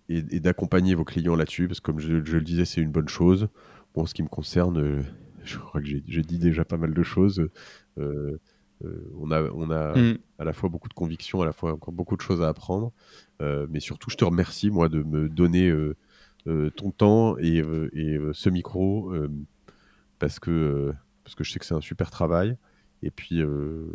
et, 0.08 0.24
et 0.30 0.40
d'accompagner 0.40 0.94
vos 0.94 1.04
clients 1.04 1.36
là-dessus, 1.36 1.68
parce 1.68 1.80
que 1.80 1.86
comme 1.86 2.00
je, 2.00 2.24
je 2.24 2.36
le 2.36 2.42
disais, 2.44 2.64
c'est 2.64 2.80
une 2.80 2.90
bonne 2.90 3.08
chose. 3.08 3.48
Bon, 3.94 4.02
en 4.02 4.06
ce 4.06 4.14
qui 4.14 4.22
me 4.22 4.28
concerne, 4.28 4.78
euh, 4.78 5.02
je 5.44 5.58
crois 5.58 5.80
que 5.80 5.86
j'ai 5.86 6.22
dit 6.22 6.38
déjà 6.38 6.64
pas 6.64 6.76
mal 6.76 6.94
de 6.94 7.02
choses. 7.02 7.48
Euh, 7.98 8.38
on 9.16 9.30
a, 9.32 9.42
on 9.42 9.70
a 9.72 9.98
Hmm. 9.98 10.18
à 10.38 10.44
la 10.44 10.52
fois 10.52 10.68
beaucoup 10.68 10.88
de 10.88 10.94
convictions, 10.94 11.42
à 11.42 11.44
la 11.44 11.52
fois 11.52 11.72
encore 11.72 11.92
beaucoup 11.92 12.16
de 12.16 12.20
choses 12.20 12.42
à 12.42 12.48
apprendre. 12.48 12.92
Mais 13.40 13.80
surtout, 13.80 14.08
je 14.10 14.16
te 14.16 14.24
remercie, 14.24 14.70
moi, 14.70 14.88
de 14.88 15.02
me 15.02 15.28
donner 15.28 15.72
ton 16.76 16.90
temps 16.92 17.36
et, 17.38 17.58
et, 17.92 18.18
ce 18.32 18.48
micro, 18.50 19.12
parce, 20.20 20.38
que, 20.38 20.92
parce 21.24 21.34
que 21.34 21.42
je 21.42 21.50
sais 21.52 21.58
que 21.58 21.64
c'est 21.66 21.74
un 21.74 21.80
super 21.80 22.10
travail. 22.10 22.56
Et 23.02 23.10
puis, 23.10 23.40
euh, 23.42 23.86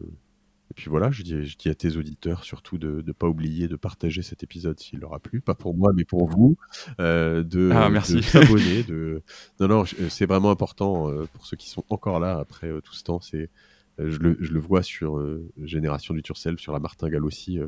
et 0.71 0.73
puis 0.75 0.89
voilà, 0.89 1.11
je 1.11 1.23
dis, 1.23 1.45
je 1.45 1.57
dis 1.57 1.69
à 1.69 1.75
tes 1.75 1.97
auditeurs 1.97 2.43
surtout 2.43 2.77
de 2.77 3.03
ne 3.05 3.11
pas 3.11 3.27
oublier 3.27 3.67
de 3.67 3.75
partager 3.75 4.21
cet 4.23 4.43
épisode 4.43 4.79
s'il 4.79 4.99
leur 4.99 5.13
a 5.13 5.19
plu, 5.19 5.41
pas 5.41 5.53
pour 5.55 5.75
moi, 5.75 5.91
mais 5.93 6.05
pour 6.05 6.27
vous, 6.27 6.57
euh, 6.99 7.43
de, 7.43 7.69
Ah, 7.73 7.89
merci. 7.89 8.15
de 8.15 8.21
s'abonner. 8.21 8.83
De... 8.83 9.21
Non, 9.59 9.67
non, 9.67 9.83
c'est 10.09 10.25
vraiment 10.25 10.49
important 10.51 11.09
euh, 11.11 11.25
pour 11.33 11.45
ceux 11.45 11.57
qui 11.57 11.69
sont 11.69 11.83
encore 11.89 12.19
là 12.19 12.39
après 12.39 12.67
euh, 12.69 12.81
tout 12.81 12.93
ce 12.93 13.03
temps. 13.03 13.19
C'est, 13.19 13.49
je, 13.99 14.17
le, 14.17 14.37
je 14.39 14.51
le 14.51 14.59
vois 14.59 14.81
sur 14.81 15.23
Génération 15.61 16.13
du 16.15 16.23
Turcel, 16.23 16.57
sur 16.57 16.73
la 16.73 16.79
Martingale 16.79 17.23
aussi. 17.25 17.59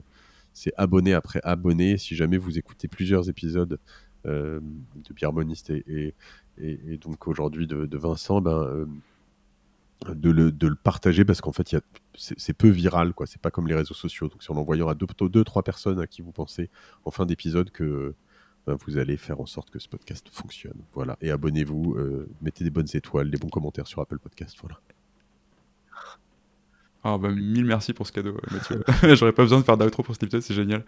c'est 0.54 0.74
abonné 0.76 1.14
après 1.14 1.40
abonné. 1.44 1.98
Si 2.00 2.16
jamais 2.16 2.38
vous 2.38 2.58
écoutez 2.58 2.88
plusieurs 2.88 3.30
épisodes 3.30 3.78
de 4.26 5.14
Pierre 5.14 5.34
Moniste 5.34 5.70
et, 5.70 5.84
et, 5.88 6.16
et- 6.58 6.80
et 6.94 6.98
donc 6.98 7.28
aujourd'hui 7.28 7.68
de, 7.68 7.86
de 7.86 7.98
Vincent, 8.00 8.42
ben, 8.42 8.88
de, 10.14 10.30
le, 10.30 10.52
de 10.52 10.68
le 10.68 10.76
partager 10.76 11.26
parce 11.26 11.42
qu'en 11.42 11.52
fait, 11.52 11.76
c'est 12.16 12.54
peu 12.54 12.70
viral. 12.70 13.14
quoi. 13.14 13.26
C'est 13.28 13.42
pas 13.42 13.52
comme 13.52 13.68
les 13.68 13.76
réseaux 13.76 13.94
sociaux. 13.94 14.28
Donc 14.28 14.44
c'est 14.44 14.52
en 14.52 14.58
envoyant 14.58 14.88
à 14.88 14.96
deux, 14.96 15.08
deux 15.30 15.44
trois 15.44 15.64
personnes 15.64 16.00
à 16.00 16.08
qui 16.08 16.22
vous 16.22 16.32
pensez 16.32 16.70
en 17.06 17.12
fin 17.12 17.26
d'épisode 17.26 17.72
que 17.72 18.14
ben, 18.68 18.78
vous 18.86 18.98
allez 18.98 19.16
faire 19.18 19.40
en 19.40 19.46
sorte 19.46 19.70
que 19.70 19.80
ce 19.80 19.88
podcast 19.88 20.28
fonctionne. 20.32 20.82
Voilà. 20.94 21.18
Et 21.22 21.32
abonnez-vous, 21.32 21.96
euh, 21.98 22.28
mettez 22.42 22.64
des 22.64 22.72
bonnes 22.72 22.88
étoiles, 22.94 23.30
des 23.30 23.38
bons 23.38 23.50
commentaires 23.50 23.88
sur 23.88 24.02
Apple 24.02 24.20
Podcast. 24.20 24.58
Voilà. 24.62 24.80
Ah 27.08 27.20
bah, 27.20 27.30
mille 27.30 27.66
merci 27.66 27.94
pour 27.94 28.08
ce 28.08 28.12
cadeau, 28.12 28.32
euh, 28.32 28.40
Mathieu. 28.52 28.84
J'aurais 29.16 29.32
pas 29.32 29.44
besoin 29.44 29.60
de 29.60 29.64
faire 29.64 29.78
d'outro 29.78 30.02
pour 30.02 30.16
cet 30.16 30.24
épisode, 30.24 30.42
c'est 30.42 30.56
génial. 30.56 30.84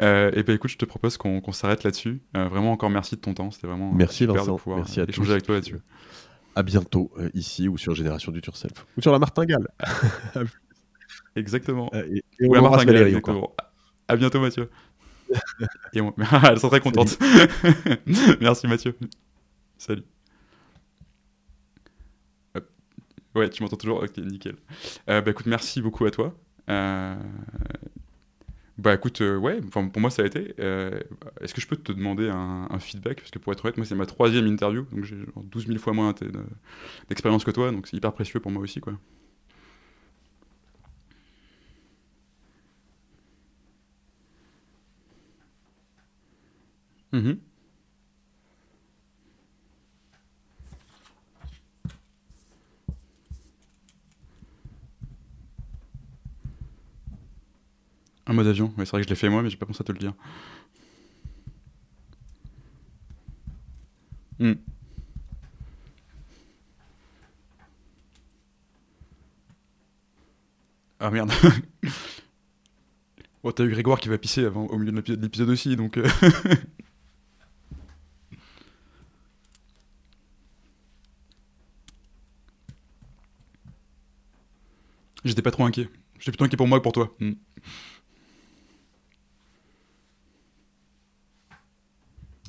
Euh, 0.00 0.30
et 0.34 0.42
ben 0.42 0.54
écoute, 0.56 0.70
je 0.70 0.78
te 0.78 0.86
propose 0.86 1.18
qu'on 1.18 1.42
qu'on 1.42 1.52
s'arrête 1.52 1.84
là-dessus. 1.84 2.22
Euh, 2.34 2.48
vraiment 2.48 2.72
encore 2.72 2.88
merci 2.88 3.16
de 3.16 3.20
ton 3.20 3.34
temps, 3.34 3.50
c'était 3.50 3.66
vraiment 3.66 3.92
Merci 3.92 4.24
super 4.24 4.36
Vincent. 4.36 4.54
de 4.54 4.58
pouvoir 4.58 4.78
Merci 4.78 5.00
à 5.00 5.04
échanger 5.04 5.26
tous. 5.26 5.32
avec 5.32 5.44
toi 5.44 5.54
là-dessus. 5.56 5.76
À 6.54 6.62
bientôt 6.62 7.10
euh, 7.18 7.30
ici 7.34 7.68
ou 7.68 7.78
sur 7.78 7.94
Génération 7.94 8.32
du 8.32 8.40
Turself 8.40 8.86
ou 8.96 9.02
sur 9.02 9.12
la 9.12 9.18
Martingale. 9.18 9.68
Exactement. 11.36 11.90
Euh, 11.94 12.04
et, 12.12 12.44
et 12.44 12.48
Ou 12.48 12.54
la 12.54 12.60
martingale, 12.60 12.86
Valérie 12.94 13.10
exactement. 13.10 13.54
À 14.08 14.16
bientôt 14.16 14.40
Mathieu. 14.40 14.68
et 15.92 16.00
on... 16.00 16.12
Elles 16.48 16.58
sont 16.58 16.68
très 16.68 16.80
contentes. 16.80 17.18
merci 18.40 18.66
Mathieu. 18.66 18.96
Salut. 19.78 20.02
Ouais, 23.34 23.48
tu 23.48 23.62
m'entends 23.62 23.76
toujours? 23.76 24.02
Ok, 24.02 24.18
nickel. 24.18 24.56
Euh, 25.08 25.20
bah 25.20 25.30
écoute, 25.30 25.46
merci 25.46 25.80
beaucoup 25.80 26.04
à 26.04 26.10
toi. 26.10 26.34
Euh, 26.68 27.14
Bah 28.80 28.94
écoute, 28.94 29.20
euh, 29.20 29.36
ouais, 29.36 29.60
pour 29.60 30.00
moi 30.00 30.10
ça 30.10 30.22
a 30.22 30.26
été. 30.26 30.54
Euh, 30.58 30.98
Est-ce 31.42 31.52
que 31.52 31.60
je 31.60 31.66
peux 31.66 31.76
te 31.76 31.92
demander 31.92 32.30
un, 32.30 32.78
feedback? 32.78 33.18
Parce 33.18 33.30
que 33.30 33.38
pour 33.38 33.52
être 33.52 33.62
honnête, 33.64 33.76
moi 33.76 33.84
c'est 33.84 33.94
ma 33.94 34.06
troisième 34.06 34.46
interview, 34.46 34.86
donc 34.90 35.04
j'ai 35.04 35.18
genre 35.18 35.44
12 35.44 35.66
000 35.66 35.78
fois 35.78 35.92
moins 35.92 36.14
d'expérience 37.10 37.44
que 37.44 37.50
toi, 37.50 37.72
donc 37.72 37.86
c'est 37.88 37.96
hyper 37.98 38.12
précieux 38.14 38.40
pour 38.40 38.50
moi 38.50 38.62
aussi, 38.62 38.80
quoi. 38.80 38.94
Mhm. 47.12 47.49
Un 58.30 58.32
mode 58.32 58.46
avion, 58.46 58.72
c'est 58.78 58.88
vrai 58.90 59.00
que 59.00 59.08
je 59.08 59.10
l'ai 59.10 59.16
fait 59.16 59.28
moi, 59.28 59.42
mais 59.42 59.50
j'ai 59.50 59.56
pas 59.56 59.66
pensé 59.66 59.82
à 59.82 59.84
te 59.84 59.90
le 59.90 59.98
dire. 59.98 60.14
Hmm. 64.38 64.54
Ah 71.00 71.10
merde. 71.10 71.32
oh, 73.42 73.50
t'as 73.52 73.64
eu 73.64 73.70
Grégoire 73.70 73.98
qui 73.98 74.08
va 74.08 74.18
pisser 74.18 74.44
avant, 74.44 74.66
au 74.66 74.78
milieu 74.78 74.92
de 74.92 75.14
l'épisode 75.16 75.50
aussi, 75.50 75.74
donc. 75.74 75.96
euh, 75.96 76.08
J'étais 85.24 85.42
pas 85.42 85.50
trop 85.50 85.64
inquiet. 85.64 85.88
J'étais 86.18 86.30
plutôt 86.30 86.44
inquiet 86.44 86.56
pour 86.56 86.68
moi 86.68 86.78
que 86.78 86.84
pour 86.84 86.92
toi. 86.92 87.12
Hmm. 87.18 87.32